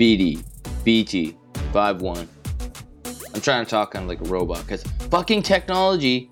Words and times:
BD, 0.00 0.42
BT, 0.82 1.36
5-1. 1.74 2.26
I'm 3.34 3.40
trying 3.42 3.62
to 3.62 3.70
talk 3.70 3.90
kind 3.92 4.02
of 4.04 4.08
like 4.08 4.26
a 4.26 4.32
robot 4.32 4.62
because 4.62 4.82
fucking 5.10 5.42
technology 5.42 6.30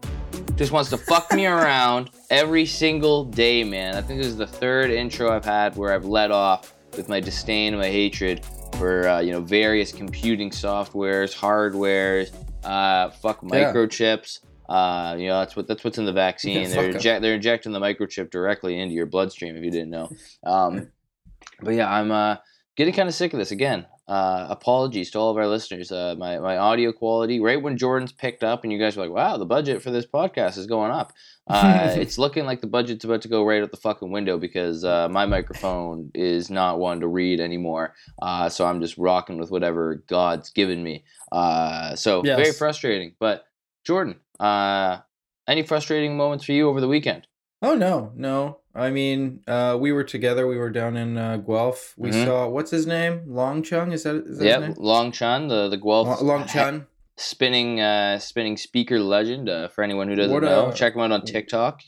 just 0.57 0.73
wants 0.73 0.89
to 0.89 0.97
fuck 0.97 1.31
me 1.35 1.45
around 1.47 2.09
every 2.31 2.65
single 2.65 3.27
day, 3.27 3.63
man. 3.63 3.95
I 3.95 4.01
think 4.01 4.21
this 4.21 4.27
is 4.27 4.39
the 4.39 4.47
third 4.47 4.91
intro 4.91 5.31
I've 5.31 5.45
had 5.45 5.77
where 5.77 5.93
I've 5.93 6.07
let 6.07 6.31
off 6.31 6.73
with 6.97 7.11
my 7.11 7.21
disdain 7.21 7.75
and 7.75 7.83
my 7.83 7.89
hatred 7.89 8.43
for 8.79 9.07
uh, 9.07 9.21
you 9.21 9.33
know 9.33 9.43
various 9.43 9.93
computing 9.93 10.49
softwares, 10.49 11.37
hardwares, 11.37 12.33
uh, 12.65 13.11
fuck 13.11 13.41
Yeah. 13.43 13.51
microchips. 13.51 14.41
Uh, 14.67 15.15
you 15.19 15.27
know 15.27 15.41
that's 15.41 15.57
what 15.57 15.69
that's 15.69 15.85
what's 15.85 15.99
in 15.99 16.07
the 16.07 16.13
vaccine. 16.15 16.63
Yeah, 16.63 16.69
they're 16.69 16.91
inject, 16.93 17.21
they're 17.21 17.35
injecting 17.35 17.73
the 17.73 17.81
microchip 17.81 18.31
directly 18.31 18.81
into 18.81 18.95
your 18.95 19.05
bloodstream 19.05 19.59
if 19.59 19.63
you 19.63 19.71
didn't 19.71 19.91
know. 19.91 20.11
Um, 20.43 20.89
but 21.61 21.75
yeah, 21.75 21.93
I'm 21.93 22.11
uh, 22.11 22.37
getting 22.79 22.95
kind 22.95 23.09
of 23.09 23.15
sick 23.15 23.33
of 23.33 23.41
this 23.41 23.51
again. 23.51 23.85
Uh, 24.07 24.47
apologies 24.49 25.11
to 25.11 25.19
all 25.19 25.31
of 25.31 25.37
our 25.37 25.49
listeners. 25.49 25.91
Uh, 25.93 26.15
my 26.17 26.39
my 26.39 26.57
audio 26.57 26.93
quality, 26.93 27.41
right 27.41 27.61
when 27.61 27.77
Jordan's 27.77 28.13
picked 28.13 28.45
up, 28.45 28.63
and 28.63 28.73
you 28.73 28.79
guys 28.79 28.97
were 28.97 29.03
like, 29.03 29.13
"Wow, 29.13 29.37
the 29.37 29.45
budget 29.45 29.83
for 29.83 29.91
this 29.91 30.07
podcast 30.07 30.57
is 30.57 30.67
going 30.67 30.91
up." 30.91 31.13
Uh, 31.51 31.95
it's 31.97 32.19
looking 32.19 32.45
like 32.45 32.61
the 32.61 32.67
budget's 32.67 33.07
about 33.07 33.23
to 33.23 33.29
go 33.29 33.43
right 33.43 33.63
out 33.63 33.71
the 33.71 33.77
fucking 33.79 34.13
window 34.13 34.37
because 34.37 34.85
uh, 34.85 35.09
my 35.09 35.25
microphone 35.25 36.11
is 36.15 36.51
not 36.51 36.79
one 36.79 37.01
to 37.01 37.09
read 37.09 37.41
anymore. 37.41 37.95
Uh, 38.21 38.51
so 38.51 38.67
I'm 38.67 38.83
just 38.83 38.99
rocking 38.99 39.39
with 39.39 39.51
whatever 39.51 40.05
God's 40.09 40.51
given 40.51 40.83
me. 40.83 41.05
Uh, 41.33 41.97
so 41.97 42.21
very 42.21 42.53
frustrating. 42.53 43.15
But 43.19 43.47
Jordan, 43.87 44.21
uh, 44.39 44.99
any 45.47 45.63
frustrating 45.63 46.19
moments 46.19 46.45
for 46.45 46.53
you 46.53 46.69
over 46.69 46.83
the 46.83 46.87
weekend? 46.87 47.27
Oh 47.61 47.75
no, 47.75 48.13
no. 48.15 48.61
I 48.75 48.91
mean, 48.91 49.41
uh, 49.49 49.77
we 49.81 49.91
were 49.91 50.05
together. 50.05 50.47
We 50.47 50.57
were 50.57 50.71
down 50.71 50.97
in 50.97 51.19
uh, 51.19 51.39
Guelph. 51.39 51.95
We 51.97 52.11
Mhm. 52.11 52.25
saw 52.25 52.49
what's 52.49 52.71
his 52.71 52.87
name? 52.87 53.23
Long 53.27 53.63
Chung. 53.65 53.93
Is 53.93 54.05
that 54.05 54.17
is 54.27 54.39
that 54.39 54.61
name? 54.61 54.75
Long 54.79 55.11
Chun, 55.11 55.49
the 55.49 55.69
the 55.69 55.77
Guelph 55.77 56.21
Long, 56.23 56.47
Chun. 56.47 56.87
spinning 57.17 57.81
uh, 57.81 58.21
spinning 58.21 58.57
speaker 58.57 59.01
legend. 59.01 59.49
Uh, 59.49 59.67
for 59.69 59.83
anyone 59.83 60.07
who 60.09 60.15
doesn't 60.15 60.41
know, 60.43 60.71
check 60.73 60.95
him 60.95 61.01
out 61.01 61.11
on 61.13 61.25
TikTok. 61.25 61.81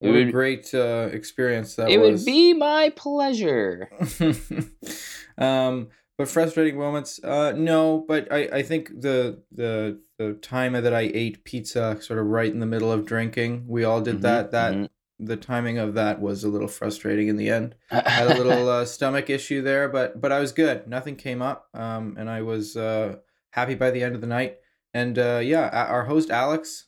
It 0.00 0.08
What 0.08 0.16
a 0.16 0.30
great 0.30 0.72
uh, 0.74 1.08
experience 1.12 1.74
that 1.76 1.88
it 1.90 1.98
was. 1.98 2.20
would 2.20 2.26
be 2.26 2.52
my 2.52 2.90
pleasure. 2.94 3.88
um, 5.38 5.88
but 6.18 6.28
frustrating 6.28 6.78
moments. 6.78 7.18
Uh, 7.22 7.52
no, 7.56 8.04
but 8.06 8.30
I, 8.32 8.48
I 8.58 8.62
think 8.62 8.88
the 9.00 9.42
the 9.52 10.00
the 10.18 10.34
time 10.34 10.74
that 10.74 10.94
I 10.94 11.10
ate 11.12 11.44
pizza 11.44 11.98
sort 12.00 12.18
of 12.18 12.26
right 12.26 12.50
in 12.52 12.60
the 12.60 12.66
middle 12.66 12.92
of 12.92 13.04
drinking, 13.06 13.64
we 13.66 13.84
all 13.84 14.00
did 14.00 14.18
Mhm, 14.18 14.22
that. 14.22 14.50
That 14.52 14.74
mhm. 14.74 14.88
The 15.18 15.36
timing 15.36 15.78
of 15.78 15.94
that 15.94 16.20
was 16.20 16.44
a 16.44 16.48
little 16.48 16.68
frustrating 16.68 17.28
in 17.28 17.36
the 17.36 17.48
end. 17.50 17.74
I 17.90 18.08
had 18.10 18.26
a 18.30 18.36
little 18.36 18.68
uh, 18.68 18.84
stomach 18.84 19.30
issue 19.30 19.62
there, 19.62 19.88
but 19.88 20.20
but 20.20 20.32
I 20.32 20.40
was 20.40 20.52
good. 20.52 20.86
Nothing 20.86 21.16
came 21.16 21.40
up, 21.42 21.68
um, 21.74 22.16
and 22.18 22.28
I 22.28 22.42
was 22.42 22.76
uh, 22.76 23.16
happy 23.50 23.74
by 23.74 23.90
the 23.90 24.02
end 24.02 24.14
of 24.14 24.20
the 24.20 24.26
night. 24.26 24.58
And 24.94 25.18
uh, 25.18 25.40
yeah, 25.42 25.68
our 25.90 26.04
host 26.04 26.30
Alex, 26.30 26.86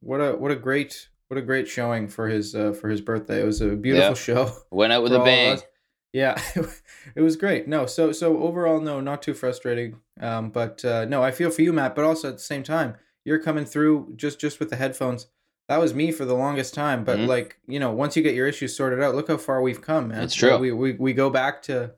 what 0.00 0.18
a 0.18 0.32
what 0.36 0.50
a 0.50 0.56
great 0.56 1.08
what 1.28 1.38
a 1.38 1.42
great 1.42 1.68
showing 1.68 2.08
for 2.08 2.28
his 2.28 2.54
uh, 2.54 2.72
for 2.72 2.88
his 2.90 3.00
birthday. 3.00 3.40
It 3.40 3.46
was 3.46 3.60
a 3.60 3.68
beautiful 3.76 4.10
Yeah. 4.10 4.14
show. 4.14 4.52
Went 4.70 4.92
out 4.92 5.02
with 5.02 5.12
a 5.14 5.18
bang. 5.20 5.58
Yeah, 6.12 6.38
it 7.16 7.22
was 7.22 7.36
great. 7.36 7.66
No, 7.68 7.86
so 7.86 8.12
so 8.12 8.42
overall, 8.42 8.80
no, 8.80 9.00
not 9.00 9.22
too 9.22 9.32
frustrating. 9.32 9.96
Um, 10.20 10.50
but 10.50 10.84
uh, 10.84 11.06
no, 11.06 11.22
I 11.22 11.30
feel 11.30 11.50
for 11.50 11.62
you, 11.62 11.72
Matt. 11.72 11.94
But 11.94 12.04
also 12.04 12.28
at 12.28 12.34
the 12.34 12.42
same 12.42 12.62
time, 12.62 12.96
you're 13.24 13.38
coming 13.38 13.64
through 13.64 14.12
just 14.16 14.38
just 14.38 14.60
with 14.60 14.68
the 14.68 14.76
headphones. 14.76 15.28
That 15.72 15.80
was 15.80 15.94
me 15.94 16.12
for 16.12 16.26
the 16.26 16.34
longest 16.34 16.74
time. 16.74 17.02
But 17.02 17.20
Mhm. 17.20 17.28
like 17.28 17.56
you 17.66 17.80
know, 17.80 17.92
once 17.92 18.14
you 18.14 18.22
get 18.22 18.34
your 18.34 18.46
issues 18.46 18.76
sorted 18.76 19.02
out, 19.02 19.14
look 19.14 19.28
how 19.28 19.38
far 19.38 19.62
we've 19.62 19.80
come, 19.80 20.08
man. 20.08 20.22
It's 20.22 20.34
true. 20.34 20.58
We 20.58 20.70
we 20.70 20.92
we 20.92 21.14
go 21.14 21.30
back 21.30 21.62
to, 21.62 21.92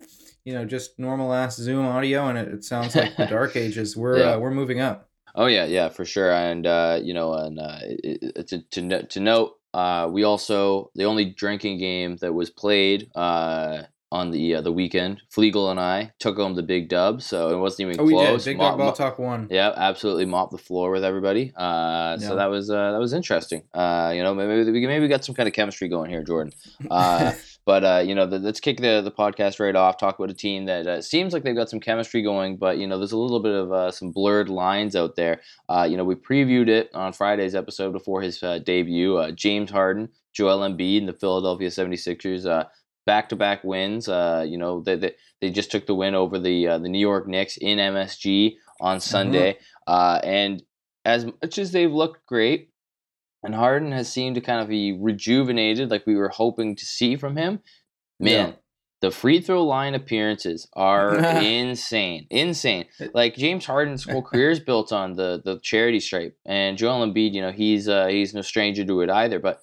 you 0.45 0.55
know, 0.55 0.65
just 0.65 0.97
normal 0.97 1.33
ass 1.35 1.57
Zoom 1.57 1.85
audio, 1.85 2.29
and 2.29 2.39
it, 2.39 2.49
it 2.55 2.65
sounds 2.65 2.95
like 2.95 3.17
the 3.17 3.27
dark 3.27 3.57
ages. 3.65 3.97
We're 3.97 4.21
Yeah. 4.21 4.31
uh, 4.35 4.39
we're 4.39 4.53
moving 4.53 4.79
up. 4.81 5.09
Oh 5.35 5.47
yeah, 5.47 5.65
yeah, 5.65 5.89
for 5.89 6.05
sure. 6.05 6.31
And 6.31 6.65
uh, 6.69 7.01
you 7.03 7.15
know, 7.15 7.35
and 7.35 7.59
uh, 7.59 7.79
it, 7.83 8.23
it, 8.37 8.47
to 8.49 8.63
to 8.63 9.03
to 9.07 9.21
note, 9.21 9.55
uh, 9.75 10.09
we 10.09 10.23
also 10.23 10.93
the 10.95 11.05
only 11.07 11.25
drinking 11.25 11.79
game 11.79 12.17
that 12.19 12.33
was 12.33 12.51
played 12.51 13.11
uh, 13.17 13.83
on 14.13 14.31
the 14.31 14.57
uh, 14.57 14.61
the 14.61 14.71
weekend. 14.73 15.21
Flegel 15.31 15.71
and 15.71 15.81
I 15.81 16.13
took 16.21 16.37
home 16.37 16.55
the 16.55 16.63
big 16.63 16.89
dub, 16.89 17.21
so 17.23 17.49
it 17.49 17.59
wasn't 17.59 17.89
even 17.89 18.01
Oh, 18.01 18.05
we 18.05 18.15
did. 18.15 18.27
close. 18.29 18.45
Big 18.45 18.59
Mo- 18.59 18.65
Dog 18.71 18.79
Ball 18.79 18.93
Talk 18.93 19.19
one. 19.19 19.49
Yeah, 19.51 19.73
absolutely 19.77 20.25
mopped 20.27 20.53
the 20.53 20.59
floor 20.59 20.91
with 20.93 21.03
everybody. 21.05 21.53
Uh, 21.57 22.17
Yeah. 22.21 22.29
So 22.29 22.37
that 22.37 22.47
was 22.47 22.71
uh, 22.71 22.93
that 22.93 23.01
was 23.01 23.13
interesting. 23.13 23.63
Uh, 23.75 24.13
you 24.15 24.23
know, 24.23 24.35
maybe 24.35 24.71
we 24.71 24.87
maybe 24.87 25.03
we 25.03 25.09
got 25.09 25.25
some 25.25 25.35
kind 25.35 25.49
of 25.49 25.53
chemistry 25.55 25.89
going 25.89 26.11
here, 26.11 26.23
Jordan. 26.23 26.53
Uh, 26.91 27.33
but 27.65 27.85
uh, 27.85 28.03
you 28.07 28.15
know, 28.15 28.27
the, 28.27 28.39
let's 28.39 28.61
kick 28.61 28.79
the 28.81 29.01
the 29.03 29.11
podcast 29.11 29.59
right 29.59 29.75
off. 29.75 29.97
Talk 29.99 30.19
about 30.19 30.31
a 30.31 30.35
team 30.35 30.67
that 30.67 30.87
uh, 30.87 31.03
seems 31.03 31.33
like 31.33 31.43
they've 31.43 31.57
got 31.57 31.69
some 31.71 31.81
chemistry 31.81 32.23
going, 32.23 32.57
but 32.57 32.79
you 32.79 32.87
know, 32.87 32.99
there's 32.99 33.13
a 33.13 33.19
little 33.19 33.41
bit 33.41 33.55
of 33.55 33.73
uh, 33.73 33.91
some 33.91 34.13
blurred 34.13 34.49
lines 34.49 34.95
out 34.95 35.17
there. 35.17 35.41
Uh, 35.69 35.87
you 35.91 35.97
know, 35.97 36.05
we 36.05 36.15
previewed 36.15 36.69
it 36.69 36.89
on 36.95 37.13
Friday's 37.13 37.55
episode 37.57 37.93
before 37.93 38.21
his 38.23 38.41
uh, 38.43 38.59
debut. 38.61 39.17
Uh, 39.17 39.31
James 39.33 39.71
Harden, 39.71 40.09
Joel 40.33 40.61
Embiid, 40.61 40.99
and 40.99 41.09
the 41.09 41.13
Philadelphia 41.13 41.69
76ers. 41.69 42.47
Uh, 42.47 42.65
back-to-back 43.07 43.65
wins. 43.65 44.09
Uh, 44.09 44.45
you 44.47 44.59
know, 44.59 44.81
they, 44.81 44.97
they 44.97 45.15
they 45.41 45.51
just 45.51 45.71
took 45.71 45.87
the 45.87 45.95
win 45.95 46.15
over 46.15 46.39
the 46.39 46.69
uh, 46.69 46.79
the 46.79 46.89
New 46.89 46.99
York 46.99 47.27
Knicks 47.27 47.57
in 47.57 47.79
MSG 47.79 48.57
on 48.81 49.01
Sunday. 49.01 49.59
Uh, 49.87 50.21
and 50.23 50.63
as 51.05 51.27
much 51.27 51.59
as 51.59 51.73
they've 51.73 51.93
looked 51.93 52.27
great, 52.27 52.71
and 53.43 53.55
Harden 53.55 53.93
has 53.93 54.11
seemed 54.11 54.37
to 54.37 54.41
kind 54.41 54.61
of 54.61 54.69
be 54.69 54.97
rejuvenated, 54.99 55.91
like 55.91 56.07
we 56.07 56.17
were 56.17 56.31
hoping 56.31 56.75
to 56.77 56.85
see 56.87 57.17
from 57.17 57.37
him, 57.37 57.61
man. 58.19 58.49
Yeah. 58.49 58.55
The 59.01 59.11
free 59.11 59.43
throw 59.43 59.63
line 59.65 59.95
appearances 59.95 60.67
are 60.73 61.15
insane, 61.43 62.27
insane. 62.31 62.87
Like 63.13 63.37
James 63.37 63.67
Harden's 63.67 64.05
whole 64.05 64.23
career 64.31 64.51
is 64.51 64.61
built 64.61 64.93
on 64.93 65.13
the 65.17 65.43
the 65.45 65.59
charity 65.61 66.01
stripe, 66.01 66.39
and 66.47 66.79
Joel 66.79 67.07
Embiid, 67.07 67.35
you 67.35 67.43
know, 67.43 67.53
he's 67.53 67.87
uh, 67.87 68.07
he's 68.07 68.33
no 68.33 68.41
stranger 68.41 68.83
to 68.83 69.03
it 69.03 69.11
either. 69.11 69.39
But 69.39 69.61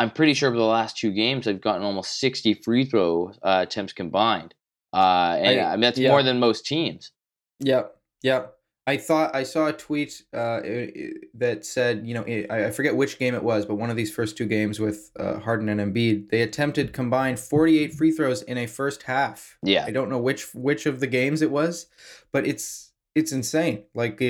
I'm 0.00 0.10
pretty 0.10 0.32
sure 0.32 0.50
for 0.50 0.56
the 0.56 0.64
last 0.64 0.96
two 0.96 1.12
games, 1.12 1.44
they've 1.44 1.60
gotten 1.60 1.82
almost 1.82 2.18
60 2.20 2.54
free 2.54 2.86
throw 2.86 3.34
uh, 3.42 3.66
attempts 3.68 3.92
combined, 3.92 4.54
uh, 4.94 5.36
and 5.38 5.60
I- 5.60 5.64
I, 5.64 5.70
mean 5.72 5.82
that's 5.82 5.98
yeah. 5.98 6.08
more 6.08 6.22
than 6.22 6.40
most 6.40 6.64
teams. 6.64 7.12
Yep, 7.60 7.94
yep. 8.22 8.54
I 8.86 8.96
thought 8.96 9.36
I 9.36 9.42
saw 9.42 9.66
a 9.66 9.74
tweet 9.74 10.22
uh, 10.32 10.60
that 11.34 11.66
said, 11.66 12.06
you 12.06 12.14
know, 12.14 12.24
I 12.26 12.64
I 12.66 12.70
forget 12.70 12.96
which 12.96 13.18
game 13.18 13.34
it 13.34 13.44
was, 13.44 13.66
but 13.66 13.74
one 13.74 13.90
of 13.90 13.96
these 13.96 14.12
first 14.12 14.38
two 14.38 14.46
games 14.46 14.80
with 14.80 15.10
uh, 15.20 15.38
Harden 15.38 15.68
and 15.68 15.80
Embiid, 15.80 16.30
they 16.30 16.40
attempted 16.40 16.94
combined 16.94 17.38
48 17.38 17.92
free 17.92 18.10
throws 18.10 18.40
in 18.42 18.56
a 18.56 18.66
first 18.66 19.02
half. 19.02 19.58
Yeah, 19.62 19.84
I 19.84 19.90
don't 19.90 20.08
know 20.08 20.18
which 20.18 20.54
which 20.54 20.86
of 20.86 21.00
the 21.00 21.06
games 21.06 21.42
it 21.42 21.50
was, 21.50 21.86
but 22.32 22.46
it's 22.46 22.92
it's 23.14 23.32
insane. 23.32 23.84
Like 23.94 24.20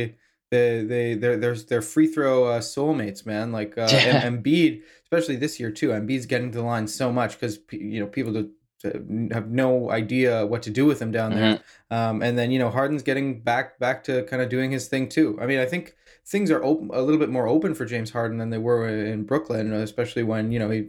the 0.51 0.81
the 0.81 0.85
they 0.89 1.15
they're 1.15 1.37
their 1.37 1.55
their 1.55 1.83
free 1.83 2.07
throw 2.07 2.45
uh, 2.45 2.61
soulmates, 2.61 3.25
man. 3.27 3.53
Like 3.53 3.77
uh, 3.79 3.89
Yeah. 3.91 4.21
Em- 4.25 4.43
Embiid, 4.43 4.83
especially 5.05 5.37
this 5.37 5.59
year 5.61 5.71
too. 5.71 5.89
Embiid's 5.89 6.27
getting 6.27 6.51
to 6.53 6.59
the 6.59 6.65
line 6.65 6.87
so 6.89 7.13
much 7.13 7.39
because 7.39 7.59
you 7.71 8.01
know 8.01 8.07
people 8.07 8.33
do, 8.33 8.51
have 9.33 9.51
no 9.51 9.91
idea 9.91 10.47
what 10.47 10.63
to 10.63 10.71
do 10.71 10.87
with 10.87 11.01
him 11.03 11.11
down 11.13 11.35
there. 11.35 11.61
Um, 11.91 12.23
and 12.23 12.39
then 12.39 12.51
you 12.51 12.59
know 12.59 12.71
Harden's 12.71 13.03
getting 13.03 13.41
back 13.41 13.79
back 13.79 14.03
to 14.05 14.23
kind 14.25 14.43
of 14.43 14.49
doing 14.49 14.71
his 14.71 14.89
thing 14.89 15.09
too. 15.09 15.39
I 15.41 15.47
mean, 15.47 15.59
I 15.59 15.67
think 15.67 15.95
things 16.27 16.51
are 16.51 16.63
open, 16.65 16.91
a 16.93 17.03
little 17.03 17.19
bit 17.21 17.31
more 17.31 17.47
open 17.49 17.75
for 17.75 17.85
James 17.85 18.11
Harden 18.11 18.39
than 18.39 18.51
they 18.51 18.59
were 18.59 18.89
in 18.89 19.25
Brooklyn, 19.25 19.73
especially 19.73 20.23
when 20.23 20.51
you 20.53 20.59
know 20.59 20.71
he 20.71 20.89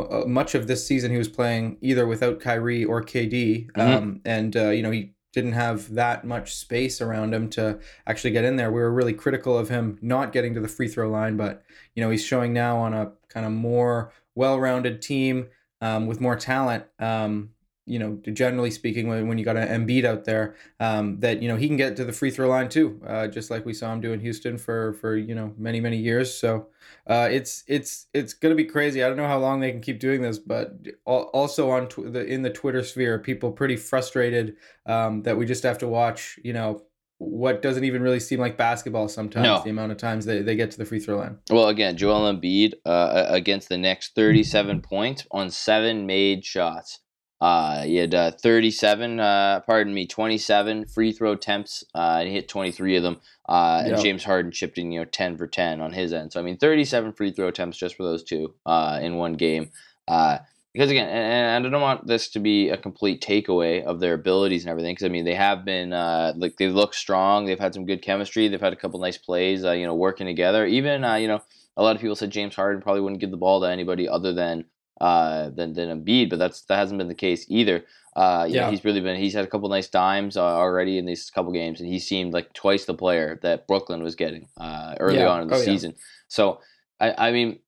uh, 0.00 0.24
much 0.26 0.54
of 0.54 0.66
this 0.66 0.84
season 0.86 1.10
he 1.12 1.18
was 1.18 1.28
playing 1.28 1.76
either 1.80 2.06
without 2.06 2.40
Kyrie 2.40 2.84
or 2.84 3.02
KD, 3.02 3.70
Mhm. 3.72 3.96
um, 3.96 4.20
and 4.24 4.56
uh, 4.56 4.70
you 4.70 4.82
know 4.82 4.90
he 4.90 5.12
didn't 5.36 5.52
have 5.52 5.92
that 5.94 6.24
much 6.24 6.54
space 6.54 7.02
around 7.02 7.34
him 7.34 7.50
to 7.50 7.78
actually 8.06 8.30
get 8.30 8.46
in 8.46 8.56
there. 8.56 8.72
We 8.72 8.80
were 8.80 8.90
really 8.90 9.12
critical 9.12 9.56
of 9.58 9.68
him 9.68 9.98
not 10.00 10.32
getting 10.32 10.54
to 10.54 10.60
the 10.60 10.66
free 10.66 10.88
throw 10.88 11.10
line, 11.10 11.36
but 11.36 11.62
you 11.94 12.02
know 12.02 12.08
he's 12.08 12.24
showing 12.24 12.54
now 12.54 12.78
on 12.78 12.94
a 12.94 13.12
kind 13.28 13.44
of 13.44 13.52
more 13.52 14.12
well-rounded 14.34 15.02
team 15.02 15.48
um, 15.82 16.06
with 16.06 16.22
more 16.22 16.36
talent. 16.36 16.84
Um, 16.98 17.50
you 17.86 18.00
know, 18.00 18.18
generally 18.32 18.70
speaking, 18.70 19.06
when, 19.06 19.28
when 19.28 19.38
you 19.38 19.44
got 19.44 19.56
an 19.56 19.68
Embiid 19.68 20.04
out 20.04 20.24
there, 20.24 20.56
um, 20.80 21.20
that 21.20 21.40
you 21.40 21.48
know 21.48 21.56
he 21.56 21.68
can 21.68 21.76
get 21.76 21.96
to 21.96 22.04
the 22.04 22.12
free 22.12 22.30
throw 22.30 22.48
line 22.48 22.68
too, 22.68 23.00
uh, 23.06 23.28
just 23.28 23.50
like 23.50 23.64
we 23.64 23.72
saw 23.72 23.92
him 23.92 24.00
do 24.00 24.12
in 24.12 24.20
Houston 24.20 24.58
for 24.58 24.94
for 24.94 25.16
you 25.16 25.34
know 25.34 25.54
many 25.56 25.80
many 25.80 25.96
years. 25.96 26.34
So 26.34 26.66
uh, 27.06 27.28
it's 27.30 27.62
it's 27.68 28.08
it's 28.12 28.32
gonna 28.32 28.56
be 28.56 28.64
crazy. 28.64 29.04
I 29.04 29.08
don't 29.08 29.16
know 29.16 29.28
how 29.28 29.38
long 29.38 29.60
they 29.60 29.70
can 29.70 29.80
keep 29.80 30.00
doing 30.00 30.20
this, 30.20 30.38
but 30.38 30.76
also 31.04 31.70
on 31.70 31.88
tw- 31.88 32.12
the 32.12 32.24
in 32.26 32.42
the 32.42 32.50
Twitter 32.50 32.82
sphere, 32.82 33.18
people 33.18 33.52
pretty 33.52 33.76
frustrated 33.76 34.56
um, 34.86 35.22
that 35.22 35.36
we 35.36 35.46
just 35.46 35.62
have 35.62 35.78
to 35.78 35.88
watch. 35.88 36.40
You 36.42 36.54
know 36.54 36.82
what 37.18 37.62
doesn't 37.62 37.84
even 37.84 38.02
really 38.02 38.20
seem 38.20 38.40
like 38.40 38.56
basketball 38.56 39.08
sometimes. 39.08 39.46
No. 39.46 39.62
The 39.62 39.70
amount 39.70 39.92
of 39.92 39.98
times 39.98 40.26
they, 40.26 40.42
they 40.42 40.54
get 40.54 40.70
to 40.72 40.78
the 40.78 40.84
free 40.84 41.00
throw 41.00 41.16
line. 41.16 41.38
Well, 41.50 41.68
again, 41.68 41.96
Joel 41.96 42.30
Embiid 42.32 42.74
uh, 42.84 43.26
against 43.28 43.68
the 43.68 43.78
Knicks 43.78 44.10
37 44.14 44.82
points 44.82 45.26
on 45.30 45.50
seven 45.50 46.06
made 46.06 46.44
shots. 46.44 47.00
Uh, 47.40 47.82
he 47.82 47.96
had 47.96 48.14
uh, 48.14 48.30
37, 48.30 49.20
uh, 49.20 49.60
pardon 49.66 49.92
me, 49.92 50.06
27 50.06 50.86
free 50.86 51.12
throw 51.12 51.32
attempts, 51.32 51.84
uh, 51.94 52.18
and 52.20 52.28
he 52.28 52.34
hit 52.34 52.48
23 52.48 52.96
of 52.96 53.02
them. 53.02 53.20
Uh, 53.48 53.82
and 53.84 54.00
James 54.00 54.24
Harden 54.24 54.50
chipped 54.50 54.78
in, 54.78 54.90
you 54.90 55.00
know, 55.00 55.04
10 55.04 55.36
for 55.36 55.46
10 55.46 55.80
on 55.80 55.92
his 55.92 56.12
end. 56.12 56.32
So, 56.32 56.40
I 56.40 56.42
mean, 56.42 56.56
37 56.56 57.12
free 57.12 57.30
throw 57.30 57.48
attempts 57.48 57.76
just 57.76 57.96
for 57.96 58.04
those 58.04 58.24
two 58.24 58.54
uh, 58.64 58.98
in 59.02 59.16
one 59.16 59.34
game. 59.34 59.70
Uh, 60.08 60.38
because 60.76 60.90
again, 60.90 61.08
and, 61.08 61.64
and 61.64 61.66
I 61.66 61.70
don't 61.70 61.80
want 61.80 62.06
this 62.06 62.28
to 62.30 62.38
be 62.38 62.68
a 62.68 62.76
complete 62.76 63.22
takeaway 63.22 63.82
of 63.82 63.98
their 63.98 64.12
abilities 64.12 64.64
and 64.64 64.70
everything. 64.70 64.94
Because 64.94 65.06
I 65.06 65.08
mean, 65.08 65.24
they 65.24 65.34
have 65.34 65.64
been 65.64 65.94
uh, 65.94 66.34
like 66.36 66.58
they 66.58 66.68
look 66.68 66.92
strong. 66.92 67.46
They've 67.46 67.58
had 67.58 67.72
some 67.72 67.86
good 67.86 68.02
chemistry. 68.02 68.46
They've 68.48 68.60
had 68.60 68.74
a 68.74 68.76
couple 68.76 69.00
nice 69.00 69.16
plays. 69.16 69.64
Uh, 69.64 69.72
you 69.72 69.86
know, 69.86 69.94
working 69.94 70.26
together. 70.26 70.66
Even 70.66 71.02
uh, 71.02 71.14
you 71.14 71.28
know, 71.28 71.40
a 71.78 71.82
lot 71.82 71.96
of 71.96 72.02
people 72.02 72.14
said 72.14 72.30
James 72.30 72.54
Harden 72.54 72.82
probably 72.82 73.00
wouldn't 73.00 73.22
give 73.22 73.30
the 73.30 73.38
ball 73.38 73.62
to 73.62 73.70
anybody 73.70 74.06
other 74.06 74.34
than 74.34 74.66
uh, 75.00 75.50
than 75.50 75.72
than 75.74 76.04
Embiid, 76.04 76.30
but 76.30 76.38
that's 76.38 76.62
that 76.62 76.76
hasn't 76.76 76.98
been 76.98 77.08
the 77.08 77.14
case 77.14 77.46
either. 77.48 77.84
Uh, 78.16 78.46
yeah, 78.48 78.62
know, 78.62 78.70
he's 78.70 78.84
really 78.84 79.00
been. 79.02 79.16
He's 79.16 79.34
had 79.34 79.44
a 79.44 79.46
couple 79.46 79.68
nice 79.68 79.88
dimes 79.88 80.38
uh, 80.38 80.42
already 80.42 80.96
in 80.96 81.04
these 81.04 81.28
couple 81.30 81.52
games, 81.52 81.80
and 81.80 81.88
he 81.88 81.98
seemed 81.98 82.32
like 82.32 82.52
twice 82.54 82.86
the 82.86 82.94
player 82.94 83.38
that 83.42 83.66
Brooklyn 83.66 84.02
was 84.02 84.14
getting 84.14 84.48
uh, 84.56 84.94
early 84.98 85.18
yeah. 85.18 85.28
on 85.28 85.42
in 85.42 85.48
the 85.48 85.56
oh, 85.56 85.60
season. 85.60 85.90
Yeah. 85.90 86.02
So, 86.28 86.60
I, 86.98 87.28
I 87.28 87.32
mean, 87.32 87.58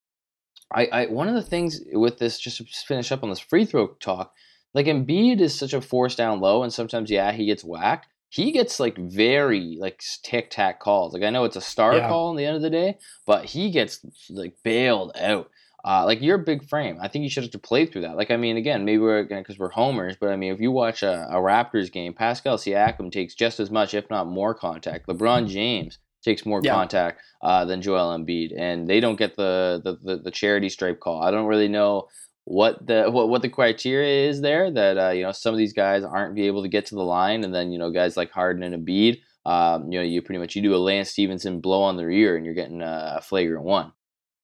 I, 0.73 0.87
I 0.87 1.07
one 1.07 1.29
of 1.29 1.35
the 1.35 1.43
things 1.43 1.83
with 1.93 2.19
this, 2.19 2.41
just 2.41 2.59
to 2.59 2.65
finish 2.87 3.13
up 3.13 3.23
on 3.23 3.29
this 3.29 3.41
free 3.41 3.67
throw 3.67 3.89
talk, 4.01 4.33
like 4.73 4.87
Embiid 4.87 5.41
is 5.41 5.59
such 5.59 5.75
a 5.75 5.83
force 5.83 6.15
down 6.15 6.41
low, 6.41 6.63
and 6.63 6.73
sometimes 6.73 7.11
yeah 7.11 7.33
he 7.33 7.45
gets 7.45 7.63
whacked. 7.63 8.09
He 8.31 8.51
gets 8.51 8.81
like 8.81 8.97
very 8.97 9.77
like 9.79 10.03
tic 10.23 10.51
tac 10.51 10.81
calls. 10.81 11.13
Like 11.13 11.25
I 11.25 11.31
know 11.31 11.45
it's 11.45 11.57
a 11.57 11.61
star 11.61 11.97
yeah. 11.97 12.09
call 12.09 12.31
in 12.31 12.37
the 12.37 12.47
end 12.47 12.57
of 12.57 12.63
the 12.63 12.71
day, 12.71 12.97
but 13.27 13.45
he 13.45 13.71
gets 13.71 14.01
like 14.31 14.55
bailed 14.63 15.13
out. 15.19 15.51
Uh, 15.85 16.05
like 16.05 16.21
you're 16.21 16.41
a 16.41 16.45
big 16.45 16.69
frame. 16.69 16.99
I 17.01 17.09
think 17.09 17.23
you 17.23 17.31
should 17.31 17.45
have 17.45 17.53
to 17.53 17.59
play 17.59 17.87
through 17.87 18.03
that. 18.03 18.17
Like 18.17 18.31
I 18.31 18.37
mean, 18.37 18.57
again, 18.57 18.85
maybe 18.85 18.99
we're 18.99 19.25
because 19.25 19.59
we're 19.59 19.71
homers, 19.71 20.17
but 20.21 20.31
I 20.31 20.37
mean, 20.37 20.53
if 20.53 20.61
you 20.61 20.73
watch 20.73 21.03
a, 21.03 21.29
a 21.31 21.37
Raptors 21.37 21.91
game, 21.93 22.13
Pascal 22.15 22.57
Siakam 22.57 23.13
takes 23.13 23.35
just 23.35 23.61
as 23.61 23.71
much, 23.71 23.95
if 23.95 24.11
not 24.11 24.27
more, 24.27 24.55
contact. 24.55 25.07
LeBron 25.07 25.49
James 25.49 25.99
takes 26.23 26.45
more 26.45 26.61
yeah. 26.63 26.75
contact 26.75 27.23
uh, 27.43 27.65
than 27.65 27.81
Joel 27.81 28.19
Embiid, 28.19 28.53
and 28.59 28.89
they 28.89 29.01
don't 29.01 29.17
get 29.17 29.37
the, 29.37 29.81
the, 29.85 29.99
the 30.03 30.23
the 30.23 30.31
charity 30.31 30.69
stripe 30.69 31.01
call. 31.01 31.23
I 31.23 31.31
don't 31.31 31.47
really 31.47 31.69
know 31.69 32.09
what 32.45 32.87
the 32.87 33.11
what, 33.11 33.29
what 33.29 33.43
the 33.43 33.49
criteria 33.49 34.29
is 34.29 34.41
there 34.41 34.71
that 34.71 34.99
uh, 34.99 35.11
you 35.11 35.23
know 35.23 35.33
some 35.33 35.55
of 35.55 35.59
these 35.59 35.73
guys 35.73 36.03
aren't 36.03 36.35
be 36.35 36.47
able 36.47 36.63
to 36.63 36.69
get 36.69 36.87
to 36.87 36.95
the 36.97 37.03
line, 37.03 37.45
and 37.45 37.55
then 37.55 37.71
you 37.71 37.79
know 37.79 37.91
guys 37.91 38.17
like 38.17 38.31
Harden 38.31 38.63
and 38.63 38.87
Embiid, 38.87 39.21
um, 39.47 39.93
you 39.93 39.99
know 39.99 40.05
you 40.05 40.23
pretty 40.23 40.41
much 40.41 40.57
you 40.57 40.63
do 40.63 40.75
a 40.75 40.77
Lance 40.77 41.11
Stephenson 41.11 41.61
blow 41.61 41.83
on 41.83 41.97
their 41.97 42.11
ear, 42.11 42.37
and 42.37 42.45
you're 42.45 42.55
getting 42.55 42.83
a 42.83 43.21
flagrant 43.23 43.65
one. 43.65 43.93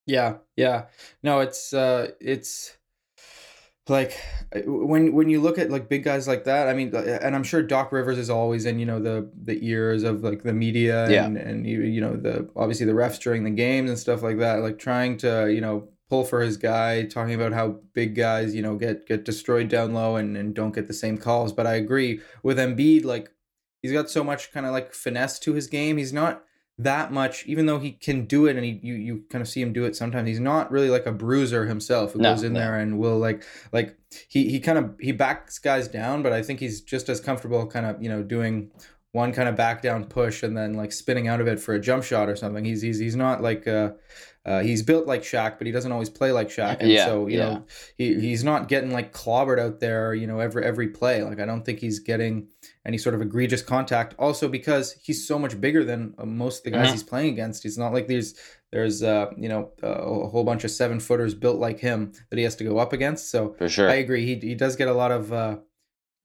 Yeah, 0.06 0.36
yeah. 0.56 0.86
No, 1.22 1.40
it's 1.40 1.72
uh, 1.72 2.10
it's 2.20 2.76
like 3.88 4.18
when 4.64 5.12
when 5.12 5.28
you 5.28 5.40
look 5.40 5.58
at 5.58 5.70
like 5.70 5.88
big 5.88 6.04
guys 6.04 6.26
like 6.26 6.44
that 6.44 6.68
i 6.68 6.74
mean 6.74 6.94
and 6.94 7.34
i'm 7.36 7.42
sure 7.42 7.62
doc 7.62 7.92
rivers 7.92 8.16
is 8.16 8.30
always 8.30 8.64
in 8.64 8.78
you 8.78 8.86
know 8.86 8.98
the 8.98 9.30
the 9.42 9.58
ears 9.66 10.04
of 10.04 10.22
like 10.22 10.42
the 10.42 10.54
media 10.54 11.08
yeah. 11.10 11.26
and 11.26 11.36
and 11.36 11.66
you, 11.66 11.82
you 11.82 12.00
know 12.00 12.16
the 12.16 12.48
obviously 12.56 12.86
the 12.86 12.92
refs 12.92 13.20
during 13.20 13.44
the 13.44 13.50
games 13.50 13.90
and 13.90 13.98
stuff 13.98 14.22
like 14.22 14.38
that 14.38 14.60
like 14.60 14.78
trying 14.78 15.18
to 15.18 15.52
you 15.52 15.60
know 15.60 15.86
pull 16.08 16.24
for 16.24 16.40
his 16.40 16.56
guy 16.56 17.04
talking 17.04 17.34
about 17.34 17.52
how 17.52 17.76
big 17.92 18.14
guys 18.14 18.54
you 18.54 18.62
know 18.62 18.76
get 18.76 19.06
get 19.06 19.24
destroyed 19.24 19.68
down 19.68 19.92
low 19.92 20.16
and, 20.16 20.34
and 20.36 20.54
don't 20.54 20.74
get 20.74 20.86
the 20.86 20.94
same 20.94 21.18
calls 21.18 21.52
but 21.52 21.66
i 21.66 21.74
agree 21.74 22.20
with 22.42 22.56
Embiid 22.56 23.04
like 23.04 23.30
he's 23.82 23.92
got 23.92 24.08
so 24.08 24.24
much 24.24 24.50
kind 24.50 24.64
of 24.64 24.72
like 24.72 24.94
finesse 24.94 25.38
to 25.40 25.52
his 25.52 25.66
game 25.66 25.98
he's 25.98 26.12
not 26.12 26.42
that 26.78 27.12
much, 27.12 27.46
even 27.46 27.66
though 27.66 27.78
he 27.78 27.92
can 27.92 28.26
do 28.26 28.46
it 28.46 28.56
and 28.56 28.64
he 28.64 28.80
you, 28.82 28.94
you 28.94 29.24
kind 29.30 29.40
of 29.40 29.48
see 29.48 29.62
him 29.62 29.72
do 29.72 29.84
it 29.84 29.94
sometimes. 29.94 30.28
He's 30.28 30.40
not 30.40 30.72
really 30.72 30.90
like 30.90 31.06
a 31.06 31.12
bruiser 31.12 31.66
himself 31.66 32.12
who 32.12 32.18
no, 32.18 32.34
goes 32.34 32.42
in 32.42 32.52
no. 32.52 32.60
there 32.60 32.78
and 32.78 32.98
will 32.98 33.18
like 33.18 33.44
like 33.72 33.96
he 34.28 34.50
he 34.50 34.58
kind 34.58 34.78
of 34.78 34.94
he 35.00 35.12
backs 35.12 35.58
guys 35.58 35.86
down, 35.86 36.22
but 36.22 36.32
I 36.32 36.42
think 36.42 36.60
he's 36.60 36.80
just 36.80 37.08
as 37.08 37.20
comfortable 37.20 37.66
kind 37.66 37.86
of, 37.86 38.02
you 38.02 38.08
know, 38.08 38.22
doing 38.22 38.70
one 39.14 39.32
kind 39.32 39.48
of 39.48 39.54
back 39.54 39.80
down 39.80 40.04
push 40.04 40.42
and 40.42 40.56
then 40.56 40.74
like 40.74 40.90
spinning 40.90 41.28
out 41.28 41.40
of 41.40 41.46
it 41.46 41.60
for 41.60 41.72
a 41.72 41.80
jump 41.80 42.02
shot 42.02 42.28
or 42.28 42.34
something. 42.34 42.64
He's 42.64 42.82
he's 42.82 42.98
he's 42.98 43.14
not 43.14 43.42
like 43.42 43.66
uh 43.68 43.92
uh, 44.46 44.60
he's 44.60 44.82
built 44.82 45.06
like 45.06 45.22
Shaq, 45.22 45.56
but 45.56 45.66
he 45.66 45.72
doesn't 45.72 45.90
always 45.90 46.10
play 46.10 46.30
like 46.30 46.48
Shaq. 46.50 46.76
And 46.80 46.90
yeah, 46.90 47.06
so, 47.06 47.28
you 47.28 47.38
yeah. 47.38 47.44
know, 47.44 47.64
he, 47.96 48.20
he's 48.20 48.44
not 48.44 48.68
getting 48.68 48.92
like 48.92 49.10
clobbered 49.10 49.58
out 49.58 49.80
there, 49.80 50.12
you 50.12 50.26
know, 50.26 50.38
every 50.38 50.62
every 50.62 50.88
play. 50.88 51.22
Like 51.22 51.40
I 51.40 51.46
don't 51.46 51.64
think 51.64 51.78
he's 51.78 51.98
getting 52.00 52.48
any 52.84 52.98
sort 52.98 53.14
of 53.14 53.22
egregious 53.22 53.62
contact. 53.62 54.14
Also 54.18 54.46
because 54.48 54.92
he's 55.02 55.26
so 55.26 55.38
much 55.38 55.58
bigger 55.58 55.82
than 55.82 56.14
uh, 56.18 56.26
most 56.26 56.58
of 56.58 56.64
the 56.64 56.70
guys 56.72 56.86
mm-hmm. 56.86 56.92
he's 56.92 57.02
playing 57.02 57.32
against. 57.32 57.62
He's 57.62 57.78
not 57.78 57.94
like 57.94 58.06
there's 58.06 58.34
there's 58.70 59.02
uh, 59.02 59.30
you 59.38 59.48
know 59.48 59.70
a 59.82 60.28
whole 60.28 60.44
bunch 60.44 60.64
of 60.64 60.70
seven 60.70 61.00
footers 61.00 61.34
built 61.34 61.58
like 61.58 61.78
him 61.78 62.12
that 62.28 62.36
he 62.36 62.42
has 62.42 62.56
to 62.56 62.64
go 62.64 62.76
up 62.78 62.92
against. 62.92 63.30
So 63.30 63.54
for 63.56 63.68
sure, 63.68 63.88
I 63.88 63.94
agree. 63.94 64.26
He 64.26 64.46
he 64.46 64.54
does 64.54 64.76
get 64.76 64.88
a 64.88 64.94
lot 64.94 65.10
of 65.10 65.32
uh, 65.32 65.56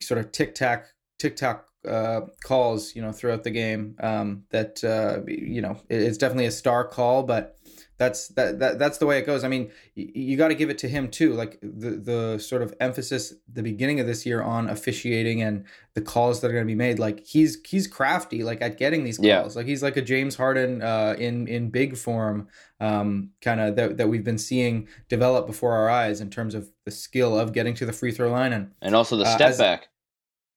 sort 0.01 0.19
of 0.19 0.33
tic 0.33 0.55
tac 0.55 0.87
tic 1.19 1.37
tac 1.37 1.63
uh, 1.87 2.21
calls, 2.43 2.95
you 2.95 3.01
know, 3.01 3.11
throughout 3.11 3.43
the 3.43 3.51
game. 3.51 3.95
Um, 3.99 4.43
that 4.49 4.83
uh, 4.83 5.25
you 5.27 5.61
know, 5.61 5.77
it's 5.89 6.17
definitely 6.17 6.45
a 6.45 6.51
star 6.51 6.85
call, 6.85 7.23
but 7.23 7.57
that's 7.97 8.29
that, 8.29 8.59
that 8.59 8.79
that's 8.79 8.97
the 8.97 9.05
way 9.05 9.19
it 9.19 9.25
goes. 9.25 9.43
I 9.43 9.49
mean, 9.49 9.71
you, 9.95 10.09
you 10.13 10.37
got 10.37 10.49
to 10.49 10.55
give 10.55 10.69
it 10.69 10.77
to 10.79 10.89
him 10.89 11.09
too. 11.09 11.33
Like 11.33 11.59
the 11.61 11.91
the 11.91 12.39
sort 12.39 12.61
of 12.61 12.73
emphasis 12.79 13.33
the 13.51 13.63
beginning 13.63 13.99
of 13.99 14.07
this 14.07 14.25
year 14.25 14.41
on 14.41 14.69
officiating 14.69 15.41
and 15.41 15.65
the 15.93 16.01
calls 16.01 16.41
that 16.41 16.47
are 16.47 16.53
going 16.53 16.65
to 16.65 16.71
be 16.71 16.75
made. 16.75 16.99
Like 16.99 17.25
he's 17.25 17.57
he's 17.67 17.87
crafty, 17.87 18.43
like 18.43 18.61
at 18.61 18.77
getting 18.77 19.03
these 19.03 19.17
calls. 19.17 19.27
Yeah. 19.27 19.43
Like 19.53 19.65
he's 19.65 19.83
like 19.83 19.97
a 19.97 20.01
James 20.01 20.35
Harden 20.35 20.81
uh, 20.81 21.15
in 21.17 21.47
in 21.47 21.69
big 21.69 21.97
form, 21.97 22.47
um, 22.79 23.31
kind 23.41 23.59
of 23.59 23.75
that 23.75 23.97
that 23.97 24.07
we've 24.07 24.23
been 24.23 24.37
seeing 24.37 24.87
develop 25.07 25.45
before 25.45 25.73
our 25.73 25.89
eyes 25.89 26.21
in 26.21 26.29
terms 26.29 26.55
of 26.55 26.69
the 26.85 26.91
skill 26.91 27.37
of 27.37 27.53
getting 27.53 27.73
to 27.75 27.85
the 27.85 27.93
free 27.93 28.11
throw 28.11 28.31
line 28.31 28.53
and 28.53 28.71
and 28.81 28.95
also 28.95 29.15
the 29.15 29.25
uh, 29.25 29.35
step 29.35 29.57
back 29.57 29.89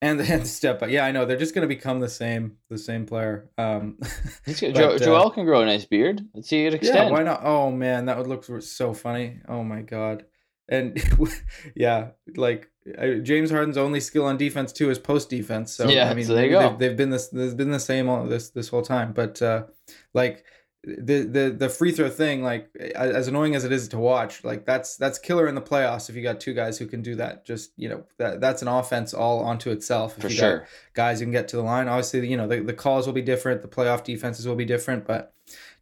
and 0.02 0.20
the, 0.20 0.30
and 0.30 0.46
step 0.46 0.78
but 0.78 0.90
yeah 0.90 1.04
i 1.06 1.12
know 1.12 1.24
they're 1.24 1.38
just 1.38 1.54
going 1.54 1.66
to 1.66 1.74
become 1.74 2.00
the 2.00 2.08
same 2.08 2.56
the 2.68 2.76
same 2.76 3.06
player 3.06 3.48
um 3.56 3.96
but, 4.46 4.56
jo- 4.56 4.98
joel 4.98 5.28
uh, 5.28 5.30
can 5.30 5.46
grow 5.46 5.62
a 5.62 5.66
nice 5.66 5.86
beard 5.86 6.20
let's 6.34 6.48
see 6.48 6.66
it 6.66 6.74
extend 6.74 7.08
yeah 7.08 7.10
why 7.10 7.22
not 7.22 7.40
oh 7.44 7.70
man 7.70 8.04
that 8.06 8.18
would 8.18 8.26
look 8.26 8.44
so 8.62 8.92
funny 8.92 9.40
oh 9.48 9.62
my 9.62 9.80
god 9.80 10.26
and 10.68 11.02
yeah 11.74 12.08
like 12.36 12.68
James 13.22 13.50
Harden's 13.52 13.76
only 13.76 14.00
skill 14.00 14.24
on 14.24 14.36
defense 14.36 14.72
too 14.72 14.90
is 14.90 14.98
post 14.98 15.30
defense. 15.30 15.72
So 15.72 15.88
yeah, 15.88 16.10
I 16.10 16.14
mean, 16.14 16.24
so 16.24 16.34
there 16.34 16.46
you 16.46 16.50
go. 16.50 16.70
They've, 16.70 16.78
they've, 16.78 16.96
been 16.96 17.10
this. 17.10 17.28
They've 17.28 17.56
been 17.56 17.70
the 17.70 17.78
same 17.78 18.08
all 18.08 18.26
this 18.26 18.50
this 18.50 18.68
whole 18.68 18.82
time. 18.82 19.12
But 19.12 19.40
uh, 19.40 19.66
like 20.14 20.44
the 20.84 21.22
the 21.22 21.54
the 21.56 21.68
free 21.68 21.92
throw 21.92 22.08
thing 22.08 22.42
like 22.42 22.68
as 22.96 23.28
annoying 23.28 23.54
as 23.54 23.64
it 23.64 23.70
is 23.70 23.86
to 23.86 23.98
watch 23.98 24.42
like 24.42 24.66
that's 24.66 24.96
that's 24.96 25.16
killer 25.16 25.46
in 25.46 25.54
the 25.54 25.60
playoffs 25.60 26.10
if 26.10 26.16
you 26.16 26.22
got 26.22 26.40
two 26.40 26.54
guys 26.54 26.76
who 26.76 26.86
can 26.86 27.02
do 27.02 27.14
that. 27.14 27.44
Just 27.44 27.72
you 27.76 27.88
know 27.88 28.04
that 28.18 28.40
that's 28.40 28.62
an 28.62 28.68
offense 28.68 29.14
all 29.14 29.40
onto 29.40 29.70
itself. 29.70 30.16
If 30.16 30.22
For 30.22 30.28
you 30.28 30.36
sure. 30.36 30.58
got 30.58 30.68
guys 30.94 31.20
who 31.20 31.26
can 31.26 31.32
get 31.32 31.48
to 31.48 31.56
the 31.56 31.62
line 31.62 31.88
obviously 31.88 32.26
you 32.28 32.36
know 32.36 32.48
the, 32.48 32.60
the 32.60 32.72
calls 32.72 33.06
will 33.06 33.14
be 33.14 33.22
different 33.22 33.62
the 33.62 33.68
playoff 33.68 34.02
defenses 34.02 34.46
will 34.46 34.56
be 34.56 34.64
different 34.64 35.06
but 35.06 35.34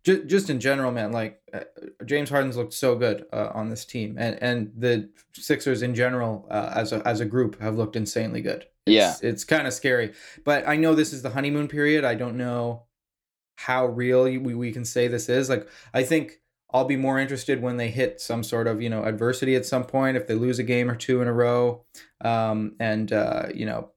just, 0.05 0.27
just 0.27 0.51
in 0.51 0.61
general 0.61 0.93
man 0.93 1.13
like 1.13 1.41
uh, 1.53 1.61
James 2.05 2.29
Harden's 2.29 2.57
looked 2.57 2.75
so 2.75 2.95
good 2.95 3.27
uh, 3.33 3.51
on 3.55 3.71
this 3.71 3.85
team 3.85 4.17
and 4.19 4.41
and 4.43 4.73
the 4.77 5.09
Sixers 5.33 5.83
in 5.83 5.95
general 5.95 6.47
uh, 6.51 6.73
as 6.75 6.93
a 6.93 7.07
as 7.09 7.21
a 7.21 7.25
group 7.25 7.61
have 7.61 7.77
looked 7.77 7.97
insanely 7.97 8.43
good. 8.43 8.67
It's, 8.87 8.95
yeah. 8.95 9.15
it's 9.23 9.45
kind 9.45 9.67
of 9.67 9.73
scary 9.73 10.13
but 10.45 10.69
I 10.69 10.77
know 10.77 10.95
this 10.95 11.15
is 11.15 11.23
the 11.23 11.31
honeymoon 11.31 11.69
period. 11.69 12.05
I 12.05 12.15
don't 12.15 12.37
know 12.37 12.83
how 13.67 13.87
real 13.87 14.25
we, 14.25 14.55
we 14.55 14.73
can 14.73 14.85
say 14.85 15.09
this 15.09 15.29
is. 15.29 15.49
Like, 15.49 15.69
I 15.93 16.03
think 16.03 16.41
I'll 16.73 16.87
be 16.87 16.97
more 16.97 17.19
interested 17.19 17.61
when 17.61 17.77
they 17.77 17.91
hit 17.91 18.21
some 18.21 18.43
sort 18.43 18.67
of, 18.67 18.81
you 18.81 18.89
know, 18.89 19.05
adversity 19.05 19.57
at 19.57 19.67
some 19.67 19.85
point, 19.85 20.17
if 20.17 20.27
they 20.27 20.35
lose 20.35 20.59
a 20.59 20.63
game 20.63 20.91
or 20.91 20.97
two 20.97 21.21
in 21.21 21.29
a 21.29 21.33
row. 21.33 21.85
Um, 22.23 22.77
and, 22.79 23.13
uh, 23.13 23.49
you 23.55 23.67
know, 23.67 23.91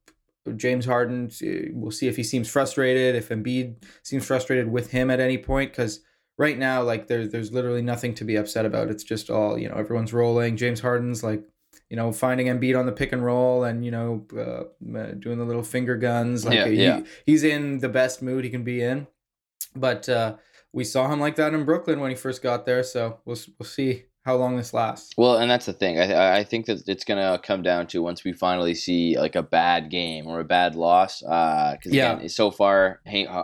James 0.55 0.85
Harden, 0.85 1.31
we'll 1.73 1.91
see 1.91 2.07
if 2.07 2.17
he 2.17 2.23
seems 2.23 2.49
frustrated, 2.49 3.15
if 3.15 3.29
Embiid 3.29 3.83
seems 4.03 4.25
frustrated 4.25 4.69
with 4.69 4.91
him 4.91 5.09
at 5.09 5.21
any 5.21 5.37
point, 5.37 5.71
because 5.71 6.01
right 6.37 6.57
now, 6.57 6.83
like, 6.83 7.07
there's 7.07 7.31
there's 7.31 7.53
literally 7.53 7.81
nothing 7.81 8.13
to 8.15 8.25
be 8.25 8.35
upset 8.35 8.65
about. 8.65 8.89
It's 8.89 9.03
just 9.05 9.29
all, 9.29 9.57
you 9.57 9.69
know, 9.69 9.75
everyone's 9.75 10.11
rolling. 10.11 10.57
James 10.57 10.81
Harden's 10.81 11.23
like, 11.23 11.43
you 11.89 11.95
know, 11.95 12.11
finding 12.11 12.47
Embiid 12.47 12.77
on 12.77 12.85
the 12.85 12.91
pick 12.91 13.13
and 13.13 13.23
roll 13.23 13.63
and, 13.63 13.85
you 13.85 13.91
know, 13.91 14.25
uh, 14.37 14.63
doing 15.19 15.37
the 15.37 15.45
little 15.45 15.63
finger 15.63 15.95
guns. 15.95 16.43
Like, 16.43 16.55
yeah, 16.55 16.65
yeah. 16.65 17.01
he's 17.25 17.43
in 17.43 17.79
the 17.79 17.89
best 17.89 18.21
mood 18.21 18.43
he 18.43 18.49
can 18.49 18.63
be 18.63 18.81
in. 18.81 19.07
But 19.75 20.07
uh, 20.09 20.35
we 20.71 20.83
saw 20.83 21.07
him 21.07 21.19
like 21.19 21.35
that 21.35 21.53
in 21.53 21.65
Brooklyn 21.65 21.99
when 21.99 22.11
he 22.11 22.15
first 22.15 22.41
got 22.41 22.65
there, 22.65 22.83
so 22.83 23.19
we'll 23.25 23.37
we'll 23.59 23.67
see 23.67 24.05
how 24.25 24.35
long 24.37 24.55
this 24.55 24.73
lasts. 24.73 25.13
Well, 25.17 25.37
and 25.37 25.51
that's 25.51 25.65
the 25.65 25.73
thing. 25.73 25.99
I 25.99 26.39
I 26.39 26.43
think 26.43 26.65
that 26.65 26.87
it's 26.87 27.03
gonna 27.03 27.39
come 27.43 27.61
down 27.61 27.87
to 27.87 28.01
once 28.01 28.23
we 28.23 28.33
finally 28.33 28.73
see 28.73 29.17
like 29.17 29.35
a 29.35 29.43
bad 29.43 29.89
game 29.89 30.27
or 30.27 30.39
a 30.39 30.45
bad 30.45 30.75
loss. 30.75 31.21
Because 31.21 31.77
uh, 31.85 31.89
yeah, 31.89 32.15
again, 32.15 32.29
so 32.29 32.49
far, 32.49 33.01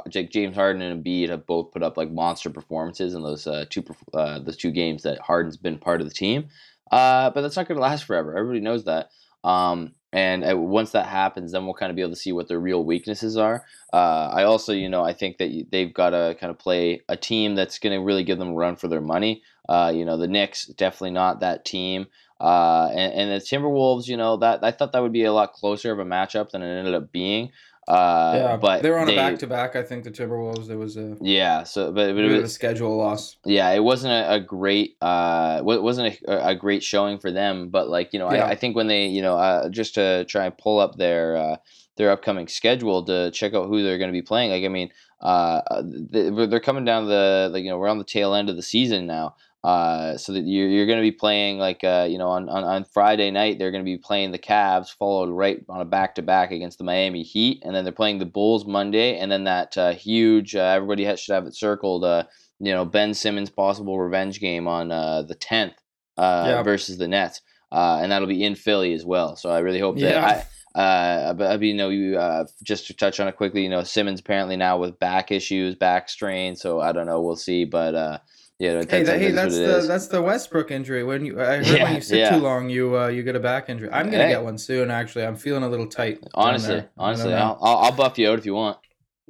James 0.09 0.55
Harden 0.55 0.81
and 0.81 1.03
Embiid 1.03 1.29
have 1.29 1.45
both 1.45 1.71
put 1.71 1.83
up 1.83 1.97
like 1.97 2.11
monster 2.11 2.49
performances 2.49 3.13
in 3.13 3.23
those 3.23 3.45
uh, 3.45 3.65
two 3.69 3.83
uh, 4.13 4.39
those 4.39 4.57
two 4.57 4.71
games 4.71 5.03
that 5.03 5.19
Harden's 5.19 5.57
been 5.57 5.77
part 5.77 6.01
of 6.01 6.07
the 6.07 6.13
team. 6.13 6.47
Uh, 6.91 7.29
but 7.29 7.41
that's 7.41 7.55
not 7.55 7.67
gonna 7.67 7.79
last 7.79 8.05
forever. 8.05 8.35
Everybody 8.35 8.61
knows 8.61 8.85
that. 8.85 9.09
Um, 9.43 9.93
and 10.11 10.43
uh, 10.43 10.57
once 10.57 10.91
that 10.91 11.05
happens, 11.05 11.51
then 11.51 11.65
we'll 11.65 11.75
kind 11.75 11.89
of 11.91 11.95
be 11.95 12.01
able 12.01 12.13
to 12.13 12.19
see 12.19 12.31
what 12.31 12.47
their 12.47 12.59
real 12.59 12.83
weaknesses 12.83 13.37
are. 13.37 13.63
Uh, 13.93 14.29
I 14.33 14.43
also, 14.43 14.73
you 14.73 14.89
know, 14.89 15.03
I 15.03 15.13
think 15.13 15.37
that 15.37 15.67
they've 15.71 15.93
got 15.93 16.11
to 16.11 16.35
kind 16.39 16.49
of 16.49 16.57
play 16.57 17.01
a 17.07 17.15
team 17.15 17.55
that's 17.55 17.77
going 17.77 17.93
to 17.97 18.03
really 18.03 18.23
give 18.23 18.39
them 18.39 18.49
a 18.49 18.55
run 18.55 18.75
for 18.75 18.87
their 18.87 19.01
money. 19.01 19.43
Uh, 19.67 19.91
you 19.93 20.05
know, 20.05 20.17
the 20.17 20.27
Knicks 20.27 20.65
definitely 20.65 21.11
not 21.11 21.41
that 21.41 21.63
team. 21.63 22.07
Uh, 22.41 22.89
and, 22.93 23.13
and, 23.13 23.31
the 23.31 23.45
Timberwolves, 23.45 24.07
you 24.07 24.15
know, 24.15 24.37
that 24.37 24.63
I 24.63 24.71
thought 24.71 24.93
that 24.93 25.01
would 25.01 25.11
be 25.11 25.25
a 25.25 25.33
lot 25.33 25.51
closer 25.51 25.91
of 25.91 25.99
a 25.99 26.05
matchup 26.05 26.51
than 26.51 26.61
it 26.61 26.79
ended 26.79 26.95
up 26.95 27.11
being. 27.11 27.51
Uh, 27.89 28.33
yeah, 28.35 28.57
but 28.57 28.83
they're 28.83 28.99
on 28.99 29.07
they, 29.07 29.13
a 29.13 29.15
back 29.15 29.39
to 29.39 29.47
back. 29.47 29.75
I 29.75 29.81
think 29.81 30.03
the 30.03 30.11
Timberwolves. 30.11 30.67
There 30.67 30.77
was 30.77 30.95
a 30.95 31.17
Yeah, 31.21 31.63
so 31.63 31.91
but, 31.91 32.13
but 32.13 32.23
it 32.23 32.31
was 32.31 32.43
a 32.43 32.47
schedule 32.47 32.95
loss. 32.95 33.37
yeah, 33.45 33.71
it 33.71 33.83
wasn't 33.83 34.13
a, 34.13 34.35
a 34.35 34.39
great 34.39 34.95
uh, 35.01 35.61
wa- 35.63 35.79
wasn't 35.79 36.19
a, 36.27 36.49
a 36.49 36.55
great 36.55 36.83
showing 36.83 37.17
for 37.17 37.31
them. 37.31 37.69
But 37.69 37.89
like 37.89 38.13
you 38.13 38.19
know, 38.19 38.31
Yeah. 38.31 38.45
I, 38.45 38.49
I 38.51 38.55
think 38.55 38.75
when 38.75 38.87
they 38.87 39.07
you 39.07 39.23
know 39.23 39.37
uh, 39.37 39.69
just 39.69 39.95
to 39.95 40.23
try 40.25 40.45
and 40.45 40.55
pull 40.55 40.79
up 40.79 40.97
their 40.97 41.35
uh, 41.35 41.55
their 41.95 42.11
upcoming 42.11 42.47
schedule 42.47 43.03
to 43.05 43.31
check 43.31 43.55
out 43.55 43.67
who 43.67 43.81
they're 43.81 43.97
going 43.97 44.11
to 44.11 44.13
be 44.13 44.21
playing. 44.21 44.51
Like 44.51 44.63
I 44.63 44.67
mean, 44.67 44.91
uh, 45.21 45.61
they, 45.83 46.29
they're 46.45 46.59
coming 46.59 46.85
down 46.85 47.07
the 47.07 47.49
like 47.51 47.63
you 47.63 47.71
know 47.71 47.79
we're 47.79 47.89
on 47.89 47.97
the 47.97 48.03
tail 48.03 48.35
end 48.35 48.49
of 48.49 48.55
the 48.55 48.61
season 48.61 49.07
now. 49.07 49.35
Uh, 49.61 50.15
so 50.15 50.31
that 50.31 50.45
you're, 50.45 50.69
you're 50.69 50.85
going 50.85 50.97
to 50.97 51.03
be 51.03 51.11
playing 51.11 51.57
like 51.57 51.83
uh, 51.83 52.07
you 52.09 52.17
know 52.17 52.29
on, 52.29 52.47
on, 52.47 52.63
on 52.63 52.85
Friday 52.85 53.29
night 53.29 53.59
they're 53.59 53.71
going 53.71 53.83
to 53.83 53.91
be 53.91 53.97
playing 53.97 54.31
the 54.31 54.39
Cavs 54.39 54.87
followed 54.89 55.29
right 55.29 55.59
on 55.67 55.81
a 55.81 55.85
back 55.85 56.15
to 56.15 56.21
back 56.21 56.51
against 56.51 56.77
the 56.77 56.85
Miami 56.85 57.23
Heat 57.23 57.61
and 57.65 57.75
then 57.75 57.83
they're 57.83 57.91
playing 57.91 58.19
the 58.19 58.25
Bulls 58.25 58.65
Monday 58.65 59.17
and 59.17 59.29
then 59.29 59.43
that 59.43 59.77
uh, 59.77 59.91
huge 59.91 60.55
uh, 60.55 60.61
everybody 60.61 61.03
has, 61.03 61.19
should 61.19 61.33
have 61.33 61.45
it 61.45 61.57
circled 61.57 62.05
uh, 62.05 62.23
you 62.61 62.71
know 62.71 62.85
Ben 62.85 63.13
Simmons 63.13 63.49
possible 63.49 63.99
revenge 63.99 64.39
game 64.39 64.65
on 64.65 64.93
uh, 64.93 65.23
the 65.23 65.35
10th 65.35 65.73
uh, 66.17 66.45
Yeah. 66.47 66.63
versus 66.63 66.97
the 66.97 67.09
Nets 67.09 67.41
uh, 67.73 67.99
and 68.01 68.13
that'll 68.13 68.29
be 68.29 68.45
in 68.45 68.55
Philly 68.55 68.93
as 68.93 69.03
well 69.03 69.35
so 69.35 69.49
I 69.49 69.59
really 69.59 69.79
hope 69.79 69.97
that 69.99 70.15
Yeah. 70.15 70.25
I, 70.25 70.45
uh, 70.79 71.33
but 71.33 71.59
mean, 71.59 71.71
you 71.71 71.75
know, 71.75 71.89
you 71.89 72.17
uh, 72.17 72.45
just 72.63 72.87
to 72.87 72.93
touch 72.93 73.19
on 73.19 73.27
it 73.27 73.35
quickly, 73.35 73.63
you 73.63 73.69
know, 73.69 73.83
Simmons 73.83 74.19
apparently 74.19 74.55
now 74.55 74.77
with 74.77 74.99
back 74.99 75.31
issues, 75.31 75.75
back 75.75 76.07
strain. 76.07 76.55
So 76.55 76.79
I 76.79 76.91
don't 76.91 77.07
know, 77.07 77.21
we'll 77.21 77.35
see. 77.35 77.65
But 77.65 77.95
uh, 77.95 78.19
yeah, 78.59 78.73
that's, 78.73 78.91
Hey, 78.91 79.03
that, 79.03 79.19
hey, 79.19 79.31
that's 79.31 79.57
that's 79.57 79.81
the 79.81 79.87
that's 79.87 80.07
the 80.07 80.21
Westbrook 80.21 80.69
injury. 80.71 81.03
When 81.03 81.25
you, 81.25 81.41
I 81.41 81.57
heard 81.57 81.67
Yeah, 81.67 81.83
when 81.85 81.95
you 81.95 82.01
sit 82.01 82.19
yeah. 82.19 82.37
too 82.37 82.43
long, 82.43 82.69
you 82.69 82.97
uh, 82.97 83.07
you 83.07 83.23
get 83.23 83.35
a 83.35 83.39
back 83.39 83.69
injury. 83.69 83.89
I'm 83.91 84.07
gonna 84.07 84.25
Hey. 84.25 84.29
get 84.29 84.43
one 84.43 84.57
soon. 84.57 84.91
Actually, 84.91 85.25
I'm 85.25 85.35
feeling 85.37 85.63
a 85.63 85.69
little 85.69 85.87
tight. 85.87 86.19
honestly, 86.33 86.75
there. 86.75 86.89
I 86.97 87.01
don't 87.01 87.07
honestly. 87.07 87.33
I'll, 87.33 87.57
I'll 87.61 87.77
I'll 87.77 87.91
buff 87.93 88.19
you 88.19 88.29
out 88.29 88.37
if 88.37 88.45
you 88.45 88.53
want. 88.53 88.77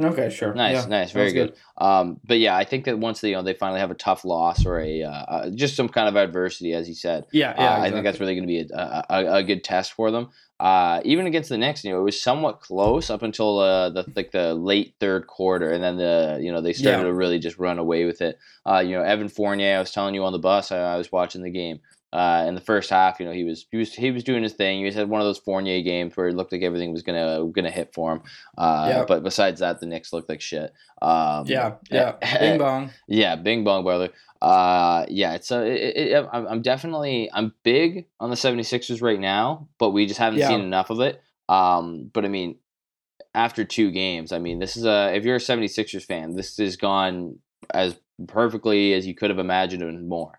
okay, 0.02 0.30
sure. 0.30 0.54
Nice, 0.56 0.84
Yeah, 0.84 0.90
nice, 0.90 1.12
very 1.12 1.30
sounds 1.30 1.52
good. 1.52 1.58
Um, 1.78 2.20
but 2.26 2.40
yeah, 2.40 2.56
I 2.58 2.64
think 2.64 2.86
that 2.86 2.98
once 2.98 3.22
they 3.22 3.30
you 3.30 3.36
know 3.36 3.44
they 3.44 3.54
finally 3.54 3.80
have 3.82 3.92
a 3.92 3.96
tough 3.96 4.26
loss 4.26 4.66
or 4.66 4.80
a 4.80 5.04
uh, 5.04 5.12
uh, 5.12 5.50
just 5.52 5.76
some 5.76 5.90
kind 5.90 6.08
of 6.08 6.16
adversity, 6.16 6.74
as 6.74 6.90
you 6.90 6.96
said, 6.96 7.26
Yeah, 7.32 7.52
uh, 7.52 7.62
yeah. 7.62 7.82
I 7.82 7.92
think 7.92 8.04
that's 8.04 8.20
really 8.20 8.36
going 8.36 8.48
to 8.48 8.48
be 8.48 8.68
a, 8.74 9.06
a, 9.10 9.34
a 9.36 9.44
good 9.44 9.64
test 9.64 9.94
for 9.94 10.10
them. 10.12 10.30
Uh, 10.60 11.00
even 11.06 11.26
against 11.26 11.50
the 11.50 11.58
Knicks, 11.58 11.84
you 11.86 11.92
know, 11.92 12.00
it 12.02 12.04
was 12.04 12.22
somewhat 12.22 12.60
close 12.60 13.10
up 13.10 13.22
until 13.22 13.60
uh, 13.60 13.90
the 13.90 14.06
like 14.16 14.32
the 14.32 14.54
late 14.54 14.94
third 15.00 15.26
quarter, 15.28 15.72
and 15.72 15.84
then 15.84 15.98
the 15.98 16.40
you 16.42 16.52
know 16.52 16.62
they 16.62 16.74
started 16.74 17.00
Yeah. 17.00 17.04
to 17.06 17.14
really 17.14 17.40
just 17.40 17.58
run 17.58 17.80
away 17.80 18.06
with 18.06 18.22
it. 18.22 18.38
Uh, 18.66 18.80
you 18.80 18.92
know, 18.96 19.02
Evan 19.04 19.30
Fournier, 19.30 19.78
I 19.78 19.80
was 19.80 19.92
telling 19.92 20.16
you 20.16 20.24
on 20.26 20.34
the 20.34 20.40
bus, 20.40 20.72
I, 20.72 20.80
I 20.80 20.98
was 20.98 21.12
watching 21.12 21.44
the 21.44 21.50
game. 21.50 21.80
Uh, 22.12 22.44
in 22.48 22.56
the 22.56 22.62
first 22.62 22.90
half, 22.90 23.20
you 23.20 23.26
know, 23.28 23.32
he 23.32 23.44
was 23.44 23.68
he 23.70 23.78
was 23.78 23.94
he 23.94 24.10
was 24.10 24.24
doing 24.24 24.42
his 24.42 24.54
thing. 24.54 24.84
He 24.84 24.92
had 24.92 25.08
one 25.10 25.22
of 25.22 25.26
those 25.28 25.38
Fournier 25.38 25.82
games 25.84 26.18
where 26.18 26.28
it 26.28 26.36
looked 26.36 26.52
like 26.52 26.64
everything 26.64 26.92
was 26.92 27.04
gonna 27.04 27.46
gonna 27.52 27.70
hit 27.70 27.94
for 27.94 28.14
him. 28.14 28.22
Uh, 28.58 28.88
Yeah. 28.90 29.06
But 29.08 29.22
besides 29.22 29.60
that, 29.60 29.80
the 29.80 29.86
Knicks 29.86 30.12
looked 30.12 30.28
like 30.28 30.42
shit. 30.42 30.74
Um, 31.04 31.46
yeah, 31.46 31.74
yeah. 31.92 32.14
Bing 32.40 32.58
bong. 32.58 32.90
yeah, 33.08 33.36
Bing 33.36 33.64
Bong 33.64 33.84
brother. 33.84 34.10
Uh, 34.42 35.06
yeah, 35.10 35.36
it's 35.36 35.52
a. 35.52 35.64
It, 35.66 36.14
it, 36.14 36.30
I'm, 36.34 36.48
I'm 36.48 36.62
definitely 36.64 37.30
I'm 37.32 37.54
big 37.64 38.06
on 38.20 38.30
the 38.32 38.36
76ers 38.36 39.02
right 39.04 39.20
now, 39.20 39.68
but 39.78 39.92
we 39.92 40.08
just 40.08 40.20
haven't 40.20 40.40
Yeah. 40.40 40.48
seen 40.48 40.62
enough 40.62 40.90
of 40.90 41.02
it. 41.02 41.22
Um, 41.48 42.10
but 42.12 42.26
I 42.26 42.28
mean, 42.30 42.56
after 43.36 43.64
two 43.66 43.92
games, 43.92 44.32
I 44.32 44.40
mean, 44.40 44.58
this 44.58 44.78
is 44.78 44.86
a. 44.86 45.14
If 45.16 45.26
you're 45.26 45.36
a 45.36 45.40
76ers 45.40 46.06
fan, 46.06 46.36
this 46.36 46.58
has 46.58 46.76
gone 46.76 47.38
as 47.72 47.96
perfectly 48.28 48.94
as 48.94 49.06
you 49.06 49.14
could 49.14 49.30
have 49.30 49.40
imagined 49.40 49.84
and 49.84 50.08
more. 50.10 50.39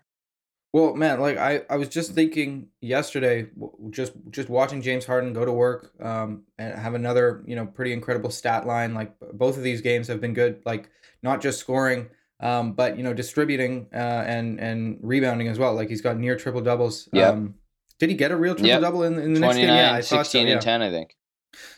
Well, 0.73 0.95
man, 0.95 1.19
like 1.19 1.37
I, 1.37 1.63
I 1.69 1.75
was 1.75 1.89
just 1.89 2.13
thinking 2.13 2.67
yesterday, 2.79 3.47
just 3.89 4.13
just 4.29 4.47
watching 4.49 4.81
James 4.81 5.05
Harden 5.05 5.33
go 5.33 5.43
to 5.43 5.51
work, 5.51 5.91
um, 6.01 6.43
and 6.57 6.73
have 6.79 6.93
another, 6.93 7.43
you 7.45 7.55
know, 7.57 7.65
pretty 7.65 7.91
incredible 7.91 8.29
stat 8.31 8.65
line. 8.65 8.93
Like 8.93 9.13
both 9.33 9.57
of 9.57 9.63
these 9.63 9.81
games 9.81 10.07
have 10.07 10.21
been 10.21 10.33
good. 10.33 10.61
Like 10.65 10.89
not 11.23 11.41
just 11.41 11.59
scoring, 11.59 12.09
um, 12.39 12.71
but 12.71 12.95
you 12.97 13.03
know, 13.03 13.13
distributing 13.13 13.87
uh, 13.93 13.97
and 14.25 14.59
and 14.61 14.97
rebounding 15.01 15.49
as 15.49 15.59
well. 15.59 15.73
Like 15.75 15.89
he's 15.89 16.01
got 16.01 16.17
near 16.17 16.37
triple 16.37 16.61
doubles. 16.61 17.09
Yep. 17.11 17.33
Um, 17.33 17.55
did 17.99 18.09
he 18.09 18.15
get 18.15 18.31
a 18.31 18.37
real 18.37 18.53
triple 18.53 18.69
Yep. 18.69 18.81
double 18.81 19.03
in, 19.03 19.19
in 19.19 19.33
the 19.33 19.39
next 19.41 19.57
game? 19.57 19.67
Yeah, 19.67 19.93
I 19.95 20.01
16, 20.01 20.23
so. 20.25 20.39
and 20.39 20.49
Yeah. 20.49 20.59
10, 20.59 20.81
I 20.81 20.89
think. 20.89 21.17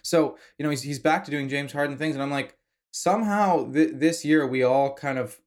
So 0.04 0.38
you 0.60 0.64
know 0.64 0.70
he's 0.70 0.84
he's 0.84 1.00
back 1.00 1.26
to 1.26 1.32
doing 1.32 1.50
James 1.50 1.72
Harden 1.74 1.98
things, 1.98 2.16
and 2.16 2.22
I'm 2.22 2.30
like, 2.30 2.56
somehow 2.92 3.72
th- 3.72 3.94
this 3.96 4.24
year 4.24 4.46
we 4.46 4.62
all 4.64 4.94
kind 4.94 5.18
of, 5.18 5.42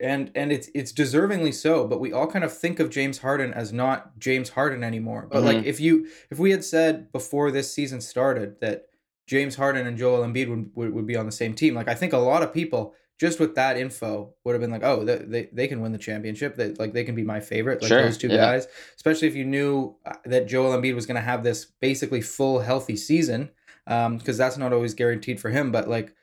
and 0.00 0.30
and 0.34 0.52
it's 0.52 0.68
it's 0.74 0.92
deservingly 0.92 1.54
so, 1.54 1.86
but 1.86 2.00
we 2.00 2.12
all 2.12 2.26
kind 2.26 2.44
of 2.44 2.56
think 2.56 2.80
of 2.80 2.90
James 2.90 3.18
Harden 3.18 3.52
as 3.52 3.72
not 3.72 4.18
James 4.18 4.50
Harden 4.50 4.82
anymore. 4.82 5.28
But 5.30 5.42
like 5.42 5.64
if 5.64 5.80
you 5.80 6.08
if 6.30 6.38
we 6.38 6.50
had 6.50 6.64
said 6.64 7.12
before 7.12 7.50
this 7.50 7.72
season 7.72 8.00
started 8.00 8.60
that 8.60 8.86
James 9.26 9.56
Harden 9.56 9.86
and 9.86 9.96
Joel 9.96 10.24
Embiid 10.24 10.48
would 10.48 10.70
would, 10.74 10.94
would 10.94 11.06
be 11.06 11.16
on 11.16 11.26
the 11.26 11.32
same 11.32 11.54
team, 11.54 11.74
like 11.74 11.88
I 11.88 11.94
think 11.94 12.12
a 12.12 12.18
lot 12.18 12.42
of 12.42 12.52
people. 12.52 12.94
Just 13.16 13.38
with 13.38 13.54
that 13.54 13.76
info, 13.76 14.34
would 14.42 14.54
have 14.54 14.60
been 14.60 14.72
like, 14.72 14.82
oh, 14.82 15.04
they, 15.04 15.18
they, 15.18 15.48
they 15.52 15.68
can 15.68 15.80
win 15.80 15.92
the 15.92 15.98
championship. 15.98 16.56
That 16.56 16.80
like 16.80 16.92
they 16.92 17.04
can 17.04 17.14
be 17.14 17.22
my 17.22 17.38
favorite. 17.38 17.80
Like 17.80 17.88
Sure, 17.88 18.02
those 18.02 18.18
two 18.18 18.26
yeah. 18.26 18.38
guys, 18.38 18.66
especially 18.96 19.28
if 19.28 19.36
you 19.36 19.44
knew 19.44 19.94
uh, 20.04 20.14
that 20.24 20.48
Joel 20.48 20.76
Embiid 20.76 20.96
was 20.96 21.06
going 21.06 21.14
to 21.14 21.20
have 21.20 21.44
this 21.44 21.64
basically 21.64 22.20
full 22.20 22.58
healthy 22.58 22.96
season 22.96 23.50
um 23.86 24.16
because 24.16 24.38
that's 24.38 24.56
not 24.56 24.72
always 24.72 24.94
guaranteed 24.94 25.38
for 25.38 25.50
him 25.50 25.70
but 25.70 25.88
like 25.88 26.14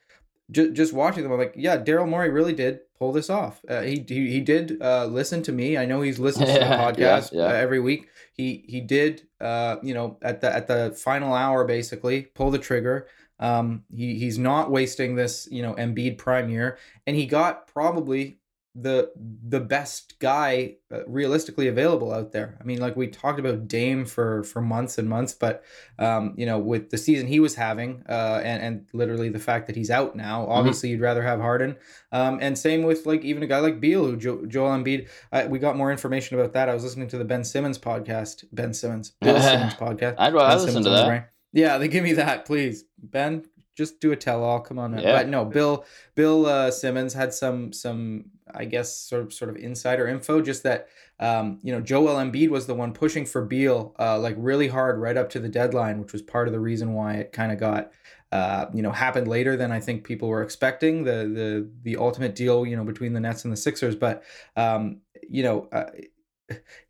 ju- 0.51 0.71
just 0.73 0.93
watching 0.93 1.23
them 1.23 1.31
i'm 1.31 1.39
like 1.39 1.53
yeah 1.55 1.77
daryl 1.77 2.07
morey 2.07 2.29
really 2.29 2.53
did 2.53 2.79
pull 3.01 3.11
this 3.11 3.31
off. 3.31 3.61
Uh, 3.67 3.81
he, 3.81 4.05
he 4.07 4.29
he 4.29 4.39
did 4.41 4.79
uh 4.79 5.05
listen 5.07 5.41
to 5.41 5.51
me. 5.51 5.75
I 5.75 5.85
know 5.87 6.01
he's 6.01 6.19
listened 6.19 6.45
to 6.45 6.53
the 6.53 6.59
Yeah, 6.59 6.91
podcast 6.91 7.31
yeah. 7.33 7.45
Uh, 7.45 7.53
every 7.53 7.79
week. 7.79 8.07
He 8.33 8.63
he 8.67 8.79
did 8.79 9.23
uh 9.39 9.77
you 9.81 9.95
know 9.95 10.19
at 10.21 10.41
the 10.41 10.55
at 10.55 10.67
the 10.67 10.91
final 10.95 11.33
hour 11.33 11.65
basically 11.65 12.21
pull 12.35 12.51
the 12.51 12.59
trigger. 12.59 13.07
Um 13.39 13.85
he 13.91 14.19
he's 14.19 14.37
not 14.37 14.69
wasting 14.69 15.15
this 15.15 15.47
you 15.49 15.63
know 15.63 15.73
Embiid 15.73 16.19
prime 16.19 16.47
year. 16.51 16.77
And 17.07 17.15
he 17.15 17.25
got 17.25 17.65
probably 17.65 18.37
the 18.73 19.11
the 19.17 19.59
best 19.59 20.17
guy 20.19 20.75
uh, 20.93 21.05
realistically 21.05 21.67
available 21.67 22.13
out 22.13 22.31
there. 22.31 22.57
I 22.61 22.63
mean, 22.63 22.79
like 22.79 22.95
we 22.95 23.07
talked 23.07 23.39
about 23.39 23.67
Dame 23.67 24.05
for 24.05 24.43
for 24.43 24.61
months 24.61 24.97
and 24.97 25.09
months, 25.09 25.33
but 25.33 25.63
um, 25.99 26.33
you 26.37 26.45
know, 26.45 26.57
with 26.57 26.89
the 26.89 26.97
season 26.97 27.27
he 27.27 27.41
was 27.41 27.55
having, 27.55 28.03
uh, 28.07 28.41
and 28.43 28.63
and 28.63 28.87
literally 28.93 29.27
the 29.29 29.39
fact 29.39 29.67
that 29.67 29.75
he's 29.75 29.91
out 29.91 30.15
now, 30.15 30.47
obviously 30.47 30.89
you'd 30.89 31.01
rather 31.01 31.21
have 31.21 31.41
Harden. 31.41 31.75
Um, 32.13 32.39
and 32.41 32.57
same 32.57 32.83
with 32.83 33.05
like 33.05 33.23
even 33.23 33.43
a 33.43 33.47
guy 33.47 33.59
like 33.59 33.81
Beal, 33.81 34.05
who 34.05 34.15
jo- 34.15 34.45
Joel 34.45 34.77
Embiid. 34.77 35.09
I, 35.33 35.47
we 35.47 35.59
got 35.59 35.75
more 35.75 35.91
information 35.91 36.39
about 36.39 36.53
that. 36.53 36.69
I 36.69 36.73
was 36.73 36.83
listening 36.83 37.09
to 37.09 37.17
the 37.17 37.25
Ben 37.25 37.43
Simmons 37.43 37.77
podcast, 37.77 38.45
Ben 38.53 38.73
Simmons, 38.73 39.11
Bill 39.19 39.39
Simmons 39.41 39.73
podcast. 39.73 40.15
I'd, 40.17 40.33
I'd 40.33 40.53
listen 40.53 40.69
Simmons 40.69 40.85
to 40.85 40.89
the 40.91 40.95
that. 40.95 41.31
Yeah, 41.53 41.77
they 41.77 41.89
give 41.89 42.03
me 42.03 42.13
that, 42.13 42.45
please, 42.45 42.85
Ben. 42.97 43.43
Just 43.75 43.99
do 44.01 44.11
a 44.11 44.15
tell 44.15 44.43
all. 44.43 44.59
Come 44.59 44.79
on, 44.79 44.91
man. 44.91 45.01
Yeah. 45.01 45.17
But 45.17 45.29
no, 45.29 45.45
Bill 45.45 45.85
Bill 46.15 46.45
uh, 46.45 46.71
Simmons 46.71 47.13
had 47.13 47.33
some 47.33 47.71
some 47.71 48.25
I 48.53 48.65
guess 48.65 48.95
sort 48.95 49.23
of 49.23 49.33
sort 49.33 49.49
of 49.49 49.57
insider 49.57 50.07
info. 50.07 50.41
Just 50.41 50.63
that 50.63 50.87
um, 51.19 51.59
you 51.63 51.71
know 51.71 51.81
Joel 51.81 52.15
Embiid 52.15 52.49
was 52.49 52.67
the 52.67 52.75
one 52.75 52.93
pushing 52.93 53.25
for 53.25 53.43
Beal 53.43 53.95
uh, 53.99 54.19
like 54.19 54.35
really 54.37 54.67
hard 54.67 54.99
right 54.99 55.17
up 55.17 55.29
to 55.31 55.39
the 55.39 55.49
deadline, 55.49 55.99
which 55.99 56.13
was 56.13 56.21
part 56.21 56.47
of 56.47 56.53
the 56.53 56.59
reason 56.59 56.93
why 56.93 57.15
it 57.15 57.31
kind 57.31 57.51
of 57.51 57.59
got 57.59 57.91
uh, 58.31 58.65
you 58.73 58.81
know 58.81 58.91
happened 58.91 59.27
later 59.27 59.55
than 59.57 59.71
I 59.71 59.79
think 59.79 60.03
people 60.03 60.27
were 60.27 60.43
expecting. 60.43 61.03
The 61.03 61.11
the 61.11 61.69
the 61.83 61.97
ultimate 61.97 62.35
deal 62.35 62.65
you 62.65 62.75
know 62.75 62.83
between 62.83 63.13
the 63.13 63.19
Nets 63.19 63.43
and 63.43 63.51
the 63.51 63.57
Sixers, 63.57 63.95
but 63.95 64.23
um, 64.55 65.01
you 65.29 65.43
know 65.43 65.67
uh, 65.71 65.91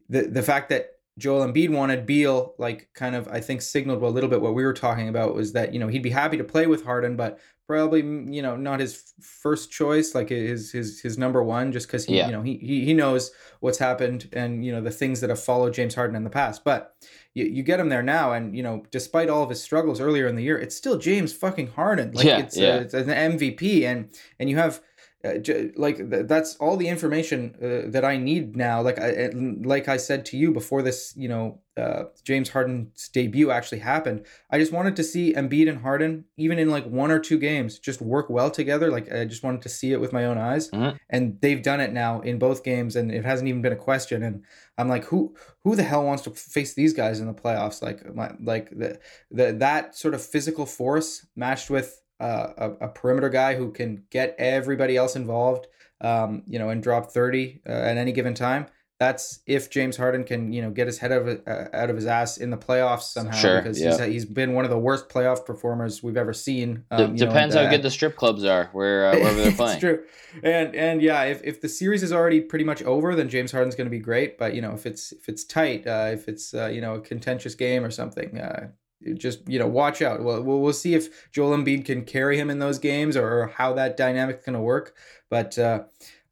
the 0.10 0.24
the 0.24 0.44
fact 0.44 0.70
that 0.70 0.91
Joel 1.18 1.46
Embiid 1.46 1.70
wanted 1.70 2.06
Beal, 2.06 2.56
like 2.58 2.89
kind 2.94 3.15
of, 3.15 3.27
I 3.27 3.41
think 3.41 3.62
signaled 3.62 4.01
a 4.01 4.08
little 4.08 4.30
bit 4.30 4.41
what 4.41 4.56
we 4.56 4.63
were 4.63 4.74
talking 4.74 5.10
about 5.10 5.36
was 5.36 5.53
that, 5.53 5.74
you 5.74 5.80
know, 5.80 5.88
he'd 5.88 6.01
be 6.01 6.10
happy 6.10 6.38
to 6.38 6.44
play 6.44 6.68
with 6.68 6.86
Harden, 6.86 7.15
but 7.15 7.39
probably, 7.72 8.04
mm, 8.04 8.34
you 8.34 8.42
know, 8.42 8.56
not 8.58 8.80
his 8.80 9.13
first 9.22 9.72
choice, 9.72 10.13
like 10.13 10.30
his, 10.30 10.72
his, 10.72 11.00
his 11.00 11.18
number 11.18 11.42
one, 11.44 11.72
just 11.72 11.88
cause 11.90 12.06
he, 12.06 12.18
Yeah. 12.18 12.25
you 12.28 12.32
know, 12.34 12.42
he, 12.42 12.58
he, 12.58 12.86
he 12.86 12.94
knows 12.94 13.32
what's 13.62 13.78
happened 13.78 14.28
and, 14.34 14.66
you 14.66 14.72
know, 14.72 14.82
the 14.82 14.92
things 14.92 15.22
that 15.22 15.30
have 15.30 15.42
followed 15.42 15.74
James 15.74 15.96
Harden 15.96 16.16
in 16.16 16.24
the 16.24 16.30
past, 16.30 16.63
but 16.63 16.96
you, 17.34 17.46
you 17.46 17.63
get 17.63 17.80
him 17.80 17.88
there 17.90 18.04
now. 18.04 18.34
And, 18.34 18.56
you 18.56 18.62
know, 18.63 18.84
despite 18.92 19.30
all 19.30 19.44
of 19.44 19.50
his 19.50 19.62
struggles 19.63 20.01
earlier 20.01 20.28
in 20.28 20.36
the 20.36 20.44
year, 20.44 20.58
it's 20.58 20.75
still 20.75 20.98
James 20.98 21.32
fucking 21.32 21.68
Harden. 21.68 22.12
Like 22.12 22.25
Yeah, 22.25 22.40
it's, 22.40 22.58
yeah. 22.58 22.75
Uh, 22.75 22.80
it's 22.82 22.94
an 22.94 23.08
MVP 23.08 23.84
and, 23.84 24.10
and 24.40 24.50
you 24.50 24.58
have, 24.58 24.82
uh, 25.24 25.38
j- 25.38 25.72
like 25.75 25.98
th- 25.98 26.25
that's 26.28 26.56
all 26.56 26.78
the 26.78 26.88
information 26.88 27.56
uh, 27.62 27.90
that 27.92 28.04
I 28.04 28.18
need 28.18 28.56
now. 28.56 28.82
Like 28.82 29.00
I 29.00 29.30
like 29.34 29.88
I 29.88 29.98
said 29.98 30.25
to 30.28 30.38
you 30.38 30.51
before 30.51 30.82
this, 30.82 31.13
you 31.16 31.28
know, 31.30 31.60
uh, 31.78 32.04
James 32.24 32.50
Harden's 32.50 33.08
debut 33.10 33.51
actually 33.51 33.80
happened. 33.80 34.25
I 34.50 34.58
just 34.60 34.72
wanted 34.72 34.96
to 34.98 35.04
see 35.04 35.34
Embiid 35.34 35.70
and 35.70 35.80
Harden, 35.82 36.25
even 36.38 36.60
in 36.60 36.70
like 36.70 36.86
one 36.86 37.12
or 37.12 37.20
two 37.20 37.38
games, 37.38 37.80
just 37.80 38.01
work 38.01 38.30
well 38.30 38.51
together. 38.51 38.90
Like 38.92 39.12
I 39.13 39.25
just 39.25 39.44
wanted 39.44 39.62
to 39.63 39.70
see 39.70 39.92
it 39.94 40.01
with 40.01 40.12
my 40.13 40.25
own 40.25 40.38
eyes, 40.38 40.70
Mhm. 40.72 40.98
and 41.10 41.38
they've 41.42 41.62
done 41.63 41.82
it 41.82 41.94
now 41.94 42.22
in 42.22 42.40
both 42.40 42.63
games, 42.63 42.96
and 42.96 43.12
it 43.12 43.24
hasn't 43.25 43.48
even 43.48 43.62
been 43.62 43.74
a 43.74 43.78
question. 43.90 44.24
And 44.24 44.44
I'm 44.78 44.90
like, 44.90 45.06
who 45.06 45.36
who 45.63 45.75
the 45.75 45.84
hell 45.84 46.04
wants 46.04 46.24
to 46.24 46.32
face 46.32 46.74
these 46.74 46.94
guys 46.94 47.20
in 47.20 47.28
the 47.28 47.34
playoffs? 47.34 47.82
Like 47.82 48.13
my 48.16 48.32
like 48.44 48.70
the 48.72 49.00
the 49.30 49.54
that 49.54 49.96
sort 49.96 50.13
of 50.13 50.22
physical 50.22 50.66
force 50.66 51.25
matched 51.36 51.70
with 51.70 52.01
uh, 52.22 52.54
a, 52.58 52.86
a 52.86 52.90
perimeter 52.90 53.30
guy 53.30 53.56
who 53.56 53.72
can 53.72 54.04
get 54.12 54.36
everybody 54.38 54.96
else 54.98 55.16
involved, 55.16 55.68
um, 56.01 56.44
you 56.48 56.60
know, 56.60 56.70
and 56.70 56.82
drop 56.84 57.12
30 57.12 57.62
uh, 57.68 57.72
at 57.72 57.98
any 57.98 58.12
given 58.12 58.34
time. 58.34 58.66
that's 59.01 59.40
if 59.48 59.63
James 59.72 59.98
Harden 59.98 60.24
can 60.24 60.54
you 60.54 60.62
know 60.63 60.70
get 60.70 60.86
his 60.86 61.00
head 61.00 61.12
out 61.12 61.22
of 61.28 61.42
uh, 61.48 61.66
out 61.82 61.90
of 61.90 61.96
his 61.96 62.06
ass 62.06 62.38
in 62.38 62.50
the 62.51 62.58
playoffs 62.68 63.08
somehow 63.18 63.36
Sure, 63.36 63.60
because 63.60 63.82
yeah. 63.82 63.98
he's 64.06 64.13
he's 64.13 64.25
been 64.25 64.54
one 64.54 64.63
of 64.63 64.70
the 64.75 64.78
worst 64.78 65.10
playoff 65.10 65.44
performers 65.44 66.04
we've 66.06 66.18
ever 66.25 66.34
seen. 66.34 66.70
D- 66.75 67.04
Um, 67.04 67.12
you 67.16 67.25
depends 67.25 67.56
and, 67.56 67.63
how 67.63 67.68
uh, 67.68 67.72
good 67.74 67.82
the 67.82 67.90
strip 67.98 68.16
clubs 68.16 68.44
are 68.46 68.66
where 68.74 69.00
uh, 69.10 69.16
wherever 69.22 69.42
they're 69.42 69.60
playing. 69.63 69.80
true. 69.80 70.00
And 70.44 70.75
and 70.75 71.01
yeah, 71.01 71.24
if, 71.34 71.40
if 71.44 71.62
the 71.62 71.70
series 71.70 72.04
is 72.04 72.12
already 72.13 72.42
pretty 72.42 72.66
much 72.72 72.82
over, 72.84 73.16
then 73.16 73.28
James 73.28 73.51
Harden's 73.51 73.75
going 73.75 73.90
to 73.92 73.98
be 74.00 74.04
great. 74.12 74.38
But 74.38 74.54
you 74.56 74.62
know, 74.62 74.74
if 74.80 74.86
it's 74.86 75.12
if 75.20 75.28
it's 75.32 75.44
tight, 75.46 75.88
uh, 75.88 76.10
if 76.18 76.28
it's 76.28 76.54
uh, 76.54 76.68
you 76.75 76.82
know 76.86 76.94
a 76.96 77.01
contentious 77.01 77.56
game 77.56 77.84
or 77.84 77.90
something, 77.92 78.38
uh, 78.38 78.68
just 79.15 79.48
you 79.48 79.60
know 79.60 79.67
watch 79.67 80.01
out. 80.01 80.24
Well, 80.24 80.41
we'll 80.43 80.74
see 80.74 80.93
if 80.93 81.31
Joel 81.31 81.58
Embiid 81.58 81.86
can 81.86 82.05
carry 82.05 82.38
him 82.38 82.50
in 82.50 82.60
those 82.60 82.79
games 82.79 83.17
or 83.17 83.48
how 83.48 83.74
that 83.74 83.98
dynamic's 83.98 84.46
going 84.46 84.55
to 84.55 84.62
work. 84.62 84.96
But 85.29 85.58
uh, 85.58 85.84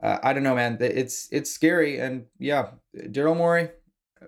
uh, 0.02 0.18
I 0.24 0.34
don't 0.34 0.44
know, 0.44 0.56
man. 0.56 0.78
It's 0.80 1.28
it's 1.32 1.52
scary. 1.52 2.00
And 2.00 2.26
yeah, 2.38 2.70
Daryl 2.96 3.36
Morey. 3.36 3.70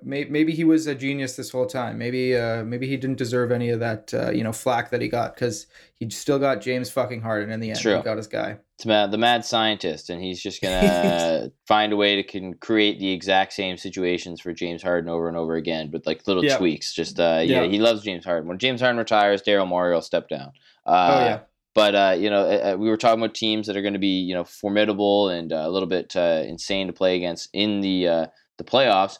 Maybe, 0.03 0.29
maybe 0.29 0.53
he 0.53 0.63
was 0.63 0.87
a 0.87 0.95
genius 0.95 1.35
this 1.35 1.49
whole 1.51 1.65
time. 1.65 1.97
Maybe 1.97 2.35
uh, 2.35 2.63
maybe 2.63 2.87
he 2.87 2.95
didn't 2.95 3.17
deserve 3.17 3.51
any 3.51 3.69
of 3.71 3.81
that 3.81 4.13
uh, 4.13 4.31
you 4.31 4.43
know 4.43 4.53
flack 4.53 4.89
that 4.91 5.01
he 5.01 5.09
got 5.09 5.35
because 5.35 5.67
he 5.95 6.09
still 6.09 6.39
got 6.39 6.61
James 6.61 6.89
fucking 6.89 7.21
Harden 7.21 7.51
in 7.51 7.59
the 7.59 7.71
end. 7.71 7.79
True. 7.79 7.97
He 7.97 8.01
got 8.03 8.17
his 8.17 8.27
guy. 8.27 8.57
It's 8.77 8.85
mad, 8.85 9.11
the 9.11 9.17
mad 9.17 9.43
scientist, 9.45 10.09
and 10.09 10.21
he's 10.21 10.41
just 10.41 10.61
gonna 10.61 11.51
find 11.67 11.91
a 11.93 11.97
way 11.97 12.15
to 12.15 12.23
can 12.23 12.53
create 12.55 12.99
the 12.99 13.11
exact 13.11 13.53
same 13.53 13.75
situations 13.77 14.39
for 14.41 14.53
James 14.53 14.81
Harden 14.81 15.09
over 15.09 15.27
and 15.27 15.35
over 15.37 15.55
again, 15.55 15.91
with 15.91 16.07
like 16.07 16.25
little 16.25 16.43
Yeah. 16.45 16.57
tweaks. 16.57 16.93
Just 16.93 17.19
uh, 17.19 17.41
yeah, 17.43 17.63
Yeah. 17.63 17.67
he 17.67 17.79
loves 17.79 18.01
James 18.01 18.23
Harden. 18.25 18.47
When 18.47 18.57
James 18.59 18.79
Harden 18.81 18.97
retires, 18.97 19.41
Daryl 19.43 19.67
Morey 19.67 19.93
will 19.93 20.01
step 20.01 20.29
down. 20.29 20.51
Oh 20.85 20.93
Uh, 20.93 21.19
yeah. 21.25 21.39
But 21.75 21.95
uh, 21.95 22.15
you 22.17 22.29
know, 22.29 22.41
uh, 22.45 22.75
we 22.77 22.89
were 22.89 22.97
talking 22.97 23.21
about 23.21 23.35
teams 23.35 23.67
that 23.67 23.77
are 23.77 23.81
going 23.81 23.93
to 23.93 23.99
be 23.99 24.19
you 24.21 24.33
know 24.33 24.43
formidable 24.45 25.29
and 25.29 25.51
uh, 25.53 25.63
a 25.65 25.69
little 25.69 25.87
bit 25.87 26.15
uh, 26.15 26.43
insane 26.47 26.87
to 26.87 26.93
play 26.93 27.17
against 27.17 27.49
in 27.53 27.81
the 27.81 28.07
uh, 28.07 28.25
the 28.57 28.63
playoffs. 28.63 29.19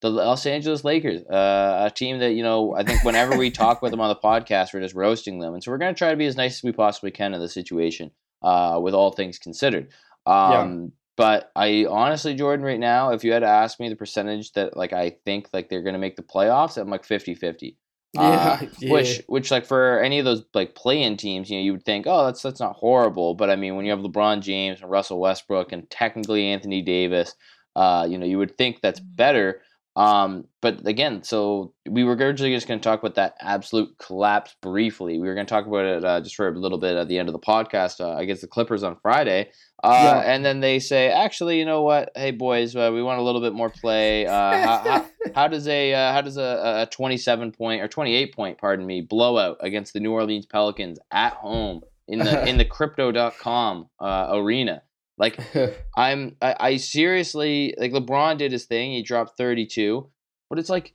The 0.00 0.10
Los 0.10 0.46
Angeles 0.46 0.82
Lakers, 0.84 1.22
uh, 1.24 1.86
a 1.86 1.90
team 1.90 2.18
that 2.20 2.32
you 2.32 2.42
know, 2.42 2.74
I 2.74 2.84
think 2.84 3.04
whenever 3.04 3.36
we 3.36 3.50
talk 3.50 3.82
with 3.82 3.90
them 3.90 4.00
on 4.00 4.08
the 4.08 4.16
podcast, 4.16 4.72
we're 4.72 4.80
just 4.80 4.94
roasting 4.94 5.38
them, 5.40 5.54
and 5.54 5.62
so 5.62 5.70
we're 5.70 5.78
going 5.78 5.94
to 5.94 5.98
try 5.98 6.10
to 6.10 6.16
be 6.16 6.26
as 6.26 6.36
nice 6.36 6.56
as 6.56 6.62
we 6.62 6.72
possibly 6.72 7.10
can 7.10 7.34
in 7.34 7.40
the 7.40 7.48
situation, 7.48 8.10
uh, 8.42 8.78
with 8.82 8.94
all 8.94 9.10
things 9.12 9.38
considered. 9.38 9.88
Um, 10.26 10.92
But 11.16 11.52
I 11.54 11.84
honestly, 11.84 12.34
Jordan, 12.34 12.64
right 12.64 12.80
now, 12.80 13.10
if 13.10 13.24
you 13.24 13.32
had 13.32 13.40
to 13.40 13.46
ask 13.46 13.78
me 13.78 13.90
the 13.90 13.96
percentage 13.96 14.52
that 14.52 14.74
like 14.74 14.94
I 14.94 15.16
think 15.26 15.48
like 15.52 15.68
they're 15.68 15.82
going 15.82 15.92
to 15.92 15.98
make 15.98 16.16
the 16.16 16.22
playoffs, 16.22 16.78
I'm 16.78 16.88
like 16.88 17.06
50-50. 17.06 17.76
Uh, 18.16 18.58
yeah. 18.78 18.90
which 18.90 19.22
which 19.26 19.50
like 19.50 19.66
for 19.66 20.00
any 20.00 20.18
of 20.18 20.24
those 20.24 20.44
like 20.54 20.74
play-in 20.74 21.18
teams, 21.18 21.50
you 21.50 21.58
know, 21.58 21.62
you 21.62 21.72
would 21.72 21.84
think, 21.84 22.06
oh, 22.08 22.24
that's 22.24 22.40
that's 22.40 22.58
not 22.60 22.74
horrible. 22.76 23.34
But 23.34 23.50
I 23.50 23.56
mean, 23.56 23.76
when 23.76 23.84
you 23.84 23.90
have 23.90 24.00
LeBron 24.00 24.40
James 24.40 24.80
and 24.80 24.90
Russell 24.90 25.20
Westbrook 25.20 25.72
and 25.72 25.88
technically 25.90 26.46
Anthony 26.46 26.80
Davis, 26.80 27.34
uh, 27.76 28.06
you 28.08 28.16
know, 28.16 28.26
you 28.26 28.38
would 28.38 28.56
think 28.56 28.80
that's 28.80 29.00
better. 29.00 29.60
Um, 29.96 30.46
but 30.60 30.86
again, 30.86 31.22
so 31.24 31.74
we 31.88 32.04
were 32.04 32.14
originally 32.14 32.54
just 32.54 32.68
going 32.68 32.78
to 32.78 32.84
talk 32.84 33.00
about 33.00 33.16
that 33.16 33.34
absolute 33.40 33.98
collapse 33.98 34.54
briefly. 34.62 35.18
We 35.18 35.26
were 35.26 35.34
going 35.34 35.46
to 35.46 35.50
talk 35.50 35.66
about 35.66 35.84
it 35.84 36.04
uh, 36.04 36.20
just 36.20 36.36
for 36.36 36.48
a 36.48 36.58
little 36.58 36.78
bit 36.78 36.96
at 36.96 37.08
the 37.08 37.18
end 37.18 37.28
of 37.28 37.32
the 37.32 37.40
podcast 37.40 38.00
uh, 38.00 38.16
against 38.16 38.42
the 38.42 38.48
Clippers 38.48 38.82
on 38.82 38.96
Friday. 39.02 39.50
Uh, 39.82 39.90
Yeah. 39.92 40.20
And 40.20 40.44
then 40.44 40.60
they 40.60 40.78
say, 40.78 41.10
actually, 41.10 41.58
you 41.58 41.64
know 41.64 41.82
what? 41.82 42.12
Hey, 42.14 42.30
boys, 42.30 42.76
uh, 42.76 42.90
we 42.92 43.02
want 43.02 43.18
a 43.18 43.22
little 43.22 43.40
bit 43.40 43.52
more 43.52 43.70
play. 43.70 44.26
Uh, 44.26 44.32
how, 44.32 44.78
how, 44.78 45.06
how 45.34 45.48
does 45.48 45.66
a 45.66 45.92
uh, 45.92 46.12
how 46.12 46.20
does 46.20 46.36
a, 46.36 46.82
a 46.82 46.88
27 46.90 47.52
point 47.52 47.82
or 47.82 47.88
28 47.88 48.34
point, 48.34 48.58
pardon 48.58 48.86
me, 48.86 49.00
blowout 49.00 49.56
against 49.60 49.92
the 49.92 50.00
New 50.00 50.12
Orleans 50.12 50.46
Pelicans 50.46 50.98
at 51.10 51.32
home 51.32 51.80
in 52.06 52.20
the 52.20 52.48
in 52.48 52.58
the 52.58 52.64
crypto.com 53.10 53.88
uh, 53.98 54.28
arena? 54.32 54.82
Like 55.20 55.38
I'm 55.96 56.36
I, 56.42 56.56
I 56.58 56.76
seriously 56.78 57.74
like 57.78 57.92
LeBron 57.92 58.38
did 58.38 58.52
his 58.52 58.64
thing. 58.64 58.92
He 58.92 59.02
dropped 59.02 59.36
32, 59.36 60.08
but 60.48 60.58
it's 60.58 60.70
like 60.70 60.94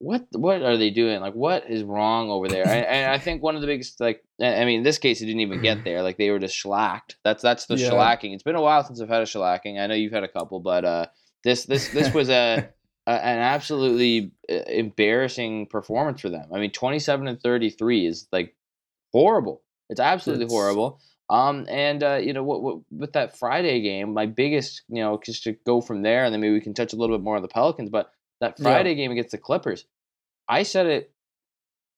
what 0.00 0.26
what 0.30 0.62
are 0.62 0.76
they 0.76 0.90
doing? 0.90 1.20
Like 1.20 1.34
what 1.34 1.68
is 1.68 1.82
wrong 1.82 2.30
over 2.30 2.46
there? 2.46 2.62
and, 2.66 2.86
and 2.86 3.10
I 3.10 3.18
think 3.18 3.42
one 3.42 3.56
of 3.56 3.60
the 3.60 3.66
biggest 3.66 3.98
like 4.00 4.22
I 4.40 4.64
mean 4.64 4.78
in 4.78 4.82
this 4.84 4.98
case 4.98 5.20
it 5.20 5.26
didn't 5.26 5.40
even 5.40 5.60
get 5.60 5.82
there. 5.82 6.02
Like 6.02 6.18
they 6.18 6.30
were 6.30 6.38
just 6.38 6.54
shellacked. 6.54 7.16
That's 7.24 7.42
that's 7.42 7.66
the 7.66 7.76
Yeah. 7.76 7.90
shellacking. 7.90 8.32
It's 8.32 8.44
been 8.44 8.54
a 8.54 8.62
while 8.62 8.84
since 8.84 9.00
I've 9.00 9.08
had 9.08 9.22
a 9.22 9.26
shellacking. 9.26 9.80
I 9.80 9.88
know 9.88 9.94
you've 9.94 10.12
had 10.12 10.22
a 10.24 10.28
couple, 10.28 10.60
but 10.60 10.84
uh 10.84 11.06
this 11.42 11.64
this 11.66 11.88
this 11.88 12.14
was 12.14 12.28
a, 12.30 12.68
a 13.08 13.10
an 13.10 13.38
absolutely 13.40 14.30
uh, 14.48 14.54
embarrassing 14.68 15.66
performance 15.66 16.20
for 16.20 16.28
them. 16.30 16.48
I 16.54 16.60
mean 16.60 16.70
27 16.70 17.26
and 17.26 17.40
33 17.42 18.06
is 18.06 18.28
like 18.30 18.54
horrible. 19.12 19.62
It's 19.90 20.00
absolutely 20.00 20.44
It's- 20.44 20.54
horrible. 20.54 21.00
Um, 21.30 21.66
and 21.68 22.02
uh, 22.02 22.16
you 22.16 22.32
know 22.32 22.42
what, 22.42 22.62
what 22.62 22.78
with 22.90 23.12
that 23.12 23.38
Friday 23.38 23.80
game, 23.82 24.14
my 24.14 24.26
biggest, 24.26 24.82
you 24.88 25.02
know, 25.02 25.20
just 25.22 25.42
to 25.44 25.52
go 25.66 25.80
from 25.80 26.02
there, 26.02 26.24
and 26.24 26.32
then 26.32 26.40
maybe 26.40 26.54
we 26.54 26.60
can 26.60 26.72
touch 26.74 26.92
a 26.92 26.96
little 26.96 27.16
bit 27.18 27.22
more 27.24 27.36
on 27.36 27.42
the 27.42 27.48
Pelicans. 27.48 27.90
But 27.90 28.10
that 28.40 28.54
Yeah. 28.58 28.62
Friday 28.64 28.94
game 28.94 29.10
against 29.10 29.32
the 29.32 29.38
Clippers, 29.38 29.84
I 30.48 30.62
said 30.62 30.86
it, 30.86 31.12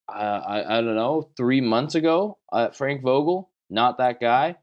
uh, 0.09 0.13
I 0.47 0.79
I 0.79 0.81
don't 0.81 0.97
know, 0.97 1.31
three 1.37 1.61
months 1.61 1.95
ago. 1.95 2.39
Uh, 2.53 2.71
Frank 2.71 3.03
Vogel, 3.03 3.51
not 3.69 3.99
that 3.99 4.21
guy. 4.21 4.57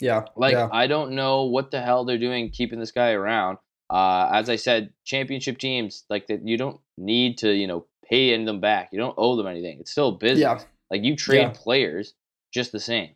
yeah. 0.00 0.24
Like 0.36 0.52
yeah. 0.52 0.68
I 0.72 0.86
don't 0.86 1.12
know 1.12 1.44
what 1.44 1.70
the 1.70 1.80
hell 1.82 2.04
they're 2.04 2.18
doing 2.18 2.50
keeping 2.50 2.78
this 2.80 2.92
guy 2.92 3.10
around. 3.10 3.58
Uh, 3.90 4.30
as 4.32 4.48
I 4.48 4.56
said, 4.56 4.92
championship 5.04 5.58
teams 5.58 6.04
like 6.10 6.26
that, 6.28 6.46
you 6.46 6.56
don't 6.56 6.80
need 6.98 7.38
to, 7.38 7.52
you 7.52 7.66
know, 7.66 7.86
pay 8.08 8.42
them 8.44 8.60
back. 8.60 8.88
You 8.92 8.98
don't 8.98 9.14
owe 9.18 9.36
them 9.36 9.46
anything. 9.46 9.78
It's 9.80 9.90
still 9.90 10.12
business. 10.12 10.40
Yeah. 10.40 10.58
Like 10.90 11.02
you 11.04 11.16
trade 11.16 11.40
Yeah. 11.42 11.52
players 11.54 12.14
just 12.52 12.72
the 12.72 12.80
same. 12.80 13.15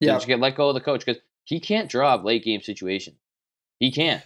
Yeah. 0.00 0.14
Just 0.14 0.26
get 0.26 0.40
let 0.40 0.56
go 0.56 0.68
of 0.68 0.74
the 0.74 0.80
coach 0.80 1.04
because 1.04 1.22
he 1.44 1.60
can't 1.60 1.90
draw 1.90 2.14
up 2.14 2.24
late 2.24 2.44
game 2.44 2.62
situation. 2.62 3.16
He 3.78 3.92
can't. 3.92 4.22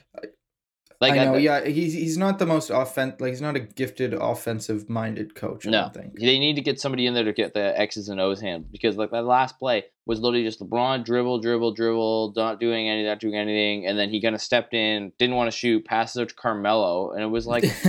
Like 1.01 1.15
I 1.15 1.25
know. 1.25 1.35
I- 1.35 1.39
yeah. 1.39 1.65
He's 1.65 1.93
he's 1.93 2.19
not 2.19 2.39
the 2.39 2.47
most 2.47 2.71
offen 2.71 3.15
like 3.19 3.31
he's 3.31 3.41
not 3.41 3.57
a 3.57 3.61
gifted 3.61 4.15
offensive 4.15 4.89
minded 4.89 5.35
coach. 5.35 5.67
I 5.67 5.71
No, 5.71 5.91
they 5.95 6.39
need 6.39 6.57
to 6.57 6.63
get 6.63 6.81
somebody 6.81 7.07
in 7.07 7.15
there 7.15 7.25
to 7.25 7.33
get 7.33 7.55
the 7.55 7.79
X's 7.79 8.09
and 8.09 8.21
O's 8.21 8.41
handled 8.41 8.71
because 8.73 8.97
like 8.97 9.11
that 9.11 9.25
last 9.25 9.59
play 9.59 9.85
was 10.07 10.21
literally 10.21 10.45
just 10.45 10.61
LeBron 10.61 11.05
dribble, 11.05 11.41
dribble, 11.41 11.73
dribble, 11.73 12.35
not 12.37 12.61
doing 12.61 12.89
any, 12.89 13.05
not 13.05 13.21
doing 13.21 13.37
anything, 13.37 13.87
and 13.87 13.99
then 13.99 14.11
he 14.11 14.21
kind 14.21 14.35
of 14.35 14.41
stepped 14.41 14.75
in, 14.75 15.13
didn't 15.19 15.35
want 15.35 15.51
to 15.51 15.57
shoot, 15.57 15.85
passes 15.85 16.21
out 16.21 16.29
to 16.29 16.35
Carmelo, 16.35 17.13
and 17.13 17.23
it 17.23 17.27
was 17.27 17.47
like, 17.47 17.63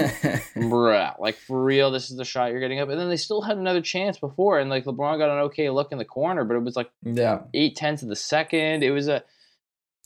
bruh, 0.55 1.19
like 1.19 1.35
for 1.35 1.61
real, 1.61 1.91
this 1.91 2.09
is 2.09 2.15
the 2.15 2.23
shot 2.23 2.51
you're 2.51 2.61
getting 2.61 2.79
up, 2.79 2.87
and 2.87 2.99
then 2.99 3.09
they 3.09 3.17
still 3.17 3.41
had 3.41 3.57
another 3.57 3.81
chance 3.81 4.17
before, 4.17 4.59
and 4.59 4.69
like 4.69 4.85
LeBron 4.85 5.17
got 5.17 5.29
an 5.29 5.43
okay 5.45 5.69
look 5.69 5.91
in 5.91 5.97
the 5.97 6.05
corner, 6.05 6.45
but 6.45 6.55
it 6.55 6.63
was 6.63 6.77
like 6.77 6.89
yeah. 7.03 7.41
eight 7.53 7.75
tenths 7.75 8.01
of 8.01 8.07
the 8.07 8.15
second. 8.15 8.83
It 8.83 8.91
was 8.91 9.09
a 9.09 9.23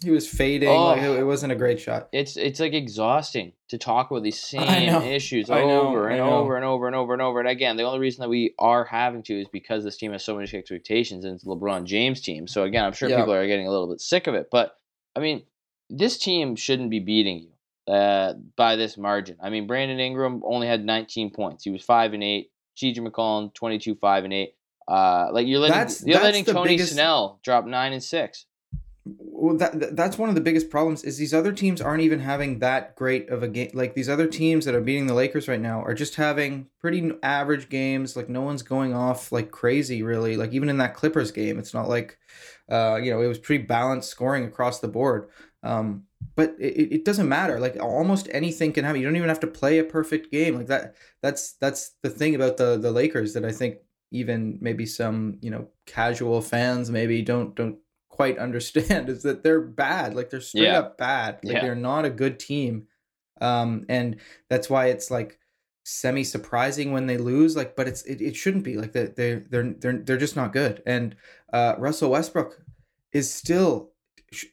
He 0.02 0.12
was 0.12 0.28
fading. 0.30 0.70
Oh. 0.70 0.86
Like, 0.86 1.02
it, 1.02 1.20
it 1.20 1.24
wasn't 1.24 1.52
a 1.52 1.56
great 1.56 1.80
shot. 1.80 2.08
it's 2.14 2.38
it's 2.38 2.60
like 2.60 2.74
exhausting 2.74 3.52
to 3.68 3.78
talk 3.78 4.10
about 4.12 4.24
these 4.24 4.40
same 4.42 5.02
issues 5.04 5.50
I 5.50 5.62
know, 5.66 5.88
over 5.90 6.10
I 6.10 6.14
and 6.14 6.22
over 6.22 6.56
and 6.56 6.64
over 6.66 6.88
and 6.88 6.96
over 6.96 7.14
and 7.14 7.22
over. 7.22 7.40
And 7.42 7.50
again, 7.50 7.76
the 7.78 7.84
only 7.84 8.00
reason 8.00 8.22
that 8.22 8.30
we 8.30 8.54
are 8.60 8.86
having 8.86 9.24
to 9.24 9.42
is 9.42 9.48
because 9.52 9.84
this 9.84 9.98
team 9.98 10.12
has 10.14 10.24
so 10.24 10.36
many 10.36 10.50
expectations 10.54 11.26
and 11.26 11.36
it's 11.36 11.44
LeBron 11.44 11.84
James 11.84 12.22
team. 12.22 12.48
So 12.48 12.64
again, 12.64 12.86
I'm 12.86 12.94
sure 12.94 13.10
Yeah. 13.10 13.18
people 13.18 13.34
are 13.34 13.46
getting 13.46 13.68
a 13.68 13.72
little 13.72 13.90
bit 13.90 14.00
sick 14.02 14.28
of 14.28 14.36
it. 14.36 14.48
But 14.52 14.76
I 15.16 15.20
mean, 15.20 15.44
this 15.90 16.18
team 16.18 16.56
shouldn't 16.56 16.90
be 16.92 17.00
beating 17.00 17.40
you 17.88 17.94
uh, 17.94 18.36
by 18.56 18.76
this 18.78 18.98
margin. 18.98 19.36
I 19.42 19.50
mean, 19.50 19.68
Brandon 19.68 20.00
Ingram 20.00 20.42
only 20.46 20.68
had 20.68 20.86
19 20.86 21.32
points. 21.32 21.64
He 21.66 21.72
was 21.72 21.84
five 21.84 22.14
and 22.14 22.24
eight. 22.24 22.52
CJ 22.78 23.00
McCollum 23.00 23.54
22, 23.54 23.96
five 23.96 24.24
and 24.24 24.32
eight. 24.32 24.54
Uh, 24.88 25.28
like 25.34 25.46
you're 25.46 25.60
letting 25.60 25.74
That's- 25.76 26.04
you're 26.06 26.14
that's 26.14 26.24
letting 26.24 26.46
Tony 26.46 26.70
biggest- 26.70 26.94
Snell 26.94 27.40
drop 27.44 27.66
nine 27.66 27.92
and 27.94 28.02
six. 28.04 28.46
Well, 29.18 29.58
that 29.58 29.80
that- 29.80 29.96
that's 29.96 30.18
one 30.18 30.30
of 30.30 30.36
the 30.36 30.42
biggest 30.42 30.70
problems 30.70 31.04
is 31.04 31.18
these 31.18 31.34
other 31.34 31.52
teams 31.52 31.82
aren't 31.82 32.04
even 32.04 32.20
having 32.20 32.60
that 32.60 32.96
great 32.96 33.30
of 33.30 33.44
a 33.44 33.48
game. 33.48 33.72
Like 33.74 33.94
these 33.94 34.10
other 34.10 34.28
teams 34.28 34.66
that 34.66 34.76
are 34.76 34.82
beating 34.82 35.08
the 35.08 35.14
Lakers 35.14 35.48
right 35.48 35.60
now 35.60 35.82
are 35.84 35.94
just 35.94 36.16
having 36.16 36.68
pretty 36.80 37.12
average 37.24 37.70
games. 37.70 38.16
Like 38.16 38.30
no 38.30 38.42
one's 38.42 38.62
going 38.62 38.94
off 38.94 39.32
like 39.32 39.52
crazy, 39.52 40.04
really. 40.04 40.36
Like 40.38 40.52
even 40.54 40.70
in 40.70 40.78
that 40.78 40.94
Clippers 40.96 41.32
game, 41.32 41.58
it's 41.60 41.74
not 41.74 41.88
like, 41.90 42.18
uh, 42.70 43.00
you 43.02 43.12
know, 43.12 43.22
it 43.22 43.28
was 43.28 43.40
pretty 43.40 43.64
balanced 43.64 44.10
scoring 44.10 44.46
across 44.46 44.80
the 44.80 44.88
board. 44.88 45.30
Um, 45.64 46.04
but 46.36 46.56
it, 46.60 46.94
it 46.94 47.06
doesn't 47.06 47.30
matter. 47.30 47.60
Like 47.60 47.78
almost 47.80 48.28
anything 48.32 48.74
can 48.74 48.84
happen. 48.86 49.02
You 49.02 49.08
don't 49.08 49.16
even 49.16 49.30
have 49.30 49.40
to 49.42 49.48
play 49.48 49.80
a 49.80 49.84
perfect 49.84 50.32
game 50.32 50.56
like 50.56 50.68
that. 50.68 50.96
That's 51.22 51.54
that's 51.54 51.96
the 52.04 52.10
thing 52.10 52.36
about 52.36 52.58
the 52.58 52.78
the 52.78 52.92
Lakers 52.92 53.34
that 53.34 53.46
I 53.46 53.52
think 53.52 53.78
even 54.12 54.58
maybe 54.62 54.86
some 54.86 55.38
you 55.42 55.52
know 55.52 55.68
casual 55.86 56.42
fans 56.42 56.90
maybe 56.90 57.22
don't 57.22 57.56
don't 57.56 57.78
quite 58.20 58.38
understand 58.38 59.08
is 59.14 59.24
that 59.24 59.44
they're 59.44 59.62
bad. 59.62 60.14
Like 60.14 60.30
they're 60.30 60.42
straight 60.42 60.64
Yeah. 60.66 60.80
up 60.80 60.98
bad. 60.98 61.40
Like 61.42 61.54
Yeah. 61.56 61.62
they're 61.62 61.74
not 61.76 62.04
a 62.04 62.10
good 62.10 62.38
team. 62.38 62.88
Um, 63.40 63.86
and 63.88 64.18
that's 64.50 64.70
why 64.70 64.88
it's 64.88 65.10
like 65.10 65.40
semi 65.86 66.26
surprising 66.26 66.92
when 66.92 67.08
they 67.08 67.18
lose. 67.18 67.56
Like, 67.56 67.78
but 67.78 67.88
it's 67.88 68.04
it, 68.04 68.20
it 68.20 68.36
shouldn't 68.36 68.66
be 68.66 68.76
like 68.76 68.92
that. 68.92 69.16
They're 69.16 69.46
they're 69.50 69.72
they're 69.72 69.98
they're 70.00 70.18
just 70.18 70.36
not 70.36 70.52
good. 70.52 70.84
And 70.86 71.16
uh, 71.54 71.76
Russell 71.78 72.12
Westbrook 72.12 72.62
is 73.14 73.34
still 73.34 73.92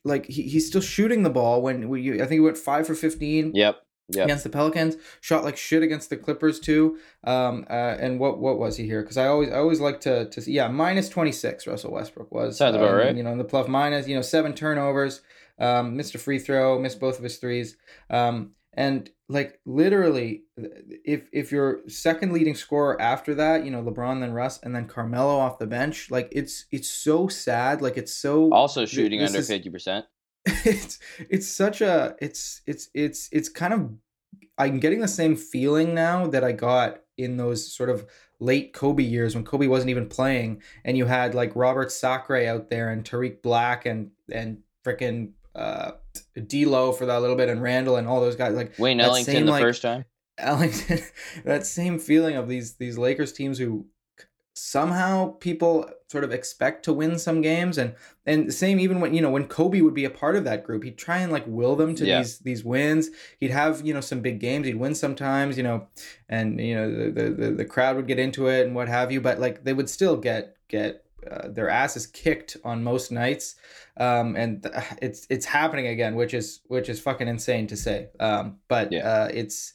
like 0.05 0.27
he, 0.27 0.43
he's 0.43 0.69
still 0.69 0.81
shooting 0.81 1.25
the 1.25 1.31
ball 1.31 1.61
when 1.61 1.89
we 1.89 2.15
I 2.15 2.19
think 2.19 2.31
he 2.35 2.41
went 2.41 2.57
five 2.57 2.87
for 2.87 2.95
fifteen 2.95 3.51
Yep. 3.53 3.79
Yep. 4.09 4.25
against 4.25 4.45
the 4.45 4.51
Pelicans. 4.51 4.97
Shot 5.21 5.42
like 5.42 5.57
shit 5.57 5.83
against 5.83 6.11
the 6.11 6.16
Clippers 6.16 6.61
too. 6.61 6.99
Um, 7.25 7.66
uh, 7.69 7.97
and 7.99 8.21
what 8.21 8.38
what 8.38 8.59
was 8.59 8.77
he 8.77 8.87
here? 8.87 9.03
Because 9.03 9.16
I 9.16 9.27
always 9.27 9.51
I 9.51 9.57
always 9.57 9.81
like 9.81 10.01
to 10.03 10.29
to 10.31 10.40
see 10.40 10.53
yeah 10.53 10.69
minus 10.69 11.09
twenty 11.09 11.33
six 11.33 11.66
Russell 11.66 11.92
Westbrook 11.92 12.33
was 12.33 12.59
Sounds 12.59 12.77
about 12.77 12.90
um, 12.90 12.97
right. 12.97 13.16
You 13.16 13.23
know 13.23 13.33
in 13.33 13.38
the 13.38 13.45
plus 13.45 13.66
minus 13.66 14.07
you 14.07 14.14
know 14.14 14.23
seven 14.23 14.55
turnovers, 14.55 15.23
um, 15.59 15.97
missed 15.97 16.14
a 16.14 16.19
free 16.19 16.38
throw, 16.38 16.79
missed 16.79 17.01
both 17.01 17.19
of 17.19 17.25
his 17.25 17.38
threes. 17.38 17.77
Um, 18.09 18.53
And 18.75 19.11
like 19.29 19.59
literally, 19.64 20.45
if 21.05 21.29
if 21.33 21.51
your 21.51 21.81
second 21.88 22.33
leading 22.33 22.55
scorer 22.55 23.01
after 23.01 23.35
that, 23.35 23.64
you 23.64 23.71
know 23.71 23.83
LeBron, 23.83 24.21
then 24.21 24.33
Russ, 24.33 24.61
and 24.62 24.75
then 24.75 24.87
Carmelo 24.87 25.37
off 25.38 25.59
the 25.59 25.66
bench, 25.66 26.11
like 26.11 26.29
it's 26.31 26.66
it's 26.71 26.88
so 26.88 27.27
sad. 27.27 27.83
Like 27.83 27.97
it's 27.97 28.12
so 28.12 28.53
also 28.53 28.87
shooting 28.87 29.21
under 29.23 29.42
fifty 29.42 29.71
percent. 29.71 30.05
It's 30.65 30.99
it's 31.19 31.49
such 31.49 31.81
a 31.81 32.15
it's 32.21 32.63
it's 32.67 32.89
it's 32.95 33.29
it's 33.33 33.49
kind 33.49 33.75
of 33.75 33.91
I'm 34.59 34.81
getting 34.81 35.01
the 35.01 35.09
same 35.09 35.37
feeling 35.37 35.95
now 35.95 36.27
that 36.29 36.45
I 36.45 36.53
got 36.53 37.01
in 37.19 37.37
those 37.37 37.73
sort 37.73 37.91
of 37.91 38.07
late 38.39 38.73
Kobe 38.73 39.03
years 39.03 39.35
when 39.35 39.45
Kobe 39.45 39.67
wasn't 39.67 39.91
even 39.91 40.09
playing, 40.09 40.63
and 40.85 40.97
you 40.97 41.07
had 41.07 41.35
like 41.35 41.55
Robert 41.57 41.91
Sacre 41.91 42.47
out 42.47 42.71
there 42.71 42.91
and 42.91 43.05
Tarik 43.05 43.43
Black 43.43 43.87
and 43.87 44.11
and 44.33 44.59
freaking 44.85 45.33
uh, 45.55 45.93
D'Lo 46.47 46.93
for 46.93 47.07
that 47.07 47.21
little 47.21 47.37
bit 47.37 47.49
and 47.49 47.63
Randle 47.63 47.97
and 47.97 48.07
all 48.07 48.21
those 48.21 48.37
guys 48.37 48.55
like 48.55 48.79
Wayne 48.79 49.01
Ellington 49.01 49.35
same, 49.35 49.47
the 49.47 49.53
like, 49.53 49.63
first 49.63 49.83
time. 49.83 50.05
Ellington, 50.39 51.01
that 51.45 51.67
same 51.67 51.99
feeling 51.99 52.37
of 52.37 52.49
these 52.49 52.75
these 52.75 52.99
Lakers 52.99 53.33
teams 53.33 53.59
who 53.59 53.87
somehow 54.59 55.33
people 55.38 55.87
sort 56.09 56.25
of 56.25 56.33
expect 56.33 56.83
to 56.83 56.92
win 56.92 57.19
some 57.19 57.42
games 57.42 57.77
and 57.77 57.95
and 58.25 58.53
same 58.53 58.81
even 58.81 59.01
when 59.01 59.12
you 59.12 59.21
know 59.21 59.29
when 59.29 59.47
Kobe 59.47 59.83
would 59.83 59.92
be 59.92 60.07
a 60.07 60.11
part 60.11 60.35
of 60.35 60.45
that 60.45 60.64
group 60.64 60.83
he'd 60.83 60.97
try 60.97 61.19
and 61.19 61.31
like 61.31 61.45
will 61.47 61.77
them 61.77 61.95
to 61.95 62.07
yeah. 62.07 62.19
these 62.19 62.38
these 62.38 62.64
wins 62.64 63.11
he'd 63.38 63.51
have 63.51 63.85
you 63.87 63.92
know 63.92 64.01
some 64.01 64.21
big 64.21 64.40
games 64.40 64.66
he'd 64.66 64.77
win 64.77 64.95
sometimes 64.95 65.59
you 65.59 65.62
know 65.62 65.87
and 66.31 66.59
you 66.59 66.75
know 66.75 67.11
the, 67.11 67.31
the 67.31 67.51
the 67.51 67.64
crowd 67.66 67.97
would 67.97 68.07
get 68.07 68.19
into 68.19 68.47
it 68.47 68.66
and 68.66 68.75
what 68.75 68.88
have 68.88 69.12
you 69.12 69.21
but 69.21 69.38
like 69.38 69.62
they 69.64 69.75
would 69.75 69.90
still 69.90 70.16
get 70.16 70.57
get 70.69 71.05
uh, 71.31 71.49
their 71.49 71.69
asses 71.69 72.07
kicked 72.07 72.57
on 72.64 72.83
most 72.83 73.12
nights 73.12 73.57
um 73.99 74.37
and 74.37 74.62
th- 74.62 74.75
it's 75.03 75.27
it's 75.29 75.45
happening 75.45 75.88
again 75.88 76.14
which 76.14 76.33
is 76.33 76.61
which 76.69 76.88
is 76.88 76.99
fucking 76.99 77.29
insane 77.29 77.66
to 77.66 77.77
say 77.77 78.09
um 78.21 78.57
but 78.69 78.90
yeah. 78.90 79.07
uh 79.07 79.29
it's 79.35 79.75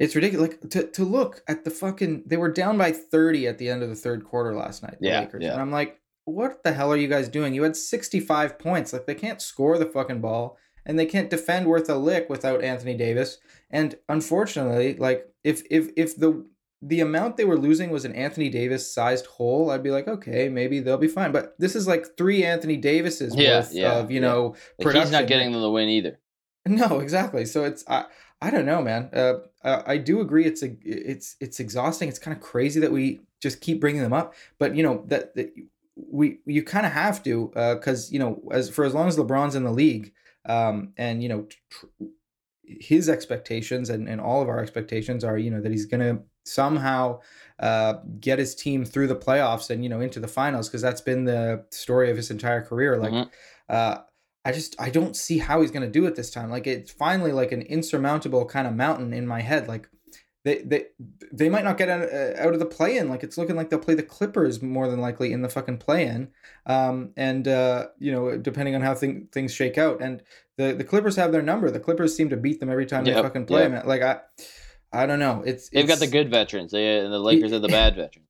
it's 0.00 0.16
ridiculous. 0.16 0.50
Like 0.50 0.70
to, 0.70 0.86
to 0.86 1.04
look 1.04 1.42
at 1.46 1.64
the 1.64 1.70
fucking 1.70 2.24
they 2.26 2.38
were 2.38 2.50
down 2.50 2.78
by 2.78 2.90
30 2.90 3.46
at 3.46 3.58
the 3.58 3.68
end 3.68 3.82
of 3.82 3.90
the 3.90 3.94
third 3.94 4.24
quarter 4.24 4.54
last 4.54 4.82
night, 4.82 4.96
the 4.98 5.08
yeah, 5.08 5.20
Lakers. 5.20 5.44
Yeah. 5.44 5.52
And 5.52 5.60
I'm 5.60 5.70
like, 5.70 6.00
what 6.24 6.64
the 6.64 6.72
hell 6.72 6.90
are 6.90 6.96
you 6.96 7.06
guys 7.06 7.28
doing? 7.28 7.54
You 7.54 7.62
had 7.62 7.76
65 7.76 8.58
points. 8.58 8.92
Like 8.92 9.06
they 9.06 9.14
can't 9.14 9.42
score 9.42 9.78
the 9.78 9.86
fucking 9.86 10.22
ball 10.22 10.56
and 10.86 10.98
they 10.98 11.06
can't 11.06 11.28
defend 11.28 11.66
worth 11.66 11.88
a 11.90 11.96
lick 11.96 12.30
without 12.30 12.64
Anthony 12.64 12.94
Davis. 12.94 13.38
And 13.70 13.96
unfortunately, 14.08 14.96
like 14.96 15.26
if 15.44 15.62
if 15.70 15.90
if 15.96 16.16
the 16.16 16.46
the 16.82 17.00
amount 17.00 17.36
they 17.36 17.44
were 17.44 17.58
losing 17.58 17.90
was 17.90 18.06
an 18.06 18.14
Anthony 18.14 18.48
Davis 18.48 18.92
sized 18.92 19.26
hole, 19.26 19.70
I'd 19.70 19.82
be 19.82 19.90
like, 19.90 20.08
okay, 20.08 20.48
maybe 20.48 20.80
they'll 20.80 20.96
be 20.96 21.08
fine. 21.08 21.30
But 21.30 21.54
this 21.58 21.76
is 21.76 21.86
like 21.86 22.16
three 22.16 22.42
Anthony 22.42 22.78
Davises 22.78 23.36
yeah, 23.36 23.58
worth 23.58 23.74
yeah, 23.74 23.98
of, 23.98 24.10
you 24.10 24.20
know, 24.20 24.54
production. 24.80 25.02
He's 25.02 25.12
not 25.12 25.26
getting 25.26 25.52
them 25.52 25.60
the 25.60 25.70
win 25.70 25.88
either. 25.88 26.18
No, 26.66 27.00
exactly. 27.00 27.46
So 27.46 27.64
it's 27.64 27.82
I 27.88 28.04
I 28.40 28.50
don't 28.50 28.66
know, 28.66 28.82
man. 28.82 29.10
Uh, 29.12 29.34
I, 29.62 29.92
I 29.92 29.96
do 29.98 30.20
agree. 30.20 30.46
It's 30.46 30.62
a 30.62 30.76
it's 30.82 31.36
it's 31.40 31.60
exhausting. 31.60 32.08
It's 32.08 32.18
kind 32.18 32.36
of 32.36 32.42
crazy 32.42 32.80
that 32.80 32.92
we 32.92 33.20
just 33.40 33.60
keep 33.60 33.80
bringing 33.80 34.02
them 34.02 34.12
up, 34.12 34.34
but 34.58 34.74
you 34.74 34.82
know 34.82 35.04
that, 35.08 35.34
that 35.34 35.54
we 35.94 36.38
you 36.46 36.62
kind 36.62 36.86
of 36.86 36.92
have 36.92 37.22
to 37.24 37.50
because 37.54 38.10
uh, 38.10 38.12
you 38.12 38.18
know 38.18 38.42
as 38.50 38.70
for 38.70 38.84
as 38.84 38.94
long 38.94 39.08
as 39.08 39.16
LeBron's 39.16 39.54
in 39.54 39.64
the 39.64 39.70
league, 39.70 40.12
um, 40.46 40.92
and 40.96 41.22
you 41.22 41.28
know 41.28 41.46
tr- 41.68 41.86
his 42.64 43.08
expectations 43.08 43.90
and, 43.90 44.08
and 44.08 44.20
all 44.20 44.40
of 44.40 44.48
our 44.48 44.60
expectations 44.60 45.24
are 45.24 45.36
you 45.36 45.50
know 45.50 45.60
that 45.60 45.72
he's 45.72 45.86
gonna 45.86 46.20
somehow 46.44 47.20
uh, 47.58 47.94
get 48.20 48.38
his 48.38 48.54
team 48.54 48.84
through 48.84 49.06
the 49.06 49.16
playoffs 49.16 49.70
and 49.70 49.82
you 49.82 49.90
know 49.90 50.00
into 50.00 50.20
the 50.20 50.28
finals 50.28 50.68
because 50.68 50.82
that's 50.82 51.00
been 51.00 51.24
the 51.24 51.64
story 51.70 52.10
of 52.10 52.16
his 52.16 52.30
entire 52.30 52.62
career. 52.62 52.96
Like, 52.96 53.12
mm-hmm. 53.12 53.28
uh, 53.68 53.98
I 54.44 54.52
just 54.52 54.74
I 54.80 54.90
don't 54.90 55.16
see 55.16 55.38
how 55.38 55.60
he's 55.60 55.70
gonna 55.70 55.90
do 55.90 56.06
it 56.06 56.16
this 56.16 56.30
time. 56.30 56.50
Like 56.50 56.66
it's 56.66 56.90
finally 56.90 57.32
like 57.32 57.52
an 57.52 57.62
insurmountable 57.62 58.46
kind 58.46 58.66
of 58.66 58.74
mountain 58.74 59.12
in 59.12 59.26
my 59.26 59.40
head. 59.40 59.68
Like 59.68 59.88
they 60.44 60.62
they 60.62 60.86
they 61.32 61.50
might 61.50 61.64
not 61.64 61.76
get 61.76 61.90
out, 61.90 62.02
uh, 62.02 62.32
out 62.38 62.54
of 62.54 62.58
the 62.58 62.66
play 62.66 62.96
in. 62.96 63.10
Like 63.10 63.22
it's 63.22 63.36
looking 63.36 63.56
like 63.56 63.68
they'll 63.68 63.78
play 63.78 63.94
the 63.94 64.02
Clippers 64.02 64.62
more 64.62 64.88
than 64.88 65.00
likely 65.00 65.32
in 65.32 65.42
the 65.42 65.50
fucking 65.50 65.78
play 65.78 66.06
in. 66.06 66.30
Um, 66.64 67.10
and 67.16 67.46
uh, 67.46 67.88
you 67.98 68.12
know 68.12 68.38
depending 68.38 68.74
on 68.74 68.80
how 68.80 68.94
thing, 68.94 69.28
things 69.30 69.52
shake 69.52 69.76
out. 69.76 70.00
And 70.00 70.22
the 70.56 70.72
the 70.72 70.84
Clippers 70.84 71.16
have 71.16 71.32
their 71.32 71.42
number. 71.42 71.70
The 71.70 71.80
Clippers 71.80 72.16
seem 72.16 72.30
to 72.30 72.36
beat 72.38 72.60
them 72.60 72.70
every 72.70 72.86
time 72.86 73.04
yep, 73.04 73.16
they 73.16 73.22
fucking 73.22 73.46
play 73.46 73.62
yep. 73.62 73.72
them. 73.72 73.86
Like 73.86 74.02
I. 74.02 74.20
I 74.92 75.06
don't 75.06 75.20
know. 75.20 75.44
It's 75.46 75.68
they've 75.68 75.84
it's, 75.84 75.88
got 75.88 76.00
the 76.00 76.10
good 76.10 76.32
veterans. 76.32 76.72
They 76.72 76.98
and 76.98 77.12
the 77.12 77.18
Lakers 77.20 77.52
are 77.52 77.60
the 77.60 77.68
bad 77.68 77.94
veterans 77.94 78.26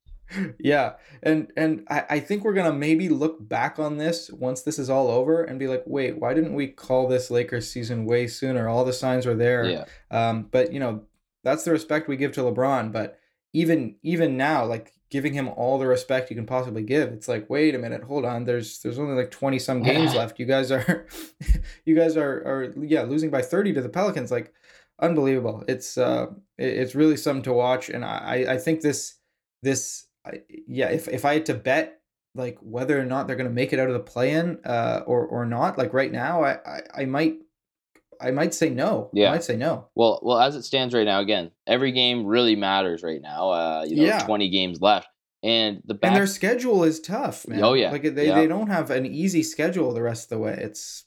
yeah 0.58 0.94
and 1.22 1.52
and 1.56 1.84
I, 1.88 2.04
I 2.10 2.20
think 2.20 2.44
we're 2.44 2.54
gonna 2.54 2.72
maybe 2.72 3.08
look 3.08 3.36
back 3.48 3.78
on 3.78 3.98
this 3.98 4.30
once 4.30 4.62
this 4.62 4.78
is 4.78 4.88
all 4.90 5.08
over 5.08 5.42
and 5.42 5.58
be 5.58 5.66
like 5.66 5.82
wait 5.86 6.18
why 6.18 6.34
didn't 6.34 6.54
we 6.54 6.68
call 6.68 7.08
this 7.08 7.30
lakers 7.30 7.70
season 7.70 8.04
way 8.04 8.26
sooner? 8.26 8.68
All 8.68 8.84
the 8.84 8.92
signs 8.92 9.26
were 9.26 9.34
there. 9.34 9.64
Yeah. 9.64 9.84
um 10.10 10.48
but 10.50 10.72
you 10.72 10.80
know 10.80 11.02
that's 11.44 11.64
the 11.64 11.72
respect 11.72 12.08
we 12.08 12.16
give 12.16 12.32
to 12.32 12.40
lebron 12.42 12.92
but 12.92 13.18
even 13.52 13.96
even 14.02 14.36
now 14.36 14.64
like 14.64 14.92
giving 15.10 15.32
him 15.32 15.48
all 15.48 15.78
the 15.78 15.86
respect 15.86 16.30
you 16.30 16.36
can 16.36 16.46
possibly 16.46 16.82
give 16.84 17.08
it's 17.08 17.26
like 17.26 17.50
wait 17.50 17.74
a 17.74 17.78
minute 17.78 18.04
hold 18.04 18.24
on 18.24 18.44
there's 18.44 18.78
there's 18.80 18.98
only 18.98 19.14
like 19.16 19.30
20 19.30 19.58
some 19.58 19.82
games 19.90 20.14
left. 20.14 20.38
You 20.38 20.46
guys 20.46 20.70
are 20.70 21.06
you 21.84 21.96
guys 21.96 22.16
are 22.16 22.34
are 22.46 22.74
yeah 22.84 23.02
losing 23.02 23.30
by 23.30 23.42
30 23.42 23.72
to 23.74 23.82
the 23.82 23.88
pelicans. 23.88 24.30
Like 24.30 24.52
unbelievable. 25.00 25.64
It's 25.66 25.98
uh 25.98 26.26
it's 26.58 26.94
really 26.94 27.16
something 27.16 27.42
to 27.44 27.52
watch 27.54 27.88
and 27.88 28.04
i 28.04 28.44
i 28.48 28.58
think 28.58 28.82
this 28.82 29.14
this 29.62 30.06
I, 30.24 30.42
yeah, 30.66 30.88
if 30.88 31.08
if 31.08 31.24
I 31.24 31.34
had 31.34 31.46
to 31.46 31.54
bet 31.54 32.00
like 32.34 32.58
whether 32.60 32.98
or 32.98 33.04
not 33.04 33.26
they're 33.26 33.36
going 33.36 33.48
to 33.48 33.54
make 33.54 33.72
it 33.72 33.78
out 33.78 33.88
of 33.88 33.94
the 33.94 34.00
play-in 34.00 34.60
uh, 34.64 35.02
or 35.06 35.26
or 35.26 35.46
not, 35.46 35.78
like 35.78 35.92
right 35.92 36.12
now, 36.12 36.44
I, 36.44 36.58
I, 36.64 36.80
I 36.98 37.04
might 37.06 37.36
I 38.20 38.30
might 38.30 38.54
say 38.54 38.70
no. 38.70 39.10
Yeah, 39.12 39.28
I 39.28 39.32
might 39.32 39.44
say 39.44 39.56
no. 39.56 39.88
Well, 39.94 40.20
well, 40.22 40.38
as 40.38 40.54
it 40.54 40.64
stands 40.64 40.94
right 40.94 41.06
now, 41.06 41.20
again, 41.20 41.50
every 41.66 41.92
game 41.92 42.26
really 42.26 42.54
matters 42.54 43.02
right 43.02 43.20
now. 43.20 43.50
Uh, 43.50 43.84
you 43.88 43.96
know, 43.96 44.04
yeah. 44.04 44.24
twenty 44.24 44.50
games 44.50 44.80
left, 44.80 45.08
and 45.42 45.82
the 45.86 45.94
back... 45.94 46.10
and 46.10 46.16
their 46.16 46.26
schedule 46.26 46.84
is 46.84 47.00
tough, 47.00 47.48
man. 47.48 47.64
Oh 47.64 47.72
yeah, 47.72 47.90
like 47.90 48.02
they, 48.14 48.28
yeah. 48.28 48.34
they 48.34 48.46
don't 48.46 48.68
have 48.68 48.90
an 48.90 49.06
easy 49.06 49.42
schedule 49.42 49.92
the 49.92 50.02
rest 50.02 50.24
of 50.24 50.28
the 50.30 50.38
way. 50.38 50.58
It's 50.60 51.04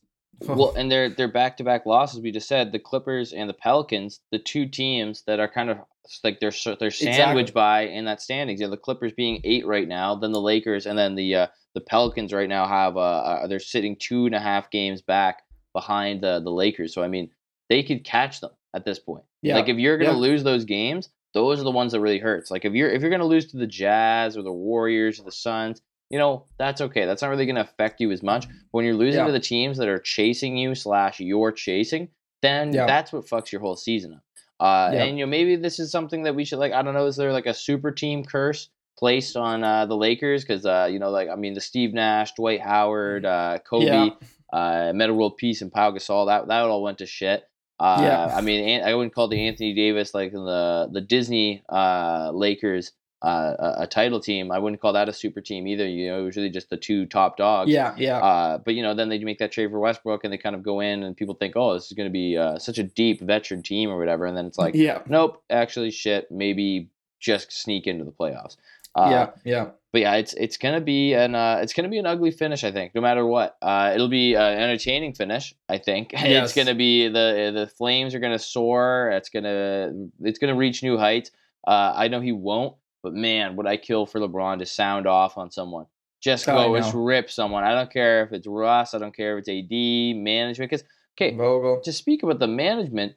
oh. 0.47 0.55
well, 0.55 0.73
and 0.75 0.91
their 0.91 1.09
their 1.09 1.31
back 1.31 1.57
to 1.57 1.63
back 1.63 1.85
losses. 1.85 2.19
We 2.19 2.31
just 2.31 2.47
said 2.47 2.71
the 2.71 2.79
Clippers 2.79 3.31
and 3.31 3.49
the 3.49 3.53
Pelicans, 3.53 4.19
the 4.31 4.39
two 4.39 4.65
teams 4.65 5.23
that 5.27 5.39
are 5.39 5.47
kind 5.47 5.69
of 5.69 5.77
like 6.23 6.39
they're 6.39 6.51
they're 6.79 6.91
sandwiched 6.91 7.49
exactly. 7.49 7.51
by 7.51 7.81
in 7.81 8.05
that 8.05 8.21
standings. 8.21 8.59
You 8.59 8.67
know, 8.67 8.71
the 8.71 8.77
Clippers 8.77 9.13
being 9.13 9.41
eight 9.43 9.65
right 9.65 9.87
now, 9.87 10.15
then 10.15 10.31
the 10.31 10.41
Lakers, 10.41 10.85
and 10.85 10.97
then 10.97 11.15
the 11.15 11.35
uh, 11.35 11.47
the 11.73 11.81
Pelicans 11.81 12.33
right 12.33 12.49
now 12.49 12.67
have 12.67 12.97
uh, 12.97 12.99
uh, 12.99 13.47
they're 13.47 13.59
sitting 13.59 13.95
two 13.95 14.25
and 14.25 14.35
a 14.35 14.39
half 14.39 14.69
games 14.69 15.01
back 15.01 15.43
behind 15.73 16.21
the 16.21 16.39
the 16.39 16.51
Lakers. 16.51 16.93
So 16.93 17.03
I 17.03 17.07
mean, 17.07 17.29
they 17.69 17.83
could 17.83 18.03
catch 18.03 18.41
them 18.41 18.51
at 18.73 18.85
this 18.85 18.99
point. 18.99 19.23
Yeah. 19.41 19.55
Like 19.55 19.69
if 19.69 19.77
you're 19.77 19.97
gonna 19.97 20.11
yeah. 20.11 20.17
lose 20.17 20.43
those 20.43 20.65
games, 20.65 21.09
those 21.33 21.59
are 21.59 21.63
the 21.63 21.71
ones 21.71 21.91
that 21.93 22.01
really 22.01 22.19
hurts. 22.19 22.51
Like 22.51 22.65
if 22.65 22.73
you're 22.73 22.89
if 22.89 23.01
you're 23.01 23.11
gonna 23.11 23.25
lose 23.25 23.51
to 23.51 23.57
the 23.57 23.67
Jazz 23.67 24.37
or 24.37 24.41
the 24.41 24.51
Warriors 24.51 25.19
or 25.19 25.23
the 25.23 25.31
Suns, 25.31 25.81
you 26.09 26.19
know 26.19 26.45
that's 26.57 26.81
okay. 26.81 27.05
That's 27.05 27.21
not 27.21 27.29
really 27.29 27.45
gonna 27.45 27.61
affect 27.61 28.01
you 28.01 28.11
as 28.11 28.21
much. 28.21 28.47
But 28.47 28.55
when 28.71 28.85
you're 28.85 28.93
losing 28.95 29.21
yeah. 29.21 29.27
to 29.27 29.31
the 29.31 29.39
teams 29.39 29.77
that 29.77 29.87
are 29.87 29.99
chasing 29.99 30.57
you 30.57 30.75
slash 30.75 31.19
you're 31.19 31.51
chasing, 31.51 32.09
then 32.41 32.73
yeah. 32.73 32.85
that's 32.85 33.11
what 33.13 33.25
fucks 33.25 33.51
your 33.51 33.61
whole 33.61 33.75
season 33.75 34.13
up. 34.13 34.23
Uh, 34.63 34.91
yep. 34.93 35.09
And 35.09 35.19
you 35.19 35.25
know 35.25 35.29
maybe 35.29 35.57
this 35.57 35.77
is 35.77 35.91
something 35.91 36.23
that 36.23 36.35
we 36.35 36.45
should 36.45 36.57
like. 36.57 36.71
I 36.71 36.81
don't 36.81 36.93
know. 36.93 37.05
Is 37.05 37.17
there 37.17 37.33
like 37.33 37.47
a 37.47 37.53
super 37.53 37.91
team 37.91 38.23
curse 38.23 38.69
placed 38.97 39.35
on 39.35 39.61
uh, 39.61 39.85
the 39.85 39.97
Lakers? 39.97 40.45
Because 40.45 40.65
uh, 40.65 40.87
you 40.89 40.99
know, 40.99 41.09
like 41.09 41.27
I 41.27 41.35
mean, 41.35 41.53
the 41.53 41.59
Steve 41.59 41.93
Nash, 41.93 42.31
Dwight 42.35 42.61
Howard, 42.61 43.25
uh, 43.25 43.59
Kobe, 43.69 43.85
yeah. 43.85 44.09
uh, 44.53 44.93
Metta 44.95 45.13
World 45.13 45.35
Peace, 45.35 45.61
and 45.61 45.69
Pau 45.69 45.91
Gasol. 45.91 46.27
That 46.27 46.47
that 46.47 46.61
all 46.61 46.81
went 46.81 46.99
to 46.99 47.05
shit. 47.05 47.43
Uh, 47.77 47.97
yeah. 47.99 48.33
I 48.33 48.39
mean, 48.39 48.81
I 48.81 48.93
wouldn't 48.93 49.13
call 49.13 49.27
the 49.27 49.45
Anthony 49.47 49.73
Davis 49.73 50.13
like 50.13 50.31
the 50.31 50.87
the 50.89 51.01
Disney 51.01 51.61
uh, 51.67 52.31
Lakers 52.33 52.93
uh, 53.23 53.55
a, 53.57 53.83
a, 53.83 53.87
title 53.87 54.19
team. 54.19 54.51
I 54.51 54.59
wouldn't 54.59 54.81
call 54.81 54.91
that 54.93 55.07
a 55.07 55.13
super 55.13 55.39
team 55.39 55.65
either. 55.65 55.87
You 55.87 56.09
know, 56.09 56.19
it 56.19 56.23
was 56.25 56.35
really 56.35 56.49
just 56.49 56.69
the 56.69 56.75
two 56.75 57.05
top 57.05 57.37
dogs. 57.37 57.71
Yeah, 57.71 57.95
yeah. 57.97 58.17
Uh, 58.17 58.57
but 58.57 58.75
you 58.75 58.83
know, 58.83 58.93
then 58.93 59.07
they 59.07 59.17
make 59.19 59.39
that 59.39 59.53
trade 59.53 59.71
for 59.71 59.79
Westbrook, 59.79 60.25
and 60.25 60.33
they 60.33 60.37
kind 60.37 60.55
of 60.55 60.61
go 60.61 60.81
in, 60.81 61.03
and 61.03 61.15
people 61.15 61.33
think, 61.33 61.55
oh, 61.55 61.73
this 61.73 61.85
is 61.85 61.93
going 61.93 62.09
to 62.09 62.11
be 62.11 62.37
uh, 62.37 62.59
such 62.59 62.77
a 62.77 62.83
deep 62.83 63.21
veteran 63.21 63.63
team 63.63 63.89
or 63.89 63.97
whatever, 63.97 64.25
and 64.25 64.35
then 64.35 64.45
it's 64.45 64.57
like, 64.57 64.75
yeah, 64.75 65.01
nope, 65.07 65.41
actually, 65.49 65.89
shit, 65.89 66.29
maybe 66.31 66.89
just 67.21 67.53
sneak 67.53 67.87
into 67.87 68.03
the 68.03 68.11
playoffs. 68.11 68.57
Uh, 68.93 69.07
yeah, 69.09 69.29
yeah. 69.45 69.69
But 69.93 70.01
yeah, 70.01 70.15
it's 70.15 70.33
it's 70.33 70.57
gonna 70.57 70.81
be 70.81 71.13
an 71.13 71.33
uh, 71.33 71.59
it's 71.61 71.71
gonna 71.71 71.87
be 71.87 71.99
an 71.99 72.05
ugly 72.05 72.31
finish. 72.31 72.65
I 72.65 72.73
think, 72.73 72.93
no 72.93 72.99
matter 72.99 73.25
what, 73.25 73.55
uh, 73.61 73.91
it'll 73.95 74.09
be 74.09 74.33
an 74.33 74.59
entertaining 74.59 75.13
finish. 75.13 75.53
I 75.69 75.77
think 75.77 76.11
yes. 76.13 76.49
it's 76.49 76.53
gonna 76.53 76.75
be 76.75 77.07
the 77.07 77.51
the 77.53 77.67
flames 77.77 78.13
are 78.15 78.19
gonna 78.19 78.37
soar. 78.39 79.11
It's 79.13 79.29
gonna 79.29 79.93
it's 80.21 80.39
gonna 80.39 80.55
reach 80.55 80.83
new 80.83 80.97
heights. 80.97 81.31
I 81.65 82.09
know 82.09 82.19
he 82.19 82.33
won't 82.33 82.75
but 83.03 83.13
man, 83.13 83.57
would 83.57 83.67
I 83.67 83.77
kill 83.77 84.05
for 84.05 84.19
LeBron 84.19 84.59
to 84.59 84.65
sound 84.65 85.05
off 85.05 85.37
on 85.37 85.51
someone? 85.51 85.85
Just 86.21 86.45
go, 86.45 86.75
just 86.77 86.93
rip 86.95 87.29
someone. 87.29 87.65
I 87.65 87.75
don't 87.75 87.91
care 87.91 88.23
if 88.23 88.31
it's 88.31 88.47
Russ. 88.47 88.93
I 88.93 88.99
don't 88.99 89.15
care 89.15 89.37
if 89.37 89.45
it's 89.45 89.49
AD 89.49 90.23
management. 90.23 90.71
Because 90.71 90.85
okay, 91.17 91.35
Vogel. 91.35 91.81
to 91.83 91.91
speak 91.91 92.23
about 92.23 92.39
the 92.39 92.47
management, 92.47 93.15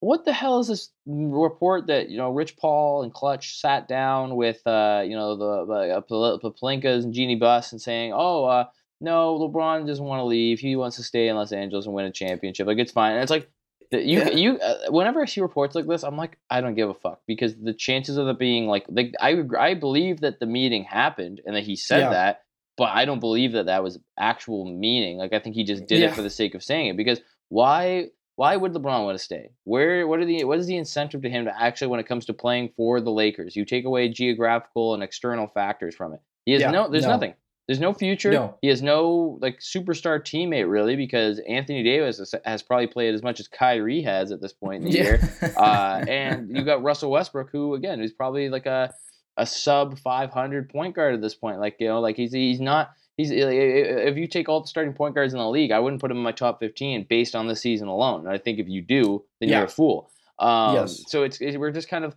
what 0.00 0.24
the 0.24 0.32
hell 0.32 0.58
is 0.58 0.66
this 0.66 0.90
report 1.06 1.86
that 1.86 2.08
you 2.08 2.18
know 2.18 2.32
Rich 2.32 2.56
Paul 2.56 3.04
and 3.04 3.14
Klutch 3.14 3.60
sat 3.60 3.86
down 3.86 4.34
with 4.34 4.66
uh, 4.66 5.04
you 5.06 5.14
know 5.14 5.36
the 5.36 5.64
the 5.64 6.48
uh, 6.76 7.02
and 7.04 7.14
Jeanie 7.14 7.36
Buss 7.36 7.70
and 7.70 7.80
saying, 7.80 8.12
oh, 8.12 8.44
uh, 8.46 8.64
no, 9.00 9.38
LeBron 9.38 9.86
doesn't 9.86 10.04
want 10.04 10.18
to 10.18 10.24
leave. 10.24 10.58
He 10.58 10.74
wants 10.74 10.96
to 10.96 11.04
stay 11.04 11.28
in 11.28 11.36
Los 11.36 11.52
Angeles 11.52 11.86
and 11.86 11.94
win 11.94 12.06
a 12.06 12.10
championship. 12.10 12.66
Like 12.66 12.78
it's 12.78 12.92
fine. 12.92 13.12
And 13.12 13.22
it's 13.22 13.30
like 13.30 13.48
that 13.90 14.04
you 14.04 14.18
Yeah. 14.18 14.30
you 14.30 14.58
uh, 14.58 14.90
whenever 14.90 15.20
I 15.22 15.26
see 15.26 15.40
reports 15.40 15.74
like 15.74 15.86
this, 15.86 16.02
I'm 16.02 16.16
like, 16.16 16.38
I 16.50 16.60
don't 16.60 16.74
give 16.74 16.88
a 16.90 16.94
fuck 16.94 17.20
because 17.26 17.54
the 17.56 17.72
chances 17.74 18.16
of 18.16 18.28
it 18.28 18.38
being 18.38 18.66
like 18.66 18.86
like 18.88 19.14
I 19.20 19.42
I 19.58 19.74
believe 19.74 20.20
that 20.20 20.40
the 20.40 20.46
meeting 20.46 20.84
happened 20.84 21.40
and 21.46 21.54
that 21.56 21.64
he 21.64 21.76
said 21.76 22.00
Yeah. 22.00 22.10
that, 22.10 22.42
but 22.76 22.90
I 22.90 23.04
don't 23.04 23.20
believe 23.20 23.52
that 23.52 23.66
that 23.66 23.82
was 23.82 23.98
actual 24.18 24.64
meaning. 24.66 25.18
Like 25.18 25.32
I 25.32 25.38
think 25.38 25.56
he 25.56 25.64
just 25.64 25.86
did 25.86 26.00
Yeah. 26.00 26.08
it 26.08 26.14
for 26.14 26.22
the 26.22 26.30
sake 26.30 26.54
of 26.54 26.62
saying 26.62 26.86
it 26.88 26.96
because 26.96 27.20
why 27.48 28.08
why 28.36 28.54
would 28.56 28.72
LeBron 28.72 29.04
want 29.04 29.18
to 29.18 29.24
stay? 29.24 29.50
Where 29.64 30.06
what 30.06 30.20
are 30.20 30.24
the 30.24 30.44
what 30.44 30.58
is 30.58 30.66
the 30.66 30.76
incentive 30.76 31.22
to 31.22 31.30
him 31.30 31.46
to 31.46 31.60
actually 31.60 31.88
when 31.88 31.98
it 32.00 32.06
comes 32.06 32.26
to 32.26 32.34
playing 32.34 32.70
for 32.76 33.00
the 33.00 33.10
Lakers? 33.10 33.56
You 33.56 33.64
take 33.64 33.84
away 33.84 34.08
geographical 34.10 34.94
and 34.94 35.02
external 35.02 35.48
factors 35.48 35.94
from 35.96 36.12
it. 36.12 36.20
He 36.44 36.52
has 36.52 36.62
Yeah, 36.62 36.70
no 36.70 36.88
there's 36.88 37.04
no. 37.04 37.10
nothing. 37.12 37.34
There's 37.68 37.78
no 37.80 37.92
future. 37.92 38.30
No. 38.30 38.56
He 38.62 38.68
has 38.68 38.80
no 38.82 39.38
like 39.42 39.58
superstar 39.60 40.18
teammate 40.20 40.68
really 40.70 40.96
because 40.96 41.38
Anthony 41.40 41.82
Davis 41.82 42.16
has, 42.18 42.34
has 42.46 42.62
probably 42.62 42.86
played 42.86 43.14
as 43.14 43.22
much 43.22 43.38
as 43.40 43.46
Kyrie 43.46 44.00
has 44.02 44.32
at 44.32 44.40
this 44.40 44.54
point 44.54 44.84
in 44.84 44.90
the 44.90 44.96
year. 44.96 45.20
Uh, 45.56 46.04
and 46.08 46.56
you 46.56 46.64
got 46.64 46.82
Russell 46.82 47.10
Westbrook, 47.10 47.50
who 47.52 47.74
again 47.74 48.00
is 48.00 48.12
probably 48.12 48.48
like 48.48 48.64
a 48.66 48.92
a 49.36 49.44
sub 49.46 49.98
500 49.98 50.68
point 50.70 50.96
guard 50.96 51.14
at 51.14 51.20
this 51.20 51.34
point. 51.34 51.60
Like 51.60 51.76
you 51.78 51.88
know, 51.88 52.00
like 52.00 52.16
he's 52.16 52.32
he's 52.32 52.60
not 52.60 52.90
he's 53.18 53.30
if 53.30 54.16
you 54.16 54.26
take 54.26 54.48
all 54.48 54.62
the 54.62 54.66
starting 54.66 54.94
point 54.94 55.14
guards 55.14 55.34
in 55.34 55.38
the 55.38 55.48
league, 55.48 55.70
I 55.70 55.78
wouldn't 55.78 56.00
put 56.00 56.10
him 56.10 56.16
in 56.16 56.22
my 56.22 56.32
top 56.32 56.60
15 56.60 57.06
based 57.08 57.34
on 57.36 57.48
the 57.48 57.54
season 57.56 57.88
alone. 57.88 58.20
And 58.20 58.30
I 58.30 58.38
think 58.38 58.58
if 58.58 58.68
you 58.68 58.80
do, 58.80 59.24
then 59.40 59.50
Yeah. 59.50 59.58
you're 59.58 59.66
a 59.66 59.70
fool. 59.70 60.10
Um, 60.38 60.74
Yes. 60.76 61.04
So 61.08 61.22
it's, 61.24 61.40
it's 61.40 61.56
we're 61.56 61.70
just 61.72 61.88
kind 61.88 62.04
of 62.04 62.16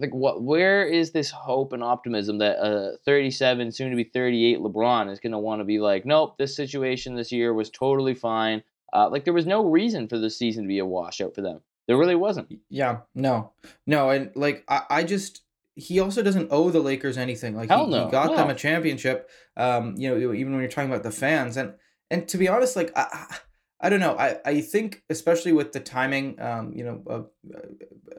like 0.00 0.14
what 0.14 0.42
where 0.42 0.84
is 0.84 1.12
this 1.12 1.30
hope 1.30 1.72
and 1.72 1.82
optimism 1.82 2.38
that 2.38 2.58
uh 2.58 2.96
37 3.04 3.72
soon 3.72 3.90
to 3.90 3.96
be 3.96 4.04
38 4.04 4.58
LeBron 4.58 5.10
is 5.10 5.20
going 5.20 5.32
to 5.32 5.38
want 5.38 5.60
to 5.60 5.64
be 5.64 5.78
like 5.78 6.06
nope 6.06 6.36
this 6.38 6.56
situation 6.56 7.14
this 7.14 7.32
year 7.32 7.52
was 7.52 7.70
totally 7.70 8.14
fine 8.14 8.62
uh 8.92 9.08
like 9.08 9.24
there 9.24 9.34
was 9.34 9.46
no 9.46 9.64
reason 9.64 10.08
for 10.08 10.18
this 10.18 10.38
season 10.38 10.64
to 10.64 10.68
be 10.68 10.78
a 10.78 10.86
washout 10.86 11.34
for 11.34 11.42
them 11.42 11.60
there 11.86 11.96
really 11.96 12.14
wasn't 12.14 12.48
Yeah, 12.70 13.00
no, 13.14 13.52
no, 13.86 14.10
and 14.10 14.30
like 14.34 14.64
I, 14.68 14.82
I 14.88 15.02
just 15.04 15.42
he 15.74 16.00
also 16.00 16.22
doesn't 16.22 16.48
owe 16.50 16.70
the 16.70 16.80
Lakers 16.80 17.18
anything. 17.18 17.56
Like 17.56 17.70
Hell 17.70 17.86
he, 17.86 17.90
no, 17.90 18.04
he 18.04 18.10
got 18.10 18.36
them 18.36 18.50
a 18.50 18.54
championship. 18.54 19.28
Um, 19.56 19.96
you 19.96 20.08
know, 20.08 20.32
even 20.32 20.52
when 20.52 20.60
you're 20.60 20.70
talking 20.70 20.90
about 20.90 21.02
the 21.02 21.10
fans, 21.10 21.56
and 21.56 21.74
and 22.10 22.28
to 22.28 22.38
be 22.38 22.48
honest, 22.48 22.76
like 22.76 22.92
I, 22.96 23.38
I 23.82 23.88
don't 23.88 24.00
know. 24.00 24.16
I 24.16 24.38
I 24.44 24.60
think 24.60 25.02
especially 25.10 25.52
with 25.52 25.72
the 25.72 25.80
timing, 25.80 26.40
um, 26.40 26.72
you 26.72 26.84
know, 26.84 27.28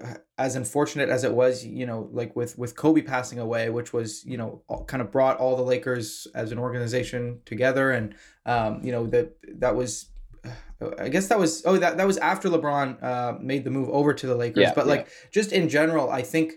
uh, 0.01 0.13
as 0.37 0.55
unfortunate 0.55 1.09
as 1.09 1.23
it 1.23 1.33
was, 1.33 1.65
you 1.65 1.85
know, 1.85 2.09
like 2.11 2.35
with 2.35 2.57
with 2.57 2.75
Kobe 2.75 3.01
passing 3.01 3.39
away, 3.39 3.69
which 3.69 3.93
was 3.93 4.25
you 4.25 4.37
know 4.37 4.61
all, 4.67 4.83
kind 4.83 5.01
of 5.01 5.11
brought 5.11 5.37
all 5.37 5.55
the 5.55 5.63
Lakers 5.63 6.27
as 6.35 6.51
an 6.51 6.59
organization 6.59 7.39
together, 7.45 7.91
and 7.91 8.15
um, 8.45 8.83
you 8.83 8.91
know 8.91 9.07
that 9.07 9.37
that 9.59 9.75
was 9.75 10.09
I 10.99 11.09
guess 11.09 11.27
that 11.27 11.39
was 11.39 11.63
oh 11.65 11.77
that 11.77 11.97
that 11.97 12.07
was 12.07 12.17
after 12.17 12.49
LeBron 12.49 13.01
uh, 13.01 13.37
made 13.39 13.63
the 13.63 13.71
move 13.71 13.89
over 13.89 14.13
to 14.13 14.27
the 14.27 14.35
Lakers. 14.35 14.63
Yeah, 14.63 14.73
but 14.73 14.87
like 14.87 15.07
just 15.31 15.51
in 15.51 15.69
general, 15.69 16.09
I 16.09 16.23
think 16.23 16.53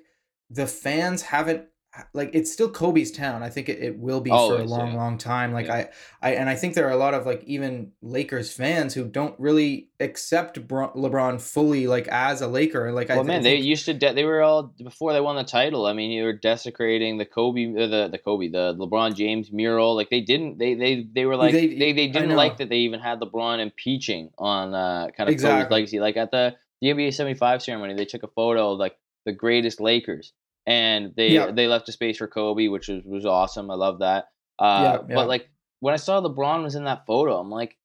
the 0.51 0.67
fans 0.67 1.23
haven't 1.23 1.67
like 2.13 2.31
it's 2.35 2.53
still 2.53 2.69
Kobe's 2.71 3.11
town. 3.11 3.43
I 3.43 3.49
think 3.51 3.69
it, 3.69 3.79
it 3.83 3.99
will 3.99 4.21
be 4.21 4.31
for 4.31 4.59
a 4.61 4.65
long, 4.65 4.93
yeah. 4.93 4.97
long 4.97 5.19
time. 5.19 5.53
Like 5.53 5.67
Yeah. 5.67 5.89
I, 6.23 6.31
I 6.31 6.35
and 6.35 6.49
I 6.49 6.55
think 6.55 6.75
there 6.75 6.87
are 6.87 6.93
a 6.93 6.97
lot 6.97 7.15
of 7.15 7.27
like 7.27 7.43
even 7.45 7.93
Lakers 8.03 8.53
fans 8.53 8.95
who 8.95 9.05
don't 9.07 9.39
really 9.39 9.91
accept 10.01 10.67
Bro- 10.69 10.93
LeBron 10.95 11.41
fully 11.41 11.87
like 11.87 12.07
as 12.09 12.43
a 12.43 12.47
Laker. 12.49 12.93
Like 12.93 13.11
I 13.11 13.15
well 13.17 13.25
th- 13.25 13.29
man 13.29 13.43
they 13.43 13.57
think- 13.57 13.65
used 13.67 13.85
to 13.87 13.95
de- 13.95 14.13
they 14.13 14.25
were 14.25 14.43
all 14.43 14.75
before 14.83 15.13
they 15.13 15.21
won 15.21 15.37
the 15.37 15.45
title 15.45 15.87
i 15.87 15.93
mean 15.93 16.11
you 16.11 16.25
were 16.25 16.33
desecrating 16.33 17.19
the 17.19 17.25
kobe 17.25 17.73
uh, 17.73 17.87
the 17.87 18.09
the 18.09 18.19
kobe 18.19 18.49
the 18.49 18.75
lebron 18.75 19.15
james 19.15 19.51
mural 19.53 19.95
like 19.97 20.11
they 20.11 20.21
didn't 20.21 20.59
they 20.59 20.75
they 20.75 21.07
they 21.15 21.25
were 21.25 21.37
like 21.37 21.53
They- 21.53 21.69
they 21.79 21.93
they, 21.93 22.09
didn't 22.09 22.37
like 22.37 22.59
that 22.59 22.69
they 22.69 22.79
even 22.79 23.01
had 23.01 23.21
lebron 23.21 23.61
impeaching 23.61 24.31
on 24.39 24.75
uh 24.75 25.09
kind 25.17 25.29
of 25.31 25.37
kobe's 25.41 25.71
legacy 25.71 26.01
like 26.01 26.17
at 26.17 26.31
the 26.31 26.55
the 26.81 26.89
nba 26.89 27.13
75 27.15 27.63
ceremony 27.63 27.95
they 27.95 28.05
took 28.05 28.23
a 28.23 28.29
photo 28.29 28.73
of 28.73 28.79
like 28.79 28.97
the 29.25 29.33
greatest 29.33 29.81
lakers 29.81 30.33
and 30.67 31.13
they 31.17 31.29
Yeah. 31.29 31.51
they 31.51 31.67
left 31.69 31.89
a 31.89 31.93
space 31.93 32.19
for 32.19 32.27
kobe 32.27 32.69
which 32.69 32.89
was 32.89 33.03
was 33.05 33.25
awesome 33.27 33.71
i 33.71 33.75
love 33.75 34.01
that 34.01 34.29
uh 34.59 34.81
Yeah, 34.83 34.93
yeah. 35.09 35.15
but 35.15 35.29
like 35.29 35.49
when 35.81 35.95
i 35.95 35.97
saw 35.97 36.21
lebron 36.21 36.63
was 36.63 36.75
in 36.75 36.85
that 36.85 37.07
photo 37.07 37.39
i'm 37.39 37.51
like 37.51 37.77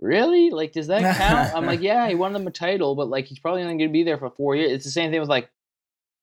Really? 0.00 0.50
Like, 0.50 0.70
does 0.72 0.86
that 0.86 1.16
count? 1.16 1.54
I'm 1.56 1.66
like, 1.66 1.80
yeah, 1.80 2.06
he 2.08 2.14
won 2.14 2.32
them 2.32 2.46
a 2.46 2.52
title, 2.52 2.94
but 2.94 3.08
like, 3.08 3.26
he's 3.26 3.40
probably 3.40 3.62
only 3.62 3.74
going 3.78 3.88
to 3.88 3.92
be 3.92 4.04
there 4.04 4.16
for 4.16 4.30
four 4.30 4.54
years. 4.54 4.70
It's 4.70 4.84
the 4.84 4.92
same 4.92 5.10
thing 5.10 5.18
with 5.18 5.28
like, 5.28 5.50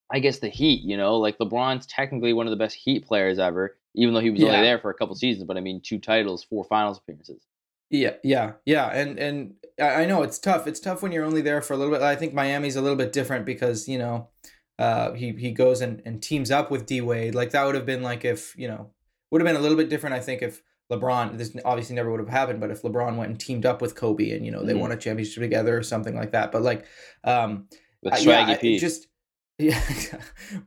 I 0.10 0.19
guess 0.19 0.39
the 0.39 0.47
Heat. 0.47 0.84
You 0.84 0.95
know, 0.95 1.17
like 1.17 1.38
LeBron's 1.39 1.86
technically 1.86 2.31
one 2.31 2.47
of 2.47 2.51
the 2.51 2.55
best 2.58 2.75
Heat 2.75 3.05
players 3.05 3.38
ever, 3.38 3.75
even 3.93 4.13
though 4.13 4.21
he 4.21 4.29
was 4.29 4.41
only 4.41 4.62
there 4.62 4.79
for 4.79 4.91
a 4.91 4.93
couple 4.93 5.13
seasons. 5.15 5.45
But 5.45 5.58
I 5.58 5.60
mean, 5.60 5.81
two 5.81 5.99
titles, 5.99 6.41
four 6.41 6.63
Finals 6.63 6.99
appearances. 6.99 7.43
Yeah, 7.89 8.13
yeah, 8.23 8.53
yeah, 8.65 8.88
and 8.93 9.19
and 9.19 9.55
I 9.77 10.03
I 10.03 10.05
know 10.05 10.23
it's 10.23 10.39
tough. 10.39 10.67
It's 10.67 10.79
tough 10.79 11.03
when 11.03 11.12
you're 11.12 11.25
only 11.25 11.41
there 11.41 11.62
for 11.62 11.73
a 11.73 11.77
little 11.77 11.93
bit. 11.93 12.01
I 12.01 12.15
think 12.15 12.34
Miami's 12.34 12.77
a 12.77 12.81
little 12.81 12.95
bit 12.97 13.12
different 13.12 13.45
because 13.45 13.89
you 13.89 13.97
know, 13.97 14.29
uh, 14.80 15.14
he 15.14 15.32
he 15.34 15.52
goes 15.52 15.82
and, 15.82 16.02
and 16.06 16.22
teams 16.22 16.52
up 16.52 16.70
with 16.72 16.86
D 16.86 17.02
Wade. 17.02 17.36
Like 17.36 17.52
that 17.52 17.66
would 17.66 17.76
have 17.76 17.86
been 17.86 18.04
like 18.04 18.26
if 18.26 18.54
you 18.58 18.68
know 18.68 18.92
would 19.32 19.42
have 19.42 19.48
been 19.48 19.56
a 19.56 19.60
little 19.62 19.78
bit 19.78 19.90
different. 19.90 20.16
I 20.16 20.20
think 20.20 20.42
if 20.42 20.62
LeBron 20.92 21.38
this 21.38 21.56
obviously 21.66 21.96
never 21.96 22.12
would 22.12 22.20
have 22.20 22.30
happened, 22.30 22.60
but 22.60 22.70
if 22.72 22.82
LeBron 22.84 23.18
went 23.18 23.30
and 23.32 23.40
teamed 23.40 23.66
up 23.66 23.82
with 23.82 23.96
Kobe 23.96 24.32
and 24.32 24.46
you 24.46 24.52
know 24.52 24.64
they 24.64 24.74
Mhm. 24.74 24.80
won 24.82 24.92
a 24.92 24.98
championship 24.98 25.42
together 25.42 25.78
or 25.78 25.84
something 25.84 26.16
like 26.16 26.32
that. 26.32 26.52
But 26.52 26.62
like, 26.62 26.86
um, 27.24 27.68
With 28.04 28.14
Swaggy 28.14 28.26
yeah, 28.48 28.54
I- 28.54 28.58
P. 28.58 28.78
just 28.78 29.08
yeah, 29.58 29.82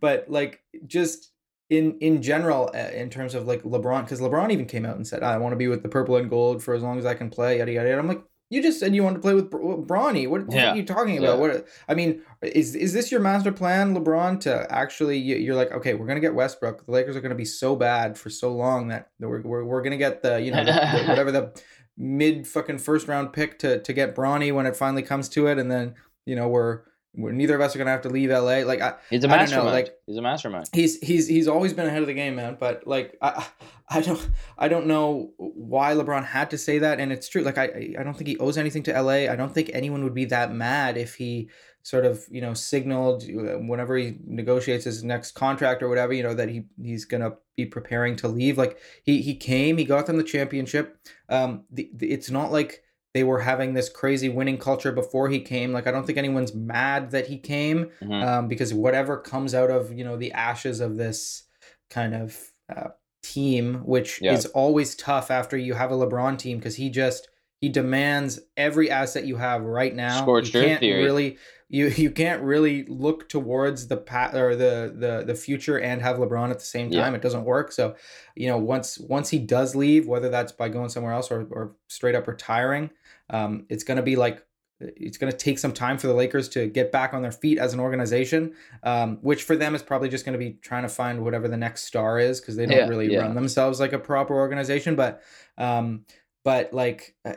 but 0.01 0.31
like 0.31 0.62
just 0.87 1.33
in 1.71 1.99
in 1.99 2.23
general, 2.23 2.71
uh, 2.75 2.79
in 2.94 3.11
terms 3.11 3.35
of 3.35 3.47
like 3.47 3.62
LeBron, 3.62 4.05
because 4.05 4.21
LeBron 4.21 4.51
even 4.51 4.64
came 4.64 4.87
out 4.87 4.97
and 4.97 5.07
said, 5.07 5.23
"I 5.23 5.37
want 5.37 5.53
to 5.53 5.57
be 5.57 5.68
with 5.68 5.83
the 5.83 5.88
purple 5.90 6.16
and 6.16 6.31
gold 6.31 6.62
for 6.62 6.75
as 6.75 6.83
long 6.83 6.99
as 6.99 7.05
I 7.05 7.12
can 7.14 7.29
play." 7.29 7.59
Yada 7.59 7.71
yada. 7.73 7.88
yada. 7.90 8.01
I'm 8.01 8.09
like, 8.09 8.23
you 8.50 8.62
just 8.62 8.80
said 8.80 8.94
you 8.94 9.02
wanted 9.02 9.16
to 9.16 9.20
play 9.22 9.34
with 9.34 9.50
Br- 9.50 9.58
Bronny. 9.87 10.28
What 10.28 10.50
Yeah. 10.50 10.72
are 10.72 10.76
you 10.76 10.84
talking 10.84 11.18
about? 11.18 11.34
Yeah. 11.34 11.40
What 11.40 11.66
I 11.88 11.94
mean 11.94 12.22
is 12.42 12.74
is 12.74 12.92
this 12.92 13.11
your 13.12 13.20
master 13.20 13.52
plan, 13.52 13.94
LeBron? 13.94 14.40
To 14.40 14.66
actually, 14.70 15.18
you- 15.18 15.37
you're 15.37 15.54
like, 15.54 15.70
okay, 15.72 15.94
we're 15.94 16.06
gonna 16.06 16.20
get 16.20 16.34
Westbrook. 16.34 16.87
The 16.87 16.92
Lakers 16.92 17.16
are 17.16 17.20
gonna 17.20 17.34
be 17.34 17.44
so 17.44 17.76
bad 17.76 18.16
for 18.16 18.30
so 18.30 18.52
long 18.54 18.88
that 18.88 19.08
we're 19.20 19.42
we're, 19.42 19.64
we're 19.64 19.82
gonna 19.82 19.96
get 19.96 20.22
the 20.22 20.40
you 20.40 20.50
know 20.50 20.64
the, 20.64 20.72
the- 20.72 21.04
whatever 21.08 21.30
the 21.32 21.52
mid 21.96 22.46
fucking 22.46 22.78
first 22.78 23.08
round 23.08 23.32
pick 23.32 23.58
to 23.58 23.80
to 23.82 23.92
get 23.92 24.14
Bronny 24.14 24.52
when 24.54 24.66
it 24.66 24.76
finally 24.76 25.02
comes 25.02 25.28
to 25.30 25.46
it, 25.48 25.58
and 25.58 25.70
then 25.70 25.94
you 26.26 26.37
know 26.37 26.48
we're 26.48 26.82
we're 27.18 27.33
neither 27.33 27.54
of 27.54 27.61
us 27.61 27.74
are 27.74 27.78
gonna 27.78 27.90
have 27.90 28.02
to 28.02 28.09
leave 28.09 28.31
LA. 28.31 28.59
Like 28.64 28.81
I, 28.81 28.94
He's 29.11 29.24
a 29.24 29.28
don't 29.28 29.50
know, 29.50 29.64
like- 29.64 29.94
he's 30.07 30.16
a 30.16 30.22
mastermind. 30.22 30.68
he's 30.72 30.98
he's 31.00 31.26
he's 31.28 31.48
always 31.48 31.72
been 31.72 31.87
ahead 31.87 32.00
of 32.02 32.07
the 32.07 32.14
game, 32.14 32.37
man. 32.37 32.57
But 32.59 32.87
like 32.87 33.16
I 33.20 33.46
I 33.90 34.00
don't 34.00 34.31
I 34.57 34.68
don't 34.68 34.87
know 34.87 35.33
why 35.37 35.94
LeBron 35.94 36.24
had 36.24 36.50
to 36.50 36.59
say 36.59 36.78
that, 36.78 37.00
and 37.00 37.12
it's 37.12 37.28
true. 37.28 37.42
Like 37.42 37.59
I 37.59 37.94
I 37.98 38.02
don't 38.02 38.14
think 38.14 38.28
he 38.28 38.38
owes 38.38 38.57
anything 38.57 38.83
to 38.85 38.92
LA. 39.02 39.31
I 39.33 39.37
don't 39.37 39.52
think 39.52 39.70
anyone 39.74 40.04
would 40.04 40.14
be 40.14 40.26
that 40.26 40.52
mad 40.52 40.96
if 40.96 41.14
he 41.16 41.50
sort 41.83 42.04
of 42.04 42.24
you 42.31 42.40
know 42.40 42.52
signaled 42.54 43.22
uh, 43.24 43.57
whenever 43.59 43.96
he 43.96 44.18
negotiates 44.26 44.85
his 44.85 45.02
next 45.02 45.33
contract 45.33 45.83
or 45.83 45.88
whatever 45.88 46.12
you 46.12 46.22
know 46.22 46.35
that 46.35 46.48
he 46.50 46.64
he's 46.83 47.04
gonna 47.07 47.33
be 47.57 47.64
preparing 47.66 48.14
to 48.16 48.28
leave. 48.28 48.59
Like 48.59 48.78
he 49.02 49.22
he 49.22 49.35
came, 49.35 49.78
he 49.78 49.85
got 49.85 50.07
them 50.07 50.16
the 50.18 50.22
championship. 50.22 50.98
Um, 51.28 51.64
the, 51.70 51.90
the, 51.94 52.11
it's 52.11 52.31
not 52.31 52.52
like 52.52 52.83
they 53.14 53.25
were 53.25 53.40
having 53.40 53.73
this 53.75 53.88
crazy 53.88 54.29
winning 54.29 54.59
culture 54.59 54.92
before 54.92 55.29
he 55.29 55.40
came. 55.40 55.73
Like 55.73 55.87
I 55.87 55.90
don't 55.90 56.07
think 56.07 56.18
anyone's 56.18 56.55
mad 56.55 57.11
that 57.12 57.27
he 57.27 57.38
came 57.38 57.90
Mhm. 58.03 58.23
um, 58.23 58.49
because 58.49 58.73
whatever 58.75 59.18
comes 59.18 59.55
out 59.55 59.71
of 59.71 59.92
you 59.92 60.05
know 60.05 60.16
the 60.16 60.33
ashes 60.33 60.81
of 60.81 60.97
this 60.97 61.44
kind 61.90 62.14
of 62.14 62.53
uh, 62.75 62.90
team, 63.23 63.77
which 63.87 64.21
Yeah. 64.23 64.33
is 64.33 64.47
always 64.47 64.94
tough 64.97 65.31
after 65.31 65.57
you 65.57 65.75
have 65.75 65.90
a 65.90 65.94
LeBron 65.94 66.38
team 66.38 66.59
because 66.59 66.77
he 66.77 66.90
just 66.90 67.29
he 67.61 67.68
demands 67.68 68.40
every 68.57 68.90
asset 68.90 69.25
you 69.25 69.37
have 69.37 69.62
right 69.62 69.94
now. 69.94 70.23
Scorched 70.23 70.55
you 70.55 70.61
can't 70.62 70.81
theory. 70.81 71.03
really 71.03 71.38
you 71.68 71.88
you 71.88 72.11
can't 72.11 72.42
really 72.42 72.85
look 72.85 73.29
towards 73.29 73.88
the 73.88 73.97
pat 73.97 74.35
or 74.35 74.57
the 74.57 74.94
the 74.97 75.25
the 75.27 75.35
future 75.35 75.79
and 75.79 76.01
have 76.01 76.16
LeBron 76.18 76.51
at 76.51 76.59
the 76.59 76.64
same 76.64 76.90
Yeah. 76.90 77.03
time. 77.03 77.14
It 77.14 77.23
doesn't 77.23 77.44
work. 77.44 77.73
So 77.73 77.97
you 78.37 78.49
know 78.49 78.59
once 78.59 78.99
once 78.99 79.29
he 79.29 79.38
does 79.38 79.75
leave, 79.75 80.07
whether 80.07 80.29
that's 80.29 80.53
by 80.53 80.68
going 80.68 80.88
somewhere 80.88 81.12
else 81.12 81.31
or 81.31 81.47
or 81.51 81.77
straight 81.88 82.14
up 82.14 82.27
retiring, 82.29 82.90
um, 83.31 83.66
it's 83.68 83.85
gonna 83.85 84.03
be 84.03 84.16
like 84.16 84.44
it's 84.81 85.18
going 85.18 85.33
to 85.33 85.37
take 85.37 85.59
some 85.59 85.73
time 85.73 85.99
for 85.99 86.07
the 86.07 86.14
Lakers 86.14 86.49
to 86.51 86.68
get 86.68 86.92
back 86.92 87.12
on 87.12 87.21
their 87.21 87.33
feet 87.33 87.59
as 87.59 87.75
an 87.75 87.81
organization, 87.81 88.55
um, 88.85 89.18
which 89.23 89.42
for 89.42 89.57
them 89.57 89.75
is 89.75 89.83
probably 89.83 90.09
just 90.09 90.25
going 90.25 90.35
to 90.35 90.38
be 90.38 90.53
trying 90.62 90.85
to 90.85 90.88
find 90.88 91.25
whatever 91.25 91.49
the 91.49 91.57
next 91.57 91.83
star 91.85 92.21
is 92.21 92.40
because 92.40 92.55
they 92.55 92.64
don't 92.64 92.77
Yeah, 92.77 92.87
really 92.87 93.09
yeah. 93.12 93.23
run 93.23 93.35
themselves 93.35 93.81
like 93.81 93.92
a 93.92 93.99
proper 93.99 94.35
organization. 94.37 94.94
But, 94.94 95.21
um, 95.57 96.05
but 96.50 96.64
like, 96.82 97.02
uh, 97.28 97.34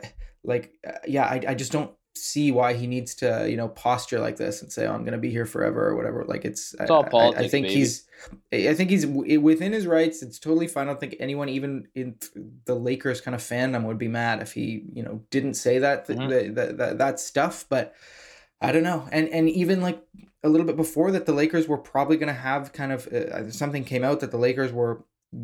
like, 0.52 0.64
uh, 0.90 0.92
yeah, 1.06 1.24
I, 1.34 1.36
I 1.52 1.54
just 1.62 1.72
don't 1.76 1.92
see 2.14 2.48
why 2.58 2.70
he 2.80 2.86
needs 2.86 3.14
to, 3.22 3.46
you 3.52 3.56
know, 3.60 3.68
posture 3.68 4.20
like 4.26 4.36
this 4.36 4.62
and 4.62 4.70
say, 4.72 4.86
"Oh, 4.86 4.92
I'm 4.94 5.04
going 5.06 5.18
to 5.20 5.24
be 5.28 5.30
here 5.38 5.46
forever" 5.54 5.80
or 5.88 5.94
whatever. 5.98 6.24
Like, 6.32 6.44
it's, 6.50 6.74
It's 6.80 6.90
all 6.90 7.04
I- 7.04 7.16
I- 7.16 7.38
I, 7.44 7.48
think 7.48 7.66
baby. 7.66 7.74
he's, 7.78 7.92
I 8.52 8.74
think 8.74 8.90
he's 8.90 9.06
within 9.50 9.72
his 9.72 9.86
rights. 9.86 10.22
It's 10.22 10.38
totally 10.38 10.68
fine. 10.68 10.84
I 10.86 10.90
don't 10.92 11.00
think 11.00 11.16
anyone, 11.20 11.48
even 11.58 11.72
in 11.94 12.08
the 12.64 12.74
Lakers 12.88 13.20
kind 13.20 13.34
of 13.34 13.40
fandom, 13.42 13.84
would 13.88 13.98
be 13.98 14.08
mad 14.08 14.40
if 14.42 14.52
he, 14.52 14.66
you 14.98 15.02
know, 15.02 15.22
didn't 15.30 15.54
say 15.54 15.78
that 15.78 16.06
th- 16.06 16.18
Mhm. 16.18 16.54
that, 16.56 16.76
that, 16.78 16.98
that 16.98 17.20
stuff. 17.20 17.56
But 17.68 17.94
I 18.60 18.72
don't 18.72 18.86
know. 18.90 19.08
And 19.16 19.28
and 19.36 19.44
even 19.62 19.80
like 19.88 20.00
a 20.42 20.48
little 20.52 20.66
bit 20.66 20.76
before 20.76 21.10
that, 21.12 21.24
the 21.26 21.32
Lakers 21.42 21.66
were 21.68 21.78
probably 21.94 22.16
going 22.22 22.34
to 22.36 22.42
have 22.50 22.72
kind 22.72 22.92
of 22.92 23.00
uh, 23.08 23.50
something 23.50 23.84
came 23.84 24.04
out 24.08 24.20
that 24.20 24.30
the 24.30 24.38
Lakers 24.48 24.72
were 24.72 24.94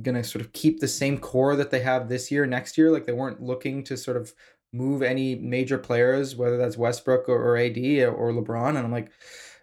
going 0.03 0.14
to 0.14 0.24
sort 0.24 0.44
of 0.44 0.53
keep 0.53 0.81
the 0.81 0.88
same 0.88 1.18
core 1.18 1.57
that 1.57 1.70
they 1.70 1.81
have 1.81 2.09
this 2.09 2.31
year, 2.31 2.46
next 2.46 2.77
year. 2.77 2.90
Like 2.90 3.07
they 3.07 3.12
weren't 3.12 3.42
looking 3.42 3.83
to 3.85 3.96
sort 3.96 4.16
of 4.16 4.33
move 4.72 5.03
any 5.03 5.35
major 5.35 5.79
players, 5.79 6.37
whether 6.37 6.57
that's 6.57 6.77
Westbrook 6.77 7.29
or, 7.29 7.42
or 7.42 7.57
AD 7.57 7.79
or 7.79 8.33
LeBron. 8.33 8.70
And 8.70 8.79
I'm 8.79 8.92
like, 8.92 9.11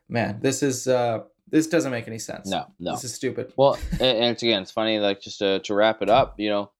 man, 0.09 0.39
this 0.41 0.63
is 0.63 0.87
uh, 0.87 1.19
this 1.49 1.67
doesn't 1.67 1.91
make 1.91 2.07
any 2.07 2.19
sense. 2.19 2.47
No, 2.47 2.65
no, 2.79 2.91
this 2.91 3.03
is 3.03 3.13
stupid. 3.13 3.53
Well, 3.55 3.77
and, 3.91 4.25
it's 4.31 4.43
again, 4.43 4.63
it's 4.63 4.71
funny. 4.71 4.99
Like 4.99 5.21
just 5.21 5.39
to, 5.39 5.59
to 5.59 5.75
wrap 5.75 6.01
it 6.01 6.09
up, 6.09 6.39
you 6.39 6.49
know, 6.49 6.71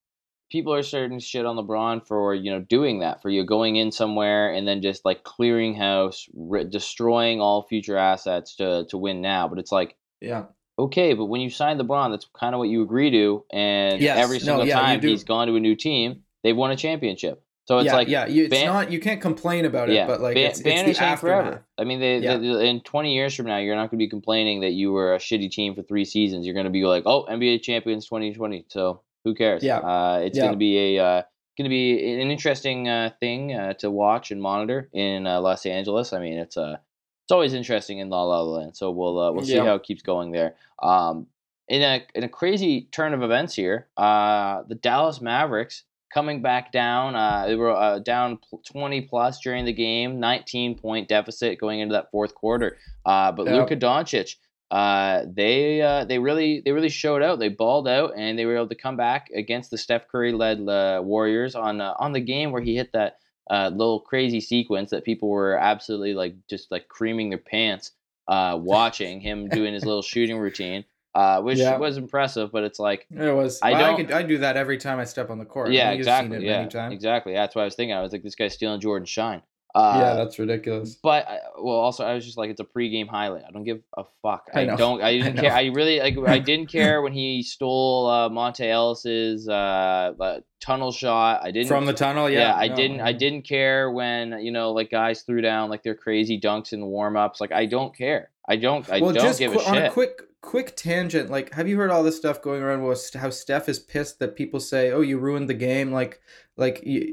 people 0.51 0.73
are 0.73 0.83
starting 0.83 1.19
to 1.19 1.25
shit 1.25 1.45
on 1.45 1.55
LeBron 1.55 2.05
for 2.05 2.33
you 2.33 2.51
know 2.51 2.61
doing 2.61 2.99
that 2.99 3.21
for 3.21 3.29
you 3.29 3.43
going 3.43 3.75
in 3.75 3.91
somewhere 3.91 4.51
and 4.53 4.67
then 4.67 4.81
just 4.81 5.05
like 5.05 5.23
clearing 5.23 5.75
house, 5.75 6.27
re- 6.33 6.63
destroying 6.63 7.41
all 7.41 7.63
future 7.63 7.97
assets 7.97 8.55
to 8.55 8.85
to 8.89 8.97
win 8.97 9.21
now. 9.21 9.47
But 9.47 9.59
it's 9.59 9.71
like, 9.71 9.95
yeah, 10.19 10.45
okay, 10.77 11.13
but 11.13 11.25
when 11.25 11.41
you 11.41 11.49
sign 11.49 11.77
LeBron, 11.79 12.11
that's 12.11 12.27
kind 12.37 12.53
of 12.53 12.59
what 12.59 12.69
you 12.69 12.81
agree 12.83 13.11
to, 13.11 13.43
and 13.51 14.01
Yes, 14.01 14.17
every 14.17 14.37
no, 14.39 14.43
single 14.45 14.67
yeah, 14.67 14.79
time 14.79 15.01
he's 15.01 15.23
gone 15.23 15.47
to 15.47 15.55
a 15.55 15.59
new 15.59 15.75
team, 15.75 16.23
they've 16.43 16.55
won 16.57 16.71
a 16.71 16.75
championship. 16.75 17.41
So 17.67 17.79
it's 17.79 17.87
yeah, 17.87 17.93
like 17.95 18.07
yeah. 18.07 18.27
You, 18.27 18.43
it's 18.43 18.51
ban- 18.51 18.67
not 18.67 18.91
you 18.91 18.99
can't 18.99 19.19
complain 19.19 19.65
about 19.65 19.89
it, 19.89 19.95
yeah, 19.95 20.05
but 20.05 20.21
like 20.21 20.35
ban- 20.35 20.51
it's, 20.51 20.59
it's 20.59 20.63
banners 20.63 20.97
the 20.99 21.03
aftermath. 21.03 21.19
forever. 21.43 21.65
I 21.79 21.83
mean, 21.83 21.99
they, 21.99 22.19
Yeah. 22.19 22.37
they- 22.37 22.69
in 22.69 22.81
20 22.81 23.13
years 23.15 23.33
from 23.33 23.47
now, 23.47 23.57
you're 23.57 23.75
not 23.75 23.89
going 23.89 23.97
to 23.97 24.05
be 24.05 24.09
complaining 24.09 24.61
that 24.61 24.73
you 24.73 24.91
were 24.91 25.15
a 25.15 25.17
shitty 25.17 25.49
team 25.49 25.73
for 25.73 25.81
three 25.81 26.05
seasons. 26.05 26.45
You're 26.45 26.53
going 26.53 26.65
to 26.65 26.71
be 26.71 26.85
like, 26.85 27.03
oh, 27.07 27.25
NBA 27.25 27.63
champions 27.63 28.05
2020. 28.07 28.65
So 28.67 29.01
who 29.23 29.33
cares? 29.33 29.63
Yeah. 29.63 29.79
Uh, 29.79 30.19
it's 30.23 30.37
going 30.37 30.51
to 30.51 30.57
be 30.57 30.97
a 30.97 31.03
uh, 31.03 31.21
going 31.57 31.65
to 31.65 31.69
be 31.69 31.93
an 32.21 32.29
interesting 32.29 32.87
uh, 32.87 33.09
thing 33.19 33.53
uh, 33.55 33.73
to 33.75 33.89
watch 33.89 34.29
and 34.29 34.39
monitor 34.41 34.87
in 34.93 35.25
uh, 35.25 35.41
Los 35.41 35.65
Angeles. 35.65 36.13
I 36.13 36.19
mean, 36.19 36.37
it's 36.37 36.57
uh, 36.57 36.77
it's 37.25 37.31
always 37.31 37.55
interesting 37.55 37.97
in 37.97 38.09
La 38.09 38.21
La 38.23 38.41
Land. 38.43 38.77
So 38.77 38.91
we'll 38.91 39.19
uh, 39.19 39.31
we'll 39.31 39.43
see 39.43 39.55
Yeah. 39.55 39.65
how 39.65 39.75
it 39.75 39.83
keeps 39.83 40.03
going 40.03 40.31
there. 40.31 40.53
Um, 40.81 41.25
in 41.67 41.81
a 41.81 42.05
in 42.13 42.23
a 42.23 42.29
crazy 42.29 42.87
turn 42.91 43.13
of 43.15 43.23
events 43.23 43.55
here, 43.55 43.87
uh, 43.97 44.61
the 44.67 44.75
Dallas 44.75 45.19
Mavericks 45.21 45.83
coming 46.13 46.43
back 46.43 46.71
down. 46.71 47.15
Uh, 47.15 47.47
they 47.47 47.55
were 47.55 47.71
uh, 47.75 47.97
down 47.99 48.37
20 48.71 49.01
plus 49.01 49.39
during 49.39 49.65
the 49.65 49.73
game, 49.73 50.19
19 50.19 50.77
point 50.77 51.07
deficit 51.07 51.59
going 51.59 51.79
into 51.79 51.93
that 51.93 52.11
fourth 52.11 52.35
quarter. 52.35 52.77
Uh, 53.05 53.31
but 53.31 53.47
Yep. 53.47 53.55
Luka 53.71 53.75
Doncic, 53.75 54.35
uh, 54.69 55.23
they 55.27 55.81
uh, 55.81 56.05
they 56.05 56.19
really 56.19 56.61
they 56.63 56.71
really 56.73 56.89
showed 56.89 57.23
out. 57.23 57.39
They 57.39 57.49
balled 57.49 57.87
out 57.87 58.13
and 58.15 58.37
they 58.37 58.45
were 58.45 58.55
able 58.55 58.67
to 58.69 58.75
come 58.75 58.97
back 58.97 59.29
against 59.33 59.71
the 59.71 59.79
Steph 59.79 60.07
Curry 60.07 60.31
led 60.31 60.59
uh, 60.69 61.01
Warriors 61.03 61.55
on 61.55 61.81
uh, 61.81 61.95
on 61.97 62.13
the 62.13 62.21
game 62.21 62.51
where 62.51 62.61
he 62.61 62.75
hit 62.75 62.91
that 62.93 63.17
uh, 63.49 63.69
little 63.73 63.99
crazy 63.99 64.39
sequence 64.41 64.89
that 64.91 65.03
people 65.03 65.29
were 65.29 65.55
absolutely 65.57 66.13
like 66.13 66.35
just 66.49 66.71
like 66.71 66.87
creaming 66.87 67.29
their 67.29 67.37
pants 67.39 67.91
uh, 68.27 68.57
watching 68.61 69.19
him 69.21 69.47
doing 69.49 69.73
his 69.73 69.85
little 69.85 70.01
shooting 70.13 70.37
routine. 70.37 70.83
Uh, 71.13 71.41
which 71.41 71.59
Yeah. 71.59 71.77
was 71.77 71.95
impressive, 71.95 72.51
but 72.51 72.65
it's 72.65 72.77
like 72.77 73.07
It 73.09 73.33
was. 73.33 73.61
I 73.61 73.69
I, 73.69 73.71
don't- 73.79 73.93
I, 73.93 73.95
could, 73.95 74.11
I 74.11 74.21
do 74.23 74.37
that 74.39 74.57
every 74.57 74.77
time 74.77 74.99
I 74.99 75.05
step 75.05 75.29
on 75.29 75.39
the 75.39 75.45
court. 75.45 75.71
Yeah, 75.71 75.87
mean, 75.91 75.99
you've 75.99 76.05
seen 76.07 76.13
exactly. 76.13 76.37
it 76.39 76.43
Yeah, 76.43 76.57
many 76.57 76.69
times. 76.69 76.93
exactly. 76.93 77.31
That's 77.31 77.55
what 77.55 77.61
I 77.61 77.63
was 77.65 77.75
thinking. 77.75 77.95
I 77.95 78.01
was 78.01 78.11
like, 78.11 78.21
this 78.21 78.35
guy's 78.35 78.53
stealing 78.53 78.81
Jordan 78.81 79.05
shine. 79.05 79.41
Uh, 79.75 79.97
yeah, 79.99 80.13
that's 80.15 80.39
ridiculous. 80.39 80.95
but 80.95 81.27
I, 81.27 81.39
well, 81.61 81.75
also 81.75 82.05
I 82.05 82.13
was 82.13 82.25
just 82.25 82.37
like, 82.37 82.49
it's 82.49 82.61
a 82.61 82.63
pregame 82.63 83.09
highlight. 83.09 83.43
I 83.45 83.51
don't 83.51 83.65
give 83.65 83.81
a 83.97 84.05
fuck. 84.21 84.47
I 84.53 84.61
I, 84.61 84.75
don't. 84.77 85.01
I 85.01 85.07
I 85.09 85.17
didn't 85.17 85.35
know. 85.35 85.41
care. 85.41 85.51
I 85.51 85.65
really 85.65 85.99
like. 85.99 86.17
I 86.25 86.39
didn't 86.39 86.67
care 86.71 87.01
when 87.01 87.11
he 87.11 87.43
stole 87.43 88.07
uh, 88.07 88.29
Monta 88.29 88.65
Ellis's 88.69 89.49
uh, 89.49 90.13
uh, 90.17 90.39
tunnel 90.61 90.93
shot. 90.93 91.41
I 91.43 91.51
didn't 91.51 91.67
From 91.67 91.85
the 91.85 91.93
tunnel, 91.93 92.29
yeah. 92.29 92.39
yeah, 92.39 92.55
I 92.55 92.67
no, 92.69 92.75
didn't. 92.75 93.01
I 93.01 93.11
didn't 93.11 93.41
care 93.41 93.91
when 93.91 94.39
you 94.39 94.51
know, 94.51 94.71
like 94.71 94.89
guys 94.91 95.23
threw 95.23 95.41
down 95.41 95.69
like 95.69 95.83
their 95.83 95.95
crazy 95.95 96.39
dunks 96.39 96.71
in 96.71 96.79
the 96.79 96.85
warm 96.85 97.17
ups. 97.17 97.41
Like 97.41 97.51
I 97.51 97.65
don't 97.65 97.93
care. 97.95 98.31
I 98.47 98.55
don't. 98.55 98.89
I 98.89 99.01
well, 99.01 99.11
don't 99.11 99.37
give 99.37 99.51
qu- 99.51 99.59
a 99.59 99.63
on 99.63 99.73
shit. 99.73 99.85
a 99.87 99.91
quick 99.91 100.21
quick 100.45 100.75
tangent, 100.75 101.29
like, 101.29 101.53
have 101.53 101.67
you 101.67 101.77
heard 101.77 101.89
all 101.91 102.03
this 102.03 102.15
stuff 102.15 102.41
going 102.41 102.61
around 102.61 102.83
with 102.83 103.13
how 103.13 103.29
Steph 103.29 103.67
is 103.67 103.79
pissed 103.79 104.19
that 104.19 104.35
people 104.35 104.59
say, 104.59 104.91
"Oh, 104.91 105.01
you 105.01 105.17
ruined 105.17 105.49
the 105.49 105.53
game"? 105.55 105.91
Like, 105.91 106.21
like, 106.57 106.81
y- 106.85 107.11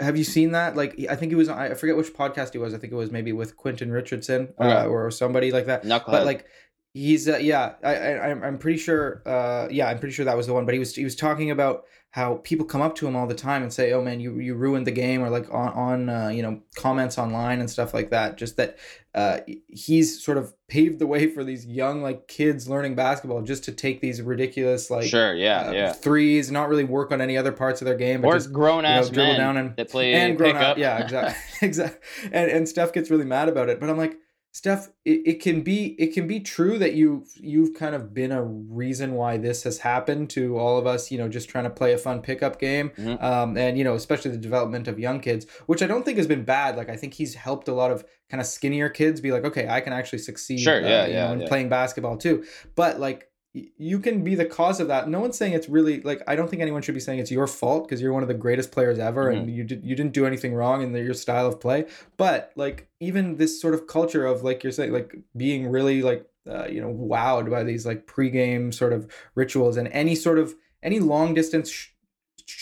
have 0.00 0.16
you 0.16 0.24
seen 0.24 0.52
that? 0.52 0.76
Like, 0.76 0.98
I 1.08 1.14
think 1.16 1.30
it 1.32 1.36
was. 1.36 1.48
I 1.48 1.74
forget 1.74 1.96
which 1.96 2.12
podcast 2.14 2.52
he 2.52 2.58
was. 2.58 2.74
I 2.74 2.78
think 2.78 2.92
it 2.92 2.96
was 2.96 3.10
maybe 3.10 3.32
with 3.32 3.56
Quentin 3.56 3.92
Richardson 3.92 4.54
uh, 4.58 4.64
Okay. 4.64 4.86
or 4.88 5.10
somebody 5.10 5.52
like 5.52 5.66
that. 5.66 5.84
Knucklehead. 5.84 6.06
But 6.10 6.26
like, 6.26 6.46
he's 6.94 7.28
uh, 7.28 7.36
yeah. 7.36 7.74
I, 7.84 7.94
I 7.94 8.30
I'm 8.30 8.42
I'm 8.42 8.58
pretty 8.58 8.78
sure. 8.78 9.22
Uh, 9.26 9.68
yeah, 9.70 9.88
I'm 9.88 9.98
pretty 9.98 10.14
sure 10.14 10.24
that 10.24 10.36
was 10.36 10.46
the 10.46 10.54
one. 10.54 10.64
But 10.64 10.74
he 10.74 10.78
was 10.80 10.94
he 10.96 11.04
was 11.04 11.14
talking 11.16 11.50
about 11.50 11.84
how 12.12 12.34
people 12.42 12.66
come 12.66 12.80
up 12.80 12.96
to 12.96 13.06
him 13.06 13.14
all 13.14 13.28
the 13.28 13.34
time 13.36 13.62
and 13.62 13.72
say, 13.72 13.92
"Oh 13.92 14.02
man, 14.02 14.18
you 14.18 14.38
you 14.40 14.54
ruined 14.54 14.86
the 14.86 14.92
game," 14.92 15.22
or 15.22 15.30
like 15.30 15.48
on 15.52 15.68
on 15.72 16.08
uh, 16.08 16.28
you 16.28 16.42
know 16.42 16.60
comments 16.74 17.18
online 17.18 17.60
and 17.60 17.70
stuff 17.70 17.94
like 17.94 18.10
that. 18.10 18.36
Just 18.36 18.56
that 18.56 18.78
uh, 19.14 19.38
he's 19.68 20.20
sort 20.22 20.36
of 20.36 20.52
paved 20.66 20.98
the 20.98 21.06
way 21.06 21.28
for 21.28 21.44
these 21.44 21.66
young 21.66 22.02
like 22.02 22.26
kids 22.26 22.68
learning 22.68 22.96
basketball 22.96 23.42
just 23.42 23.62
to 23.64 23.72
take 23.72 24.00
these 24.00 24.20
ridiculous 24.20 24.90
like 24.90 25.08
sure. 25.08 25.34
Yeah. 25.34 25.68
uh, 25.68 25.72
yeah. 25.72 25.92
threes, 25.92 26.50
not 26.50 26.68
really 26.68 26.84
work 26.84 27.12
on 27.12 27.20
any 27.20 27.36
other 27.36 27.52
parts 27.52 27.80
of 27.80 27.86
their 27.86 27.96
game, 27.96 28.22
but 28.22 28.28
Or 28.28 28.34
just 28.34 28.52
grown 28.52 28.82
you 28.84 28.90
know, 28.90 29.08
dribble 29.08 29.36
down 29.36 29.56
and 29.56 29.76
that 29.76 29.88
play 29.88 30.12
and 30.12 30.36
grown 30.36 30.56
up. 30.56 30.78
Yeah, 30.78 30.98
exactly, 30.98 31.36
exactly. 31.68 32.00
And 32.32 32.50
and 32.50 32.68
Steph 32.68 32.92
gets 32.92 33.08
really 33.08 33.24
mad 33.24 33.48
about 33.48 33.68
it, 33.68 33.78
but 33.78 33.88
I'm 33.88 33.98
like, 33.98 34.16
Steph, 34.52 34.88
it, 35.04 35.22
it 35.24 35.40
can 35.40 35.62
be 35.62 35.94
it 35.98 36.12
can 36.12 36.26
be 36.26 36.40
true 36.40 36.76
that 36.78 36.94
you 36.94 37.24
you've 37.36 37.72
kind 37.74 37.94
of 37.94 38.12
been 38.12 38.32
a 38.32 38.42
reason 38.42 39.14
why 39.14 39.36
this 39.36 39.62
has 39.62 39.78
happened 39.78 40.28
to 40.30 40.58
all 40.58 40.76
of 40.76 40.88
us. 40.88 41.12
You 41.12 41.18
know, 41.18 41.28
just 41.28 41.48
trying 41.48 41.64
to 41.64 41.70
play 41.70 41.92
a 41.92 41.98
fun 41.98 42.20
pickup 42.20 42.58
game, 42.58 42.90
Mhm. 42.98 43.22
um, 43.22 43.56
and 43.56 43.78
you 43.78 43.84
know, 43.84 43.94
especially 43.94 44.32
the 44.32 44.36
development 44.38 44.88
of 44.88 44.98
young 44.98 45.20
kids, 45.20 45.46
which 45.66 45.82
I 45.82 45.86
don't 45.86 46.04
think 46.04 46.18
has 46.18 46.26
been 46.26 46.42
bad. 46.44 46.76
Like 46.76 46.88
I 46.90 46.96
think 46.96 47.14
he's 47.14 47.34
helped 47.36 47.68
a 47.68 47.72
lot 47.74 47.92
of 47.92 48.04
kind 48.28 48.40
of 48.40 48.46
skinnier 48.46 48.88
kids 48.88 49.20
be 49.20 49.30
like, 49.30 49.44
okay, 49.44 49.68
I 49.68 49.80
can 49.80 49.92
actually 49.92 50.18
succeed. 50.18 50.60
Sure, 50.60 50.84
uh, 50.84 50.88
yeah, 50.88 51.06
you 51.06 51.12
yeah, 51.12 51.26
know, 51.28 51.32
in 51.34 51.40
yeah. 51.42 51.48
playing 51.48 51.68
basketball 51.68 52.16
too. 52.16 52.44
But 52.74 52.98
like 52.98 53.29
you 53.52 53.98
can 53.98 54.22
be 54.22 54.36
the 54.36 54.44
cause 54.44 54.78
of 54.78 54.88
that. 54.88 55.08
No 55.08 55.18
one's 55.20 55.36
saying 55.36 55.54
it's 55.54 55.68
really 55.68 56.00
like 56.02 56.22
I 56.28 56.36
don't 56.36 56.48
think 56.48 56.62
anyone 56.62 56.82
should 56.82 56.94
be 56.94 57.00
saying 57.00 57.18
it's 57.18 57.32
your 57.32 57.46
fault 57.48 57.86
because 57.88 58.00
you're 58.00 58.12
one 58.12 58.22
of 58.22 58.28
the 58.28 58.34
greatest 58.34 58.70
players 58.70 58.98
ever 58.98 59.26
Mm-hmm. 59.26 59.38
and 59.40 59.50
you 59.50 59.64
did 59.64 59.84
you 59.84 59.96
didn't 59.96 60.12
do 60.12 60.24
anything 60.24 60.54
wrong 60.54 60.82
in 60.82 60.92
the, 60.92 61.00
your 61.00 61.14
style 61.14 61.46
of 61.46 61.58
play. 61.60 61.86
But 62.16 62.52
like 62.54 62.88
even 63.00 63.36
this 63.38 63.60
sort 63.60 63.74
of 63.74 63.86
culture 63.86 64.24
of 64.24 64.42
like 64.42 64.62
you're 64.62 64.72
saying 64.72 64.92
like 64.92 65.16
being 65.36 65.66
really 65.68 66.02
like 66.02 66.26
uh, 66.48 66.66
you 66.68 66.80
know 66.80 66.92
wowed 66.92 67.50
by 67.50 67.64
these 67.64 67.84
like 67.84 68.06
pregame 68.06 68.72
sort 68.72 68.92
of 68.92 69.10
rituals 69.34 69.76
and 69.76 69.88
any 69.88 70.14
sort 70.14 70.38
of 70.38 70.54
any 70.82 71.00
long 71.00 71.34
distance 71.34 71.70
sh- 71.70 71.88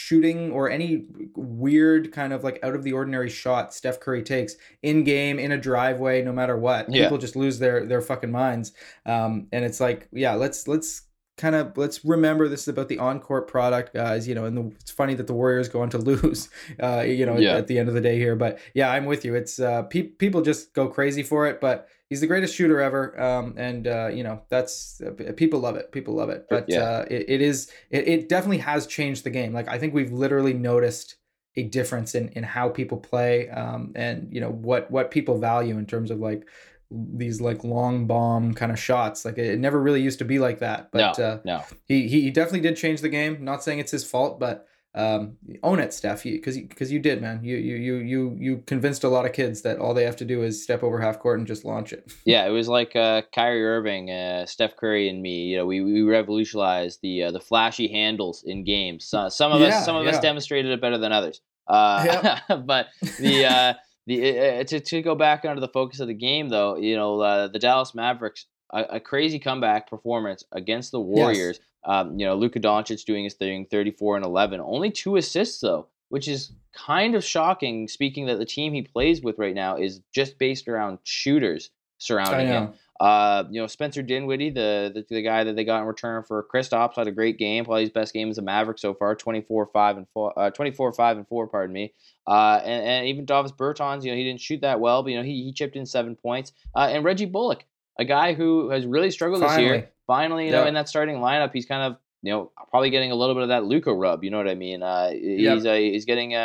shooting 0.09 0.51
or 0.53 0.71
any 0.71 1.05
weird 1.37 2.13
kind 2.13 2.33
of 2.33 2.43
like 2.45 2.59
out 2.63 2.75
of 2.75 2.83
the 2.83 2.93
ordinary 2.93 3.29
shot 3.29 3.75
Steph 3.75 4.01
Curry 4.01 4.23
takes 4.23 4.55
in 4.83 5.05
game 5.05 5.39
in 5.39 5.53
a 5.53 5.59
driveway 5.59 6.23
no 6.23 6.33
matter 6.33 6.57
what 6.57 6.87
Yeah. 6.93 7.05
people 7.05 7.19
just 7.19 7.37
lose 7.37 7.59
their 7.59 7.85
their 7.85 8.01
fucking 8.01 8.31
minds 8.31 8.73
um 9.05 9.49
and 9.53 9.65
it's 9.65 9.81
like 9.81 10.09
yeah 10.13 10.35
let's 10.35 10.67
let's 10.67 11.03
kind 11.37 11.55
of 11.55 11.77
let's 11.77 12.05
remember 12.05 12.49
this 12.49 12.63
is 12.63 12.69
about 12.69 12.89
the 12.89 12.99
on-court 12.99 13.47
product 13.49 13.95
guys 13.95 14.27
you 14.27 14.35
know 14.35 14.45
and 14.47 14.57
the, 14.57 14.75
it's 14.81 14.91
funny 14.91 15.15
that 15.15 15.27
the 15.27 15.35
warriors 15.35 15.69
go 15.69 15.83
on 15.83 15.91
to 15.91 15.99
lose 16.11 16.49
uh 16.83 17.01
you 17.07 17.27
know 17.27 17.37
Yeah. 17.37 17.51
at, 17.53 17.57
at 17.59 17.67
the 17.69 17.79
end 17.79 17.89
of 17.89 17.95
the 17.95 18.01
day 18.01 18.17
here 18.19 18.35
but 18.35 18.59
yeah 18.75 18.91
i'm 18.91 19.05
with 19.05 19.25
you 19.25 19.35
it's 19.35 19.61
uh 19.61 19.83
pe- 19.83 20.03
people 20.03 20.41
just 20.43 20.73
go 20.75 20.89
crazy 20.89 21.23
for 21.23 21.47
it 21.47 21.61
but 21.61 21.87
he's 22.09 22.21
the 22.21 22.27
greatest 22.27 22.55
shooter 22.55 22.81
ever 22.81 23.19
um 23.21 23.55
and 23.57 23.87
uh 23.87 24.09
you 24.13 24.23
know 24.23 24.41
that's 24.49 25.01
uh, 25.01 25.11
people 25.37 25.61
love 25.61 25.77
it 25.77 25.93
people 25.93 26.15
love 26.15 26.31
it 26.31 26.47
but 26.49 26.67
Yeah. 26.69 26.83
uh 26.83 27.05
it, 27.11 27.25
it 27.29 27.41
is 27.41 27.71
it, 27.91 28.09
it 28.09 28.29
definitely 28.29 28.59
has 28.59 28.87
changed 28.87 29.25
the 29.25 29.31
game 29.31 29.53
like 29.53 29.69
i 29.69 29.79
think 29.79 29.95
we've 29.95 30.13
literally 30.13 30.55
noticed 30.55 31.17
a 31.57 31.65
difference 31.65 32.15
in 32.15 32.29
in 32.31 32.45
how 32.45 32.69
people 32.69 32.99
play 32.99 33.49
um 33.51 33.93
and 33.97 34.29
you 34.33 34.41
know 34.41 34.51
what 34.51 34.91
what 34.91 35.11
people 35.11 35.39
value 35.39 35.77
in 35.79 35.87
terms 35.87 36.11
of 36.11 36.19
like 36.19 36.47
these 36.91 37.41
like 37.41 37.65
long 37.65 38.07
bomb 38.07 38.55
kind 38.55 38.73
of 38.73 38.79
shots 38.79 39.25
like 39.25 39.37
it, 39.37 39.59
never 39.59 39.81
really 39.81 40.01
used 40.01 40.21
to 40.21 40.25
be 40.25 40.39
like 40.39 40.61
that 40.61 40.91
but 40.93 41.19
no, 41.19 41.25
uh 41.25 41.41
no. 41.45 41.63
he, 41.87 42.09
he 42.09 42.23
he 42.23 42.31
definitely 42.31 42.61
did 42.61 42.77
change 42.77 43.01
the 43.01 43.09
game 43.09 43.45
not 43.45 43.63
saying 43.63 43.79
it's 43.79 43.91
his 43.93 44.05
fault 44.05 44.39
but 44.39 44.68
um 44.95 45.37
own 45.63 45.79
it 45.79 45.93
steph 45.93 46.23
because 46.23 46.57
you 46.57 46.67
because 46.67 46.91
you 46.91 46.99
did 46.99 47.21
man 47.21 47.45
you 47.45 47.57
you 47.57 47.77
you 47.77 47.97
you 47.97 48.37
you 48.41 48.63
convinced 48.67 49.05
a 49.05 49.09
lot 49.09 49.27
of 49.27 49.33
kids 49.33 49.63
that 49.63 49.79
all 49.79 49.93
they 49.93 50.05
have 50.05 50.17
to 50.17 50.25
do 50.25 50.43
is 50.43 50.63
step 50.63 50.83
over 50.83 51.01
half 51.01 51.19
court 51.19 51.39
and 51.39 51.47
just 51.47 51.65
launch 51.65 51.93
it 51.93 52.11
Yeah, 52.25 52.47
it 52.47 52.51
was 52.51 52.69
like 52.69 52.95
uh, 52.95 53.23
Kyrie 53.35 53.65
Irving, 53.65 54.11
uh, 54.11 54.45
Steph 54.47 54.77
Curry, 54.77 55.09
and 55.09 55.23
me. 55.23 55.45
You 55.45 55.59
know, 55.59 55.67
we, 55.67 55.81
we 55.81 56.03
revolutionized 56.03 57.01
the 57.03 57.25
uh, 57.25 57.31
the 57.31 57.41
flashy 57.41 57.89
handles 57.89 58.43
in 58.45 58.65
games. 58.65 59.07
So, 59.07 59.29
some 59.29 59.53
of 59.53 59.61
Yeah, 59.61 59.69
us 59.69 59.85
some 59.85 59.97
of 59.97 60.07
us 60.07 60.19
demonstrated 60.19 60.71
it 60.71 60.81
better 60.81 60.99
than 60.99 61.13
others. 61.13 61.41
Uh, 61.67 62.39
but 62.67 62.89
the 63.19 63.45
uh, 63.47 63.75
the 64.07 64.39
uh, 64.39 64.65
to 64.65 64.81
to 64.81 65.03
go 65.03 65.15
back 65.15 65.45
onto 65.45 65.61
the 65.61 65.69
focus 65.69 66.01
of 66.01 66.09
the 66.09 66.15
game, 66.15 66.49
though, 66.49 66.77
you 66.77 66.97
know, 66.97 67.21
uh, 67.21 67.49
the 67.49 67.59
Dallas 67.59 67.95
Mavericks, 67.95 68.47
a, 68.73 68.83
a 68.83 69.01
crazy 69.01 69.39
comeback 69.39 69.89
performance 69.89 70.45
against 70.53 70.93
the 70.93 71.01
Warriors. 71.01 71.61
Um, 71.85 72.19
you 72.19 72.27
know, 72.27 72.35
Luka 72.35 72.61
Doncic 72.61 73.05
doing 73.05 73.25
his 73.25 73.35
thing, 73.35 73.67
thirty 73.67 73.91
four 73.91 74.17
and 74.17 74.25
eleven, 74.25 74.61
only 74.61 74.91
two 74.91 75.17
assists 75.17 75.61
though, 75.61 75.87
which 76.09 76.29
is 76.29 76.53
kind 76.73 77.15
of 77.15 77.25
shocking. 77.25 77.89
Speaking 77.89 78.27
that 78.27 78.39
the 78.39 78.47
team 78.47 78.73
he 78.73 78.83
plays 78.83 79.23
with 79.23 79.39
right 79.39 79.55
now 79.55 79.77
is 79.77 80.01
just 80.13 80.39
based 80.39 80.69
around 80.69 80.99
shooters 81.05 81.71
surrounding 81.99 82.47
him. 82.47 82.75
Uh, 83.01 83.45
you 83.49 83.61
know, 83.61 83.67
Spencer 83.69 84.03
Dinwiddie, 84.03 84.51
the, 84.51 84.91
the 84.93 85.15
the 85.15 85.23
guy 85.23 85.45
that 85.45 85.55
they 85.55 85.63
got 85.65 85.81
in 85.81 85.87
return 85.87 86.25
for 86.25 86.45
Kristaps, 86.53 86.97
had 86.97 87.07
a 87.07 87.13
great 87.13 87.39
game. 87.39 87.65
Probably 87.65 87.83
his 87.83 87.91
best 87.91 88.13
game 88.13 88.29
as 88.29 88.39
a 88.39 88.43
Maverick 88.43 88.79
so 88.79 88.93
far. 88.93 89.15
24 89.15 89.67
5 89.67 89.97
and 89.99 90.07
4 90.13 90.39
uh, 90.39 90.51
24 90.51 90.93
5 90.93 91.17
and 91.19 91.29
4, 91.29 91.47
pardon 91.47 91.73
me. 91.73 91.93
Uh, 92.27 92.61
and, 92.65 92.85
and 92.85 93.07
even 93.07 93.25
Davis 93.25 93.53
Bertans, 93.53 94.03
you 94.03 94.11
know, 94.11 94.17
he 94.17 94.25
didn't 94.25 94.41
shoot 94.41 94.63
that 94.63 94.81
well, 94.81 95.03
but 95.03 95.11
you 95.11 95.17
know, 95.17 95.23
he, 95.23 95.45
he 95.45 95.53
chipped 95.53 95.77
in 95.77 95.87
7 95.87 96.17
points. 96.17 96.53
Uh, 96.75 96.89
and 96.91 97.05
Reggie 97.05 97.27
Bullock, 97.27 97.65
a 97.99 98.05
guy 98.05 98.33
who 98.35 98.71
has 98.71 98.87
really 98.87 99.11
struggled 99.11 99.43
this 99.43 99.59
year. 99.59 99.69
Finally. 99.71 99.87
Finally, 100.07 100.47
you 100.47 100.53
know, 100.53 100.67
in 100.67 100.75
that 100.75 100.89
starting 100.89 101.17
lineup, 101.17 101.51
he's 101.53 101.67
kind 101.67 101.83
of 101.93 101.99
you 102.23 102.33
know, 102.33 102.51
probably 102.71 102.91
getting 102.91 103.13
a 103.13 103.15
little 103.15 103.35
bit 103.35 103.43
of 103.45 103.51
that 103.51 103.65
Luka 103.65 103.95
rub. 103.95 104.25
You 104.25 104.31
know 104.31 104.39
what 104.39 104.49
I 104.49 104.55
mean? 104.57 104.83
Uh, 104.83 105.11
Yep. 105.13 105.55
he's 105.55 105.67
uh, 105.67 105.75
he's 105.75 106.05
getting 106.05 106.35
uh, 106.35 106.39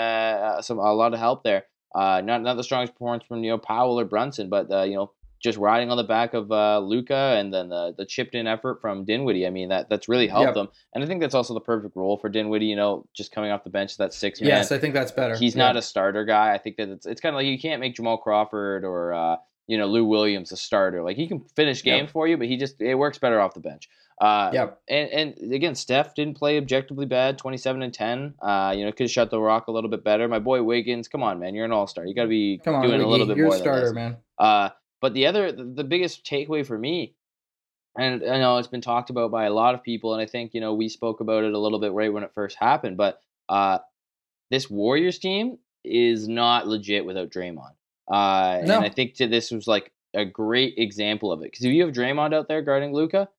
uh, 0.58 0.62
some 0.62 0.78
a 0.78 0.94
lot 0.94 1.14
of 1.14 1.20
help 1.20 1.44
there. 1.44 1.64
Uh, 1.96 2.22
not 2.24 2.42
not 2.44 2.58
the 2.58 2.64
strongest 2.64 2.94
performance 2.94 3.24
from 3.28 3.44
you 3.44 3.50
know 3.52 3.58
Powell 3.58 4.00
or 4.00 4.06
Brunson, 4.06 4.50
but 4.50 4.72
uh, 4.72 4.84
you 4.84 4.96
know 4.96 5.12
just 5.42 5.58
riding 5.58 5.90
on 5.92 5.98
the 5.98 6.04
back 6.04 6.34
of 6.34 6.52
uh, 6.52 6.80
Luka 6.80 7.36
and 7.38 7.54
then 7.54 7.70
the 7.70 7.94
the 7.98 8.06
chipped 8.06 8.36
in 8.36 8.46
effort 8.48 8.82
from 8.82 9.04
Dinwiddie. 9.06 9.48
I 9.48 9.50
mean 9.50 9.70
that 9.70 9.90
that's 9.90 10.08
really 10.08 10.28
helped 10.28 10.48
Yep. 10.50 10.54
them, 10.54 10.68
and 10.94 11.04
I 11.04 11.08
think 11.08 11.22
that's 11.22 11.34
also 11.36 11.54
the 11.56 11.60
perfect 11.60 11.96
role 11.96 12.18
for 12.18 12.30
Dinwiddie. 12.30 12.66
You 12.68 12.76
know, 12.76 13.08
just 13.16 13.32
coming 13.32 13.50
off 13.52 13.64
the 13.64 13.70
bench, 13.72 13.98
that 13.98 14.14
six 14.14 14.42
man. 14.42 14.50
Yes, 14.50 14.72
I 14.72 14.78
think 14.78 14.94
that's 14.94 15.12
better. 15.12 15.36
He's 15.36 15.56
Yeah. 15.56 15.64
not 15.66 15.78
a 15.78 15.82
starter 15.82 16.24
guy. 16.24 16.54
I 16.54 16.60
think 16.60 16.78
that 16.78 16.90
it's 16.90 17.06
it's 17.08 17.20
kind 17.22 17.34
of 17.36 17.38
like 17.40 17.48
you 17.48 17.60
can't 17.60 17.80
make 17.82 17.96
Jamal 17.96 18.18
Crawford 18.18 18.84
or 18.86 19.14
uh, 19.14 19.36
you 19.68 19.78
know 19.78 19.86
Lou 19.88 20.06
Williams 20.06 20.52
a 20.52 20.58
starter. 20.58 21.04
Like 21.04 21.18
he 21.18 21.28
can 21.28 21.42
finish 21.56 21.84
Yep. 21.86 21.98
games 22.00 22.12
for 22.12 22.28
you, 22.28 22.38
but 22.38 22.48
he 22.48 22.58
just 22.58 22.82
it 22.82 22.96
works 22.96 23.18
better 23.18 23.40
off 23.40 23.54
the 23.54 23.60
bench. 23.60 23.90
Uh, 24.22 24.52
Yep. 24.54 24.82
and 24.88 25.10
and 25.10 25.54
again, 25.54 25.76
Steph 25.76 26.14
didn't 26.16 26.38
play 26.38 26.58
objectively 26.58 27.06
bad, 27.06 27.38
twenty 27.38 27.58
seven 27.58 27.82
and 27.82 27.94
ten. 27.94 28.36
Uh, 28.42 28.74
you 28.76 28.86
know, 28.86 28.92
could 28.92 29.06
have 29.06 29.12
shut 29.12 29.32
the 29.32 29.40
rock 29.40 29.68
a 29.68 29.72
little 29.72 29.90
bit 29.90 30.04
better. 30.04 30.28
My 30.28 30.40
boy 30.40 30.62
Wiggins, 30.64 31.08
come 31.08 31.24
on, 31.24 31.40
man, 31.40 31.56
you're 31.56 31.66
an 31.66 31.72
all 31.72 31.88
star. 31.88 32.06
You 32.06 32.14
got 32.14 32.24
to 32.24 32.30
be 32.30 32.60
Come 32.64 32.76
on, 32.76 32.84
doing 32.84 33.02
a 33.02 33.08
little 33.08 33.26
bit 33.26 33.38
you're 33.38 33.46
more 33.48 33.56
a 33.56 33.58
than 33.58 33.66
starter, 33.66 33.94
man. 33.94 34.18
Uh, 34.38 34.70
but 35.02 35.14
the 35.14 35.26
other, 35.28 35.52
the, 35.52 35.64
the 35.64 35.84
biggest 35.84 36.26
takeaway 36.26 36.66
for 36.66 36.78
me, 36.78 37.16
and 37.98 38.24
I 38.24 38.40
know 38.40 38.58
it's 38.58 38.68
been 38.68 38.82
talked 38.82 39.10
about 39.10 39.32
by 39.32 39.46
a 39.46 39.54
lot 39.54 39.76
of 39.76 39.84
people, 39.84 40.14
and 40.14 40.22
I 40.22 40.26
think 40.26 40.54
you 40.54 40.62
know 40.62 40.74
we 40.74 40.90
spoke 40.90 41.20
about 41.20 41.44
it 41.44 41.54
a 41.54 41.60
little 41.60 41.80
bit 41.80 41.92
right 41.92 42.12
when 42.14 42.24
it 42.24 42.32
first 42.34 42.56
happened. 42.58 42.98
But 42.98 43.20
uh, 43.50 43.80
this 44.52 44.70
Warriors 44.70 45.20
team 45.20 45.58
is 45.84 46.28
not 46.28 46.68
legit 46.68 47.06
without 47.06 47.30
Draymond. 47.30 47.74
Uh, 48.12 48.62
No. 48.66 48.76
and 48.78 48.86
I 48.86 48.90
think 48.90 49.16
that 49.18 49.30
this 49.30 49.52
was 49.52 49.68
like 49.68 49.92
a 50.14 50.26
great 50.26 50.76
example 50.78 51.32
of 51.32 51.42
it 51.42 51.46
because 51.52 51.66
if 51.66 51.74
you 51.74 51.86
have 51.86 51.94
Draymond 51.94 52.34
out 52.34 52.48
there 52.48 52.62
guarding 52.62 52.94
Luka, 52.94 53.30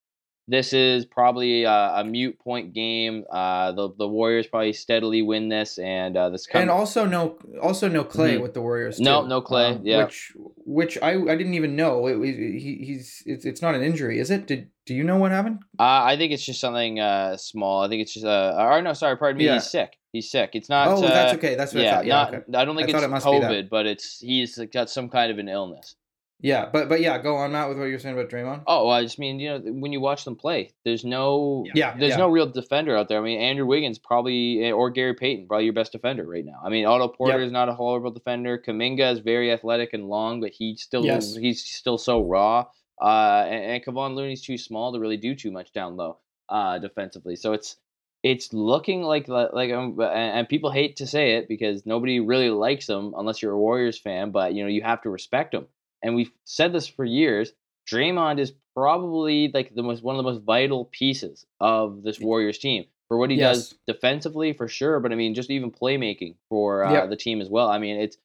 this 0.47 0.72
is 0.72 1.07
probably 1.07 1.64
a, 1.64 1.70
a 1.70 2.05
mute 2.05 2.38
point 2.38 2.74
game. 2.74 3.24
Uh, 3.30 3.72
the 3.72 3.88
the 3.97 4.07
Warriors 4.09 4.47
probably 4.47 4.72
steadily 4.72 5.22
win 5.22 5.49
this, 5.49 5.78
and 5.78 6.16
uh, 6.16 6.28
this 6.30 6.47
and 6.53 6.70
also 6.70 7.07
no, 7.07 7.38
also 7.62 7.88
no 7.88 8.05
Clay 8.05 8.36
Mhm. 8.36 8.42
with 8.42 8.55
the 8.55 8.61
Warriors. 8.61 9.01
No- 9.01 9.22
too, 9.22 9.28
no 9.28 9.40
Clay, 9.40 9.66
um, 9.72 9.80
yeah. 9.84 10.05
Which, 10.05 10.32
which 10.66 10.99
I, 11.03 11.12
I 11.12 11.36
didn't 11.36 11.55
even 11.55 11.76
know. 11.76 12.07
It, 12.07 12.22
he, 12.24 12.82
he's, 12.84 13.22
it's, 13.26 13.45
it's 13.45 13.62
not 13.62 13.74
an 13.74 13.82
injury, 13.82 14.18
is 14.18 14.30
it? 14.30 14.47
Did, 14.47 14.68
do 14.86 14.95
you 14.95 15.03
know 15.05 15.16
what 15.16 15.30
happened? 15.30 15.61
Uh, 15.78 16.03
I 16.05 16.16
think 16.16 16.32
it's 16.32 16.45
just 16.45 16.61
something 16.61 17.01
uh, 17.01 17.36
small. 17.38 17.82
I 17.82 17.88
think 17.88 18.03
it's 18.03 18.12
just 18.12 18.26
uh, 18.26 18.55
or 18.59 18.82
no, 18.82 18.92
sorry, 18.92 19.16
pardon 19.16 19.38
me. 19.38 19.47
Yeah. 19.47 19.55
He's 19.55 19.70
sick. 19.70 19.97
He's 20.12 20.30
sick. 20.30 20.51
It's 20.53 20.68
not. 20.68 20.88
oh, 20.88 21.03
uh, 21.03 21.09
that's 21.09 21.34
okay. 21.34 21.55
That's 21.57 21.74
what 21.74 21.82
yeah, 21.82 21.90
I 21.90 21.95
thought. 21.97 22.07
Yeah, 22.07 22.14
not. 22.14 22.34
okay. 22.34 22.42
I 22.55 22.64
don't 22.64 22.76
think 22.76 22.88
I 22.90 22.92
it's 22.92 23.03
it 23.05 23.09
must 23.11 23.26
be 23.26 23.40
that. 23.40 23.51
COVID, 23.51 23.68
but 23.70 23.86
it's 23.86 24.20
he's 24.20 24.59
got 24.72 24.90
some 24.90 25.09
kind 25.09 25.32
of 25.32 25.38
an 25.38 25.49
illness. 25.49 25.97
Yeah, 26.41 26.68
but, 26.70 26.91
but 26.91 27.01
yeah, 27.01 27.16
go 27.18 27.37
on, 27.37 27.53
Matt, 27.53 27.70
with 27.70 27.78
what 27.78 27.85
you're 27.85 27.99
saying 27.99 28.18
about 28.18 28.30
Draymond. 28.30 28.64
Oh, 28.66 28.87
well, 28.87 28.97
I 28.97 29.03
just 29.03 29.18
mean 29.18 29.41
you 29.41 29.49
know 29.51 29.61
when 29.72 29.93
you 29.93 30.01
watch 30.01 30.24
them 30.24 30.37
play, 30.37 30.72
there's 30.85 31.05
no 31.05 31.64
Yeah, 31.74 31.97
there's 31.97 32.11
yeah. 32.11 32.16
no 32.18 32.28
real 32.28 32.47
defender 32.47 32.97
out 32.97 33.09
there. 33.09 33.18
I 33.18 33.22
mean 33.22 33.41
Andrew 33.41 33.64
Wiggins 33.64 33.99
probably 33.99 34.62
eh, 34.62 34.72
or 34.72 34.91
Gary 34.91 35.14
Payton 35.14 35.47
probably 35.47 35.64
your 35.64 35.72
best 35.72 35.93
defender 35.93 36.24
right 36.24 36.45
now. 36.45 36.61
I 36.62 36.68
mean 36.68 36.85
Otto 36.85 37.09
Porter 37.09 37.39
Yep. 37.39 37.47
is 37.47 37.53
not 37.53 37.68
a 37.68 37.74
horrible 37.74 38.11
defender. 38.11 38.59
Kuminga 38.59 39.12
is 39.12 39.20
very 39.20 39.53
athletic 39.53 39.95
and 39.95 40.09
long, 40.09 40.41
but 40.41 40.51
he 40.51 40.76
still 40.76 41.05
Yes. 41.05 41.35
he's 41.35 41.64
still 41.64 41.97
so 41.99 42.22
raw. 42.22 42.66
Uh, 43.01 43.45
and, 43.49 43.64
and 43.64 43.85
Kevon 43.85 44.14
Looney's 44.14 44.43
too 44.43 44.59
small 44.59 44.93
to 44.93 45.01
really 45.01 45.16
do 45.16 45.35
too 45.35 45.51
much 45.51 45.72
down 45.72 45.97
low 45.97 46.18
uh, 46.49 46.78
defensively. 46.78 47.37
So 47.37 47.53
it's 47.55 47.76
it's 48.22 48.53
looking 48.53 49.03
like 49.03 49.28
like 49.28 49.72
um, 49.72 49.99
and, 50.01 50.39
and 50.39 50.49
people 50.49 50.70
hate 50.70 50.97
to 50.97 51.07
say 51.07 51.37
it 51.37 51.49
because 51.49 51.87
nobody 51.87 52.20
really 52.20 52.51
likes 52.51 52.89
him 52.89 53.14
unless 53.16 53.41
you're 53.41 53.53
a 53.53 53.59
Warriors 53.59 53.99
fan. 53.99 54.30
But 54.30 54.53
you 54.55 54.62
know 54.62 54.68
you 54.68 54.82
have 54.82 55.01
to 55.03 55.11
respect 55.11 55.55
him 55.55 55.66
and 56.05 56.14
we've 56.14 56.30
said 56.44 56.72
this 56.72 56.86
for 56.86 57.05
years. 57.05 57.52
Draymond 57.90 58.38
is 58.38 58.52
probably 58.76 59.50
like 59.52 59.74
the 59.74 59.82
most 59.82 60.02
one 60.05 60.14
of 60.16 60.24
the 60.24 60.30
most 60.30 60.42
vital 60.44 60.84
pieces 60.86 61.44
of 61.61 62.02
this 62.02 62.20
Warriors 62.20 62.59
team 62.59 62.84
for 63.09 63.18
what 63.18 63.30
he 63.30 63.36
does 63.36 63.74
defensively 63.86 64.52
for 64.52 64.68
sure, 64.68 65.00
but 65.00 65.11
I 65.12 65.16
mean 65.16 65.34
just 65.34 65.50
even 65.50 65.70
playmaking 65.72 66.36
for 66.48 66.84
uh, 66.84 66.92
Yep. 66.92 67.11
the 67.11 67.16
team 67.16 67.40
as 67.40 67.48
well. 67.48 67.68
I 67.68 67.78
mean 67.78 67.96
it's 68.00 68.16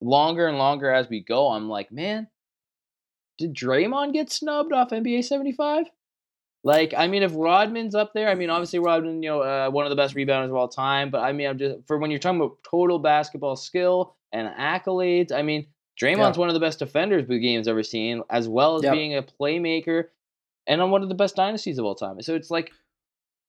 longer 0.00 0.48
and 0.48 0.58
longer 0.58 0.90
as 0.92 1.08
we 1.08 1.20
go. 1.20 1.48
I'm 1.50 1.68
like, 1.68 1.92
man, 1.92 2.28
did 3.38 3.54
Draymond 3.54 4.12
get 4.12 4.30
snubbed 4.30 4.72
off 4.72 4.90
NBA 4.90 5.24
75? 5.24 5.86
Like, 6.62 6.92
I 6.94 7.06
mean, 7.06 7.22
if 7.22 7.32
Rodman's 7.34 7.94
up 7.94 8.12
there, 8.12 8.28
I 8.28 8.34
mean, 8.34 8.50
obviously 8.50 8.80
Rodman, 8.80 9.22
you 9.22 9.30
know, 9.30 9.40
uh, 9.40 9.70
one 9.70 9.86
of 9.86 9.90
the 9.90 9.96
best 9.96 10.14
rebounders 10.14 10.50
of 10.50 10.54
all 10.54 10.68
time. 10.68 11.10
But 11.10 11.20
I 11.20 11.32
mean, 11.32 11.48
I'm 11.48 11.58
just 11.58 11.86
for 11.86 11.96
when 11.96 12.10
you're 12.10 12.20
talking 12.20 12.38
about 12.40 12.58
total 12.68 12.98
basketball 12.98 13.56
skill 13.56 14.14
and 14.32 14.46
accolades. 14.46 15.32
I 15.32 15.40
mean, 15.40 15.66
Draymond's 15.98 16.38
one 16.38 16.48
of 16.48 16.54
the 16.54 16.60
best 16.60 16.78
defenders 16.78 17.26
the 17.26 17.38
game's 17.38 17.68
ever 17.68 17.82
seen, 17.82 18.22
as 18.30 18.48
well 18.48 18.76
as 18.76 18.82
Yep. 18.82 18.92
being 18.92 19.16
a 19.16 19.22
playmaker, 19.22 20.04
and 20.66 20.80
on 20.80 20.90
one 20.90 21.02
of 21.02 21.08
the 21.08 21.14
best 21.14 21.36
dynasties 21.36 21.78
of 21.78 21.84
all 21.84 21.94
time. 21.94 22.20
So 22.22 22.34
it's 22.34 22.50
like, 22.50 22.72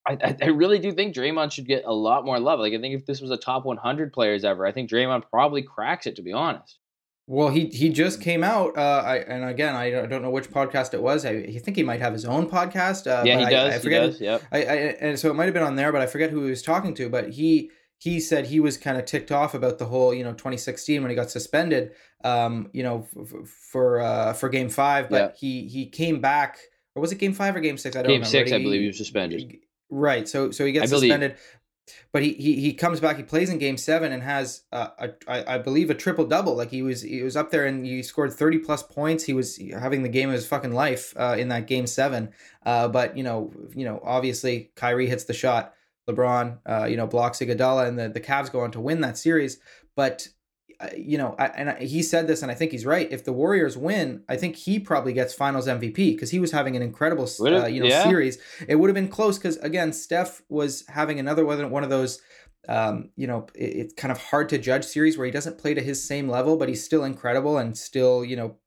I, 0.08 0.18
I, 0.24 0.38
I 0.42 0.46
really 0.48 0.80
do 0.80 0.92
think 0.92 1.16
Draymond 1.16 1.52
should 1.52 1.68
get 1.68 1.84
a 1.86 1.94
lot 1.94 2.26
more 2.26 2.39
love. 2.39 2.60
Like, 2.60 2.74
I 2.74 2.80
think 2.80 2.96
if 2.96 3.06
this 3.06 3.22
was 3.22 3.32
a 3.32 3.38
top 3.38 3.66
100 3.66 4.12
players 4.14 4.44
ever, 4.44 4.66
I 4.66 4.72
think 4.72 4.89
Draymond 4.89 5.24
probably 5.30 5.62
cracks 5.62 6.08
it. 6.08 6.16
To 6.16 6.22
be 6.22 6.34
honest. 6.34 6.80
Well, 7.28 7.50
he 7.50 7.68
he 7.68 7.89
just 7.89 8.20
came 8.20 8.44
out, 8.44 8.76
uh, 8.78 9.04
I, 9.06 9.18
and 9.20 9.46
again, 9.46 9.76
I 9.76 9.92
don't- 9.92 10.22
know 10.24 10.32
which 10.32 10.50
podcast 10.50 10.94
it 10.94 11.02
was. 11.02 11.24
I, 11.24 11.30
I 11.30 11.60
think 11.60 11.78
he 11.78 11.84
might 11.84 12.02
have 12.02 12.12
his 12.14 12.26
own 12.26 12.50
podcast. 12.50 13.06
Uh, 13.08 13.24
yeah, 13.24 13.38
he 13.39 13.46
does. 13.46 13.74
I, 13.74 13.78
he 13.78 13.84
forget 13.84 14.02
does. 14.02 14.20
Yep. 14.20 14.42
I, 14.52 14.58
I 14.58 14.74
and 15.00 15.20
so 15.20 15.30
it 15.30 15.36
might 15.36 15.46
have 15.46 15.54
been 15.54 15.64
on 15.64 15.76
there, 15.76 15.92
but 15.94 16.02
I 16.02 16.08
forget 16.08 16.32
who 16.32 16.44
he 16.44 16.50
was 16.50 16.64
talking 16.64 16.94
to. 16.96 17.08
But 17.08 17.30
he 17.30 17.70
he 18.02 18.20
said 18.20 18.47
he 18.47 18.60
was 18.60 18.78
kind 18.78 18.97
of 18.97 19.06
ticked 19.06 19.32
off 19.32 19.54
about 19.54 19.78
the 19.78 19.86
whole 19.86 20.12
you 20.12 20.24
know 20.24 20.32
2016 20.32 21.04
when 21.04 21.12
he 21.12 21.16
got 21.16 21.30
suspended, 21.30 21.91
um, 22.24 22.70
you 22.74 22.82
know 22.82 23.08
f- 23.16 23.47
for 23.47 24.02
uh, 24.02 24.34
for 24.34 24.49
Game 24.49 24.70
Five. 24.70 25.08
But 25.10 25.36
he 25.38 25.68
he 25.68 25.86
came 25.86 26.20
back, 26.20 26.58
or 26.95 27.02
was 27.02 27.12
it 27.12 27.20
Game 27.20 27.34
Five 27.34 27.56
or 27.56 27.60
Game 27.60 27.78
Six? 27.78 27.95
I 27.95 27.99
don't 27.99 28.08
Game 28.08 28.22
remember. 28.22 28.28
six, 28.28 28.52
I 28.52 28.58
believe 28.58 28.82
he 28.82 28.88
was 28.88 28.97
suspended. 28.97 29.58
Right. 29.91 30.28
So 30.28 30.49
so 30.49 30.66
he 30.66 30.72
gets 30.72 30.89
suspended. 30.89 31.36
But 32.12 32.24
he, 32.24 32.34
he 32.34 32.60
he 32.60 32.74
comes 32.74 32.99
back. 32.99 33.18
He 33.18 33.24
plays 33.24 33.52
in 33.52 33.60
Game 33.60 33.78
Seven 33.78 34.12
and 34.12 34.24
has 34.24 34.64
uh, 34.72 34.88
a 34.97 35.10
I, 35.28 35.56
I 35.56 35.58
believe 35.60 35.91
a 35.91 35.93
triple 35.93 36.26
double. 36.26 36.56
Like 36.56 36.72
he 36.72 36.82
was 36.82 37.04
he 37.04 37.22
was 37.22 37.36
up 37.36 37.52
there 37.52 37.68
and 37.68 37.86
he 37.86 38.02
scored 38.02 38.34
thirty 38.34 38.58
plus 38.58 38.82
points. 38.82 39.26
He 39.26 39.34
was 39.34 39.60
having 39.78 40.02
the 40.02 40.10
game 40.10 40.30
of 40.30 40.34
his 40.34 40.47
fucking 40.47 40.74
life 40.74 41.14
uh, 41.18 41.36
in 41.38 41.49
that 41.49 41.68
Game 41.68 41.86
Seven. 41.86 42.30
Uh, 42.66 42.88
but 42.88 43.16
you 43.16 43.24
know 43.24 43.54
you 43.76 43.86
know 43.86 44.02
obviously 44.04 44.72
Kyrie 44.76 45.08
hits 45.08 45.26
the 45.26 45.34
shot. 45.34 45.76
LeBron 46.10 46.60
uh, 46.66 46.86
you 46.86 46.97
know 46.97 47.08
blocks 47.08 47.39
Iguodala 47.39 47.88
and 47.88 47.97
the 47.97 48.10
the 48.10 48.22
Cavs 48.22 48.52
go 48.52 48.62
on 48.62 48.72
to 48.72 48.80
win 48.80 49.02
that 49.02 49.18
series. 49.18 49.60
But 49.95 50.28
uh, 50.82 50.88
you 50.97 51.18
know, 51.18 51.36
I, 51.38 51.45
and 51.47 51.70
I, 51.70 51.76
he 51.84 52.02
said 52.02 52.28
this, 52.28 52.41
and 52.41 52.52
I 52.52 52.56
think 52.56 52.72
he's 52.72 52.86
right. 52.86 53.12
If 53.12 53.24
the 53.24 53.34
Warriors 53.34 53.78
win, 53.78 54.24
I 54.28 54.36
think 54.36 54.56
he 54.56 54.80
probably 54.80 55.14
gets 55.14 55.34
Finals 55.34 55.68
MVP 55.68 55.95
because 55.95 56.32
he 56.32 56.39
was 56.39 56.52
having 56.52 56.76
an 56.76 56.82
incredible, 56.82 57.30
uh, 57.39 57.68
you 57.68 57.82
know, 57.82 57.88
yeah. 57.88 58.04
series. 58.04 58.39
It 58.68 58.76
would 58.76 58.89
have 58.89 58.95
been 58.95 59.08
close 59.08 59.38
because 59.38 59.58
again, 59.58 59.93
Steph 59.93 60.41
was 60.49 60.84
having 60.88 61.20
another 61.20 61.45
one 61.45 61.70
one 61.70 61.84
of 61.84 61.91
those, 61.91 62.20
um, 62.68 63.12
you 63.16 63.28
know, 63.28 63.45
it, 63.54 63.76
it's 63.76 63.93
kind 63.93 64.12
of 64.12 64.18
hard 64.18 64.49
to 64.49 64.58
judge 64.58 64.86
series 64.86 65.18
where 65.18 65.26
he 65.26 65.32
doesn't 65.32 65.60
play 65.60 65.76
to 65.76 65.82
his 65.82 66.04
same 66.04 66.28
level, 66.28 66.58
but 66.58 66.68
he's 66.68 66.84
still 66.84 67.04
incredible 67.04 67.60
and 67.60 67.78
still, 67.78 68.26
you 68.26 68.36
know, 68.36 68.58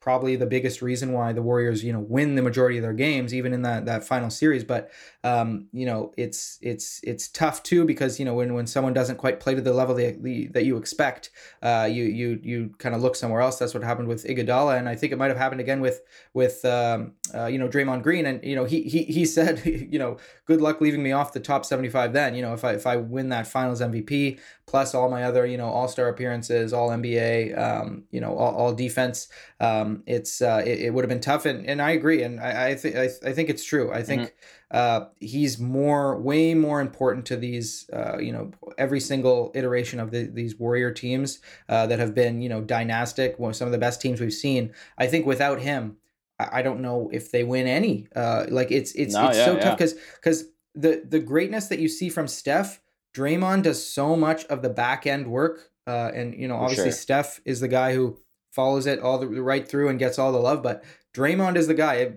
probably 0.00 0.36
the 0.36 0.46
biggest 0.46 0.80
reason 0.80 1.12
why 1.12 1.32
the 1.32 1.42
Warriors, 1.42 1.82
you 1.82 1.92
know, 1.92 2.00
win 2.00 2.34
the 2.34 2.42
majority 2.42 2.78
of 2.78 2.82
their 2.82 2.92
games, 2.92 3.34
even 3.34 3.52
in 3.52 3.62
that 3.62 3.86
that 3.86 4.04
final 4.04 4.30
series. 4.30 4.64
But 4.64 4.90
um, 5.24 5.68
you 5.72 5.86
know, 5.86 6.12
it's 6.16 6.58
it's 6.62 7.00
it's 7.02 7.28
tough 7.28 7.62
too 7.62 7.84
because 7.84 8.18
you 8.18 8.24
know 8.24 8.34
when 8.34 8.54
when 8.54 8.66
someone 8.66 8.92
doesn't 8.92 9.16
quite 9.16 9.40
play 9.40 9.54
to 9.54 9.60
the 9.60 9.72
level 9.72 9.94
that, 9.96 10.22
the, 10.22 10.46
that 10.48 10.64
you 10.64 10.76
expect, 10.76 11.30
uh, 11.62 11.88
you 11.90 12.04
you 12.04 12.40
you 12.42 12.74
kind 12.78 12.94
of 12.94 13.02
look 13.02 13.16
somewhere 13.16 13.40
else. 13.40 13.58
That's 13.58 13.74
what 13.74 13.82
happened 13.82 14.08
with 14.08 14.24
Iguodala, 14.24 14.78
and 14.78 14.88
I 14.88 14.94
think 14.94 15.12
it 15.12 15.16
might 15.16 15.28
have 15.28 15.36
happened 15.36 15.60
again 15.60 15.80
with 15.80 16.02
with 16.32 16.64
um, 16.64 17.12
uh, 17.34 17.46
you 17.46 17.58
know 17.58 17.68
Draymond 17.68 18.02
Green. 18.02 18.26
And 18.26 18.42
you 18.44 18.54
know 18.54 18.64
he 18.64 18.82
he 18.82 19.02
he 19.04 19.24
said, 19.38 19.64
you 19.64 19.98
know, 19.98 20.18
good 20.46 20.60
luck 20.60 20.80
leaving 20.80 21.02
me 21.02 21.12
off 21.12 21.32
the 21.32 21.40
top 21.40 21.64
seventy 21.64 21.88
five. 21.88 22.12
Then 22.12 22.34
you 22.34 22.42
know 22.42 22.54
if 22.54 22.64
I 22.64 22.72
if 22.72 22.86
I 22.86 22.96
win 22.96 23.30
that 23.30 23.46
Finals 23.46 23.80
MVP 23.80 24.38
plus 24.68 24.94
all 24.94 25.08
my 25.08 25.24
other 25.24 25.44
you 25.46 25.56
know 25.56 25.66
All 25.66 25.88
Star 25.88 26.08
appearances, 26.08 26.72
All 26.72 26.90
NBA, 26.90 27.58
um, 27.58 28.04
you 28.10 28.20
know 28.20 28.36
all, 28.36 28.54
all 28.54 28.72
defense, 28.74 29.28
um, 29.58 30.02
it's 30.06 30.40
uh, 30.40 30.62
it, 30.64 30.80
it 30.80 30.94
would 30.94 31.02
have 31.02 31.08
been 31.08 31.20
tough. 31.20 31.46
And 31.46 31.66
and 31.66 31.82
I 31.82 31.90
agree, 31.90 32.22
and 32.22 32.38
I 32.38 32.68
I 32.68 32.74
think 32.76 32.94
I, 32.96 33.08
I 33.26 33.32
think 33.32 33.48
it's 33.48 33.64
true. 33.64 33.92
I 33.92 34.02
think. 34.02 34.34
Uh, 34.70 35.06
he's 35.18 35.58
more, 35.58 36.20
way 36.20 36.52
more 36.52 36.82
important 36.82 37.24
to 37.24 37.38
these, 37.38 37.88
uh, 37.90 38.18
you 38.18 38.30
know, 38.30 38.50
every 38.76 39.00
single 39.00 39.50
iteration 39.54 39.98
of 39.98 40.10
the, 40.10 40.24
these 40.24 40.58
warrior 40.58 40.92
teams 40.92 41.38
uh, 41.70 41.86
that 41.86 41.98
have 41.98 42.14
been, 42.14 42.42
you 42.42 42.50
know, 42.50 42.60
dynastic. 42.60 43.38
One 43.38 43.54
some 43.54 43.64
of 43.64 43.72
the 43.72 43.78
best 43.78 44.02
teams 44.02 44.20
we've 44.20 44.30
seen. 44.30 44.74
I 44.98 45.06
think 45.06 45.24
without 45.24 45.58
him, 45.58 45.96
I, 46.38 46.58
I 46.58 46.62
don't 46.62 46.80
know 46.80 47.08
if 47.14 47.30
they 47.32 47.44
win 47.44 47.66
any. 47.66 48.08
Uh, 48.14 48.44
like 48.50 48.70
it's 48.70 48.92
it's 48.92 49.14
No, 49.14 49.28
it's 49.28 49.38
yeah, 49.38 49.44
so 49.46 49.54
yeah. 49.54 49.60
tough 49.60 49.78
because 49.78 49.94
because 50.16 50.44
the 50.74 51.02
the 51.08 51.18
greatness 51.18 51.68
that 51.68 51.78
you 51.78 51.88
see 51.88 52.08
from 52.08 52.28
Steph, 52.28 52.80
Draymond 53.18 53.64
does 53.64 53.84
so 53.84 54.14
much 54.14 54.44
of 54.46 54.62
the 54.62 54.68
back 54.68 55.06
end 55.06 55.26
work, 55.26 55.70
uh, 55.86 56.12
and 56.14 56.34
you 56.34 56.46
know, 56.46 56.56
obviously 56.56 56.84
sure. 56.84 56.92
Steph 56.92 57.40
is 57.44 57.60
the 57.60 57.68
guy 57.68 57.94
who 57.94 58.18
follows 58.52 58.86
it 58.86 59.00
all 59.00 59.18
the 59.18 59.26
right 59.26 59.66
through 59.68 59.88
and 59.88 59.98
gets 59.98 60.18
all 60.18 60.30
the 60.30 60.38
love, 60.38 60.62
but 60.62 60.84
Draymond 61.14 61.56
is 61.56 61.66
the 61.66 61.74
guy. 61.74 62.12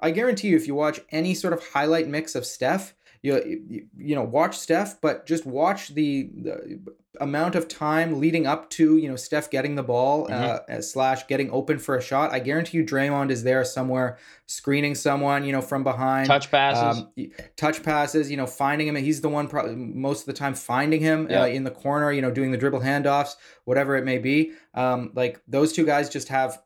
I 0.00 0.10
guarantee 0.10 0.48
you, 0.48 0.56
if 0.56 0.66
you 0.66 0.74
watch 0.74 1.00
any 1.10 1.34
sort 1.34 1.54
of 1.54 1.66
highlight 1.68 2.08
mix 2.08 2.34
of 2.34 2.44
Steph, 2.44 2.94
you 3.22 3.62
you, 3.68 3.86
you 3.96 4.14
know 4.14 4.22
watch 4.22 4.58
Steph, 4.58 5.00
but 5.00 5.26
just 5.26 5.46
watch 5.46 5.88
the, 5.88 6.30
the 6.34 6.80
amount 7.20 7.54
of 7.54 7.66
time 7.66 8.20
leading 8.20 8.46
up 8.46 8.70
to 8.70 8.96
you 8.96 9.08
know 9.08 9.16
Steph 9.16 9.50
getting 9.50 9.74
the 9.74 9.82
ball 9.82 10.28
mm-hmm. 10.28 10.72
uh, 10.72 10.80
slash 10.80 11.26
getting 11.26 11.50
open 11.50 11.78
for 11.78 11.96
a 11.96 12.02
shot. 12.02 12.32
I 12.32 12.38
guarantee 12.38 12.78
you 12.78 12.84
Draymond 12.84 13.30
is 13.30 13.42
there 13.42 13.64
somewhere 13.64 14.18
screening 14.46 14.94
someone 14.94 15.44
you 15.44 15.52
know 15.52 15.62
from 15.62 15.84
behind. 15.84 16.26
Touch 16.26 16.50
passes, 16.50 17.02
um, 17.02 17.30
touch 17.56 17.82
passes. 17.82 18.30
You 18.30 18.36
know 18.36 18.46
finding 18.46 18.88
him. 18.88 18.96
He's 18.96 19.20
the 19.20 19.28
one 19.28 19.48
probably 19.48 19.74
most 19.76 20.20
of 20.20 20.26
the 20.26 20.32
time 20.32 20.54
finding 20.54 21.00
him 21.00 21.28
uh, 21.30 21.46
in 21.46 21.64
the 21.64 21.70
corner. 21.70 22.12
You 22.12 22.22
know 22.22 22.30
doing 22.30 22.52
the 22.52 22.58
dribble 22.58 22.80
handoffs, 22.80 23.34
whatever 23.64 23.96
it 23.96 24.04
may 24.04 24.18
be. 24.18 24.52
Um, 24.74 25.12
like 25.14 25.40
those 25.48 25.72
two 25.72 25.84
guys 25.84 26.08
just 26.08 26.28
have 26.28 26.62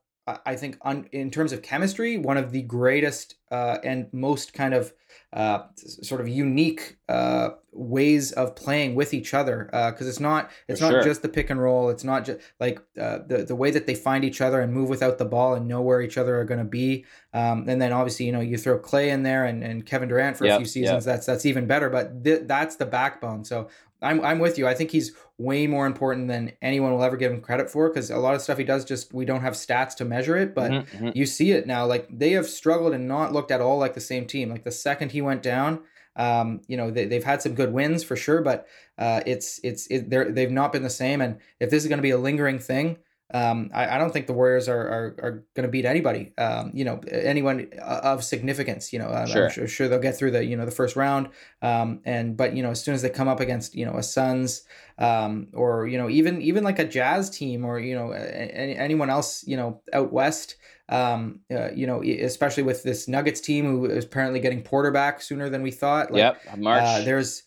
I 0.46 0.54
think 0.54 0.78
on, 0.82 1.08
in 1.10 1.30
terms 1.30 1.52
of 1.52 1.62
chemistry, 1.62 2.16
one 2.16 2.36
of 2.36 2.52
the 2.52 2.62
greatest 2.62 3.34
uh, 3.50 3.78
and 3.82 4.06
most 4.12 4.54
kind 4.54 4.72
of 4.72 4.92
uh, 5.32 5.62
sort 5.76 6.20
of 6.20 6.28
unique 6.28 6.98
uh, 7.08 7.50
ways 7.72 8.32
of 8.32 8.54
playing 8.54 8.94
with 8.94 9.14
each 9.14 9.32
other 9.32 9.64
because 9.66 10.06
uh, 10.06 10.10
it's 10.10 10.20
not 10.20 10.50
it's 10.68 10.80
For 10.80 10.86
not 10.86 10.92
sure. 10.92 11.02
just 11.04 11.22
the 11.22 11.28
pick 11.28 11.48
and 11.48 11.60
roll. 11.60 11.88
It's 11.88 12.04
not 12.04 12.26
just 12.26 12.40
like 12.60 12.80
uh, 13.00 13.20
the 13.26 13.44
the 13.48 13.56
way 13.56 13.70
that 13.70 13.86
they 13.86 13.94
find 13.94 14.24
each 14.24 14.40
other 14.42 14.60
and 14.60 14.72
move 14.72 14.90
without 14.90 15.16
the 15.16 15.24
ball 15.24 15.54
and 15.54 15.66
know 15.66 15.80
where 15.80 16.02
each 16.02 16.18
other 16.18 16.38
are 16.38 16.44
going 16.44 16.58
to 16.58 16.64
be. 16.64 17.06
Um, 17.32 17.66
and 17.66 17.80
then 17.80 17.92
obviously 17.92 18.26
you 18.26 18.32
know 18.32 18.40
you 18.40 18.58
throw 18.58 18.78
Clay 18.78 19.08
in 19.10 19.22
there 19.22 19.46
and, 19.46 19.64
and 19.64 19.86
Kevin 19.86 20.08
Durant 20.08 20.36
for 20.36 20.44
yep, 20.44 20.56
a 20.56 20.58
few 20.58 20.66
seasons. 20.66 21.06
Yep. 21.06 21.14
That's 21.14 21.26
that's 21.26 21.46
even 21.46 21.66
better. 21.66 21.88
But 21.88 22.24
th- 22.24 22.42
that's 22.46 22.76
the 22.76 22.86
backbone. 22.86 23.44
So 23.44 23.68
I'm 24.02 24.24
I'm 24.24 24.38
with 24.38 24.58
you. 24.58 24.66
I 24.66 24.74
think 24.74 24.90
he's 24.90 25.12
way 25.38 25.66
more 25.66 25.86
important 25.86 26.28
than 26.28 26.52
anyone 26.60 26.92
will 26.92 27.02
ever 27.02 27.16
give 27.16 27.32
him 27.32 27.40
credit 27.40 27.70
for 27.70 27.88
because 27.88 28.10
a 28.10 28.16
lot 28.16 28.34
of 28.34 28.42
stuff 28.42 28.58
he 28.58 28.64
does 28.64 28.84
just 28.84 29.12
we 29.12 29.24
don't 29.24 29.40
have 29.40 29.54
stats 29.54 29.94
to 29.96 30.04
measure 30.04 30.36
it, 30.36 30.54
but 30.54 30.70
mm-hmm, 30.70 30.96
mm-hmm. 30.96 31.18
you 31.18 31.26
see 31.26 31.52
it 31.52 31.66
now. 31.66 31.86
Like 31.86 32.06
they 32.10 32.32
have 32.32 32.46
struggled 32.46 32.92
and 32.92 33.08
not 33.08 33.32
looked 33.32 33.50
at 33.50 33.60
all 33.60 33.78
like 33.78 33.94
the 33.94 34.00
same 34.00 34.26
team. 34.26 34.50
Like 34.50 34.64
the 34.64 34.70
second 34.70 35.12
he 35.12 35.22
went 35.22 35.42
down, 35.42 35.80
um, 36.16 36.60
you 36.66 36.76
know 36.76 36.90
they, 36.90 37.06
they've 37.06 37.24
had 37.24 37.42
some 37.42 37.54
good 37.54 37.72
wins 37.72 38.04
for 38.04 38.16
sure, 38.16 38.42
but 38.42 38.66
uh, 38.98 39.20
it's 39.26 39.60
it's 39.62 39.86
it, 39.88 40.10
they're 40.10 40.30
they've 40.30 40.50
not 40.50 40.72
been 40.72 40.82
the 40.82 40.90
same. 40.90 41.20
And 41.20 41.38
if 41.60 41.70
this 41.70 41.82
is 41.82 41.88
going 41.88 41.98
to 41.98 42.02
be 42.02 42.10
a 42.10 42.18
lingering 42.18 42.58
thing, 42.58 42.98
um, 43.32 43.70
I, 43.72 43.96
I, 43.96 43.98
don't 43.98 44.12
think 44.12 44.26
the 44.26 44.32
Warriors 44.34 44.68
are 44.68 44.80
are, 44.80 45.16
are 45.22 45.44
going 45.54 45.64
to 45.64 45.68
beat 45.68 45.84
anybody. 45.84 46.32
Um, 46.36 46.70
you 46.74 46.84
know, 46.84 47.00
anyone 47.10 47.68
of 47.80 48.22
significance. 48.22 48.92
You 48.92 48.98
know, 48.98 49.08
I'm, 49.08 49.26
sure. 49.26 49.44
I'm 49.46 49.50
sure, 49.50 49.66
sure, 49.66 49.88
they'll 49.88 49.98
get 49.98 50.16
through 50.16 50.32
the 50.32 50.44
you 50.44 50.56
know 50.56 50.66
the 50.66 50.70
first 50.70 50.96
round. 50.96 51.30
Um, 51.62 52.00
and 52.04 52.36
but 52.36 52.54
you 52.54 52.62
know, 52.62 52.70
as 52.70 52.82
soon 52.82 52.94
as 52.94 53.02
they 53.02 53.10
come 53.10 53.28
up 53.28 53.40
against 53.40 53.74
you 53.74 53.86
know 53.86 53.96
a 53.96 54.02
Suns, 54.02 54.64
um, 54.98 55.48
or 55.54 55.86
you 55.86 55.96
know 55.96 56.10
even 56.10 56.42
even 56.42 56.62
like 56.62 56.78
a 56.78 56.84
Jazz 56.84 57.30
team, 57.30 57.64
or 57.64 57.78
you 57.78 57.94
know 57.94 58.12
any, 58.12 58.76
anyone 58.76 59.08
else, 59.08 59.46
you 59.46 59.56
know 59.56 59.80
out 59.92 60.12
west. 60.12 60.56
Um, 60.88 61.40
uh, 61.50 61.70
you 61.72 61.86
know, 61.86 62.02
especially 62.02 62.64
with 62.64 62.82
this 62.82 63.08
Nuggets 63.08 63.40
team 63.40 63.64
who 63.64 63.86
is 63.86 64.04
apparently 64.04 64.40
getting 64.40 64.62
Porter 64.62 64.90
back 64.90 65.22
sooner 65.22 65.48
than 65.48 65.62
we 65.62 65.70
thought. 65.70 66.10
Like, 66.10 66.18
yep, 66.18 66.58
March. 66.58 66.82
Uh, 66.84 67.00
there's, 67.00 67.44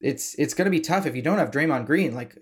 it's 0.00 0.34
it's 0.38 0.54
going 0.54 0.64
to 0.64 0.70
be 0.70 0.80
tough 0.80 1.04
if 1.04 1.14
you 1.14 1.20
don't 1.20 1.36
have 1.36 1.50
Draymond 1.50 1.84
Green. 1.84 2.14
Like, 2.14 2.38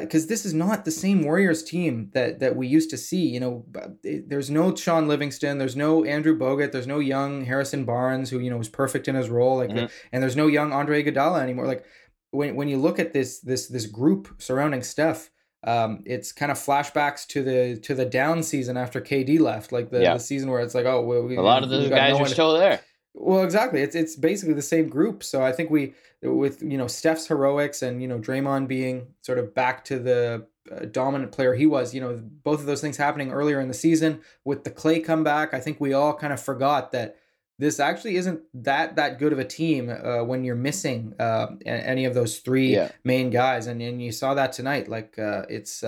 because 0.00 0.24
uh, 0.24 0.28
this 0.28 0.44
is 0.44 0.52
not 0.52 0.84
the 0.84 0.90
same 0.90 1.22
Warriors 1.22 1.62
team 1.62 2.10
that 2.12 2.40
that 2.40 2.56
we 2.56 2.66
used 2.66 2.90
to 2.90 2.96
see. 2.96 3.28
You 3.28 3.38
know, 3.38 3.66
there's 4.02 4.50
no 4.50 4.74
Shaun 4.74 5.06
Livingston, 5.06 5.58
there's 5.58 5.76
no 5.76 6.04
Andrew 6.04 6.36
Bogut, 6.36 6.72
there's 6.72 6.88
no 6.88 6.98
young 6.98 7.44
Harrison 7.44 7.84
Barnes 7.84 8.30
who 8.30 8.40
you 8.40 8.50
know 8.50 8.56
was 8.56 8.68
perfect 8.68 9.06
in 9.06 9.14
his 9.14 9.28
role, 9.28 9.58
like, 9.58 9.70
mm-hmm. 9.70 9.86
and 10.12 10.22
there's 10.22 10.36
no 10.36 10.48
young 10.48 10.72
Andre 10.72 11.04
Iguodala 11.04 11.40
anymore. 11.40 11.66
Like 11.66 11.84
when 12.30 12.56
when 12.56 12.68
you 12.68 12.78
look 12.78 12.98
at 12.98 13.12
this 13.12 13.38
this 13.40 13.68
this 13.68 13.86
group 13.86 14.34
surrounding 14.38 14.82
Steph, 14.82 15.30
um, 15.62 16.02
it's 16.04 16.32
kind 16.32 16.50
of 16.50 16.58
flashbacks 16.58 17.26
to 17.28 17.44
the 17.44 17.78
to 17.82 17.94
the 17.94 18.04
down 18.04 18.42
season 18.42 18.76
after 18.76 19.00
KD 19.00 19.38
left, 19.38 19.70
like 19.70 19.90
the, 19.90 20.02
yeah. 20.02 20.14
the 20.14 20.20
season 20.20 20.50
where 20.50 20.60
it's 20.60 20.74
like, 20.74 20.86
oh, 20.86 21.02
well, 21.02 21.22
we, 21.22 21.36
a 21.36 21.42
lot 21.42 21.62
of 21.62 21.70
those 21.70 21.88
guys 21.88 22.18
no 22.18 22.24
are 22.24 22.28
still 22.28 22.58
there. 22.58 22.80
Well, 23.18 23.42
exactly. 23.42 23.80
It's 23.80 23.96
it's 23.96 24.14
basically 24.14 24.54
the 24.54 24.62
same 24.62 24.88
group. 24.88 25.24
So 25.24 25.42
I 25.42 25.50
think 25.50 25.70
we 25.70 25.94
with 26.22 26.62
you 26.62 26.76
know 26.76 26.86
Steph's 26.86 27.26
heroics 27.26 27.80
and 27.82 28.02
you 28.02 28.08
know 28.08 28.18
Draymond 28.18 28.68
being 28.68 29.08
sort 29.22 29.38
of 29.38 29.54
back 29.54 29.84
to 29.86 29.98
the 29.98 30.46
uh, 30.70 30.84
dominant 30.90 31.32
player 31.32 31.54
he 31.54 31.64
was. 31.64 31.94
You 31.94 32.02
know 32.02 32.20
both 32.22 32.60
of 32.60 32.66
those 32.66 32.82
things 32.82 32.98
happening 32.98 33.32
earlier 33.32 33.58
in 33.58 33.68
the 33.68 33.74
season 33.74 34.20
with 34.44 34.64
the 34.64 34.70
Clay 34.70 35.00
comeback. 35.00 35.54
I 35.54 35.60
think 35.60 35.80
we 35.80 35.94
all 35.94 36.12
kind 36.12 36.32
of 36.32 36.40
forgot 36.40 36.92
that 36.92 37.16
this 37.58 37.80
actually 37.80 38.16
isn't 38.16 38.42
that 38.52 38.96
that 38.96 39.18
good 39.18 39.32
of 39.32 39.38
a 39.38 39.44
team 39.44 39.88
uh, 39.88 40.22
when 40.22 40.44
you're 40.44 40.54
missing 40.54 41.14
uh, 41.18 41.46
any 41.64 42.04
of 42.04 42.12
those 42.12 42.38
three 42.38 42.74
yeah. 42.74 42.90
main 43.02 43.30
guys, 43.30 43.66
and 43.66 43.80
and 43.80 44.02
you 44.02 44.12
saw 44.12 44.34
that 44.34 44.52
tonight. 44.52 44.88
Like 44.88 45.18
uh, 45.18 45.46
it's 45.48 45.82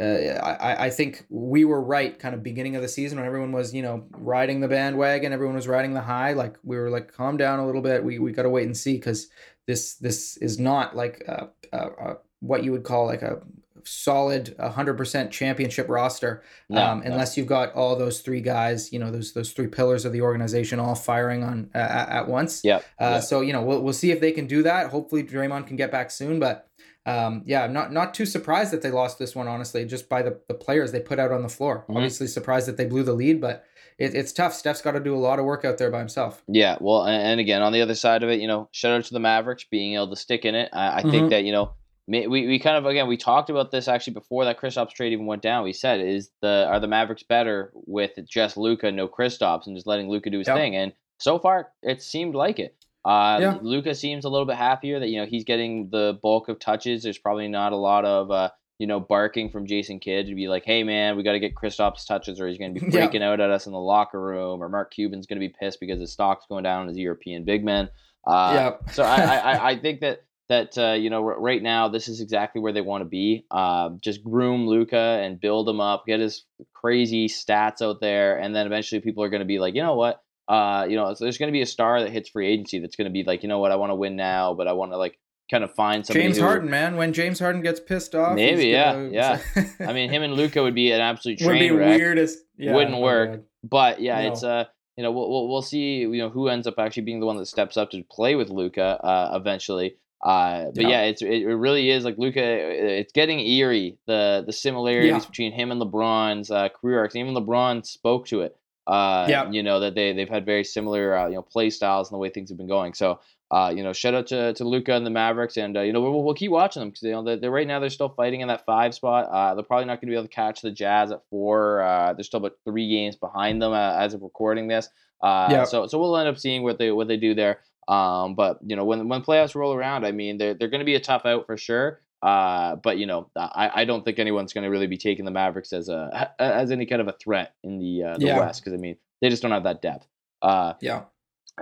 uh, 0.00 0.04
I, 0.04 0.86
I 0.86 0.90
think 0.90 1.26
we 1.28 1.64
were 1.64 1.80
right 1.80 2.18
kind 2.18 2.34
of 2.34 2.42
beginning 2.42 2.76
of 2.76 2.82
the 2.82 2.88
season 2.88 3.18
when 3.18 3.26
everyone 3.26 3.52
was 3.52 3.74
you 3.74 3.82
know 3.82 4.04
riding 4.12 4.60
the 4.60 4.68
bandwagon 4.68 5.32
everyone 5.32 5.56
was 5.56 5.68
riding 5.68 5.94
the 5.94 6.00
high 6.00 6.32
like 6.32 6.56
we 6.62 6.76
were 6.76 6.90
like 6.90 7.12
calm 7.12 7.36
down 7.36 7.58
a 7.58 7.66
little 7.66 7.82
bit 7.82 8.02
we, 8.02 8.18
we 8.18 8.32
got 8.32 8.42
to 8.42 8.48
wait 8.50 8.66
and 8.66 8.76
see 8.76 8.94
because 8.94 9.28
this 9.66 9.94
this 9.96 10.36
is 10.38 10.58
not 10.58 10.96
like 10.96 11.22
uh, 11.28 11.46
uh, 11.72 12.14
what 12.40 12.64
you 12.64 12.72
would 12.72 12.84
call 12.84 13.06
like 13.06 13.22
a 13.22 13.40
solid 13.84 14.54
100% 14.58 15.30
championship 15.30 15.88
roster 15.88 16.42
no, 16.68 16.84
um, 16.84 17.02
unless 17.02 17.36
no. 17.36 17.40
you've 17.40 17.48
got 17.48 17.72
all 17.74 17.96
those 17.96 18.20
three 18.20 18.40
guys 18.40 18.92
you 18.92 18.98
know 18.98 19.10
those 19.10 19.32
those 19.32 19.52
three 19.52 19.66
pillars 19.66 20.04
of 20.04 20.12
the 20.12 20.20
organization 20.20 20.78
all 20.78 20.94
firing 20.94 21.42
on 21.42 21.70
uh, 21.74 21.78
at 21.78 22.28
once. 22.28 22.62
Yeah 22.64 22.80
uh, 22.98 23.20
so 23.20 23.40
you 23.40 23.52
know 23.52 23.62
we'll, 23.62 23.82
we'll 23.82 23.92
see 23.92 24.10
if 24.10 24.20
they 24.20 24.32
can 24.32 24.46
do 24.46 24.62
that. 24.62 24.90
Hopefully 24.90 25.22
Draymond 25.22 25.66
can 25.66 25.76
get 25.76 25.90
back 25.90 26.10
soon 26.10 26.40
but 26.40 26.69
um, 27.10 27.42
yeah, 27.44 27.64
I'm 27.64 27.72
not 27.72 27.92
not 27.92 28.14
too 28.14 28.26
surprised 28.26 28.72
that 28.72 28.82
they 28.82 28.90
lost 28.90 29.18
this 29.18 29.34
one, 29.34 29.48
honestly, 29.48 29.84
just 29.84 30.08
by 30.08 30.22
the, 30.22 30.38
the 30.48 30.54
players 30.54 30.92
they 30.92 31.00
put 31.00 31.18
out 31.18 31.32
on 31.32 31.42
the 31.42 31.48
floor. 31.48 31.80
Mm-hmm. 31.80 31.96
Obviously, 31.96 32.26
surprised 32.26 32.68
that 32.68 32.76
they 32.76 32.84
blew 32.84 33.02
the 33.02 33.12
lead, 33.12 33.40
but 33.40 33.64
it, 33.98 34.14
it's 34.14 34.32
tough. 34.32 34.54
Steph's 34.54 34.82
got 34.82 34.92
to 34.92 35.00
do 35.00 35.14
a 35.14 35.18
lot 35.18 35.38
of 35.38 35.44
work 35.44 35.64
out 35.64 35.78
there 35.78 35.90
by 35.90 35.98
himself. 35.98 36.42
Yeah, 36.46 36.76
well, 36.80 37.06
and, 37.06 37.40
again, 37.40 37.62
on 37.62 37.72
the 37.72 37.82
other 37.82 37.94
side 37.94 38.22
of 38.22 38.30
it, 38.30 38.40
you 38.40 38.46
know, 38.46 38.68
shout 38.72 38.92
out 38.92 39.04
to 39.04 39.12
the 39.12 39.20
Mavericks 39.20 39.64
being 39.64 39.94
able 39.94 40.08
to 40.10 40.16
stick 40.16 40.44
in 40.44 40.54
it. 40.54 40.70
I, 40.72 40.98
I 40.98 41.00
mm-hmm. 41.00 41.10
think 41.10 41.30
that 41.30 41.44
you 41.44 41.52
know 41.52 41.72
we, 42.06 42.26
we 42.26 42.58
kind 42.58 42.76
of 42.76 42.86
again 42.86 43.08
we 43.08 43.16
talked 43.16 43.50
about 43.50 43.70
this 43.70 43.88
actually 43.88 44.14
before 44.14 44.44
that 44.44 44.60
Kristaps 44.60 44.92
trade 44.92 45.12
even 45.12 45.26
went 45.26 45.42
down. 45.42 45.64
We 45.64 45.72
said 45.72 46.00
is 46.00 46.30
the 46.40 46.66
are 46.68 46.80
the 46.80 46.88
Mavericks 46.88 47.22
better 47.22 47.72
with 47.74 48.12
just 48.28 48.56
Luka, 48.56 48.90
no 48.90 49.08
Kristaps, 49.08 49.66
and 49.66 49.76
just 49.76 49.86
letting 49.86 50.08
Luka 50.08 50.30
do 50.30 50.38
his 50.38 50.48
yep. 50.48 50.56
thing? 50.56 50.76
And 50.76 50.92
so 51.18 51.38
far, 51.38 51.68
it 51.82 52.02
seemed 52.02 52.34
like 52.34 52.58
it. 52.58 52.74
Uh, 53.04 53.38
yeah. 53.40 53.58
Luka 53.62 53.94
seems 53.94 54.24
a 54.24 54.28
little 54.28 54.46
bit 54.46 54.56
happier 54.56 55.00
that 55.00 55.08
you 55.08 55.20
know 55.20 55.26
he's 55.26 55.44
getting 55.44 55.88
the 55.90 56.18
bulk 56.22 56.48
of 56.48 56.58
touches. 56.58 57.02
There's 57.02 57.18
probably 57.18 57.48
not 57.48 57.72
a 57.72 57.76
lot 57.76 58.04
of 58.04 58.30
uh, 58.30 58.50
you 58.78 58.86
know 58.86 59.00
barking 59.00 59.50
from 59.50 59.66
Jason 59.66 60.00
Kidd 60.00 60.26
to 60.26 60.34
be 60.34 60.48
like, 60.48 60.64
"Hey 60.64 60.82
man, 60.82 61.16
we 61.16 61.22
got 61.22 61.32
to 61.32 61.40
get 61.40 61.54
Kristaps 61.54 62.06
touches, 62.06 62.40
or 62.40 62.48
he's 62.48 62.58
going 62.58 62.74
to 62.74 62.80
be 62.80 62.86
freaking 62.92 63.20
yeah. 63.20 63.30
out 63.30 63.40
at 63.40 63.50
us 63.50 63.66
in 63.66 63.72
the 63.72 63.78
locker 63.78 64.20
room, 64.20 64.62
or 64.62 64.68
Mark 64.68 64.92
Cuban's 64.92 65.26
going 65.26 65.40
to 65.40 65.46
be 65.46 65.54
pissed 65.58 65.80
because 65.80 66.00
his 66.00 66.12
stock's 66.12 66.46
going 66.48 66.64
down 66.64 66.88
as 66.88 66.96
a 66.96 67.00
European 67.00 67.44
big 67.44 67.64
man." 67.64 67.88
Uh, 68.26 68.52
yeah. 68.54 68.92
so 68.92 69.02
I, 69.02 69.16
I 69.16 69.68
I 69.70 69.78
think 69.80 70.00
that 70.00 70.24
that 70.50 70.76
uh, 70.76 70.92
you 70.92 71.08
know 71.08 71.22
right 71.22 71.62
now 71.62 71.88
this 71.88 72.08
is 72.08 72.20
exactly 72.20 72.60
where 72.60 72.72
they 72.72 72.80
want 72.82 73.02
to 73.02 73.08
be. 73.08 73.46
Uh, 73.50 73.90
just 74.02 74.22
groom 74.22 74.66
Luka 74.66 75.20
and 75.22 75.40
build 75.40 75.68
him 75.68 75.80
up, 75.80 76.04
get 76.06 76.20
his 76.20 76.44
crazy 76.74 77.28
stats 77.28 77.80
out 77.80 78.00
there, 78.00 78.36
and 78.36 78.54
then 78.54 78.66
eventually 78.66 79.00
people 79.00 79.22
are 79.22 79.30
going 79.30 79.40
to 79.40 79.46
be 79.46 79.58
like, 79.58 79.74
you 79.74 79.82
know 79.82 79.94
what? 79.94 80.22
Uh, 80.50 80.84
you 80.88 80.96
know, 80.96 81.14
there's 81.14 81.38
going 81.38 81.48
to 81.48 81.52
be 81.52 81.62
a 81.62 81.66
star 81.66 82.00
that 82.02 82.10
hits 82.10 82.28
free 82.28 82.48
agency 82.48 82.80
that's 82.80 82.96
going 82.96 83.04
to 83.04 83.12
be 83.12 83.22
like, 83.22 83.44
you 83.44 83.48
know 83.48 83.60
what, 83.60 83.70
I 83.70 83.76
want 83.76 83.90
to 83.90 83.94
win 83.94 84.16
now, 84.16 84.52
but 84.52 84.66
I 84.66 84.72
want 84.72 84.90
to 84.90 84.96
like 84.96 85.16
kind 85.48 85.62
of 85.62 85.72
find 85.74 86.04
somebody. 86.04 86.24
James 86.24 86.38
who, 86.38 86.42
Harden, 86.42 86.68
man, 86.68 86.96
when 86.96 87.12
James 87.12 87.38
Harden 87.38 87.62
gets 87.62 87.78
pissed 87.78 88.16
off, 88.16 88.34
maybe, 88.34 88.66
yeah, 88.66 88.92
gonna... 88.94 89.10
yeah. 89.10 89.40
I 89.80 89.92
mean, 89.92 90.10
him 90.10 90.24
and 90.24 90.34
Luka 90.34 90.60
would 90.60 90.74
be 90.74 90.90
an 90.90 91.00
absolute 91.00 91.38
train 91.38 91.50
would 91.50 91.58
be 91.58 91.70
wreck. 91.70 91.98
Weirdest, 91.98 92.38
yeah, 92.56 92.74
Wouldn't 92.74 93.00
work, 93.00 93.42
but 93.62 94.00
yeah, 94.00 94.22
no. 94.22 94.32
it's 94.32 94.42
uh, 94.42 94.64
you 94.96 95.04
know, 95.04 95.12
we'll, 95.12 95.48
we'll 95.48 95.62
see, 95.62 96.00
you 96.00 96.18
know, 96.18 96.28
who 96.28 96.48
ends 96.48 96.66
up 96.66 96.74
actually 96.78 97.04
being 97.04 97.20
the 97.20 97.26
one 97.26 97.36
that 97.36 97.46
steps 97.46 97.76
up 97.76 97.90
to 97.90 98.02
play 98.10 98.34
with 98.34 98.50
Luka 98.50 98.82
uh, 98.82 99.30
eventually. 99.34 99.94
Uh, 100.22 100.66
but 100.74 100.82
yeah. 100.82 100.88
yeah, 100.88 101.00
it's 101.02 101.22
it 101.22 101.44
really 101.46 101.90
is 101.90 102.04
like 102.04 102.18
Luka. 102.18 102.42
It's 102.42 103.12
getting 103.12 103.40
eerie 103.40 103.96
the 104.06 104.42
the 104.44 104.52
similarities 104.52 105.10
yeah. 105.10 105.18
between 105.20 105.52
him 105.52 105.70
and 105.70 105.80
LeBron's 105.80 106.50
uh, 106.50 106.68
career 106.68 106.98
arcs. 106.98 107.16
Even 107.16 107.34
LeBron 107.34 107.86
spoke 107.86 108.26
to 108.26 108.42
it. 108.42 108.56
Uh, 108.86 109.26
yeah. 109.28 109.50
You 109.50 109.62
know 109.62 109.80
that 109.80 109.94
they 109.94 110.12
they've 110.12 110.28
had 110.28 110.44
very 110.46 110.64
similar 110.64 111.16
uh, 111.16 111.28
you 111.28 111.34
know 111.34 111.42
play 111.42 111.70
styles 111.70 112.08
and 112.08 112.16
the 112.16 112.18
way 112.18 112.30
things 112.30 112.50
have 112.50 112.58
been 112.58 112.68
going. 112.68 112.94
So 112.94 113.20
uh, 113.50 113.72
you 113.74 113.82
know, 113.82 113.92
shout 113.92 114.14
out 114.14 114.28
to, 114.28 114.52
to 114.54 114.64
Luka 114.64 114.94
and 114.94 115.04
the 115.04 115.10
Mavericks, 115.10 115.56
and 115.56 115.76
uh, 115.76 115.80
you 115.80 115.92
know 115.92 116.00
we'll, 116.00 116.22
we'll 116.22 116.34
keep 116.34 116.52
watching 116.52 116.80
them 116.80 116.90
because 116.90 117.02
you 117.02 117.10
know 117.10 117.24
they're, 117.24 117.36
they're, 117.36 117.50
right 117.50 117.66
now 117.66 117.80
they're 117.80 117.90
still 117.90 118.08
fighting 118.08 118.42
in 118.42 118.48
that 118.48 118.64
five 118.64 118.94
spot. 118.94 119.28
Uh, 119.28 119.54
they're 119.54 119.64
probably 119.64 119.86
not 119.86 120.00
going 120.00 120.06
to 120.08 120.12
be 120.12 120.14
able 120.14 120.28
to 120.28 120.34
catch 120.34 120.62
the 120.62 120.70
Jazz 120.70 121.10
at 121.10 121.22
four. 121.30 121.82
Uh, 121.82 122.12
they're 122.12 122.22
still 122.22 122.38
about 122.38 122.52
three 122.64 122.88
games 122.88 123.16
behind 123.16 123.60
them 123.60 123.72
uh, 123.72 123.96
as 123.96 124.14
of 124.14 124.22
recording 124.22 124.68
this. 124.68 124.88
Uh, 125.20 125.48
yeah. 125.50 125.64
So 125.64 125.88
so 125.88 125.98
we'll 125.98 126.16
end 126.16 126.28
up 126.28 126.38
seeing 126.38 126.62
what 126.62 126.78
they 126.78 126.92
what 126.92 127.08
they 127.08 127.16
do 127.16 127.34
there. 127.34 127.58
Um, 127.88 128.36
but 128.36 128.60
you 128.64 128.76
know 128.76 128.84
when 128.84 129.08
when 129.08 129.22
playoffs 129.22 129.56
roll 129.56 129.74
around, 129.74 130.06
I 130.06 130.12
mean 130.12 130.38
they're 130.38 130.54
they're 130.54 130.68
going 130.68 130.80
to 130.80 130.84
be 130.86 130.94
a 130.94 131.00
tough 131.00 131.26
out 131.26 131.46
for 131.46 131.56
sure. 131.56 132.00
Uh, 132.22 132.76
but 132.76 132.98
you 132.98 133.06
know, 133.06 133.30
I, 133.36 133.70
I 133.76 133.84
don't 133.84 134.04
think 134.04 134.18
anyone's 134.18 134.52
going 134.52 134.64
to 134.64 134.70
really 134.70 134.86
be 134.86 134.98
taking 134.98 135.24
the 135.24 135.30
Mavericks 135.30 135.72
as 135.72 135.88
a 135.88 136.32
as 136.38 136.70
any 136.70 136.86
kind 136.86 137.00
of 137.00 137.08
a 137.08 137.12
threat 137.12 137.54
in 137.62 137.78
the 137.78 138.04
uh, 138.04 138.18
the 138.18 138.26
yeah. 138.26 138.38
West 138.38 138.62
because 138.62 138.78
I 138.78 138.80
mean 138.80 138.96
they 139.20 139.30
just 139.30 139.42
don't 139.42 139.52
have 139.52 139.64
that 139.64 139.80
depth. 139.80 140.06
Uh, 140.42 140.74
yeah. 140.80 141.04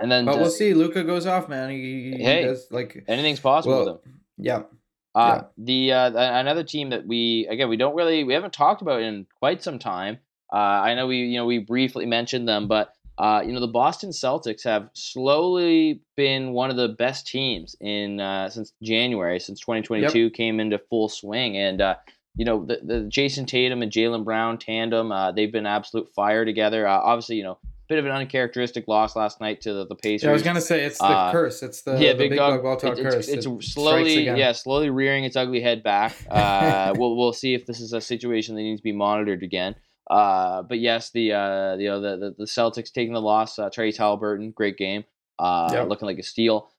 And 0.01 0.11
then, 0.11 0.25
but 0.25 0.37
we'll 0.37 0.49
see. 0.49 0.73
Luka 0.73 1.03
goes 1.03 1.25
off, 1.25 1.49
man. 1.49 1.69
He, 1.69 2.13
he 2.17 2.23
hey, 2.23 2.43
does, 2.43 2.67
like 2.71 3.03
anything's 3.07 3.39
possible 3.39 3.75
well, 3.75 3.93
with 3.93 4.05
him. 4.05 4.19
Yeah. 4.37 4.61
Uh, 5.15 5.41
yeah. 5.41 5.41
The 5.57 5.91
uh, 5.93 6.39
another 6.39 6.63
team 6.63 6.89
that 6.91 7.05
we 7.05 7.47
again 7.49 7.69
we 7.69 7.77
don't 7.77 7.95
really 7.95 8.23
we 8.23 8.33
haven't 8.33 8.53
talked 8.53 8.81
about 8.81 9.01
in 9.01 9.27
quite 9.39 9.63
some 9.63 9.79
time. 9.79 10.19
Uh, 10.51 10.57
I 10.57 10.95
know 10.95 11.07
we 11.07 11.17
you 11.17 11.37
know 11.37 11.45
we 11.45 11.59
briefly 11.59 12.05
mentioned 12.05 12.47
them, 12.47 12.67
but 12.67 12.93
Uh, 13.19 13.41
you 13.45 13.51
know, 13.51 13.59
the 13.59 13.67
Boston 13.67 14.11
Celtics 14.11 14.63
have 14.63 14.89
slowly 14.93 16.01
been 16.15 16.53
one 16.53 16.69
of 16.69 16.77
the 16.77 16.87
best 16.87 17.27
teams 17.27 17.75
in 17.81 18.21
uh, 18.21 18.49
since 18.49 18.71
January, 18.81 19.41
since 19.41 19.59
2022 19.59 20.19
yep. 20.19 20.33
came 20.33 20.61
into 20.61 20.79
full 20.89 21.09
swing, 21.09 21.57
and 21.57 21.81
uh, 21.81 21.95
you 22.35 22.45
know 22.45 22.65
the, 22.65 22.79
the 22.81 23.09
Jayson 23.09 23.45
Tatum 23.45 23.81
and 23.81 23.91
Jaylen 23.91 24.23
Brown 24.23 24.57
tandem, 24.57 25.11
uh, 25.11 25.33
they've 25.33 25.51
been 25.51 25.65
absolute 25.65 26.07
fire 26.15 26.45
together. 26.45 26.87
Uh, 26.87 26.97
obviously, 26.97 27.35
you 27.35 27.43
know, 27.43 27.59
bit 27.89 27.97
of 27.97 28.05
an 28.05 28.11
uncharacteristic 28.11 28.87
loss 28.87 29.15
last 29.15 29.41
night 29.41 29.61
to 29.61 29.73
the, 29.73 29.85
the 29.87 29.95
Pacers. 29.95 30.23
Yeah, 30.23 30.29
I 30.29 30.33
was 30.33 30.43
gonna 30.43 30.61
say 30.61 30.85
it's 30.85 30.99
the 30.99 31.05
uh, 31.05 31.31
curse. 31.33 31.61
It's 31.61 31.81
the 31.81 31.93
yeah, 31.93 32.13
the 32.13 32.19
big, 32.19 32.29
big 32.31 32.37
dog, 32.37 32.63
dog 32.63 32.97
it, 32.97 33.03
curse. 33.03 33.27
It's, 33.27 33.45
it's 33.45 33.45
it 33.45 33.63
slowly 33.63 34.23
yeah 34.23 34.53
slowly 34.53 34.89
rearing 34.89 35.25
its 35.25 35.35
ugly 35.35 35.59
head 35.59 35.83
back. 35.83 36.15
Uh, 36.29 36.93
we'll 36.95 37.17
we'll 37.17 37.33
see 37.33 37.53
if 37.53 37.65
this 37.65 37.81
is 37.81 37.91
a 37.91 37.99
situation 37.99 38.55
that 38.55 38.61
needs 38.61 38.79
to 38.79 38.83
be 38.83 38.91
monitored 38.91 39.43
again. 39.43 39.75
Uh, 40.09 40.63
but 40.63 40.79
yes, 40.79 41.11
the 41.11 41.33
uh, 41.33 41.75
you 41.75 41.87
know 41.87 42.01
the, 42.01 42.17
the, 42.17 42.35
the 42.39 42.45
Celtics 42.45 42.91
taking 42.91 43.13
the 43.13 43.21
loss. 43.21 43.59
Uh, 43.59 43.69
Trey 43.69 43.91
Haliburton, 43.91 44.53
great 44.53 44.77
game. 44.77 45.03
Uh, 45.37 45.69
yep. 45.71 45.87
looking 45.87 46.07
like 46.07 46.17
a 46.17 46.23
steal. 46.23 46.69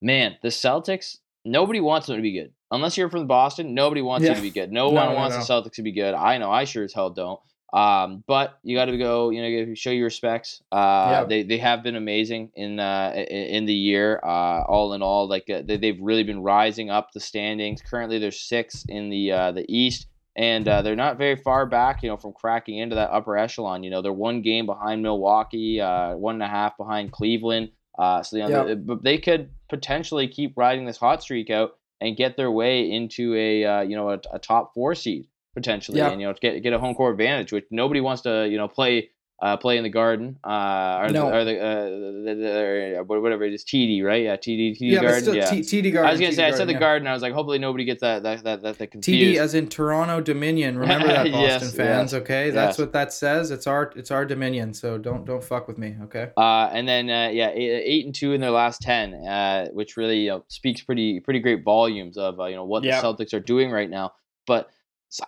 Man, 0.00 0.36
the 0.42 0.48
Celtics. 0.48 1.18
Nobody 1.44 1.80
wants 1.80 2.08
them 2.08 2.16
to 2.16 2.22
be 2.22 2.32
good 2.32 2.52
unless 2.72 2.96
you're 2.96 3.08
from 3.08 3.28
Boston. 3.28 3.72
Nobody 3.72 4.02
wants 4.02 4.24
yeah. 4.24 4.30
them 4.30 4.36
to 4.36 4.42
be 4.42 4.50
good. 4.50 4.72
No, 4.72 4.88
no 4.88 4.94
one 4.94 5.08
no, 5.10 5.14
wants 5.14 5.36
no. 5.36 5.42
the 5.42 5.68
Celtics 5.68 5.74
to 5.74 5.82
be 5.82 5.92
good. 5.92 6.12
I 6.14 6.38
know. 6.38 6.50
I 6.50 6.64
sure 6.64 6.84
as 6.84 6.92
hell 6.92 7.10
don't. 7.10 7.38
Um, 7.72 8.24
but 8.26 8.58
you 8.62 8.76
got 8.76 8.86
to 8.86 8.96
go. 8.96 9.30
You 9.30 9.66
know, 9.66 9.74
show 9.74 9.90
your 9.90 10.04
respects. 10.04 10.62
Uh, 10.72 11.18
yep. 11.20 11.28
they 11.28 11.42
they 11.42 11.58
have 11.58 11.82
been 11.82 11.96
amazing 11.96 12.50
in 12.54 12.78
uh 12.78 13.12
in 13.14 13.66
the 13.66 13.74
year. 13.74 14.20
Uh, 14.22 14.62
all 14.62 14.92
in 14.92 15.02
all, 15.02 15.28
like 15.28 15.50
uh, 15.50 15.62
they, 15.64 15.76
they've 15.76 16.00
really 16.00 16.22
been 16.22 16.42
rising 16.42 16.90
up 16.90 17.12
the 17.12 17.20
standings. 17.20 17.82
Currently, 17.82 18.18
there's 18.18 18.40
six 18.40 18.84
in 18.88 19.10
the 19.10 19.32
uh, 19.32 19.52
the 19.52 19.64
East 19.68 20.06
and 20.36 20.68
uh, 20.68 20.82
they're 20.82 20.94
not 20.94 21.16
very 21.16 21.36
far 21.36 21.64
back, 21.64 22.02
you 22.02 22.10
know, 22.10 22.18
from 22.18 22.32
cracking 22.32 22.78
into 22.78 22.94
that 22.94 23.10
upper 23.10 23.38
echelon. 23.38 23.82
You 23.82 23.90
know, 23.90 24.02
they're 24.02 24.12
one 24.12 24.42
game 24.42 24.66
behind 24.66 25.02
Milwaukee, 25.02 25.80
uh, 25.80 26.14
one 26.14 26.34
and 26.34 26.42
a 26.42 26.48
half 26.48 26.76
behind 26.76 27.10
Cleveland. 27.10 27.70
Uh, 27.98 28.22
so 28.22 28.36
you 28.36 28.46
know, 28.46 28.66
yep. 28.66 28.78
they, 28.84 28.94
they 29.02 29.18
could 29.18 29.50
potentially 29.70 30.28
keep 30.28 30.52
riding 30.56 30.84
this 30.84 30.98
hot 30.98 31.22
streak 31.22 31.48
out 31.48 31.78
and 32.02 32.16
get 32.16 32.36
their 32.36 32.50
way 32.50 32.90
into 32.90 33.34
a 33.34 33.64
uh, 33.64 33.80
you 33.80 33.96
know 33.96 34.10
a, 34.10 34.20
a, 34.32 34.38
top 34.38 34.74
four 34.74 34.94
seed 34.94 35.26
potentially, 35.54 35.96
yep. 35.96 36.12
and 36.12 36.20
you 36.20 36.26
know 36.26 36.34
get 36.38 36.62
get 36.62 36.74
a 36.74 36.78
home 36.78 36.94
court 36.94 37.12
advantage, 37.12 37.52
which 37.52 37.64
nobody 37.70 38.02
wants 38.02 38.20
to 38.22 38.46
you 38.46 38.58
know 38.58 38.68
play 38.68 39.08
uh, 39.42 39.56
play 39.56 39.76
in 39.76 39.82
the 39.82 39.90
garden, 39.90 40.38
uh, 40.44 41.00
or, 41.02 41.08
no. 41.10 41.30
the, 41.30 41.36
or 41.36 41.44
the, 41.44 41.60
uh, 41.60 41.84
the, 41.84 42.96
the, 42.96 43.04
whatever 43.04 43.44
it 43.44 43.52
is, 43.52 43.64
TD, 43.64 44.02
right? 44.02 44.22
Yeah, 44.22 44.36
TD, 44.36 44.72
TD 44.72 44.76
yeah, 44.80 45.02
garden. 45.02 45.34
yeah, 45.34 45.50
T- 45.50 45.60
TD 45.60 45.92
garden. 45.92 46.08
I 46.08 46.12
was 46.12 46.20
gonna 46.20 46.32
TD 46.32 46.36
say, 46.36 46.42
garden, 46.42 46.54
I 46.54 46.56
said 46.56 46.68
the 46.68 46.72
yeah. 46.72 46.78
garden. 46.78 47.08
I 47.08 47.12
was 47.12 47.22
like, 47.22 47.34
hopefully 47.34 47.58
nobody 47.58 47.84
gets 47.84 48.00
that 48.00 48.22
that 48.22 48.44
that 48.44 48.62
that, 48.62 48.78
that 48.78 48.90
confused. 48.90 49.38
TD 49.38 49.42
as 49.42 49.54
in 49.54 49.68
Toronto 49.68 50.22
Dominion. 50.22 50.78
Remember 50.78 51.08
that, 51.08 51.30
Boston 51.30 51.40
yes, 51.40 51.74
fans. 51.74 52.12
Yes, 52.12 52.22
okay, 52.22 52.48
that's 52.50 52.78
yes. 52.78 52.78
what 52.78 52.92
that 52.94 53.12
says. 53.12 53.50
It's 53.50 53.66
our 53.66 53.92
it's 53.94 54.10
our 54.10 54.24
Dominion. 54.24 54.72
So 54.72 54.96
don't 54.96 55.26
don't 55.26 55.44
fuck 55.44 55.68
with 55.68 55.76
me. 55.76 55.96
Okay. 56.04 56.30
Uh, 56.36 56.70
and 56.72 56.88
then 56.88 57.10
uh, 57.10 57.28
yeah, 57.30 57.50
eight, 57.50 57.82
eight 57.84 58.06
and 58.06 58.14
two 58.14 58.32
in 58.32 58.40
their 58.40 58.50
last 58.50 58.80
ten, 58.80 59.12
uh, 59.14 59.68
which 59.72 59.98
really 59.98 60.20
you 60.20 60.30
know, 60.30 60.44
speaks 60.48 60.80
pretty 60.80 61.20
pretty 61.20 61.40
great 61.40 61.62
volumes 61.62 62.16
of 62.16 62.40
uh, 62.40 62.46
you 62.46 62.56
know 62.56 62.64
what 62.64 62.84
yep. 62.84 63.02
the 63.02 63.06
Celtics 63.06 63.34
are 63.34 63.40
doing 63.40 63.70
right 63.70 63.90
now. 63.90 64.12
But 64.46 64.70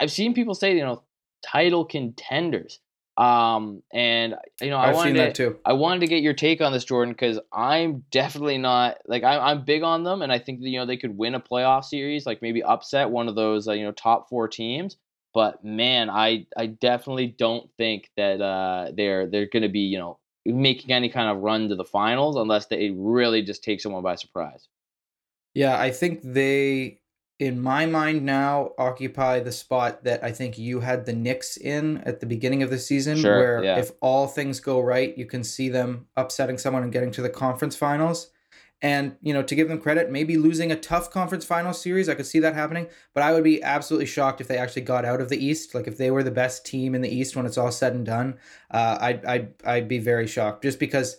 I've 0.00 0.10
seen 0.10 0.32
people 0.32 0.54
say 0.54 0.74
you 0.74 0.82
know 0.82 1.02
title 1.44 1.84
contenders. 1.84 2.80
Um, 3.18 3.82
and 3.92 4.36
you 4.60 4.70
know, 4.70 4.78
I've 4.78 4.90
I 4.90 4.94
wanted 4.94 5.08
seen 5.08 5.16
that 5.16 5.34
to. 5.34 5.58
I 5.64 5.72
wanted 5.72 6.00
to 6.00 6.06
get 6.06 6.22
your 6.22 6.34
take 6.34 6.60
on 6.60 6.72
this, 6.72 6.84
Jordan, 6.84 7.12
because 7.12 7.40
I'm 7.52 8.04
definitely 8.12 8.58
not 8.58 8.98
like 9.08 9.24
I'm, 9.24 9.40
I'm 9.40 9.64
big 9.64 9.82
on 9.82 10.04
them, 10.04 10.22
and 10.22 10.32
I 10.32 10.38
think 10.38 10.60
that, 10.60 10.68
you 10.68 10.78
know 10.78 10.86
they 10.86 10.96
could 10.96 11.18
win 11.18 11.34
a 11.34 11.40
playoff 11.40 11.84
series, 11.84 12.26
like 12.26 12.42
maybe 12.42 12.62
upset 12.62 13.10
one 13.10 13.28
of 13.28 13.34
those 13.34 13.66
uh, 13.66 13.72
you 13.72 13.84
know 13.84 13.90
top 13.90 14.28
four 14.28 14.46
teams. 14.46 14.96
But 15.34 15.64
man, 15.64 16.10
I 16.10 16.46
I 16.56 16.66
definitely 16.66 17.26
don't 17.26 17.68
think 17.76 18.08
that 18.16 18.40
uh, 18.40 18.92
they're 18.96 19.26
they're 19.26 19.48
going 19.52 19.64
to 19.64 19.68
be 19.68 19.80
you 19.80 19.98
know 19.98 20.20
making 20.46 20.92
any 20.92 21.08
kind 21.08 21.28
of 21.28 21.42
run 21.42 21.70
to 21.70 21.74
the 21.74 21.84
finals 21.84 22.36
unless 22.36 22.66
they 22.66 22.90
really 22.90 23.42
just 23.42 23.64
take 23.64 23.80
someone 23.80 24.04
by 24.04 24.14
surprise. 24.14 24.68
Yeah, 25.54 25.76
I 25.76 25.90
think 25.90 26.20
they 26.22 26.97
in 27.38 27.60
my 27.60 27.86
mind 27.86 28.24
now 28.24 28.72
occupy 28.78 29.38
the 29.40 29.52
spot 29.52 30.02
that 30.04 30.24
I 30.24 30.32
think 30.32 30.58
you 30.58 30.80
had 30.80 31.06
the 31.06 31.12
Knicks 31.12 31.56
in 31.56 31.98
at 31.98 32.20
the 32.20 32.26
beginning 32.26 32.62
of 32.62 32.70
the 32.70 32.78
season, 32.78 33.18
sure, 33.18 33.38
where 33.38 33.64
yeah. 33.64 33.78
if 33.78 33.92
all 34.00 34.26
things 34.26 34.58
go 34.58 34.80
right, 34.80 35.16
you 35.16 35.24
can 35.24 35.44
see 35.44 35.68
them 35.68 36.06
upsetting 36.16 36.58
someone 36.58 36.82
and 36.82 36.92
getting 36.92 37.12
to 37.12 37.22
the 37.22 37.30
conference 37.30 37.76
finals. 37.76 38.30
And 38.80 39.16
you 39.22 39.34
know, 39.34 39.42
to 39.42 39.54
give 39.54 39.68
them 39.68 39.80
credit, 39.80 40.10
maybe 40.10 40.36
losing 40.36 40.70
a 40.70 40.76
tough 40.76 41.10
conference 41.10 41.44
final 41.44 41.72
series, 41.72 42.08
I 42.08 42.14
could 42.14 42.26
see 42.26 42.38
that 42.40 42.54
happening. 42.54 42.88
But 43.12 43.24
I 43.24 43.32
would 43.32 43.44
be 43.44 43.62
absolutely 43.62 44.06
shocked 44.06 44.40
if 44.40 44.48
they 44.48 44.56
actually 44.56 44.82
got 44.82 45.04
out 45.04 45.20
of 45.20 45.28
the 45.28 45.44
East. 45.44 45.74
Like 45.74 45.88
if 45.88 45.98
they 45.98 46.10
were 46.10 46.22
the 46.22 46.30
best 46.30 46.64
team 46.64 46.94
in 46.94 47.02
the 47.02 47.08
East 47.08 47.34
when 47.34 47.46
it's 47.46 47.58
all 47.58 47.72
said 47.72 47.94
and 47.94 48.06
done, 48.06 48.38
uh, 48.70 48.98
I'd 49.00 49.24
I'd 49.24 49.54
I'd 49.64 49.88
be 49.88 49.98
very 49.98 50.26
shocked. 50.26 50.62
Just 50.62 50.78
because 50.78 51.16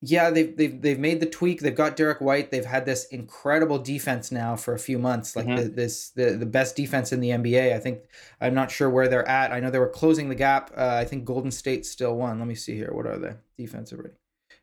yeah, 0.00 0.30
they've 0.30 0.54
they've 0.56 0.82
they've 0.82 0.98
made 0.98 1.20
the 1.20 1.26
tweak. 1.26 1.60
They've 1.60 1.74
got 1.74 1.96
Derek 1.96 2.20
White. 2.20 2.50
They've 2.50 2.64
had 2.64 2.84
this 2.84 3.06
incredible 3.06 3.78
defense 3.78 4.30
now 4.30 4.54
for 4.54 4.74
a 4.74 4.78
few 4.78 4.98
months, 4.98 5.34
like 5.34 5.46
mm-hmm. 5.46 5.56
the, 5.56 5.68
this 5.68 6.10
the 6.10 6.32
the 6.32 6.46
best 6.46 6.76
defense 6.76 7.12
in 7.12 7.20
the 7.20 7.30
NBA. 7.30 7.74
I 7.74 7.78
think 7.78 8.00
I'm 8.40 8.54
not 8.54 8.70
sure 8.70 8.90
where 8.90 9.08
they're 9.08 9.28
at. 9.28 9.52
I 9.52 9.60
know 9.60 9.70
they 9.70 9.78
were 9.78 9.88
closing 9.88 10.28
the 10.28 10.34
gap. 10.34 10.70
Uh, 10.76 10.96
I 11.00 11.04
think 11.04 11.24
Golden 11.24 11.50
State 11.50 11.86
still 11.86 12.16
won. 12.16 12.38
Let 12.38 12.48
me 12.48 12.54
see 12.54 12.74
here. 12.74 12.90
What 12.92 13.06
are 13.06 13.18
they 13.18 13.34
defensively? 13.56 14.10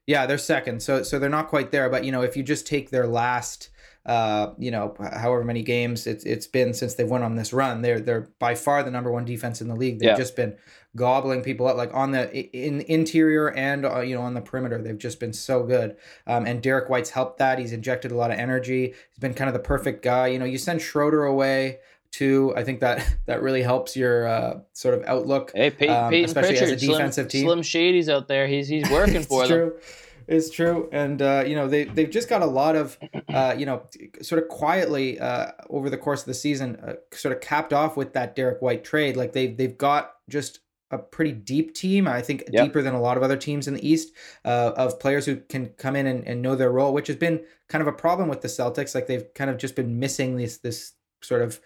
Yeah, 0.06 0.26
they're 0.26 0.38
second. 0.38 0.84
So 0.84 1.02
so 1.04 1.18
they're 1.18 1.30
not 1.30 1.48
quite 1.48 1.72
there. 1.72 1.90
But 1.90 2.04
you 2.06 2.12
know, 2.12 2.22
if 2.22 2.38
you 2.38 2.44
just 2.44 2.68
take 2.68 2.92
their 2.92 3.08
last 3.08 3.70
uh, 4.06 4.54
you 4.58 4.72
know, 4.72 4.96
however 5.00 5.44
many 5.44 5.62
games 5.62 6.08
it's 6.08 6.24
it's 6.24 6.48
been 6.48 6.74
since 6.74 6.96
they've 6.96 7.10
went 7.10 7.24
on 7.24 7.36
this 7.36 7.54
run. 7.54 7.82
They're 7.82 8.00
they're 8.00 8.30
by 8.40 8.56
far 8.56 8.82
the 8.84 8.92
number 8.92 9.12
one 9.12 9.26
defense 9.26 9.62
in 9.62 9.68
the 9.68 9.76
league. 9.76 10.00
They've 10.00 10.10
yeah. 10.10 10.18
just 10.18 10.36
been 10.36 10.56
gobbling 10.96 11.42
people 11.42 11.68
up, 11.68 11.78
like 11.78 11.94
on 11.94 12.12
the 12.12 12.36
in 12.36 12.82
interior 12.82 13.52
and 13.52 13.86
uh, 13.86 14.02
you 14.02 14.16
know 14.16 14.22
on 14.22 14.34
the 14.34 14.42
perimeter. 14.42 14.82
They've 14.82 14.98
just 14.98 15.20
been 15.20 15.34
so 15.34 15.64
good. 15.64 15.98
Um, 16.26 16.46
and 16.46 16.64
Derek 16.64 16.90
White's 16.90 17.12
helped 17.12 17.38
that. 17.38 17.60
He's 17.60 17.74
injected 17.74 18.12
a 18.12 18.16
lot 18.16 18.32
of 18.32 18.40
energy. 18.40 18.88
He's 18.88 19.20
been 19.20 19.34
kind 19.34 19.48
of 19.48 19.54
the 19.54 19.60
perfect 19.60 20.04
guy. 20.04 20.28
You 20.28 20.40
know, 20.40 20.46
you 20.46 20.58
send 20.58 20.82
Schroeder 20.82 21.26
away 21.26 21.80
too. 22.12 22.54
I 22.56 22.64
think 22.64 22.80
that 22.82 23.08
that 23.26 23.42
really 23.42 23.62
helps 23.62 23.96
your 23.96 24.28
uh, 24.28 24.60
sort 24.74 24.96
of 24.96 25.04
outlook. 25.06 25.52
Hey, 25.54 25.70
Pey- 25.70 25.88
um, 25.90 26.10
Payton 26.10 26.26
especially 26.26 26.58
Pritchard, 26.58 26.74
as 26.76 26.84
a 26.84 26.88
defensive 26.88 27.32
Slim, 27.32 27.42
team. 27.42 27.48
Slim 27.48 27.62
Shady's 27.62 28.10
out 28.10 28.28
there. 28.28 28.48
He's 28.48 28.68
he's 28.68 28.90
working 28.90 29.22
for 29.24 29.48
them. 29.48 29.74
It's 30.28 30.50
true, 30.50 30.90
and 30.92 31.22
uh, 31.22 31.44
you 31.46 31.56
know 31.56 31.68
they 31.68 31.86
they've 31.86 32.10
just 32.10 32.30
got 32.30 32.42
a 32.42 32.46
lot 32.46 32.76
of 32.76 32.98
uh, 33.30 33.56
you 33.58 33.66
know 33.66 33.84
sort 34.22 34.42
of 34.42 34.50
quietly 34.50 35.20
uh, 35.20 35.52
over 35.70 35.90
the 35.90 35.98
course 35.98 36.22
of 36.22 36.28
the 36.28 36.34
season, 36.34 36.78
uh, 36.78 36.94
sort 37.14 37.36
of 37.36 37.42
capped 37.42 37.74
off 37.74 37.98
with 37.98 38.14
that 38.14 38.36
Derek 38.36 38.62
White 38.62 38.84
trade. 38.84 39.18
Like 39.18 39.34
they 39.34 39.48
they've 39.48 39.78
got 39.78 40.14
just 40.30 40.60
a 40.92 40.98
pretty 40.98 41.32
deep 41.32 41.74
team. 41.74 42.08
I 42.08 42.22
think 42.22 42.44
yep. 42.52 42.66
deeper 42.66 42.82
than 42.82 42.94
a 42.94 43.02
lot 43.02 43.18
of 43.18 43.24
other 43.24 43.38
teams 43.38 43.68
in 43.68 43.74
the 43.74 43.88
East 43.88 44.14
uh, 44.46 44.74
of 44.76 45.00
players 45.00 45.26
who 45.26 45.38
can 45.38 45.68
come 45.78 45.96
in 45.96 46.06
and, 46.06 46.28
and 46.28 46.42
know 46.42 46.56
their 46.56 46.72
role, 46.72 46.94
which 46.94 47.08
has 47.08 47.16
been 47.16 47.44
kind 47.70 47.82
of 47.82 47.88
a 47.88 47.94
problem 47.94 48.30
with 48.30 48.42
the 48.42 48.48
Celtics. 48.48 48.94
Like 48.94 49.08
they've 49.08 49.34
kind 49.34 49.50
of 49.50 49.58
just 49.58 49.76
been 49.76 50.00
missing 50.00 50.38
this 50.38 50.58
this 50.58 50.94
sort 51.22 51.42
of 51.42 51.60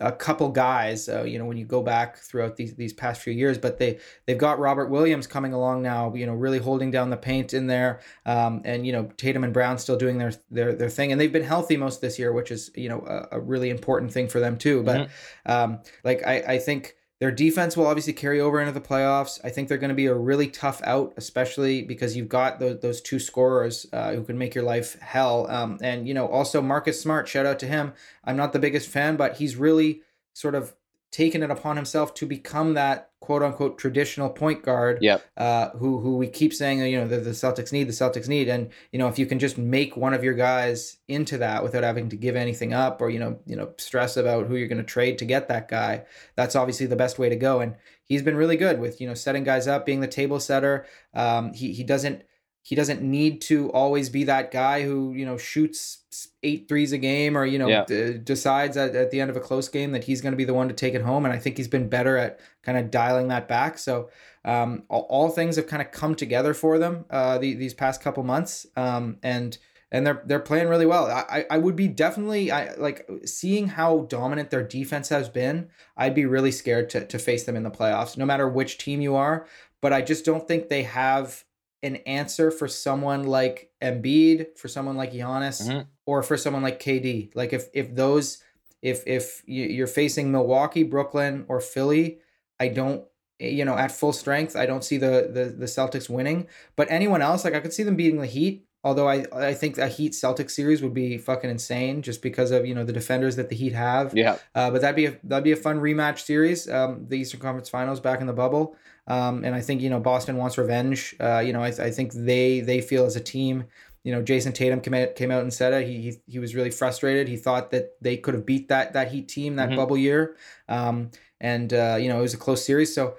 a 0.00 0.12
couple 0.12 0.48
guys, 0.50 1.08
uh, 1.08 1.22
you 1.22 1.38
know, 1.38 1.44
when 1.44 1.56
you 1.56 1.64
go 1.64 1.82
back 1.82 2.18
throughout 2.18 2.56
these 2.56 2.74
these 2.74 2.92
past 2.92 3.22
few 3.22 3.32
years. 3.32 3.58
But 3.58 3.78
they 3.78 3.98
they've 4.26 4.38
got 4.38 4.58
Robert 4.58 4.90
Williams 4.90 5.26
coming 5.26 5.52
along 5.52 5.82
now, 5.82 6.14
you 6.14 6.26
know, 6.26 6.34
really 6.34 6.58
holding 6.58 6.90
down 6.90 7.10
the 7.10 7.16
paint 7.16 7.54
in 7.54 7.66
there, 7.66 8.00
um, 8.26 8.62
and 8.64 8.86
you 8.86 8.92
know 8.92 9.10
Tatum 9.16 9.44
and 9.44 9.52
Brown 9.52 9.78
still 9.78 9.96
doing 9.96 10.18
their 10.18 10.32
their 10.50 10.74
their 10.74 10.90
thing, 10.90 11.12
and 11.12 11.20
they've 11.20 11.32
been 11.32 11.44
healthy 11.44 11.76
most 11.76 12.00
this 12.00 12.18
year, 12.18 12.32
which 12.32 12.50
is 12.50 12.70
you 12.74 12.88
know 12.88 13.00
a, 13.06 13.36
a 13.36 13.40
really 13.40 13.70
important 13.70 14.12
thing 14.12 14.28
for 14.28 14.40
them 14.40 14.58
too. 14.58 14.82
But 14.82 15.08
mm-hmm. 15.08 15.50
um, 15.50 15.80
like 16.04 16.26
I 16.26 16.36
I 16.54 16.58
think 16.58 16.96
their 17.20 17.32
defense 17.32 17.76
will 17.76 17.86
obviously 17.86 18.12
carry 18.12 18.40
over 18.40 18.60
into 18.60 18.72
the 18.72 18.80
playoffs. 18.80 19.40
I 19.42 19.50
think 19.50 19.68
they're 19.68 19.78
going 19.78 19.88
to 19.88 19.94
be 19.94 20.06
a 20.06 20.14
really 20.14 20.46
tough 20.46 20.80
out, 20.84 21.14
especially 21.16 21.82
because 21.82 22.16
you've 22.16 22.28
got 22.28 22.60
those, 22.60 22.80
those 22.80 23.00
two 23.00 23.18
scorers 23.18 23.86
uh, 23.92 24.12
who 24.12 24.22
can 24.22 24.38
make 24.38 24.54
your 24.54 24.64
life 24.64 24.98
hell. 25.00 25.50
Um, 25.50 25.78
and, 25.82 26.06
you 26.06 26.14
know, 26.14 26.28
also 26.28 26.62
Marcus 26.62 27.00
Smart, 27.00 27.26
shout 27.26 27.46
out 27.46 27.58
to 27.58 27.66
him. 27.66 27.92
I'm 28.24 28.36
not 28.36 28.52
the 28.52 28.60
biggest 28.60 28.88
fan, 28.88 29.16
but 29.16 29.36
he's 29.36 29.56
really 29.56 30.02
sort 30.32 30.54
of 30.54 30.74
taken 31.10 31.42
it 31.42 31.50
upon 31.50 31.74
himself 31.76 32.14
to 32.14 32.26
become 32.26 32.74
that 32.74 33.07
quote 33.28 33.42
unquote 33.42 33.76
traditional 33.76 34.30
point 34.30 34.62
guard. 34.62 35.00
Yep. 35.02 35.22
Uh, 35.36 35.68
who 35.72 36.00
who 36.00 36.16
we 36.16 36.26
keep 36.26 36.54
saying 36.54 36.80
you 36.80 36.98
know 36.98 37.06
the, 37.06 37.18
the 37.18 37.32
Celtics 37.32 37.72
need 37.72 37.86
the 37.86 37.92
Celtics 37.92 38.26
need, 38.26 38.48
and 38.48 38.70
you 38.90 38.98
know 38.98 39.06
if 39.06 39.18
you 39.18 39.26
can 39.26 39.38
just 39.38 39.58
make 39.58 39.98
one 39.98 40.14
of 40.14 40.24
your 40.24 40.32
guys 40.32 40.96
into 41.08 41.36
that 41.36 41.62
without 41.62 41.84
having 41.84 42.08
to 42.08 42.16
give 42.16 42.36
anything 42.36 42.72
up 42.72 43.02
or 43.02 43.10
you 43.10 43.18
know 43.18 43.38
you 43.44 43.54
know 43.54 43.74
stress 43.76 44.16
about 44.16 44.46
who 44.46 44.56
you're 44.56 44.66
going 44.66 44.78
to 44.78 44.82
trade 44.82 45.18
to 45.18 45.26
get 45.26 45.46
that 45.48 45.68
guy, 45.68 46.04
that's 46.36 46.56
obviously 46.56 46.86
the 46.86 46.96
best 46.96 47.18
way 47.18 47.28
to 47.28 47.36
go. 47.36 47.60
And 47.60 47.76
he's 48.02 48.22
been 48.22 48.34
really 48.34 48.56
good 48.56 48.80
with 48.80 48.98
you 48.98 49.06
know 49.06 49.12
setting 49.12 49.44
guys 49.44 49.68
up, 49.68 49.84
being 49.84 50.00
the 50.00 50.08
table 50.08 50.40
setter. 50.40 50.86
Um, 51.12 51.52
he 51.52 51.74
he 51.74 51.84
doesn't 51.84 52.22
he 52.68 52.74
doesn't 52.74 53.00
need 53.00 53.40
to 53.40 53.72
always 53.72 54.10
be 54.10 54.24
that 54.24 54.50
guy 54.50 54.82
who 54.82 55.14
you 55.14 55.24
know 55.24 55.38
shoots 55.38 56.28
eight 56.42 56.68
threes 56.68 56.92
a 56.92 56.98
game 56.98 57.34
or 57.34 57.46
you 57.46 57.58
know 57.58 57.66
yeah. 57.66 57.82
d- 57.86 58.18
decides 58.18 58.76
at, 58.76 58.94
at 58.94 59.10
the 59.10 59.22
end 59.22 59.30
of 59.30 59.38
a 59.38 59.40
close 59.40 59.70
game 59.70 59.92
that 59.92 60.04
he's 60.04 60.20
going 60.20 60.32
to 60.32 60.36
be 60.36 60.44
the 60.44 60.52
one 60.52 60.68
to 60.68 60.74
take 60.74 60.92
it 60.92 61.00
home 61.00 61.24
and 61.24 61.32
i 61.32 61.38
think 61.38 61.56
he's 61.56 61.66
been 61.66 61.88
better 61.88 62.18
at 62.18 62.38
kind 62.62 62.76
of 62.76 62.90
dialing 62.90 63.28
that 63.28 63.48
back 63.48 63.78
so 63.78 64.10
um, 64.44 64.84
all, 64.88 65.06
all, 65.10 65.28
things 65.30 65.56
have 65.56 65.66
kind 65.66 65.82
of 65.82 65.90
come 65.90 66.14
together 66.14 66.54
for 66.54 66.78
them 66.78 67.06
uh, 67.10 67.38
the, 67.38 67.54
these 67.54 67.74
past 67.74 68.02
couple 68.02 68.22
months 68.22 68.66
um, 68.76 69.16
and 69.22 69.56
and 69.90 70.06
they're 70.06 70.22
they're 70.26 70.38
playing 70.38 70.68
really 70.68 70.84
well. 70.84 71.06
I 71.06 71.46
I 71.50 71.56
would 71.56 71.74
be 71.74 71.88
definitely 71.88 72.52
I 72.52 72.74
like 72.74 73.08
seeing 73.24 73.68
how 73.68 74.00
dominant 74.10 74.50
their 74.50 74.62
defense 74.62 75.08
has 75.08 75.30
been. 75.30 75.70
I'd 75.96 76.14
be 76.14 76.26
really 76.26 76.52
scared 76.52 76.90
to 76.90 77.06
to 77.06 77.18
face 77.18 77.44
them 77.44 77.56
in 77.56 77.62
the 77.62 77.70
playoffs, 77.70 78.18
no 78.18 78.26
matter 78.26 78.46
which 78.46 78.76
team 78.76 79.00
you 79.00 79.16
are. 79.16 79.46
but 79.80 79.94
I 79.94 80.02
just 80.02 80.26
don't 80.26 80.46
think 80.46 80.68
they 80.68 80.82
have 80.82 81.44
an 81.82 81.96
answer 82.06 82.50
for 82.50 82.66
someone 82.68 83.24
like 83.24 83.70
Embiid, 83.82 84.58
for 84.58 84.68
someone 84.68 84.96
like 84.96 85.12
Giannis, 85.12 85.68
Mhm. 85.68 85.86
or 86.06 86.22
for 86.22 86.36
someone 86.36 86.62
like 86.62 86.80
KD. 86.80 87.30
Like 87.34 87.52
if 87.52 87.68
if 87.72 87.94
those 87.94 88.42
if 88.82 89.02
if 89.06 89.42
you- 89.46 89.64
you're 89.66 89.86
facing 89.88 90.30
Milwaukee, 90.30 90.82
Brooklyn, 90.84 91.44
or 91.48 91.60
Philly, 91.60 92.18
I 92.60 92.68
don't 92.68 93.04
you 93.40 93.64
know 93.64 93.76
at 93.76 93.92
full 93.92 94.12
strength, 94.12 94.56
I 94.56 94.66
don't 94.66 94.82
see 94.84 94.96
the 94.98 95.30
the 95.32 95.44
the 95.56 95.66
Celtics 95.66 96.08
winning. 96.10 96.46
But 96.76 96.90
anyone 96.90 97.22
else, 97.22 97.44
like 97.44 97.54
I 97.54 97.60
could 97.60 97.72
see 97.72 97.82
them 97.84 97.96
beating 97.96 98.20
the 98.20 98.26
Heat. 98.26 98.64
Although 98.84 99.08
I 99.08 99.24
I 99.32 99.54
think 99.54 99.76
a 99.78 99.88
Heat 99.88 100.12
Celtics 100.12 100.52
series 100.52 100.82
would 100.82 100.94
be 100.94 101.18
fucking 101.18 101.50
insane 101.50 102.00
just 102.02 102.22
because 102.22 102.50
of 102.52 102.64
you 102.66 102.74
know 102.74 102.84
the 102.84 102.92
defenders 102.92 103.36
that 103.36 103.48
the 103.48 103.56
Heat 103.56 103.72
have. 103.72 104.16
Yeah. 104.16 104.38
Uh, 104.54 104.70
but 104.70 104.80
that'd 104.80 104.96
be 104.96 105.06
a 105.06 105.16
that'd 105.24 105.44
be 105.44 105.52
a 105.52 105.56
fun 105.56 105.80
rematch 105.80 106.20
series. 106.20 106.68
Um, 106.68 107.06
the 107.08 107.16
Eastern 107.18 107.40
Conference 107.40 107.68
Finals 107.68 108.00
back 108.00 108.20
in 108.20 108.26
the 108.28 108.32
bubble. 108.32 108.76
Um, 109.08 109.42
and 109.44 109.54
I 109.54 109.60
think 109.60 109.80
you 109.80 109.90
know 109.90 109.98
Boston 109.98 110.36
wants 110.36 110.56
revenge. 110.58 111.16
Uh, 111.18 111.40
you 111.40 111.52
know 111.52 111.62
I, 111.62 111.68
I 111.68 111.90
think 111.90 112.12
they 112.12 112.60
they 112.60 112.80
feel 112.80 113.04
as 113.04 113.16
a 113.16 113.20
team. 113.20 113.64
You 114.04 114.12
know 114.12 114.22
Jayson 114.22 114.52
Tatum 114.54 114.80
came 114.80 114.94
out, 114.94 115.16
came 115.16 115.30
out 115.30 115.42
and 115.42 115.52
said 115.52 115.72
it. 115.72 115.88
He, 115.88 116.00
he 116.02 116.16
he 116.26 116.38
was 116.38 116.54
really 116.54 116.70
frustrated. 116.70 117.26
He 117.26 117.36
thought 117.36 117.70
that 117.72 117.96
they 118.00 118.16
could 118.16 118.34
have 118.34 118.46
beat 118.46 118.68
that 118.68 118.92
that 118.92 119.10
Heat 119.10 119.28
team 119.28 119.56
that 119.56 119.70
Mhm. 119.70 119.76
bubble 119.76 119.96
year. 119.96 120.36
Um, 120.68 121.10
and 121.40 121.72
uh, 121.72 121.96
you 122.00 122.08
know 122.08 122.18
it 122.18 122.22
was 122.22 122.34
a 122.34 122.38
close 122.38 122.64
series. 122.64 122.94
So 122.94 123.16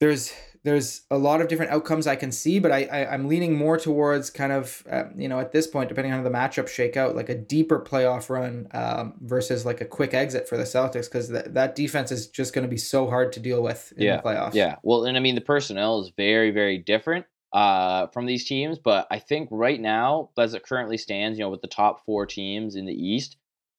there's 0.00 0.32
there's 0.64 1.02
a 1.10 1.18
lot 1.18 1.40
of 1.40 1.48
different 1.48 1.72
outcomes 1.72 2.06
I 2.06 2.16
can 2.16 2.32
see, 2.32 2.58
but 2.58 2.72
I, 2.72 2.84
I 2.84 3.12
I'm 3.12 3.28
leaning 3.28 3.56
more 3.56 3.78
towards 3.78 4.30
kind 4.30 4.52
of 4.52 4.84
uh, 4.90 5.04
you 5.16 5.28
know 5.28 5.40
at 5.40 5.52
this 5.52 5.66
point, 5.66 5.88
depending 5.88 6.12
on 6.12 6.18
how 6.18 6.24
the 6.24 6.34
matchup 6.34 6.68
shake 6.68 6.96
out, 6.96 7.16
like 7.16 7.28
a 7.28 7.34
deeper 7.34 7.80
playoff 7.80 8.28
run 8.28 8.68
um, 8.72 9.14
versus 9.20 9.64
like 9.64 9.80
a 9.80 9.84
quick 9.84 10.14
exit 10.14 10.48
for 10.48 10.56
the 10.56 10.64
Celtics 10.64 11.04
because 11.04 11.28
that 11.28 11.54
that 11.54 11.74
defense 11.74 12.10
is 12.10 12.28
just 12.28 12.54
going 12.54 12.64
to 12.64 12.70
be 12.70 12.76
so 12.76 13.08
hard 13.08 13.32
to 13.32 13.40
deal 13.40 13.62
with 13.62 13.92
in 13.96 14.04
Yeah, 14.04 14.16
the 14.16 14.22
playoffs. 14.22 14.54
Yeah. 14.54 14.76
Well, 14.82 15.04
and 15.04 15.16
I 15.16 15.20
mean 15.20 15.34
the 15.34 15.40
personnel 15.40 16.00
is 16.00 16.12
very, 16.16 16.50
very 16.50 16.78
different 16.78 17.26
uh, 17.52 18.08
from 18.08 18.26
these 18.26 18.46
teams, 18.46 18.78
but 18.78 19.06
I 19.10 19.18
think 19.18 19.48
right 19.50 19.80
now, 19.80 20.30
as 20.38 20.54
it 20.54 20.64
currently 20.64 20.98
stands, 20.98 21.38
you 21.38 21.44
know, 21.44 21.50
with 21.50 21.62
the 21.62 21.68
top 21.68 22.04
four 22.04 22.26
teams 22.26 22.76
in 22.76 22.84
the 22.86 22.92
East, 22.92 23.36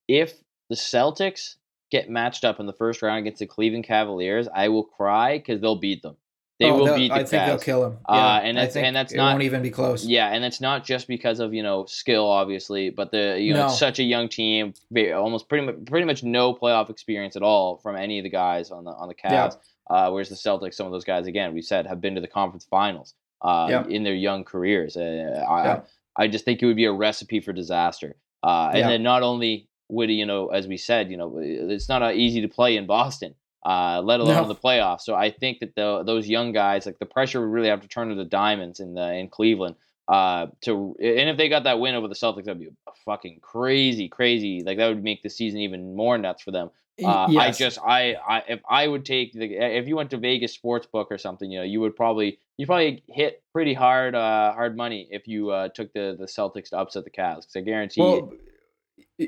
if 0.07 0.34
the 0.69 0.75
Celtics 0.75 1.55
get 1.91 2.09
matched 2.09 2.43
up 2.43 2.59
in 2.59 2.65
the 2.65 2.73
first 2.73 3.01
round 3.01 3.19
against 3.19 3.39
the 3.39 3.47
Cleveland 3.47 3.84
Cavaliers, 3.86 4.47
I 4.53 4.69
will 4.69 4.84
cry 4.84 5.38
because 5.38 5.59
they'll 5.59 5.75
beat 5.75 6.01
them. 6.01 6.17
They 6.60 6.70
Oh, 6.70 6.78
will 6.78 6.95
beat 6.97 7.07
the 7.07 7.14
I 7.14 7.24
think 7.24 7.45
they'll 7.45 7.57
kill 7.57 7.86
him. 7.86 7.97
Uh, 8.07 8.14
Yeah, 8.16 8.38
and 8.49 8.57
I 8.60 8.62
that's- 8.66 8.76
and 8.76 8.93
that's 8.95 9.14
not- 9.14 9.32
won't 9.32 9.43
even 9.43 9.62
be 9.62 9.70
close. 9.70 10.05
Yeah, 10.05 10.28
and 10.34 10.43
it's 10.43 10.60
not 10.60 10.84
just 10.84 11.07
because 11.07 11.39
of 11.39 11.53
you 11.53 11.64
know 11.64 11.86
skill, 11.86 12.28
obviously, 12.28 12.89
but 12.89 13.12
the 13.12 13.38
you 13.39 13.53
know 13.53 13.66
it's 13.66 13.74
No. 13.76 13.88
such 13.88 13.99
a 13.99 14.03
young 14.03 14.28
team, 14.28 14.74
almost 15.16 15.47
pretty 15.47 15.66
much 15.66 15.76
pretty 15.86 16.05
much 16.05 16.22
no 16.22 16.53
playoff 16.53 16.89
experience 16.89 17.38
at 17.38 17.43
all 17.43 17.78
from 17.78 17.95
any 17.95 18.20
of 18.20 18.24
the 18.24 18.30
guys 18.30 18.72
on 18.72 18.84
the 18.84 18.91
on 18.91 19.07
the 19.07 19.16
Yeah. 19.24 19.47
Cavs. 19.47 19.57
Uh, 19.89 20.10
whereas 20.12 20.30
the 20.30 20.36
Celtics, 20.36 20.74
some 20.76 20.86
of 20.86 20.91
those 20.91 21.05
guys, 21.05 21.26
again, 21.28 21.53
we 21.53 21.62
said 21.62 21.88
have 21.88 21.99
been 22.01 22.14
to 22.16 22.22
the 22.22 22.28
conference 22.28 22.66
finals 22.66 23.16
uh, 23.41 23.68
Yeah. 23.70 23.88
in 23.88 24.03
their 24.03 24.14
young 24.14 24.43
careers. 24.43 24.97
Uh, 24.97 25.45
I, 25.49 25.64
Yeah. 25.66 25.82
I 26.18 26.28
just 26.28 26.43
think 26.43 26.62
it 26.62 26.66
would 26.66 26.76
be 26.76 26.86
a 26.86 26.91
recipe 26.91 27.39
for 27.39 27.53
disaster. 27.53 28.18
Uh, 28.43 28.68
and 28.74 28.80
Yeah. 28.80 28.88
then 28.89 29.01
not 29.03 29.24
only 29.24 29.68
would 29.88 30.12
you 30.12 30.26
know, 30.26 30.49
as 30.49 30.68
we 30.68 30.76
said, 30.78 31.10
you 31.10 31.16
know, 31.18 31.38
it's 31.41 31.88
not 31.89 32.03
uh, 32.03 32.12
easy 32.14 32.41
to 32.41 32.47
play 32.49 32.76
in 32.76 32.86
Boston. 32.86 33.34
Uh, 33.66 34.01
let 34.01 34.20
alone 34.22 34.36
No. 34.36 34.47
the 34.47 34.55
playoffs. 34.55 35.01
So 35.01 35.16
I 35.16 35.32
think 35.32 35.60
that 35.60 35.76
the, 35.76 36.03
those 36.03 36.28
young 36.30 36.53
guys, 36.53 36.86
like 36.86 36.97
the 36.97 37.05
pressure, 37.05 37.41
would 37.41 37.53
really 37.53 37.68
have 37.68 37.82
to 37.82 37.88
turn 37.88 38.10
to 38.10 38.16
the 38.16 38.24
diamonds 38.24 38.80
in 38.80 38.93
the 38.93 39.14
in 39.14 39.28
Cleveland. 39.28 39.76
Uh, 40.07 40.47
to 40.62 40.95
and 40.99 41.30
if 41.30 41.38
they 41.38 41.49
got 41.49 41.66
that 41.66 41.80
win 41.80 41.93
over 41.93 42.07
the 42.07 42.16
Celtics, 42.16 42.45
that'd 42.45 42.60
be 42.60 42.70
fucking 43.05 43.39
crazy, 43.41 44.07
crazy. 44.07 44.64
Like 44.66 44.78
that 44.78 44.88
would 44.88 45.03
make 45.03 45.22
the 45.22 45.30
season 45.30 45.60
even 45.60 45.95
more 45.95 46.18
nuts 46.18 46.41
for 46.41 46.51
them. 46.51 46.72
Uh, 47.03 47.28
I 47.38 47.51
just 47.51 47.80
I, 47.86 48.16
I 48.16 48.43
if 48.47 48.60
I 48.70 48.88
would 48.88 49.05
take 49.05 49.34
the 49.34 49.45
if 49.53 49.88
you 49.88 49.95
went 49.95 50.10
to 50.10 50.18
Vegas 50.18 50.53
sports 50.53 50.88
book 50.88 51.07
or 51.12 51.18
something, 51.18 51.49
you 51.51 51.60
know, 51.60 51.66
you 51.66 51.80
would 51.82 51.95
probably 51.95 52.39
you 52.57 52.66
probably 52.66 53.03
hit 53.07 53.43
pretty 53.53 53.74
hard 53.74 54.16
uh 54.16 54.51
hard 54.53 54.76
money 54.76 55.07
if 55.12 55.28
you 55.28 55.49
uh 55.51 55.70
took 55.70 55.93
the 55.93 56.16
the 56.20 56.26
Celtics 56.26 56.70
to 56.70 56.78
upset 56.78 57.03
the 57.03 57.10
Cavs 57.10 57.41
because 57.41 57.55
I 57.55 57.62
guarantee 57.62 58.01
you. 58.01 58.39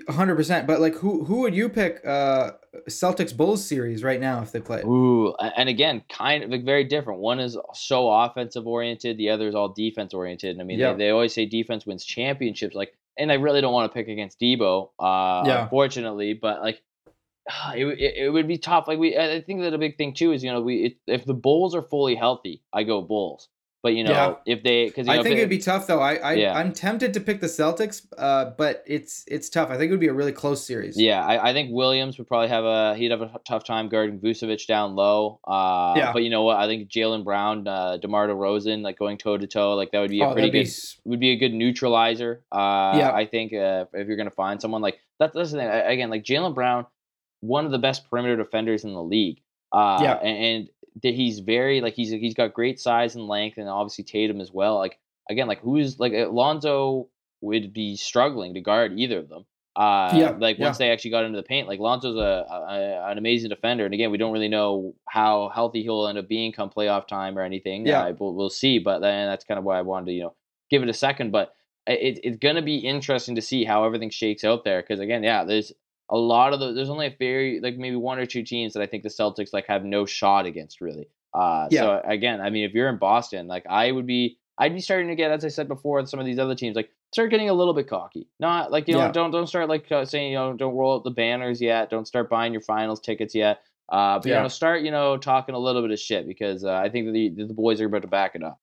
Hundred 0.09 0.35
percent. 0.35 0.67
But 0.67 0.79
like, 0.81 0.95
who 0.95 1.23
who 1.23 1.41
would 1.41 1.53
you 1.55 1.69
pick? 1.69 2.01
Uh, 2.05 2.51
Celtics 2.89 3.35
Bulls 3.35 3.63
series 3.63 4.03
right 4.03 4.19
now 4.19 4.41
if 4.41 4.51
they 4.51 4.61
play. 4.61 4.81
Ooh, 4.83 5.33
and 5.35 5.67
again, 5.69 6.03
kind 6.09 6.43
of 6.43 6.49
like 6.49 6.63
very 6.63 6.83
different. 6.83 7.19
One 7.19 7.39
is 7.39 7.57
so 7.73 8.09
offensive 8.09 8.65
oriented, 8.67 9.17
the 9.17 9.29
other 9.29 9.47
is 9.47 9.55
all 9.55 9.69
defense 9.69 10.13
oriented. 10.13 10.51
And 10.51 10.61
I 10.61 10.63
mean, 10.63 10.79
they, 10.79 11.05
they 11.05 11.09
always 11.09 11.33
say 11.33 11.45
defense 11.45 11.85
wins 11.85 12.05
championships. 12.05 12.75
Like, 12.75 12.93
and 13.17 13.31
I 13.31 13.35
really 13.35 13.59
don't 13.61 13.73
want 13.73 13.91
to 13.91 13.93
pick 13.93 14.07
against 14.07 14.39
Debo, 14.39 14.89
uh, 14.99 15.43
Yeah. 15.45 15.63
unfortunately, 15.63 16.33
but 16.33 16.61
like, 16.61 16.81
it, 17.75 17.85
would- 17.85 17.99
it, 17.99 18.15
it 18.15 18.29
would 18.29 18.47
be 18.47 18.57
tough. 18.57 18.87
Like 18.87 18.99
we, 18.99 19.17
I 19.17 19.35
I 19.35 19.41
think 19.41 19.61
that 19.61 19.73
a 19.73 19.77
big 19.77 19.97
thing 19.97 20.13
too 20.13 20.31
is 20.31 20.43
you 20.43 20.51
know 20.51 20.61
we 20.61 20.75
it, 20.85 20.97
if 21.07 21.25
the 21.25 21.33
Bulls 21.33 21.75
are 21.75 21.81
fully 21.81 22.15
healthy, 22.15 22.61
I 22.71 22.83
go 22.83 23.01
Bulls. 23.01 23.49
But 23.84 23.95
you 23.95 24.03
know 24.03 24.11
Yeah. 24.11 24.36
if 24.53 24.61
they 24.61 24.86
because 24.86 25.07
I 25.07 25.23
think 25.23 25.38
it'd 25.38 25.49
be 25.49 25.57
tough 25.57 25.88
though. 25.88 25.99
I, 25.99 26.13
I 26.15 26.34
Yeah. 26.34 26.53
I'm 26.53 26.71
tempted 26.71 27.15
to 27.15 27.19
pick 27.19 27.41
the 27.41 27.47
Celtics, 27.47 28.05
uh, 28.15 28.51
but 28.55 28.84
it's 28.86 29.23
it's 29.27 29.49
tough. 29.49 29.69
I 29.71 29.77
think 29.77 29.89
it 29.89 29.91
would 29.91 29.99
be 29.99 30.07
a 30.07 30.13
really 30.13 30.32
close 30.34 30.63
series. 30.63 30.99
Yeah, 31.01 31.25
I, 31.25 31.49
I 31.49 31.53
think 31.53 31.71
Williams 31.71 32.19
would 32.19 32.27
probably 32.27 32.49
have 32.49 32.63
a 32.63 32.95
he'd 32.95 33.09
have 33.09 33.21
a 33.21 33.32
tough 33.43 33.63
time 33.63 33.89
guarding 33.89 34.19
Vucevic 34.19 34.67
down 34.67 34.95
low. 34.95 35.39
Uh, 35.47 35.95
Yeah. 35.97 36.13
But 36.13 36.21
you 36.21 36.29
know 36.29 36.43
what? 36.43 36.57
I 36.57 36.67
think 36.67 36.89
Jaylen 36.89 37.23
Brown, 37.23 37.67
uh, 37.67 37.97
DeMar 37.97 38.27
DeRozan, 38.27 38.84
like 38.84 38.99
going 38.99 39.17
toe 39.17 39.36
to 39.38 39.47
toe, 39.47 39.73
like 39.73 39.89
that 39.93 39.99
would 40.01 40.11
be 40.11 40.21
a 40.21 40.25
Oh, 40.25 40.34
pretty 40.34 40.49
that'd 40.51 40.65
be 40.65 40.69
good 40.69 40.75
would 41.05 41.19
be 41.19 41.32
a 41.32 41.38
good 41.38 41.53
neutralizer. 41.53 42.43
Uh, 42.51 42.93
Yeah. 42.97 43.11
I 43.13 43.25
think 43.25 43.51
uh, 43.51 43.86
if 43.93 44.07
you're 44.07 44.17
gonna 44.17 44.29
find 44.29 44.61
someone 44.61 44.84
like 44.84 44.99
that, 45.19 45.34
that's 45.34 45.51
the 45.51 45.57
thing. 45.57 45.67
I- 45.67 45.91
Again, 45.91 46.11
like 46.11 46.23
Jaylen 46.23 46.53
Brown, 46.53 46.86
one 47.39 47.65
of 47.65 47.71
the 47.71 47.79
best 47.79 48.07
perimeter 48.11 48.36
defenders 48.38 48.84
in 48.84 48.93
the 48.93 49.01
league. 49.03 49.41
Uh, 49.71 49.99
Yeah. 50.03 50.13
and, 50.21 50.38
and 50.45 50.69
that 51.03 51.13
he's 51.13 51.39
very 51.39 51.81
like 51.81 51.93
he's 51.93 52.09
he's 52.09 52.33
got 52.33 52.53
great 52.53 52.79
size 52.79 53.15
and 53.15 53.27
length, 53.27 53.57
and 53.57 53.69
obviously 53.69 54.03
Tatum 54.03 54.41
as 54.41 54.51
well. 54.51 54.77
Like 54.77 54.99
again, 55.29 55.47
like 55.47 55.61
who's 55.61 55.99
like 55.99 56.13
Lonzo 56.13 57.07
would 57.41 57.73
be 57.73 57.95
struggling 57.95 58.53
to 58.53 58.61
guard 58.61 58.99
either 58.99 59.19
of 59.19 59.29
them. 59.29 59.45
Uh, 59.73 60.11
Yeah, 60.13 60.29
like 60.37 60.59
yeah. 60.59 60.65
once 60.65 60.77
they 60.77 60.91
actually 60.91 61.11
got 61.11 61.23
into 61.23 61.37
the 61.37 61.43
paint, 61.43 61.67
like 61.67 61.79
Lonzo's 61.79 62.17
a, 62.17 62.45
a 62.49 63.09
an 63.09 63.17
amazing 63.17 63.49
defender, 63.49 63.85
and 63.85 63.93
again, 63.93 64.11
we 64.11 64.17
don't 64.17 64.33
really 64.33 64.49
know 64.49 64.93
how 65.07 65.49
healthy 65.55 65.81
he'll 65.81 66.07
end 66.07 66.17
up 66.17 66.27
being 66.27 66.51
come 66.51 66.69
playoff 66.69 67.07
time 67.07 67.37
or 67.37 67.41
anything. 67.41 67.87
Yeah. 67.87 68.01
Uh, 68.01 68.13
we'll, 68.19 68.33
we'll 68.35 68.49
see, 68.49 68.79
but 68.79 68.99
then 68.99 69.29
that's 69.29 69.45
kind 69.45 69.57
of 69.57 69.63
why 69.63 69.79
I 69.79 69.81
wanted 69.81 70.07
to 70.07 70.11
you 70.11 70.23
know 70.23 70.35
give 70.69 70.83
it 70.83 70.89
a 70.89 70.93
second. 70.93 71.31
But 71.31 71.53
it, 71.87 72.19
it's 72.23 72.37
gonna 72.37 72.61
be 72.61 72.77
interesting 72.77 73.35
to 73.35 73.41
see 73.41 73.63
how 73.63 73.85
everything 73.85 74.09
shakes 74.09 74.43
out 74.43 74.65
there, 74.65 74.81
because 74.81 74.99
again, 74.99 75.23
yeah, 75.23 75.45
there's 75.45 75.71
a 76.12 76.18
lot 76.18 76.53
of 76.53 76.59
the 76.59 76.74
there's 76.74 76.89
only 76.89 77.07
a 77.07 77.16
very 77.18 77.59
like 77.62 77.78
maybe 77.78 77.95
one 77.95 78.20
or 78.20 78.26
two 78.26 78.43
teams 78.43 78.74
that 78.74 78.82
I 78.82 78.86
think 78.86 79.03
the 79.03 79.09
Celtics 79.09 79.53
like 79.53 79.66
have 79.68 79.84
no 79.84 80.05
shot 80.05 80.45
against 80.45 80.82
really. 80.82 81.07
Uh, 81.34 81.68
Yeah. 81.72 81.82
So 81.82 82.01
again, 82.05 82.41
I 82.41 82.49
mean, 82.49 82.66
if 82.66 82.74
you're 82.74 82.89
in 82.89 82.97
Boston, 82.97 83.47
like 83.47 83.66
I 83.70 83.91
would 83.91 84.05
be, 84.05 84.38
I'd 84.57 84.74
be 84.76 84.82
starting 84.82 85.07
to 85.07 85.16
get, 85.16 85.32
as 85.32 85.45
I 85.45 85.47
said 85.47 85.68
before, 85.70 86.05
some 86.05 86.20
of 86.20 86.26
these 86.26 86.38
other 86.38 86.55
teams 86.55 86.76
like 86.76 86.89
start 87.14 87.32
getting 87.32 87.49
a 87.49 87.53
little 87.53 87.74
bit 87.74 87.88
cocky. 87.88 88.28
Not 88.39 88.72
like 88.72 88.88
you 88.88 88.93
know, 88.95 89.05
Yeah. 89.05 89.12
don't 89.12 89.32
don't 89.32 89.47
start 89.47 89.70
like 89.70 89.89
uh, 89.91 90.03
saying 90.05 90.34
you 90.34 90.38
know, 90.38 90.53
don't 90.53 90.76
roll 90.76 90.95
out 90.95 91.03
the 91.05 91.12
banners 91.12 91.62
yet. 91.62 91.89
Don't 91.89 92.05
start 92.05 92.30
buying 92.30 92.51
your 92.51 92.62
finals 92.62 92.99
tickets 92.99 93.34
yet. 93.34 93.62
Uh, 93.89 94.18
but 94.20 94.26
you 94.26 94.34
know, 94.34 94.47
start 94.49 94.82
you 94.82 94.91
know 94.91 95.18
talking 95.18 95.55
a 95.55 95.59
little 95.59 95.82
bit 95.82 95.91
of 95.91 95.99
shit 95.99 96.28
because 96.28 96.64
uh, 96.66 96.74
I 96.74 96.89
think 96.89 97.05
that 97.07 97.14
the 97.14 97.30
the 97.47 97.53
boys 97.53 97.80
are 97.82 97.86
about 97.86 98.01
to 98.03 98.07
back 98.09 98.36
it 98.36 98.43
up. 98.43 98.59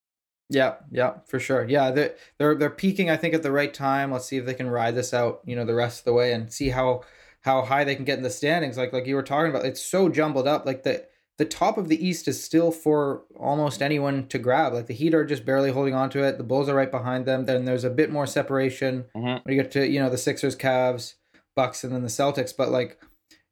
Yeah, 0.51 0.77
yeah, 0.91 1.15
for 1.27 1.39
sure. 1.39 1.67
Yeah, 1.69 1.91
they're 1.91 2.15
they're 2.39 2.55
they're 2.55 2.71
peaking. 2.71 3.11
I 3.11 3.17
think 3.17 3.35
at 3.35 3.43
the 3.43 3.53
right 3.53 3.73
time. 3.73 4.13
Let's 4.13 4.25
see 4.27 4.37
if 4.39 4.47
they 4.47 4.55
can 4.55 4.71
ride 4.71 4.95
this 4.95 5.13
out. 5.13 5.41
You 5.45 5.57
know, 5.57 5.65
the 5.67 5.75
rest 5.75 6.01
of 6.01 6.05
the 6.05 6.15
way 6.15 6.33
and 6.33 6.51
see 6.53 6.71
how 6.71 7.03
how 7.43 7.63
high 7.63 7.85
they 7.85 7.95
can 7.95 8.05
get 8.05 8.19
in 8.19 8.25
the 8.25 8.31
standings. 8.31 8.77
Like 8.77 8.93
like 8.93 9.07
you 9.07 9.15
were 9.15 9.23
talking 9.23 9.51
about, 9.51 9.65
it's 9.65 9.83
so 9.83 10.09
jumbled 10.09 10.47
up. 10.49 10.67
Like 10.67 10.83
the 10.83 11.07
the 11.39 11.45
top 11.45 11.79
of 11.79 11.89
the 11.89 12.05
East 12.05 12.27
is 12.27 12.43
still 12.43 12.73
for 12.73 13.23
almost 13.39 13.81
anyone 13.81 14.27
to 14.27 14.39
grab. 14.41 14.73
Like 14.75 14.87
the 14.87 14.95
Heat 14.95 15.15
are 15.15 15.25
just 15.25 15.45
barely 15.45 15.71
holding 15.71 15.95
on 15.95 16.11
to 16.11 16.25
it. 16.25 16.37
The 16.37 16.43
Bulls 16.45 16.69
are 16.69 16.75
right 16.75 16.91
behind 16.91 17.27
them. 17.27 17.45
Then 17.47 17.65
there's 17.65 17.85
a 17.85 17.91
bit 17.91 18.11
more 18.11 18.27
separation 18.27 19.05
Mhm. 19.17 19.45
when 19.45 19.55
you 19.57 19.63
get 19.63 19.71
to 19.73 19.87
you 19.87 20.01
know 20.01 20.11
the 20.11 20.19
Sixers, 20.19 20.57
Cavs, 20.57 21.15
Bucks, 21.55 21.85
and 21.85 21.93
then 21.93 22.03
the 22.03 22.09
Celtics. 22.09 22.53
But 22.57 22.71
like 22.71 22.99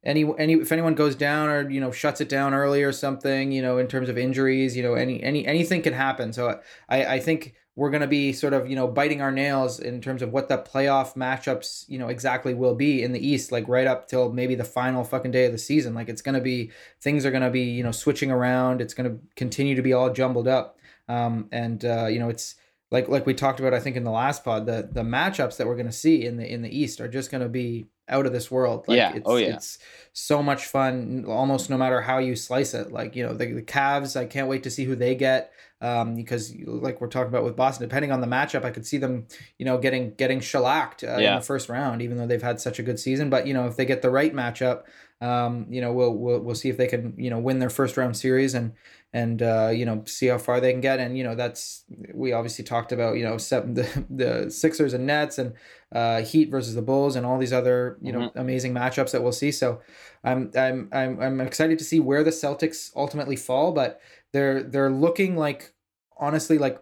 any 0.03 0.29
any 0.37 0.53
if 0.53 0.71
anyone 0.71 0.95
goes 0.95 1.15
down 1.15 1.49
or 1.49 1.69
you 1.69 1.79
know 1.79 1.91
shuts 1.91 2.19
it 2.21 2.29
down 2.29 2.53
early 2.53 2.83
or 2.83 2.91
something, 2.91 3.51
you 3.53 3.61
know 3.61 3.77
in 3.77 3.87
terms 3.87 4.09
of 4.09 4.17
injuries, 4.17 4.75
you 4.75 4.83
know 4.83 4.93
any 4.95 5.23
any 5.23 5.45
anything 5.45 5.81
can 5.81 5.93
happen. 5.93 6.33
So 6.33 6.59
I 6.89 7.05
I 7.15 7.19
think 7.19 7.53
we're 7.77 7.91
gonna 7.91 8.07
be 8.07 8.33
sort 8.33 8.53
of 8.53 8.67
you 8.67 8.75
know 8.75 8.87
biting 8.87 9.21
our 9.21 9.31
nails 9.31 9.79
in 9.79 10.01
terms 10.01 10.23
of 10.23 10.33
what 10.33 10.49
the 10.49 10.57
playoff 10.57 11.13
matchups 11.13 11.85
you 11.87 11.99
know 11.99 12.07
exactly 12.07 12.55
will 12.55 12.73
be 12.73 13.03
in 13.03 13.13
the 13.13 13.25
East, 13.25 13.51
like 13.51 13.67
right 13.67 13.85
up 13.85 14.07
till 14.07 14.33
maybe 14.33 14.55
the 14.55 14.63
final 14.63 15.03
fucking 15.03 15.29
day 15.29 15.45
of 15.45 15.51
the 15.51 15.59
season. 15.59 15.93
Like 15.93 16.09
it's 16.09 16.23
gonna 16.23 16.41
be 16.41 16.71
things 16.99 17.23
are 17.23 17.31
gonna 17.31 17.51
be 17.51 17.61
you 17.61 17.83
know 17.83 17.91
switching 17.91 18.31
around. 18.31 18.81
It's 18.81 18.95
gonna 18.95 19.17
continue 19.35 19.75
to 19.75 19.83
be 19.83 19.93
all 19.93 20.11
jumbled 20.11 20.47
up. 20.47 20.79
Um, 21.07 21.49
and 21.51 21.85
uh, 21.85 22.07
you 22.07 22.17
know 22.17 22.29
it's 22.29 22.55
like 22.91 23.07
like 23.09 23.25
we 23.25 23.33
talked 23.33 23.59
about 23.59 23.73
I 23.73 23.79
think 23.79 23.95
in 23.95 24.03
the 24.03 24.11
last 24.11 24.43
pod 24.43 24.65
the 24.65 24.89
the 24.91 25.03
matchups 25.03 25.57
that 25.57 25.67
we're 25.67 25.75
going 25.75 25.87
to 25.87 25.91
see 25.91 26.25
in 26.25 26.37
the 26.37 26.51
in 26.51 26.61
the 26.61 26.69
East 26.69 27.01
are 27.01 27.07
just 27.07 27.31
going 27.31 27.43
to 27.43 27.49
be 27.49 27.87
out 28.09 28.25
of 28.25 28.31
this 28.31 28.49
world. 28.49 28.85
Like, 28.87 28.95
Yeah. 28.97 29.15
It's, 29.15 29.23
Oh, 29.25 29.35
yeah. 29.35 29.55
It's 29.55 29.79
so 30.13 30.41
much 30.41 30.65
fun, 30.65 31.25
almost 31.27 31.69
no 31.69 31.77
matter 31.77 31.99
how 32.01 32.19
you 32.19 32.37
slice 32.37 32.73
it. 32.73 32.91
Like 32.91 33.15
you 33.15 33.25
know 33.25 33.33
the 33.33 33.51
the 33.51 33.61
Cavs, 33.61 34.15
I 34.15 34.25
can't 34.25 34.47
wait 34.47 34.63
to 34.63 34.69
see 34.69 34.85
who 34.85 34.95
they 34.95 35.15
get. 35.15 35.51
Um, 35.79 36.15
because 36.15 36.55
like 36.65 36.99
we're 37.01 37.07
talking 37.07 37.27
about 37.27 37.43
with 37.43 37.55
Boston, 37.55 37.87
depending 37.87 38.11
on 38.11 38.19
the 38.19 38.25
matchup, 38.27 38.65
I 38.65 38.71
could 38.71 38.85
see 38.87 38.97
them, 38.97 39.27
you 39.59 39.65
know, 39.65 39.77
getting 39.77 40.13
getting 40.15 40.39
shellacked 40.39 41.03
uh, 41.03 41.17
in 41.33 41.35
the 41.35 41.41
first 41.41 41.69
round, 41.69 42.01
even 42.01 42.17
though 42.17 42.25
they've 42.25 42.41
had 42.41 42.59
such 42.59 42.79
a 42.79 42.83
good 42.83 42.99
season. 42.99 43.29
But 43.29 43.45
you 43.45 43.53
know, 43.53 43.67
if 43.67 43.75
they 43.75 43.85
get 43.85 44.01
the 44.01 44.09
right 44.09 44.33
matchup, 44.33 44.83
Um, 45.19 45.65
you 45.69 45.81
know, 45.81 45.93
we'll 45.93 46.13
we'll 46.13 46.39
we'll 46.39 46.55
see 46.55 46.69
if 46.69 46.77
they 46.77 46.87
can 46.87 47.13
you 47.17 47.29
know 47.29 47.39
win 47.39 47.59
their 47.59 47.69
first 47.69 47.97
round 47.97 48.15
series 48.17 48.53
and 48.55 48.73
and 49.13 49.41
uh, 49.41 49.69
you 49.73 49.85
know 49.85 50.03
see 50.05 50.27
how 50.27 50.37
far 50.37 50.59
they 50.59 50.71
can 50.71 50.81
get. 50.81 50.99
And 50.99 51.17
you 51.17 51.23
know 51.23 51.35
that's 51.35 51.83
we 52.13 52.33
obviously 52.33 52.63
talked 52.65 52.91
about 52.91 53.17
you 53.17 53.23
know 53.23 53.37
seven, 53.37 53.73
the 53.75 54.05
the 54.09 54.51
Sixers 54.51 54.93
and 54.93 55.05
Nets 55.07 55.37
and 55.37 55.53
uh, 55.93 56.21
Heat 56.21 56.49
versus 56.51 56.75
the 56.75 56.81
Bulls 56.81 57.15
and 57.15 57.25
all 57.25 57.37
these 57.37 57.53
other 57.53 57.97
you 58.01 58.11
know 58.11 58.19
Mm-hmm. 58.19 58.39
amazing 58.39 58.73
matchups 58.73 59.11
that 59.11 59.23
we'll 59.23 59.31
see. 59.31 59.51
So 59.51 59.81
I'm 60.23 60.51
I'm 60.55 60.89
I'm 60.91 61.19
I'm 61.21 61.41
excited 61.41 61.77
to 61.79 61.85
see 61.85 61.99
where 61.99 62.23
the 62.23 62.31
Celtics 62.31 62.91
ultimately 62.95 63.35
fall, 63.35 63.71
but 63.71 64.01
they're 64.33 64.61
they're 64.63 64.89
looking 64.91 65.37
like 65.37 65.73
honestly 66.19 66.57
like 66.57 66.79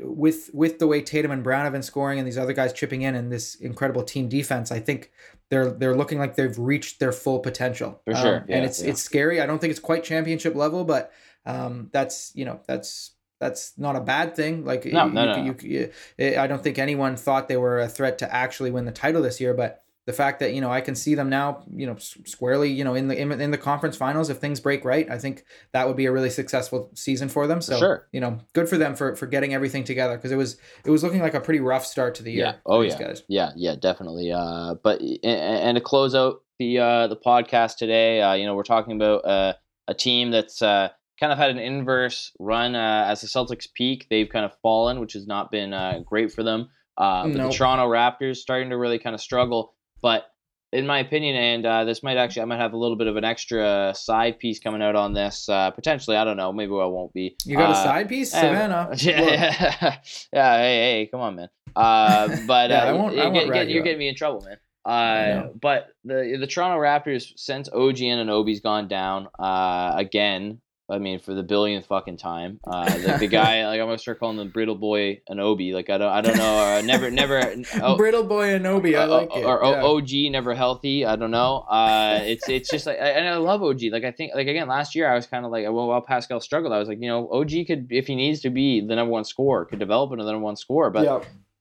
with 0.00 0.50
with 0.54 0.78
the 0.78 0.86
way 0.86 1.02
Tatum 1.02 1.30
and 1.30 1.42
Brown 1.44 1.64
have 1.64 1.72
been 1.72 1.82
scoring 1.82 2.18
and 2.18 2.26
these 2.26 2.38
other 2.38 2.52
guys 2.52 2.72
chipping 2.72 3.02
in 3.02 3.14
and 3.14 3.30
this 3.30 3.54
incredible 3.56 4.02
team 4.02 4.28
defense, 4.28 4.70
I 4.72 4.80
think 4.80 5.10
they're 5.50 5.70
they're 5.70 5.96
looking 5.96 6.18
like 6.18 6.36
they've 6.36 6.58
reached 6.58 7.00
their 7.00 7.12
full 7.12 7.40
potential. 7.40 8.00
For 8.04 8.14
sure, 8.14 8.36
Um, 8.38 8.44
yeah, 8.48 8.56
and 8.56 8.64
it's 8.64 8.82
yeah. 8.82 8.90
it's 8.90 9.02
scary. 9.02 9.40
I 9.40 9.46
don't 9.46 9.58
think 9.60 9.70
it's 9.70 9.80
quite 9.80 10.04
championship 10.04 10.54
level, 10.54 10.84
but 10.84 11.12
um, 11.48 11.88
that's 11.92 12.32
you 12.34 12.44
know 12.44 12.60
that's 12.66 13.12
that's 13.40 13.72
not 13.78 13.96
a 13.96 14.00
bad 14.00 14.36
thing. 14.36 14.64
Like 14.64 14.84
No, 14.84 15.06
you, 15.06 15.12
no, 15.12 15.24
no, 15.24 15.44
you, 15.44 15.90
you- 16.18 16.38
I 16.38 16.46
don't 16.46 16.62
think 16.62 16.78
anyone 16.78 17.16
thought 17.16 17.48
they 17.48 17.56
were 17.56 17.80
a 17.80 17.88
threat 17.88 18.18
to 18.18 18.34
actually 18.34 18.70
win 18.70 18.84
the 18.84 18.92
title 18.92 19.22
this 19.22 19.40
year, 19.40 19.54
but 19.54 19.82
the 20.06 20.12
fact 20.12 20.40
that 20.40 20.54
you 20.54 20.60
know 20.60 20.70
I 20.70 20.80
can 20.80 20.94
see 20.94 21.14
them 21.14 21.28
now, 21.28 21.64
you 21.74 21.86
know, 21.86 21.96
squarely, 21.98 22.70
you 22.70 22.82
know, 22.82 22.94
in 22.94 23.08
the 23.08 23.20
in, 23.20 23.30
in 23.40 23.50
the 23.50 23.58
conference 23.58 23.96
finals 23.96 24.30
if 24.30 24.38
things 24.38 24.58
break 24.58 24.84
right, 24.84 25.08
I 25.10 25.18
think 25.18 25.44
that 25.72 25.86
would 25.86 25.96
be 25.96 26.06
a 26.06 26.12
really 26.12 26.30
successful 26.30 26.90
season 26.94 27.28
for 27.28 27.46
them. 27.46 27.60
So 27.60 27.78
sure. 27.78 28.08
you 28.12 28.20
know, 28.20 28.40
good 28.54 28.68
for 28.68 28.78
them 28.78 28.94
for 28.94 29.14
for 29.16 29.26
getting 29.26 29.54
everything 29.54 29.84
together 29.84 30.16
because 30.16 30.32
it 30.32 30.36
was 30.36 30.56
it 30.84 30.90
was 30.90 31.02
looking 31.02 31.20
like 31.20 31.34
a 31.34 31.40
pretty 31.40 31.60
rough 31.60 31.84
start 31.86 32.14
to 32.16 32.22
the 32.22 32.32
year. 32.32 32.44
Yeah. 32.44 32.54
Oh 32.66 32.80
yeah. 32.80 32.98
guys. 32.98 33.22
Yeah. 33.28 33.50
Yeah. 33.54 33.76
Definitely. 33.78 34.32
Uh, 34.32 34.74
but 34.82 35.00
and, 35.00 35.22
and 35.24 35.76
to 35.76 35.80
close 35.82 36.14
out 36.14 36.42
the 36.58 36.78
uh, 36.78 37.06
the 37.06 37.16
podcast 37.16 37.76
today, 37.76 38.22
uh, 38.22 38.32
you 38.32 38.46
know, 38.46 38.54
we're 38.54 38.62
talking 38.62 38.96
about 38.96 39.26
uh, 39.26 39.52
a 39.88 39.94
team 39.94 40.30
that's 40.30 40.62
uh, 40.62 40.88
kind 41.20 41.32
of 41.32 41.38
had 41.38 41.50
an 41.50 41.58
inverse 41.58 42.32
run 42.38 42.74
uh, 42.74 43.06
as 43.08 43.20
the 43.20 43.26
Celtics 43.26 43.66
peak. 43.72 44.06
They've 44.10 44.28
kind 44.28 44.44
of 44.44 44.52
fallen, 44.62 45.00
which 45.00 45.12
has 45.14 45.26
not 45.26 45.50
been 45.50 45.72
uh, 45.72 46.00
great 46.04 46.32
for 46.32 46.42
them. 46.42 46.68
Uh, 46.96 47.24
but 47.24 47.36
Nope. 47.36 47.52
the 47.52 47.56
Toronto 47.58 47.86
Raptors 47.88 48.36
starting 48.36 48.70
to 48.70 48.76
really 48.76 48.98
kind 48.98 49.14
of 49.14 49.20
struggle. 49.20 49.74
But 50.02 50.24
in 50.72 50.86
my 50.86 50.98
opinion, 50.98 51.34
and 51.36 51.64
uh, 51.66 51.84
this 51.84 52.02
might 52.02 52.16
actually, 52.16 52.42
I 52.42 52.44
might 52.46 52.58
have 52.58 52.72
a 52.72 52.76
little 52.76 52.96
bit 52.96 53.06
of 53.06 53.16
an 53.16 53.24
extra 53.24 53.92
side 53.96 54.38
piece 54.38 54.58
coming 54.60 54.82
out 54.82 54.96
on 54.96 55.14
this. 55.14 55.48
Uh, 55.48 55.70
potentially, 55.70 56.16
I 56.16 56.24
don't 56.24 56.36
know. 56.36 56.52
Maybe 56.52 56.72
I 56.72 56.84
won't 56.86 57.12
be. 57.14 57.36
You 57.44 57.56
got 57.56 57.70
a 57.70 57.72
Uh, 57.72 57.82
side 57.84 58.08
piece, 58.08 58.34
eh, 58.34 58.40
Savannah. 58.40 58.90
Yeah, 58.98 59.20
yeah, 59.22 59.96
yeah. 60.32 60.58
Hey, 60.58 60.76
hey, 61.00 61.08
come 61.10 61.20
on, 61.20 61.36
man. 61.36 61.48
Uh, 61.74 62.28
but 62.46 62.70
Yeah, 62.70 62.82
uh, 62.84 62.86
I 62.86 62.92
won't- 62.92 63.14
you 63.14 63.22
I 63.22 63.24
won't 63.28 63.34
get- 63.46 63.52
get- 63.52 63.68
you 63.68 63.74
you're 63.74 63.84
getting 63.84 63.98
me 63.98 64.08
in 64.08 64.14
trouble, 64.14 64.42
man. 64.46 64.58
Uh, 64.84 65.48
but 65.60 65.88
the 66.04 66.36
the 66.40 66.46
Toronto 66.46 66.78
Raptors 66.80 67.32
since 67.36 67.68
OG 67.68 67.96
Anunoby's 67.98 68.60
gone 68.60 68.88
down 68.88 69.28
uh, 69.38 69.92
again. 69.96 70.60
I 70.90 70.98
mean, 70.98 71.18
for 71.18 71.34
the 71.34 71.42
billionth 71.42 71.84
fucking 71.86 72.16
time, 72.16 72.60
uh, 72.66 72.88
the, 72.88 73.18
the 73.18 73.26
guy 73.26 73.66
like 73.66 73.78
I'm 73.78 73.86
gonna 73.86 73.98
start 73.98 74.18
calling 74.18 74.38
him 74.38 74.48
Brittle 74.48 74.74
Boy 74.74 75.20
Anunoby. 75.30 75.74
Like 75.74 75.90
I 75.90 75.98
don't, 75.98 76.10
I 76.10 76.20
don't 76.22 76.36
know. 76.38 76.58
Uh, 76.58 76.80
never, 76.82 77.10
never. 77.10 77.54
oh, 77.82 77.96
Brittle 77.96 78.24
boy 78.24 78.48
Anunoby, 78.48 78.98
I 78.98 79.02
uh, 79.02 79.08
like 79.08 79.30
or, 79.32 79.38
it. 79.38 79.44
or 79.44 79.62
yeah. 79.64 79.82
OG 79.82 80.32
never 80.32 80.54
healthy. 80.54 81.04
I 81.04 81.16
don't 81.16 81.30
know. 81.30 81.58
Uh, 81.58 82.20
it's 82.22 82.48
it's 82.48 82.70
just 82.70 82.86
like, 82.86 82.96
and 82.98 83.28
I 83.28 83.36
love 83.36 83.62
OG. 83.62 83.82
Like 83.92 84.04
I 84.04 84.12
think, 84.12 84.34
like 84.34 84.46
again, 84.46 84.66
last 84.66 84.94
year 84.94 85.10
I 85.10 85.14
was 85.14 85.26
kind 85.26 85.44
of 85.44 85.52
like, 85.52 85.64
well, 85.64 85.88
while 85.88 86.00
Pascal 86.00 86.40
struggled, 86.40 86.72
I 86.72 86.78
was 86.78 86.88
like, 86.88 87.00
you 87.00 87.08
know, 87.08 87.28
OG 87.30 87.50
could, 87.66 87.88
if 87.90 88.06
he 88.06 88.14
needs 88.14 88.40
to 88.40 88.50
be 88.50 88.80
the 88.80 88.96
number 88.96 89.12
one 89.12 89.24
scorer, 89.24 89.66
could 89.66 89.78
develop 89.78 90.12
into 90.12 90.24
the 90.24 90.32
number 90.32 90.44
one 90.44 90.56
scorer. 90.56 90.90
But 90.90 91.04
yeah. 91.04 91.20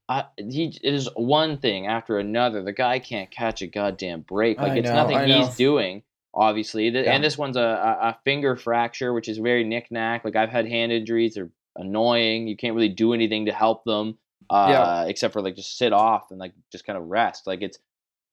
I, 0.09 0.25
he 0.37 0.73
it 0.81 0.93
is 0.93 1.09
one 1.15 1.57
thing 1.57 1.87
after 1.87 2.17
another. 2.17 2.63
The 2.63 2.71
guy 2.71 2.99
can't 2.99 3.29
catch 3.29 3.61
a 3.61 3.67
goddamn 3.67 4.21
break. 4.21 4.57
Like 4.57 4.71
I 4.71 4.77
it's 4.77 4.87
know, 4.87 4.95
nothing 4.95 5.17
I 5.17 5.25
he's 5.25 5.55
doing. 5.55 6.03
Obviously, 6.39 6.87
Yeah. 6.89 7.13
and 7.15 7.23
this 7.23 7.35
one's 7.35 7.57
a, 7.57 7.61
a, 7.61 8.17
finger 8.23 8.55
fracture, 8.55 9.11
which 9.11 9.27
is 9.27 9.39
very 9.39 9.63
knick-knack. 9.63 10.23
Like 10.23 10.35
I've 10.35 10.51
had 10.51 10.67
hand 10.67 10.91
injuries; 10.91 11.33
they're 11.33 11.49
annoying. 11.75 12.47
You 12.47 12.55
can't 12.55 12.75
really 12.75 12.89
do 12.89 13.13
anything 13.13 13.47
to 13.47 13.51
help 13.51 13.83
them, 13.85 14.19
uh, 14.49 14.67
Yeah. 14.69 15.05
except 15.09 15.33
for 15.33 15.41
like 15.41 15.55
just 15.55 15.77
sit 15.79 15.93
off 15.93 16.29
and 16.29 16.39
like 16.39 16.53
just 16.71 16.85
kind 16.85 16.95
of 16.97 17.05
rest. 17.05 17.47
Like 17.47 17.61
it's 17.63 17.79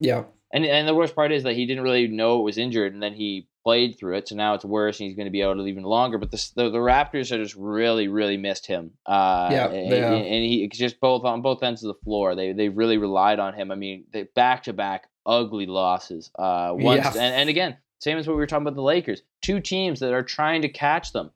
Yeah. 0.01 0.25
and 0.53 0.67
and 0.67 0.87
the 0.87 0.95
worst 0.95 1.15
part 1.15 1.33
is 1.33 1.45
that 1.45 1.55
he 1.57 1.65
didn't 1.65 1.83
really 1.83 2.07
know 2.07 2.41
it 2.41 2.45
was 2.45 2.59
injured, 2.59 2.93
and 2.93 3.03
then 3.03 3.15
he 3.15 3.49
played 3.65 3.97
through 3.99 4.17
it. 4.19 4.29
So 4.29 4.37
now 4.37 4.53
it's 4.53 4.65
worse, 4.67 5.01
and 5.01 5.07
he's 5.09 5.17
going 5.17 5.25
to 5.25 5.31
be 5.33 5.43
out 5.43 5.59
even 5.59 5.85
longer. 5.85 6.19
But 6.19 6.31
the 6.31 6.51
the, 6.57 6.69
the 6.71 6.79
Raptors 6.79 7.33
are 7.33 7.43
just 7.43 7.55
really 7.57 8.09
really 8.09 8.37
missed 8.37 8.67
him. 8.67 8.91
Uh, 9.07 9.49
Yeah, 9.51 9.69
and, 9.71 9.91
they 9.91 10.03
are. 10.03 10.13
and 10.13 10.45
he 10.45 10.69
just 10.69 11.01
both 11.01 11.25
on 11.25 11.41
both 11.41 11.63
ends 11.63 11.83
of 11.83 11.89
the 11.89 12.03
floor. 12.05 12.35
They 12.35 12.53
they 12.53 12.69
really 12.69 12.99
relied 12.99 13.39
on 13.39 13.55
him. 13.55 13.71
I 13.71 13.77
mean, 13.77 14.05
they 14.13 14.25
back 14.35 14.65
to 14.65 14.75
back 14.75 15.09
ugly 15.25 15.65
losses. 15.65 16.31
Uh, 16.39 16.73
once 16.75 17.03
Yeah. 17.03 17.13
and, 17.13 17.35
and 17.35 17.49
again, 17.49 17.79
same 18.05 18.19
as 18.19 18.27
what 18.29 18.35
we 18.35 18.41
were 18.41 18.47
talking 18.47 18.67
about 18.67 18.77
the 18.77 18.83
Lakers. 18.83 19.23
Two 19.43 19.61
teams 19.61 20.01
that 20.01 20.13
are 20.13 20.23
trying 20.23 20.63
to 20.63 20.69
catch 20.69 21.13
them. 21.13 21.31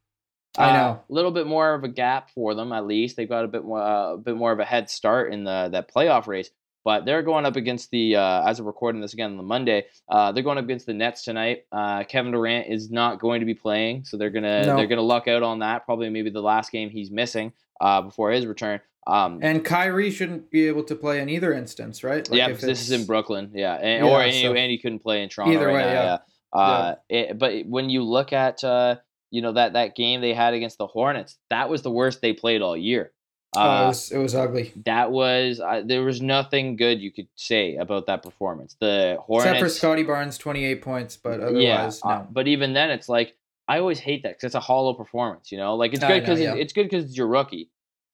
I 0.57 0.71
Uh, 0.71 0.73
know. 0.73 1.01
a 1.09 1.13
little 1.13 1.31
bit 1.31 1.47
more 1.47 1.75
of 1.75 1.85
a 1.85 1.89
gap 1.89 2.31
for 2.31 2.55
them 2.55 2.73
at 2.73 2.87
least. 2.87 3.17
They've 3.17 3.29
got 3.29 3.45
a 3.45 3.49
bit 3.49 3.65
more 3.65 3.81
uh, 3.81 4.13
a 4.15 4.19
bit 4.19 4.37
more 4.37 4.53
of 4.53 4.61
a 4.61 4.65
head 4.65 4.91
start 4.91 5.33
in 5.33 5.45
the 5.45 5.69
that 5.73 5.93
playoff 5.93 6.27
race. 6.27 6.51
But 6.85 7.05
they're 7.05 7.23
going 7.23 7.45
up 7.45 7.57
against 7.57 7.91
the 7.91 8.17
uh, 8.17 8.49
as 8.49 8.61
of 8.61 8.67
recording 8.67 9.01
this 9.03 9.13
again 9.13 9.31
on 9.33 9.37
the 9.37 9.43
Monday. 9.43 9.87
Uh, 10.09 10.33
they're 10.33 10.43
going 10.45 10.57
up 10.59 10.65
against 10.65 10.87
the 10.87 10.95
Nets 10.95 11.23
tonight. 11.23 11.65
Uh, 11.71 12.05
Kevin 12.05 12.33
Durant 12.33 12.67
is 12.69 12.91
not 12.91 13.19
going 13.21 13.41
to 13.41 13.47
be 13.47 13.53
playing, 13.55 14.05
so 14.05 14.17
they're 14.17 14.31
gonna 14.31 14.65
No. 14.65 14.77
they're 14.77 14.87
gonna 14.87 15.03
luck 15.03 15.29
out 15.29 15.43
on 15.43 15.59
that. 15.59 15.85
Probably 15.85 16.09
maybe 16.09 16.31
the 16.31 16.41
last 16.41 16.73
game 16.73 16.89
he's 16.89 17.11
missing 17.11 17.53
uh, 17.81 18.01
before 18.03 18.31
his 18.31 18.47
return. 18.47 18.81
Um, 19.07 19.41
And 19.43 19.65
Kyrie 19.65 20.11
shouldn't 20.11 20.51
be 20.51 20.67
able 20.67 20.85
to 20.85 20.95
play 20.95 21.21
in 21.21 21.29
either 21.29 21.53
instance, 21.53 22.03
right? 22.05 22.29
Like 22.31 22.39
yeah, 22.39 22.49
if 22.51 22.61
this 22.61 22.81
is 22.81 22.91
in 22.91 23.07
Brooklyn. 23.07 23.51
Yeah, 23.55 23.75
and, 23.75 24.07
Yeah, 24.07 24.13
or 24.13 24.23
and, 24.23 24.35
so- 24.35 24.55
and 24.55 24.71
he 24.71 24.79
couldn't 24.79 24.99
play 25.01 25.23
in 25.23 25.29
Toronto 25.29 25.55
Either 25.55 25.67
right 25.67 25.75
way, 25.75 25.81
now. 25.83 25.93
yeah. 25.93 26.05
Yeah. 26.05 26.19
Uh, 26.53 26.95
it- 27.09 27.39
but 27.39 27.67
when 27.67 27.91
you 27.91 28.03
look 28.03 28.33
at 28.33 28.63
uh, 28.65 28.97
you 29.31 29.43
know 29.43 29.53
that 29.53 29.75
that 29.75 29.95
game 29.97 30.21
they 30.21 30.33
had 30.35 30.55
against 30.55 30.79
the 30.79 30.87
Hornets, 30.87 31.37
that 31.51 31.69
was 31.69 31.83
the 31.83 31.91
worst 31.91 32.21
they 32.23 32.33
played 32.33 32.63
all 32.63 32.77
year. 32.77 33.13
Oh, 33.57 33.61
it 33.61 33.65
Uh, 33.65 33.87
was 33.89 34.13
it 34.13 34.19
was 34.19 34.35
ugly. 34.35 34.73
that 34.85 35.11
was 35.11 35.61
uh, 35.61 35.83
there 35.85 36.03
was 36.03 36.21
nothing 36.21 36.77
good 36.77 37.01
you 37.01 37.11
could 37.11 37.29
say 37.35 37.77
about 37.77 38.07
that 38.07 38.23
performance. 38.23 38.77
The 38.81 39.17
Hornets, 39.21 39.47
Except 39.51 39.63
for 39.65 39.69
Scotty 39.71 40.03
Barnes, 40.03 40.37
twenty 40.39 40.65
eight 40.65 40.83
points, 40.83 41.17
but 41.17 41.41
yeah, 41.41 41.47
otherwise, 41.47 42.01
uh, 42.05 42.09
no. 42.09 42.27
but 42.31 42.47
even 42.49 42.73
then, 42.75 42.91
it's 42.91 43.09
like 43.09 43.35
I 43.67 43.79
always 43.81 43.99
hate 44.01 44.23
that 44.23 44.31
because 44.31 44.45
it's 44.45 44.55
a 44.55 44.61
hollow 44.61 44.95
performance. 44.95 45.51
You 45.53 45.59
know, 45.59 45.77
like 45.77 45.93
it's 45.95 46.05
good 46.05 46.21
because 46.21 46.41
yeah. 46.41 46.55
it's 46.55 46.73
good 46.73 46.85
because 46.85 47.05
it's 47.07 47.17
your 47.17 47.27
rookie. 47.29 47.71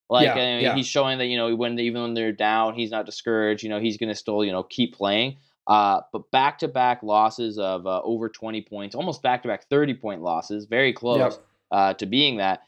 Like 0.09 0.25
Yeah, 0.27 0.33
I 0.33 0.35
mean, 0.37 0.61
yeah. 0.61 0.75
he's 0.75 0.87
showing 0.87 1.17
that 1.17 1.25
you 1.25 1.37
know 1.37 1.53
when 1.55 1.79
even 1.79 2.01
when 2.01 2.13
they're 2.13 2.31
down, 2.31 2.75
he's 2.75 2.91
not 2.91 3.05
discouraged. 3.05 3.63
You 3.63 3.69
know, 3.69 3.79
he's 3.79 3.97
gonna 3.97 4.15
still 4.15 4.43
you 4.43 4.51
know 4.51 4.63
keep 4.63 4.95
playing. 4.95 5.37
Uh, 5.67 6.01
but 6.13 6.29
back 6.31 6.59
to 6.59 6.67
back 6.67 7.01
losses 7.03 7.57
of 7.57 7.87
uh, 7.87 8.01
over 8.03 8.29
twenty 8.29 8.61
points, 8.61 8.95
almost 8.95 9.21
back 9.23 9.41
to 9.43 9.47
back 9.47 9.67
thirty 9.69 9.93
point 9.93 10.21
losses, 10.21 10.65
very 10.65 10.93
close 10.93 11.17
Yep. 11.19 11.33
uh, 11.71 11.93
to 11.95 12.05
being 12.05 12.37
that. 12.37 12.61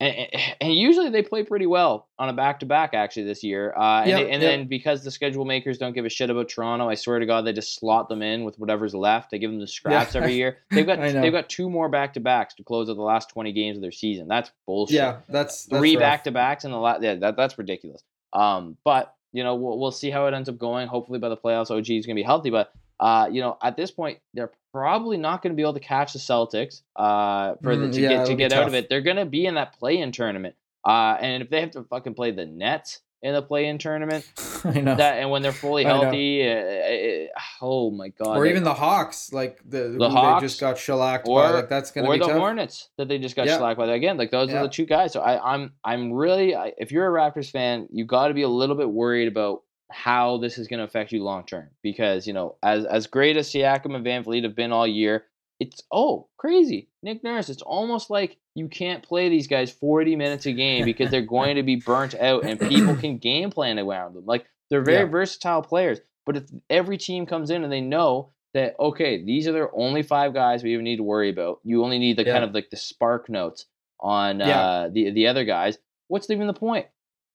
And, 0.00 0.26
and- 0.60 0.74
usually 0.74 1.08
they 1.10 1.22
play 1.22 1.44
pretty 1.44 1.66
well 1.66 2.08
on 2.18 2.28
a 2.28 2.32
back 2.32 2.60
to 2.60 2.66
back 2.66 2.94
actually 2.94 3.24
this 3.24 3.44
year. 3.44 3.72
Uh, 3.76 4.00
and 4.00 4.08
Yep, 4.10 4.18
they- 4.18 4.30
and 4.32 4.42
yep. 4.42 4.50
then 4.52 4.66
because 4.66 5.04
the 5.04 5.10
schedule 5.10 5.44
makers 5.44 5.78
don't 5.78 5.92
give 5.92 6.04
a 6.04 6.08
shit 6.08 6.30
about 6.30 6.48
Toronto, 6.48 6.88
I 6.88 6.94
swear 6.96 7.20
to 7.20 7.26
God 7.26 7.42
they 7.46 7.52
just 7.52 7.76
slot 7.76 8.08
them 8.08 8.20
in 8.20 8.42
with 8.44 8.58
whatever's 8.58 8.94
left. 8.94 9.30
They 9.30 9.38
give 9.38 9.50
them 9.52 9.60
the 9.60 9.68
scraps 9.68 10.14
every 10.16 10.34
year. 10.34 10.58
They've 10.72 10.84
got 10.86 10.98
they've 11.00 11.32
got 11.32 11.48
two 11.48 11.70
more 11.70 11.88
back 11.88 12.14
to 12.14 12.20
backs 12.20 12.54
to 12.54 12.64
close 12.64 12.90
out 12.90 12.96
the 12.96 13.02
last 13.02 13.30
twenty 13.30 13.52
games 13.52 13.76
of 13.78 13.82
their 13.82 13.92
season. 13.92 14.26
That's 14.28 14.50
bullshit. 14.66 14.96
Yeah, 14.96 15.16
that's, 15.28 15.64
that's 15.66 15.78
Three 15.80 15.96
back 15.96 16.24
to 16.24 16.32
backs 16.32 16.64
in 16.64 16.72
the 16.72 16.78
last. 16.78 17.02
Yeah, 17.02 17.14
that, 17.16 17.36
that's 17.36 17.56
ridiculous. 17.56 18.02
Um, 18.32 18.76
but 18.84 19.14
you 19.34 19.44
know 19.44 19.54
we'll 19.56 19.78
we'll 19.78 19.90
see 19.90 20.10
how 20.10 20.26
it 20.26 20.32
ends 20.32 20.48
up 20.48 20.56
going. 20.56 20.88
Hopefully 20.88 21.18
by 21.18 21.28
the 21.28 21.36
playoffs, 21.36 21.70
OG 21.70 21.90
is 21.90 22.06
going 22.06 22.14
to 22.16 22.20
be 22.20 22.22
healthy. 22.22 22.48
But 22.48 22.72
uh, 23.00 23.28
you 23.30 23.42
know 23.42 23.58
at 23.62 23.76
this 23.76 23.90
point 23.90 24.20
they're 24.32 24.52
probably 24.72 25.16
not 25.18 25.42
going 25.42 25.52
to 25.52 25.56
be 25.56 25.62
able 25.62 25.74
to 25.74 25.80
catch 25.80 26.14
the 26.14 26.18
Celtics. 26.18 26.82
Uh, 26.96 27.56
for 27.62 27.76
the, 27.76 27.86
Mm, 27.86 27.92
to 27.92 28.00
yeah, 28.00 28.08
get 28.08 28.26
to 28.26 28.34
get 28.34 28.52
out 28.52 28.66
of 28.66 28.74
it, 28.74 28.88
they're 28.88 29.02
going 29.02 29.16
to 29.16 29.26
be 29.26 29.44
in 29.44 29.56
that 29.56 29.78
play-in 29.78 30.12
tournament. 30.12 30.54
Uh, 30.86 31.16
and 31.20 31.42
if 31.42 31.50
they 31.50 31.60
have 31.60 31.72
to 31.72 31.82
fucking 31.84 32.14
play 32.14 32.30
the 32.30 32.46
Nets 32.46 33.00
in 33.24 33.32
the 33.34 33.42
play-in 33.42 33.78
tournament, 33.78 34.24
I 34.64 34.80
know. 34.80 34.94
that 34.94 35.14
and 35.18 35.30
when 35.30 35.42
they're 35.42 35.50
fully 35.50 35.82
healthy, 35.82 36.46
uh, 36.46 36.54
uh, 36.54 37.40
oh 37.62 37.90
my 37.90 38.10
god, 38.10 38.36
or 38.36 38.44
they- 38.44 38.50
even 38.50 38.62
the 38.62 38.74
Hawks, 38.74 39.32
like 39.32 39.58
the, 39.68 39.88
who 39.98 40.08
Hawks, 40.08 40.42
they 40.42 40.46
just 40.46 40.60
got 40.60 40.78
shellacked 40.78 41.26
or- 41.26 41.40
by. 41.42 41.50
Like 41.50 41.68
that's 41.68 41.90
gonna 41.90 42.06
or 42.06 42.12
be 42.14 42.20
the 42.20 42.26
tough. 42.26 42.36
Hornets 42.38 42.90
that 42.98 43.08
they 43.08 43.18
just 43.18 43.34
got 43.34 43.46
Yeah. 43.46 43.58
slacked 43.58 43.78
by. 43.78 43.86
Again, 43.92 44.16
like 44.18 44.30
those 44.30 44.50
Yeah. 44.50 44.60
are 44.60 44.62
the 44.64 44.68
two 44.68 44.86
guys. 44.86 45.12
So 45.12 45.20
I, 45.20 45.54
I'm 45.54 45.72
I'm 45.84 46.12
really 46.12 46.54
I, 46.54 46.72
if 46.78 46.92
you're 46.92 47.08
a 47.08 47.18
Raptors 47.20 47.50
fan, 47.50 47.88
you 47.90 48.04
got 48.04 48.28
to 48.28 48.34
be 48.34 48.42
a 48.42 48.48
little 48.48 48.76
bit 48.76 48.88
worried 48.90 49.26
about 49.28 49.62
how 49.90 50.38
this 50.38 50.58
is 50.58 50.66
going 50.68 50.78
to 50.78 50.84
affect 50.84 51.12
you 51.12 51.22
long 51.22 51.44
term 51.46 51.68
because 51.82 52.26
you 52.26 52.32
know 52.32 52.56
as 52.62 52.84
as 52.84 53.06
great 53.06 53.36
as 53.36 53.48
Siakam 53.50 53.94
and 53.94 54.04
VanVleet 54.04 54.42
have 54.44 54.54
been 54.56 54.72
all 54.72 54.86
year, 54.86 55.24
it's 55.60 55.82
oh 55.92 56.28
crazy 56.36 56.88
Nick 57.02 57.22
Nurse. 57.24 57.48
It's 57.48 57.62
almost 57.62 58.10
like 58.10 58.36
you 58.54 58.68
can't 58.68 59.02
play 59.02 59.28
these 59.28 59.46
guys 59.46 59.70
40 59.70 60.16
minutes 60.16 60.46
a 60.46 60.52
game 60.52 60.84
because 60.84 61.10
they're 61.10 61.20
going 61.38 61.56
to 61.56 61.62
be 61.62 61.76
burnt 61.76 62.14
out 62.14 62.44
and 62.44 62.58
people 62.60 62.96
can 62.96 63.18
game 63.18 63.50
plan 63.50 63.78
around 63.78 64.14
them. 64.14 64.24
Like 64.26 64.46
they're 64.70 64.82
very 64.82 65.04
Yeah. 65.04 65.10
versatile 65.10 65.62
players, 65.62 66.00
but 66.26 66.36
if 66.36 66.44
every 66.70 66.98
team 66.98 67.26
comes 67.26 67.50
in 67.50 67.62
and 67.64 67.72
they 67.72 67.80
know 67.80 68.30
that 68.54 68.76
okay, 68.78 69.22
these 69.24 69.46
are 69.48 69.52
their 69.52 69.74
only 69.76 70.02
five 70.02 70.32
guys 70.34 70.62
we 70.62 70.72
even 70.72 70.84
need 70.84 70.96
to 70.96 71.02
worry 71.02 71.30
about. 71.30 71.60
You 71.64 71.82
only 71.84 71.98
need 71.98 72.16
the 72.16 72.24
Yeah. 72.24 72.32
kind 72.32 72.44
of 72.44 72.52
like 72.54 72.70
the 72.70 72.76
spark 72.76 73.28
notes 73.28 73.66
on 74.00 74.40
Yeah. 74.40 74.60
uh, 74.60 74.88
the 74.90 75.10
the 75.10 75.26
other 75.28 75.44
guys. 75.44 75.78
What's 76.08 76.28
even 76.30 76.46
the 76.46 76.52
point? 76.52 76.86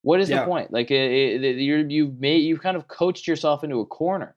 What 0.01 0.21
is 0.21 0.29
the 0.29 0.45
point? 0.45 0.71
Like 0.71 0.91
it, 0.91 1.43
it, 1.43 1.57
you're 1.57 1.79
you've 1.87 2.19
made 2.19 2.37
you've 2.43 2.61
kind 2.61 2.77
of 2.77 2.87
coached 2.87 3.27
yourself 3.27 3.63
into 3.65 3.79
a 3.81 3.85
corner. 3.85 4.35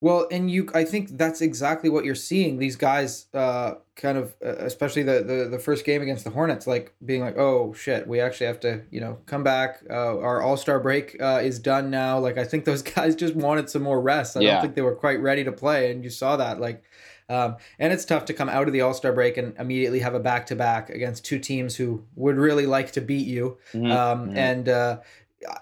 Well, 0.00 0.28
and 0.30 0.48
you, 0.48 0.68
I 0.74 0.84
think 0.84 1.16
that's 1.18 1.40
exactly 1.40 1.90
what 1.90 2.04
you're 2.04 2.14
seeing. 2.14 2.58
These 2.58 2.76
guys, 2.76 3.26
uh, 3.34 3.74
kind 3.96 4.16
of, 4.16 4.32
uh, 4.44 4.50
especially 4.58 5.02
the, 5.02 5.24
the 5.24 5.48
the 5.50 5.58
first 5.58 5.84
game 5.84 6.02
against 6.02 6.22
the 6.22 6.30
Hornets, 6.30 6.68
like 6.68 6.94
being 7.04 7.20
like, 7.20 7.36
oh 7.36 7.72
shit, 7.72 8.06
we 8.06 8.20
actually 8.20 8.46
have 8.46 8.60
to, 8.60 8.82
you 8.92 9.00
know, 9.00 9.18
come 9.26 9.42
back. 9.42 9.82
Uh, 9.90 10.18
our 10.20 10.40
All 10.40 10.56
Star 10.56 10.78
break 10.78 11.20
uh, 11.20 11.40
is 11.42 11.58
done 11.58 11.90
now. 11.90 12.18
Like 12.20 12.38
I 12.38 12.44
think 12.44 12.64
those 12.64 12.82
guys 12.94 13.16
just 13.16 13.34
wanted 13.34 13.68
some 13.68 13.82
more 13.82 14.00
rest. 14.00 14.36
I 14.36 14.40
Yeah. 14.40 14.52
don't 14.52 14.62
think 14.62 14.74
they 14.76 14.82
were 14.82 14.94
quite 14.94 15.20
ready 15.20 15.42
to 15.42 15.50
play, 15.52 15.90
and 15.90 16.04
you 16.04 16.10
saw 16.10 16.36
that. 16.36 16.60
Like, 16.60 16.84
um, 17.28 17.56
and 17.80 17.92
it's 17.92 18.04
tough 18.04 18.24
to 18.26 18.34
come 18.34 18.48
out 18.48 18.68
of 18.68 18.72
the 18.72 18.82
All 18.82 18.94
Star 18.94 19.12
break 19.12 19.36
and 19.36 19.52
immediately 19.58 19.98
have 19.98 20.14
a 20.14 20.20
back 20.20 20.46
to 20.46 20.54
back 20.54 20.90
against 20.90 21.24
two 21.24 21.40
teams 21.40 21.74
who 21.74 22.04
would 22.14 22.36
really 22.36 22.66
like 22.66 22.92
to 22.92 23.00
beat 23.00 23.26
you. 23.26 23.58
Mhm, 23.74 23.90
Um, 23.90 24.28
mhm. 24.30 24.36
And 24.36 24.68
uh, 24.68 24.98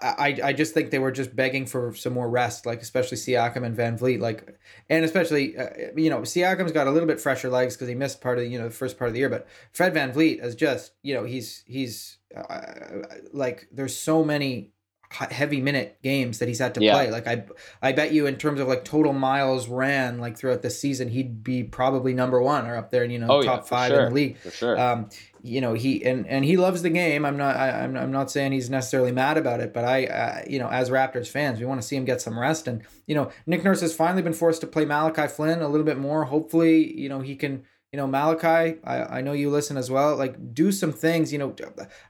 I, 0.01 0.39
I 0.43 0.53
just 0.53 0.73
think 0.73 0.89
they 0.89 0.99
were 0.99 1.11
just 1.11 1.35
begging 1.35 1.65
for 1.67 1.93
some 1.93 2.13
more 2.13 2.29
rest, 2.29 2.65
like 2.65 2.81
especially 2.81 3.17
Siakam 3.17 3.63
and 3.63 3.77
VanVleet, 3.77 4.19
like, 4.19 4.57
and 4.89 5.05
especially 5.05 5.57
uh, 5.57 5.69
you 5.95 6.09
know 6.09 6.21
Siakam's 6.21 6.71
got 6.71 6.87
a 6.87 6.91
little 6.91 7.07
bit 7.07 7.21
fresher 7.21 7.49
legs 7.49 7.75
because 7.75 7.87
he 7.87 7.93
missed 7.93 8.19
part 8.19 8.39
of 8.39 8.43
the, 8.43 8.49
you 8.49 8.57
know 8.57 8.65
the 8.65 8.73
first 8.73 8.97
part 8.97 9.09
of 9.09 9.13
the 9.13 9.19
year, 9.19 9.29
but 9.29 9.47
Fred 9.73 9.93
VanVleet 9.93 10.43
is 10.43 10.55
just 10.55 10.93
you 11.03 11.13
know 11.13 11.25
he's 11.25 11.63
he's 11.67 12.17
uh, 12.35 13.03
like 13.33 13.67
there's 13.71 13.95
so 13.95 14.23
many 14.23 14.71
heavy 15.09 15.61
minute 15.61 15.97
games 16.03 16.39
that 16.39 16.47
he's 16.47 16.59
had 16.59 16.75
to 16.75 16.81
Yeah. 16.83 16.93
play. 16.93 17.11
Like 17.11 17.27
I 17.27 17.45
I 17.81 17.91
bet 17.93 18.11
you 18.11 18.27
in 18.27 18.35
terms 18.35 18.59
of 18.59 18.67
like 18.67 18.83
total 18.83 19.13
miles 19.13 19.67
ran 19.69 20.19
like 20.19 20.37
throughout 20.37 20.61
the 20.61 20.69
season 20.69 21.07
he'd 21.09 21.43
be 21.43 21.63
probably 21.63 22.13
number 22.13 22.41
one 22.41 22.67
or 22.67 22.75
up 22.75 22.91
there 22.91 23.03
in 23.03 23.11
you 23.11 23.19
know 23.19 23.27
Oh, 23.29 23.41
top 23.41 23.61
for 23.63 23.67
five 23.69 23.89
sure. 23.91 23.99
in 24.01 24.09
the 24.09 24.13
league 24.15 24.37
for 24.37 24.51
sure. 24.51 24.77
um, 24.79 25.09
you 25.41 25.61
know 25.61 25.73
he 25.73 26.03
and 26.03 26.27
and 26.27 26.43
he 26.43 26.57
loves 26.57 26.81
the 26.81 26.89
game. 26.89 27.23
I'm 27.25 27.37
not 27.37 27.55
I, 27.55 27.83
I'm 27.83 27.95
I'm 27.95 28.11
not 28.11 28.29
saying 28.29 28.51
he's 28.51 28.69
necessarily 28.69 29.11
mad 29.13 29.37
about 29.37 29.61
it, 29.61 29.73
but 29.73 29.85
I 29.85 30.05
uh, 30.07 30.41
you 30.49 30.59
know 30.59 30.67
as 30.67 30.89
Raptors 30.89 31.27
fans, 31.29 31.59
we 31.59 31.65
want 31.65 31.81
to 31.81 31.87
see 31.87 31.95
him 31.95 32.03
get 32.03 32.21
some 32.21 32.37
rest. 32.37 32.67
And 32.67 32.83
you 33.05 33.15
know 33.15 33.31
Nick 33.45 33.63
Nurse 33.63 33.79
has 33.81 33.95
finally 33.95 34.21
been 34.21 34.33
forced 34.33 34.59
to 34.61 34.67
play 34.67 34.83
Malachi 34.83 35.27
Flynn 35.27 35.61
a 35.61 35.69
little 35.69 35.85
bit 35.85 35.97
more. 35.97 36.25
Hopefully, 36.25 36.99
you 36.99 37.07
know 37.07 37.21
he 37.21 37.35
can. 37.35 37.63
You 37.97 38.03
know 38.03 38.07
Malachi, 38.09 38.77
I, 38.83 39.17
I 39.17 39.21
know 39.21 39.31
you 39.31 39.49
listen 39.49 39.75
as 39.75 39.89
well. 39.89 40.15
Like 40.15 40.53
do 40.53 40.71
some 40.71 40.91
things. 40.91 41.33
You 41.33 41.39
know, 41.39 41.55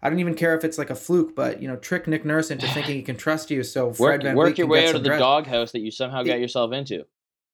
I 0.01 0.09
don't 0.09 0.19
even 0.19 0.35
care 0.35 0.53
if 0.53 0.65
it's 0.65 0.77
like 0.77 0.89
a 0.89 0.95
fluke, 0.95 1.33
but 1.33 1.61
you 1.61 1.67
know 1.69 1.77
trick 1.77 2.07
Nick 2.07 2.25
Nurse 2.25 2.51
into 2.51 2.67
thinking 2.67 2.95
he 2.95 3.01
can 3.01 3.15
trust 3.15 3.49
you. 3.49 3.63
So 3.63 3.93
Fred 3.93 4.15
work 4.15 4.23
Van 4.23 4.35
work 4.35 4.57
your 4.57 4.67
way 4.67 4.89
out 4.89 4.95
of 4.95 5.03
the 5.05 5.11
rest. 5.11 5.21
doghouse 5.21 5.71
that 5.71 5.79
you 5.79 5.89
somehow 5.89 6.23
got 6.23 6.41
yourself 6.41 6.73
into. 6.73 7.05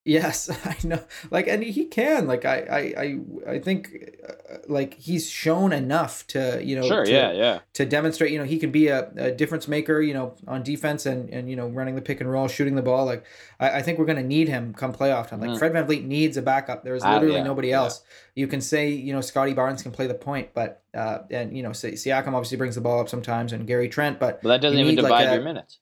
Yes, 0.05 0.49
I 0.65 0.75
know. 0.85 0.99
Like, 1.31 1.47
and 1.47 1.63
he 1.63 1.85
can. 1.85 2.27
Like, 2.27 2.43
I, 2.43 2.57
I, 2.59 3.01
I, 3.01 3.53
I 3.55 3.59
think, 3.59 3.89
uh, 4.27 4.57
like, 4.67 4.95
he's 4.95 5.29
shown 5.29 5.71
enough 5.71 6.27
to, 6.27 6.59
you 6.61 6.75
know, 6.75 6.85
Sure, 6.85 7.05
to, 7.05 7.11
yeah, 7.11 7.31
yeah. 7.31 7.59
to 7.75 7.85
demonstrate, 7.85 8.31
you 8.31 8.37
know, 8.37 8.43
he 8.43 8.59
can 8.59 8.69
be 8.69 8.87
a, 8.89 9.09
a 9.15 9.31
difference 9.31 9.67
maker, 9.69 10.01
you 10.01 10.13
know, 10.13 10.35
on 10.45 10.61
defense 10.61 11.05
and 11.05 11.29
and 11.29 11.49
you 11.49 11.55
know, 11.55 11.67
running 11.69 11.95
the 11.95 12.01
pick 12.01 12.19
and 12.19 12.29
roll, 12.29 12.49
shooting 12.49 12.75
the 12.75 12.81
ball. 12.81 13.05
Like, 13.05 13.23
I, 13.61 13.77
I 13.77 13.81
think 13.81 13.97
we're 13.97 14.05
gonna 14.05 14.23
need 14.23 14.49
him 14.49 14.73
come 14.73 14.91
playoff 14.93 15.29
time. 15.29 15.39
Like, 15.39 15.51
Mhm. 15.51 15.59
Fred 15.59 15.71
VanVleet 15.73 16.03
needs 16.05 16.35
a 16.35 16.41
backup. 16.41 16.83
There's 16.83 17.03
Ah, 17.03 17.13
literally 17.13 17.35
yeah, 17.37 17.43
nobody 17.43 17.69
yeah. 17.69 17.77
else. 17.77 18.01
You 18.35 18.47
can 18.47 18.59
say, 18.59 18.89
you 18.89 19.13
know, 19.13 19.21
Scottie 19.21 19.53
Barnes 19.53 19.81
can 19.83 19.91
play 19.93 20.07
the 20.07 20.13
point, 20.15 20.49
but 20.53 20.81
uh, 20.93 21.19
and 21.31 21.55
you 21.55 21.63
know, 21.63 21.69
Siakam 21.69 22.33
obviously 22.33 22.57
brings 22.57 22.75
the 22.75 22.81
ball 22.81 22.99
up 22.99 23.07
sometimes, 23.07 23.53
and 23.53 23.65
Gary 23.65 23.87
Trent, 23.87 24.19
but 24.19 24.41
But 24.41 24.49
that 24.49 24.61
doesn't 24.61 24.77
even 24.77 24.95
need, 24.95 25.01
like, 25.01 25.11
divide 25.11 25.29
a- 25.29 25.35
your 25.35 25.43
minutes. 25.43 25.79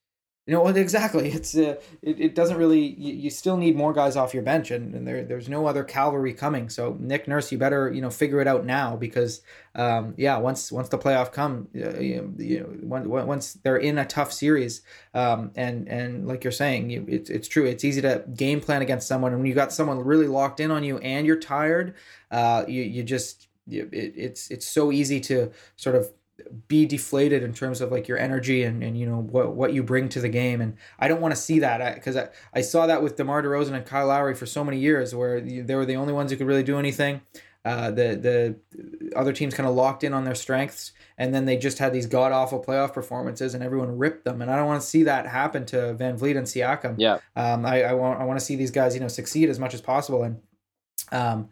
You 0.48 0.54
know, 0.54 0.68
exactly. 0.76 1.30
It's 1.30 1.56
uh, 1.56 1.76
it, 2.02 2.20
it 2.20 2.36
doesn't 2.36 2.58
really. 2.58 2.80
You, 2.80 3.14
you 3.14 3.30
still 3.30 3.58
need 3.58 3.76
more 3.76 3.94
guys 3.94 4.16
off 4.16 4.34
your 4.34 4.44
bench, 4.44 4.72
and, 4.72 4.94
and 4.96 5.08
there 5.08 5.24
there's 5.24 5.48
no 5.48 5.68
other 5.68 5.84
cavalry 5.84 6.34
coming. 6.34 6.70
So 6.70 6.98
Nick 7.00 7.28
Nurse, 7.28 7.52
you 7.52 7.58
better 7.58 7.92
you 7.92 8.02
know 8.02 8.10
figure 8.10 8.42
it 8.42 8.48
out 8.48 8.66
now 8.66 8.96
because 8.96 9.42
um, 9.76 10.14
yeah, 10.18 10.38
once 10.38 10.72
once 10.72 10.90
the 10.90 10.98
playoff 10.98 11.32
come, 11.32 11.68
uh, 11.76 12.00
you, 12.00 12.34
you 12.38 12.60
know, 12.60 12.70
once 12.82 13.08
once 13.08 13.54
they're 13.54 13.78
in 13.78 13.98
a 13.98 14.06
tough 14.06 14.34
series, 14.34 14.82
um, 15.14 15.52
and 15.56 15.88
and 15.88 16.28
like 16.28 16.44
you're 16.44 16.52
saying, 16.52 16.90
you 16.90 17.06
it's 17.08 17.30
it's 17.30 17.48
true. 17.48 17.66
It's 17.66 17.86
easy 17.86 18.02
to 18.02 18.24
game 18.36 18.62
plan 18.62 18.82
against 18.82 19.08
someone, 19.08 19.32
and 19.32 19.42
when 19.42 19.48
you 19.48 19.56
got 19.56 19.72
someone 19.72 20.00
really 20.00 20.28
locked 20.28 20.60
in 20.60 20.72
on 20.72 20.84
you, 20.84 20.98
and 21.00 21.28
you're 21.28 21.40
tired, 21.40 21.96
uh, 22.32 22.66
you 22.68 22.82
you 22.82 23.04
just 23.04 23.48
you, 23.68 23.88
it, 23.92 24.14
it's 24.16 24.50
it's 24.50 24.66
so 24.66 24.92
easy 24.92 25.20
to 25.22 25.52
sort 25.76 25.96
of 25.96 26.12
be 26.68 26.86
deflated 26.86 27.44
in 27.44 27.54
terms 27.54 27.82
of 27.82 27.92
like 27.92 28.08
your 28.08 28.18
energy 28.18 28.64
and, 28.64 28.84
and 28.84 28.98
you 28.98 29.06
know 29.06 29.22
what 29.22 29.54
what 29.54 29.74
you 29.74 29.84
bring 29.84 30.10
to 30.10 30.22
the 30.22 30.30
game. 30.30 30.62
And 30.62 30.78
I 31.00 31.08
don't 31.08 31.22
want 31.22 31.34
to 31.34 31.40
see 31.40 31.60
that. 31.60 31.96
Because 31.96 32.18
I, 32.18 32.30
I, 32.54 32.62
saw 32.62 32.88
that 32.88 33.02
with 33.02 33.16
DeMar 33.16 33.44
DeRozan 33.44 33.74
and 33.74 33.86
Kyle 33.86 34.08
Lowry 34.08 34.36
for 34.36 34.46
so 34.46 34.64
many 34.64 34.78
years 34.78 35.14
where 35.16 35.42
they 35.42 35.76
were 35.76 35.86
the 35.86 35.96
only 35.96 36.14
ones 36.14 36.32
who 36.32 36.38
could 36.38 36.48
really 36.48 36.64
do 36.64 36.78
anything. 36.78 37.22
Uh, 37.64 37.92
the 37.92 38.16
the 38.16 39.16
other 39.16 39.34
teams 39.34 39.54
kind 39.54 39.70
of 39.70 39.76
locked 39.76 40.04
in 40.04 40.14
on 40.14 40.24
their 40.24 40.34
strengths 40.34 40.94
and 41.20 41.36
then 41.36 41.46
they 41.46 41.56
just 41.56 41.78
had 41.78 41.94
these 41.94 42.08
god 42.08 42.32
awful 42.32 42.64
playoff 42.64 42.92
performances 42.92 43.54
and 43.54 43.64
everyone 43.64 43.98
ripped 44.00 44.26
them. 44.26 44.42
And 44.42 44.50
I 44.50 44.56
don't 44.56 44.66
want 44.66 44.82
to 44.82 44.88
see 44.88 45.04
that 45.04 45.28
happen 45.28 45.66
to 45.68 45.96
VanVleet 46.00 46.38
and 46.38 46.48
Siakam. 46.48 46.96
Yeah. 46.98 47.20
um, 47.36 47.64
I, 47.64 47.84
I 47.84 47.94
want 47.94 48.20
I 48.20 48.24
want 48.24 48.40
to 48.40 48.46
see 48.46 48.56
these 48.56 48.72
guys 48.72 48.96
you 48.96 49.00
know 49.00 49.08
succeed 49.08 49.50
as 49.50 49.60
much 49.60 49.76
as 49.76 49.82
possible. 49.82 50.24
And 50.24 50.42
um, 51.12 51.50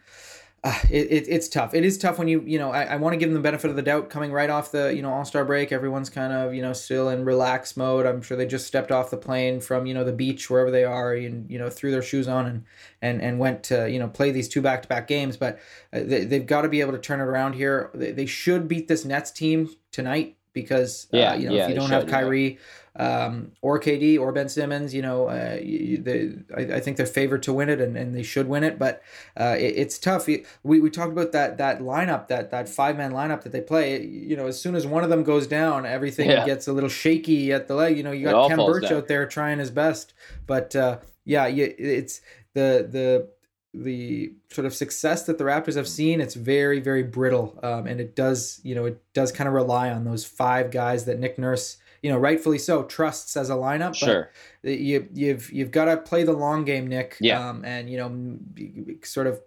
uh, 0.64 0.78
it, 0.90 1.08
it, 1.12 1.26
it's 1.30 1.48
tough. 1.48 1.74
It 1.74 1.86
is 1.86 1.98
tough 1.98 2.18
when 2.20 2.28
you 2.28 2.44
you 2.46 2.60
know 2.60 2.72
I, 2.72 2.84
I 2.84 2.96
want 2.98 3.14
to 3.14 3.18
give 3.18 3.30
them 3.30 3.36
the 3.36 3.42
benefit 3.42 3.70
of 3.70 3.76
the 3.76 3.82
doubt 3.82 4.10
coming 4.10 4.32
right 4.32 4.50
off 4.50 4.72
the 4.72 4.94
you 4.94 5.02
know 5.02 5.12
All 5.12 5.24
Star 5.24 5.46
break. 5.46 5.72
Everyone's 5.72 6.10
kind 6.10 6.34
of 6.34 6.54
you 6.54 6.62
know 6.62 6.74
still 6.74 7.10
in 7.10 7.24
relaxed 7.24 7.78
mode. 7.78 8.06
I'm 8.06 8.22
sure 8.22 8.36
they 8.36 8.46
just 8.46 8.68
stepped 8.68 8.92
off 8.92 9.10
the 9.10 9.18
plane 9.18 9.62
from 9.62 9.86
you 9.86 9.94
know 9.94 10.04
the 10.04 10.12
beach 10.12 10.50
wherever 10.50 10.70
they 10.70 10.84
are 10.84 11.14
and 11.14 11.50
you 11.50 11.58
know 11.58 11.70
threw 11.70 11.92
their 11.92 12.02
shoes 12.02 12.28
on 12.28 12.46
and 12.46 12.66
and 13.02 13.22
and 13.22 13.40
went 13.40 13.64
to 13.64 13.90
you 13.90 14.00
know 14.00 14.08
play 14.08 14.32
these 14.32 14.50
two 14.50 14.62
back 14.62 14.82
to 14.82 14.88
back 14.88 15.08
games. 15.08 15.38
But 15.38 15.60
uh, 15.94 16.02
they, 16.04 16.26
they've 16.26 16.46
got 16.46 16.64
to 16.64 16.70
be 16.70 16.82
able 16.82 16.94
to 16.94 17.00
turn 17.00 17.20
it 17.20 17.24
around 17.24 17.54
here. 17.54 17.90
They, 17.94 18.12
they 18.12 18.26
should 18.26 18.68
beat 18.68 18.88
this 18.88 19.06
Nets 19.06 19.32
team 19.32 19.70
tonight 19.92 20.36
because 20.54 21.08
uh, 21.14 21.18
Yeah, 21.18 21.36
you 21.36 21.50
know 21.50 21.56
yeah, 21.56 21.64
if 21.64 21.70
you 21.70 21.76
don't 21.76 21.90
have. 21.90 22.08
Kyrie 22.08 22.60
um, 23.00 23.54
or 23.62 23.80
KD 23.80 24.20
or 24.20 24.32
Ben 24.32 24.50
Simmons, 24.50 24.94
you 24.94 25.02
know, 25.02 25.30
uh, 25.30 25.58
you, 25.62 25.98
they, 25.98 26.32
I, 26.56 26.76
I 26.76 26.80
think 26.82 26.98
they're 26.98 27.06
favored 27.06 27.42
to 27.44 27.54
win 27.54 27.70
it 27.70 27.80
and, 27.80 27.96
and 27.98 28.14
they 28.14 28.24
should 28.24 28.48
win 28.48 28.64
it. 28.64 28.78
But 28.78 29.02
uh, 29.40 29.56
it, 29.58 29.74
it's 29.78 29.98
tough. 29.98 30.28
We, 30.28 30.44
we 30.64 30.90
talked 30.90 31.14
about 31.14 31.32
that 31.32 31.58
that 31.58 31.80
lineup, 31.80 32.28
that 32.28 32.52
that 32.52 32.68
five 32.68 32.98
man 32.98 33.14
lineup 33.14 33.42
that 33.44 33.52
they 33.52 33.62
play. 33.62 34.06
You 34.06 34.36
know, 34.36 34.48
as 34.48 34.62
soon 34.62 34.76
as 34.76 34.86
one 34.86 35.04
of 35.04 35.10
them 35.10 35.24
goes 35.24 35.48
down, 35.48 35.86
everything 35.86 36.30
Yeah. 36.30 36.46
gets 36.46 36.68
a 36.68 36.74
little 36.74 36.90
shaky 36.90 37.52
at 37.54 37.68
the 37.68 37.76
leg. 37.76 37.98
You 37.98 38.04
know, 38.04 38.12
you 38.12 38.26
got 38.26 38.50
Ken 38.50 38.58
down. 38.90 38.98
out 39.00 39.08
there 39.08 39.26
trying 39.26 39.60
his 39.60 39.72
best, 39.72 40.14
but 40.46 40.76
uh, 40.76 40.98
yeah, 41.26 41.46
it's 41.48 42.22
the 42.54 42.86
the 42.92 43.30
the 43.74 44.34
sort 44.50 44.66
of 44.66 44.74
success 44.74 45.28
that 45.28 45.38
the 45.38 45.44
Raptors 45.44 45.76
have 45.76 45.88
seen, 45.88 46.22
it's 46.22 46.34
very, 46.34 46.80
very 46.80 47.04
brittle. 47.04 47.60
Um, 47.62 47.86
and 47.86 48.02
it 48.02 48.16
does, 48.16 48.60
you 48.64 48.74
know, 48.74 48.86
it 48.86 49.00
does 49.14 49.32
kind 49.32 49.48
of 49.48 49.54
rely 49.54 49.92
on 49.92 50.06
those 50.06 50.26
five 50.26 50.72
guys 50.72 51.06
that 51.06 51.20
Nick 51.20 51.38
Nurse, 51.38 51.78
you 52.02 52.10
know, 52.10 52.18
rightfully 52.18 52.58
so, 52.58 52.84
trusts 52.84 53.36
as 53.36 53.50
a 53.50 53.54
lineup. 53.56 53.90
But 53.90 53.96
Sure. 53.98 54.32
you 54.64 55.08
you've 55.14 55.52
you've 55.52 55.72
got 55.72 55.86
to 55.86 55.98
play 55.98 56.24
the 56.24 56.34
long 56.34 56.66
game, 56.66 56.88
Nick. 56.88 57.18
Yeah. 57.20 57.50
Um, 57.50 57.64
and 57.66 57.90
you 57.90 57.98
know, 57.98 58.98
sort 59.04 59.28
of 59.28 59.42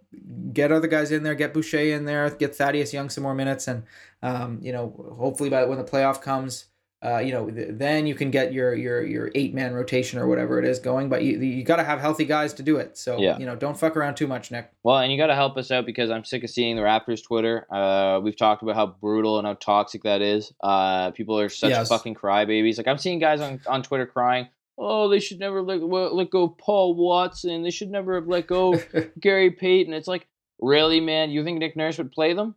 get 0.52 0.72
other 0.72 0.88
guys 0.88 1.12
in 1.12 1.22
there, 1.22 1.34
get 1.34 1.54
Boucher 1.54 1.78
in 1.78 2.04
there, 2.04 2.28
get 2.30 2.54
Thaddeus 2.54 2.92
Young 2.92 3.08
some 3.10 3.22
more 3.22 3.34
minutes, 3.34 3.68
and 3.68 3.84
um, 4.22 4.58
you 4.62 4.72
know, 4.72 4.94
hopefully 5.18 5.50
by 5.50 5.64
when 5.64 5.78
the 5.78 5.84
playoff 5.84 6.20
comes. 6.20 6.66
Uh, 7.04 7.18
you 7.18 7.32
know, 7.32 7.50
th- 7.50 7.68
then 7.72 8.06
you 8.06 8.14
can 8.14 8.30
get 8.30 8.52
your 8.52 8.74
your 8.74 9.04
your 9.04 9.30
eight 9.34 9.52
man 9.52 9.74
rotation 9.74 10.20
or 10.20 10.28
whatever 10.28 10.58
it 10.60 10.64
is 10.64 10.78
going, 10.78 11.08
but 11.08 11.22
you 11.24 11.36
you 11.38 11.64
got 11.64 11.76
to 11.76 11.84
have 11.84 11.98
healthy 12.00 12.24
guys 12.24 12.54
to 12.54 12.62
do 12.62 12.76
it. 12.76 12.96
So 12.96 13.18
Yeah. 13.18 13.36
you 13.38 13.44
know, 13.46 13.56
don't 13.56 13.76
fuck 13.76 13.96
around 13.96 14.14
too 14.14 14.28
much, 14.28 14.50
Nick. 14.52 14.70
Well, 14.84 14.98
and 14.98 15.10
you 15.10 15.18
got 15.18 15.26
to 15.26 15.34
help 15.34 15.56
us 15.56 15.70
out 15.72 15.84
because 15.84 16.10
I'm 16.10 16.24
sick 16.24 16.44
of 16.44 16.50
seeing 16.50 16.76
the 16.76 16.82
Raptors 16.82 17.22
Twitter. 17.24 17.66
Uh, 17.72 18.20
we've 18.22 18.36
talked 18.36 18.62
about 18.62 18.76
how 18.76 18.86
brutal 18.86 19.38
and 19.38 19.46
how 19.46 19.54
toxic 19.54 20.04
that 20.04 20.22
is. 20.22 20.52
Uh, 20.62 21.10
people 21.10 21.38
are 21.40 21.48
such 21.48 21.70
Yes. 21.70 21.88
fucking 21.88 22.14
crybabies. 22.14 22.78
Like 22.78 22.86
I'm 22.86 22.98
seeing 22.98 23.18
guys 23.18 23.40
on, 23.40 23.60
on 23.66 23.82
Twitter 23.82 24.06
crying, 24.06 24.46
"Oh, 24.78 25.08
they 25.08 25.18
should 25.18 25.40
never 25.40 25.60
let 25.60 25.82
let 25.82 26.30
go 26.30 26.44
of 26.44 26.58
Paul 26.58 26.94
Watson. 26.94 27.62
They 27.64 27.70
should 27.70 27.90
never 27.90 28.14
have 28.14 28.28
let 28.28 28.46
go 28.46 28.74
of 28.74 28.86
Gary 29.20 29.50
Payton." 29.50 29.92
It's 29.92 30.06
like, 30.06 30.28
really, 30.60 31.00
man? 31.00 31.30
You 31.30 31.42
think 31.42 31.58
Nick 31.58 31.74
Nurse 31.76 31.98
would 31.98 32.12
play 32.12 32.32
them? 32.32 32.54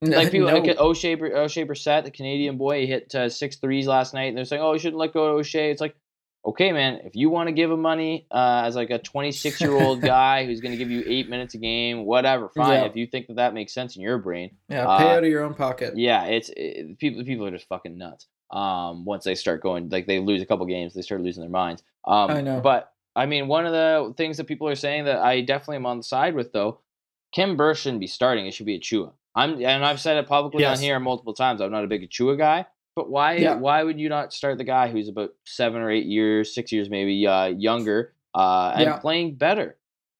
Like 0.00 0.30
people 0.32 0.48
No. 0.48 0.58
like 0.58 0.78
O'Shea, 0.78 1.16
Oshae 1.16 1.66
Brissett, 1.66 2.04
the 2.04 2.10
Canadian 2.10 2.58
boy, 2.58 2.80
he 2.80 2.86
hit 2.86 3.14
uh, 3.14 3.28
six 3.28 3.56
threes 3.56 3.86
last 3.86 4.14
night, 4.14 4.24
and 4.28 4.36
they're 4.36 4.44
saying, 4.44 4.62
"Oh, 4.62 4.72
you 4.72 4.78
shouldn't 4.78 4.98
let 4.98 5.12
go 5.12 5.24
of 5.26 5.36
O'Shea." 5.36 5.70
It's 5.70 5.80
like, 5.80 5.94
okay, 6.46 6.72
man, 6.72 7.00
if 7.04 7.14
you 7.16 7.30
want 7.30 7.48
to 7.48 7.52
give 7.52 7.70
him 7.70 7.80
money 7.80 8.26
uh, 8.30 8.62
as 8.66 8.76
like 8.76 8.90
a 8.90 8.98
26 8.98 9.60
year 9.62 9.72
old 9.72 10.00
guy 10.02 10.44
who's 10.44 10.60
going 10.60 10.72
to 10.72 10.76
give 10.78 10.90
you 10.90 11.02
eight 11.06 11.30
minutes 11.30 11.54
a 11.54 11.58
game, 11.58 12.04
whatever, 12.04 12.50
fine. 12.50 12.80
Yeah. 12.80 12.84
If 12.86 12.96
you 12.96 13.06
think 13.06 13.28
that 13.28 13.36
that 13.36 13.54
makes 13.54 13.72
sense 13.72 13.96
in 13.96 14.02
your 14.02 14.18
brain, 14.18 14.56
yeah, 14.68 14.86
uh, 14.86 14.98
pay 14.98 15.10
out 15.10 15.24
of 15.24 15.30
your 15.30 15.42
own 15.42 15.54
pocket. 15.54 15.96
yeah, 15.96 16.24
it's 16.24 16.50
it, 16.56 16.98
people. 16.98 17.24
People 17.24 17.46
are 17.46 17.50
just 17.50 17.68
fucking 17.68 17.96
nuts. 17.96 18.26
Um, 18.50 19.04
once 19.06 19.24
they 19.24 19.34
start 19.34 19.62
going, 19.62 19.88
like 19.88 20.06
they 20.06 20.18
lose 20.20 20.42
a 20.42 20.46
couple 20.46 20.66
games, 20.66 20.92
they 20.94 21.02
start 21.02 21.22
losing 21.22 21.40
their 21.42 21.50
minds. 21.50 21.82
Um, 22.06 22.30
I 22.30 22.40
know. 22.42 22.60
But 22.60 22.92
I 23.16 23.24
mean, 23.26 23.48
one 23.48 23.64
of 23.64 23.72
the 23.72 24.12
things 24.16 24.36
that 24.36 24.44
people 24.44 24.68
are 24.68 24.74
saying 24.74 25.06
that 25.06 25.18
I 25.20 25.40
definitely 25.40 25.76
am 25.76 25.86
on 25.86 25.96
the 25.96 26.02
side 26.04 26.34
with, 26.34 26.52
though, 26.52 26.80
Khem 27.34 27.56
Birch 27.56 27.78
shouldn't 27.78 28.00
be 28.00 28.06
starting. 28.06 28.46
It 28.46 28.52
should 28.54 28.66
be 28.66 28.78
Achiuwa. 28.78 29.12
I'm, 29.34 29.54
and 29.64 29.84
I've 29.84 30.00
said 30.00 30.16
it 30.16 30.26
publicly 30.28 30.62
Yes. 30.62 30.78
on 30.78 30.82
here 30.84 30.98
multiple 31.00 31.34
times. 31.34 31.60
I'm 31.60 31.72
not 31.72 31.84
a 31.84 31.88
big 31.88 32.08
Achiuwa 32.08 32.38
guy. 32.38 32.66
But 32.96 33.10
why? 33.10 33.36
Yeah. 33.36 33.56
Why 33.56 33.82
would 33.82 33.98
you 33.98 34.08
not 34.08 34.32
start 34.32 34.56
the 34.58 34.64
guy 34.64 34.88
who's 34.88 35.08
about 35.08 35.30
seven 35.44 35.82
or 35.82 35.90
eight 35.90 36.06
years, 36.06 36.54
six 36.54 36.70
years 36.70 36.88
maybe 36.88 37.26
uh, 37.26 37.46
younger, 37.46 38.12
uh, 38.34 38.72
and 38.76 38.84
Yeah. 38.84 38.96
playing 38.98 39.34
better? 39.34 39.76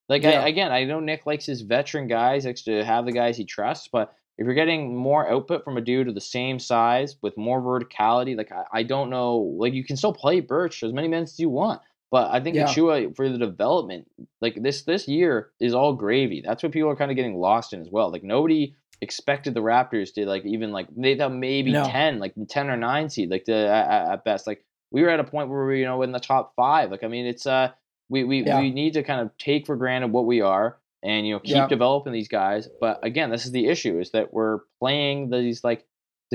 Like 0.08 0.24
Yeah. 0.24 0.42
I, 0.42 0.48
again, 0.48 0.72
I 0.72 0.84
know 0.84 0.98
Nick 1.00 1.24
likes 1.26 1.46
his 1.46 1.60
veteran 1.62 2.08
guys, 2.08 2.44
likes 2.44 2.62
to 2.62 2.84
have 2.84 3.04
the 3.06 3.12
guys 3.12 3.36
he 3.36 3.44
trusts, 3.44 3.88
but 3.88 4.12
if 4.36 4.44
you're 4.44 4.54
getting 4.54 4.96
more 4.96 5.30
output 5.30 5.62
from 5.64 5.76
a 5.76 5.80
dude 5.80 6.08
of 6.08 6.16
the 6.16 6.20
same 6.20 6.58
size 6.58 7.16
with 7.22 7.36
more 7.36 7.62
verticality, 7.62 8.36
like 8.36 8.50
I, 8.50 8.64
I 8.72 8.82
don't 8.82 9.08
know, 9.08 9.36
like 9.36 9.72
you 9.72 9.84
can 9.84 9.96
still 9.96 10.12
play 10.12 10.40
Birch 10.40 10.82
as 10.82 10.92
many 10.92 11.06
minutes 11.06 11.34
as 11.34 11.38
you 11.40 11.50
want, 11.50 11.80
But 12.10 12.30
I 12.32 12.40
think 12.40 12.56
Yeah. 12.56 12.66
Achiuwa 12.66 13.14
for 13.16 13.28
the 13.28 13.38
development, 13.38 14.10
like 14.40 14.60
this 14.60 14.82
this 14.82 15.06
year 15.06 15.50
is 15.60 15.74
all 15.74 15.92
gravy. 15.94 16.40
That's 16.44 16.62
what 16.64 16.72
people 16.72 16.90
are 16.90 16.96
kind 16.96 17.10
of 17.12 17.16
getting 17.16 17.36
lost 17.36 17.72
in 17.72 17.80
as 17.80 17.88
well. 17.90 18.10
Like 18.10 18.24
nobody 18.24 18.74
expected 19.00 19.54
the 19.54 19.60
Raptors 19.60 20.12
to 20.14 20.26
like 20.26 20.44
even 20.44 20.72
like 20.72 20.88
they 20.96 21.16
thought 21.16 21.32
maybe 21.32 21.72
No. 21.72 21.84
ten, 21.84 22.18
like 22.18 22.34
ten 22.48 22.70
or 22.70 22.76
nine 22.76 23.08
seed, 23.10 23.30
like 23.30 23.44
the 23.44 23.54
at, 23.68 24.12
at- 24.12 24.24
best. 24.24 24.46
Like 24.46 24.64
we 24.90 25.02
were 25.02 25.08
at 25.10 25.20
a 25.20 25.24
point 25.24 25.48
where 25.48 25.66
we 25.66 25.80
you 25.80 25.84
know 25.86 26.02
in 26.02 26.12
the 26.12 26.20
top 26.20 26.52
five. 26.56 26.90
Like 26.90 27.04
I 27.04 27.08
mean, 27.08 27.26
it's 27.26 27.46
uh 27.46 27.70
we 28.08 28.24
we, 28.24 28.44
Yeah. 28.44 28.60
we 28.60 28.70
need 28.70 28.94
to 28.94 29.02
kind 29.02 29.20
of 29.20 29.36
take 29.38 29.66
for 29.66 29.76
granted 29.76 30.12
what 30.12 30.26
we 30.26 30.40
are 30.40 30.78
and 31.02 31.26
you 31.26 31.34
know 31.34 31.40
keep 31.40 31.56
Yeah. 31.56 31.66
developing 31.68 32.12
these 32.12 32.28
guys. 32.28 32.68
But 32.80 33.00
again, 33.02 33.30
this 33.30 33.44
is 33.46 33.52
the 33.52 33.66
issue: 33.66 33.98
is 33.98 34.10
that 34.12 34.32
we're 34.32 34.60
playing 34.80 35.30
these 35.30 35.64
like 35.64 35.84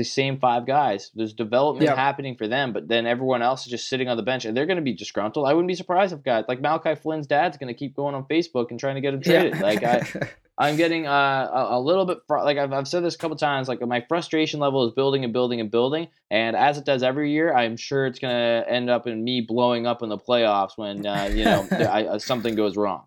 the 0.00 0.04
same 0.04 0.38
five 0.38 0.66
guys. 0.66 1.10
There's 1.14 1.32
development 1.34 1.84
Yeah. 1.88 1.94
happening 1.96 2.34
for 2.36 2.48
them, 2.48 2.72
but 2.72 2.88
then 2.88 3.06
everyone 3.06 3.42
else 3.42 3.66
is 3.66 3.70
just 3.70 3.88
sitting 3.88 4.08
on 4.08 4.16
the 4.16 4.22
bench, 4.22 4.44
and 4.46 4.56
they're 4.56 4.66
going 4.66 4.76
to 4.78 4.82
be 4.82 4.94
disgruntled. 4.94 5.46
I 5.46 5.52
wouldn't 5.52 5.68
be 5.68 5.74
surprised 5.74 6.12
if 6.12 6.22
guys 6.22 6.44
like 6.48 6.60
Malachi 6.60 6.94
Flynn's 6.94 7.26
dad's 7.26 7.56
going 7.58 7.68
to 7.72 7.78
keep 7.78 7.94
going 7.94 8.14
on 8.14 8.24
Facebook 8.24 8.70
and 8.70 8.80
trying 8.80 8.94
to 8.94 9.00
get 9.00 9.12
him 9.14 9.20
traded. 9.20 9.60
Like 9.60 9.82
I, 9.84 10.02
I'm 10.58 10.76
getting 10.76 11.06
uh, 11.06 11.48
a, 11.52 11.78
a 11.78 11.80
little 11.80 12.04
bit 12.04 12.18
fr- 12.26 12.38
like 12.40 12.58
I've, 12.58 12.72
I've 12.72 12.88
said 12.88 13.02
this 13.04 13.14
a 13.14 13.18
couple 13.18 13.36
times. 13.36 13.68
Like 13.68 13.80
my 13.86 14.04
frustration 14.08 14.60
level 14.60 14.86
is 14.86 14.92
building 14.94 15.24
and 15.24 15.32
building 15.32 15.60
and 15.60 15.70
building, 15.70 16.08
and 16.30 16.56
as 16.56 16.78
it 16.78 16.84
does 16.84 17.02
every 17.02 17.30
year, 17.32 17.54
I'm 17.54 17.76
sure 17.76 18.06
it's 18.06 18.18
going 18.18 18.34
to 18.34 18.70
end 18.70 18.90
up 18.90 19.06
in 19.06 19.22
me 19.22 19.40
blowing 19.40 19.86
up 19.86 20.02
in 20.02 20.08
the 20.08 20.18
playoffs 20.18 20.76
when 20.76 21.06
uh, 21.06 21.30
you 21.32 21.44
know 21.44 21.66
I, 21.72 22.04
uh, 22.06 22.18
something 22.18 22.54
goes 22.54 22.76
wrong. 22.76 23.04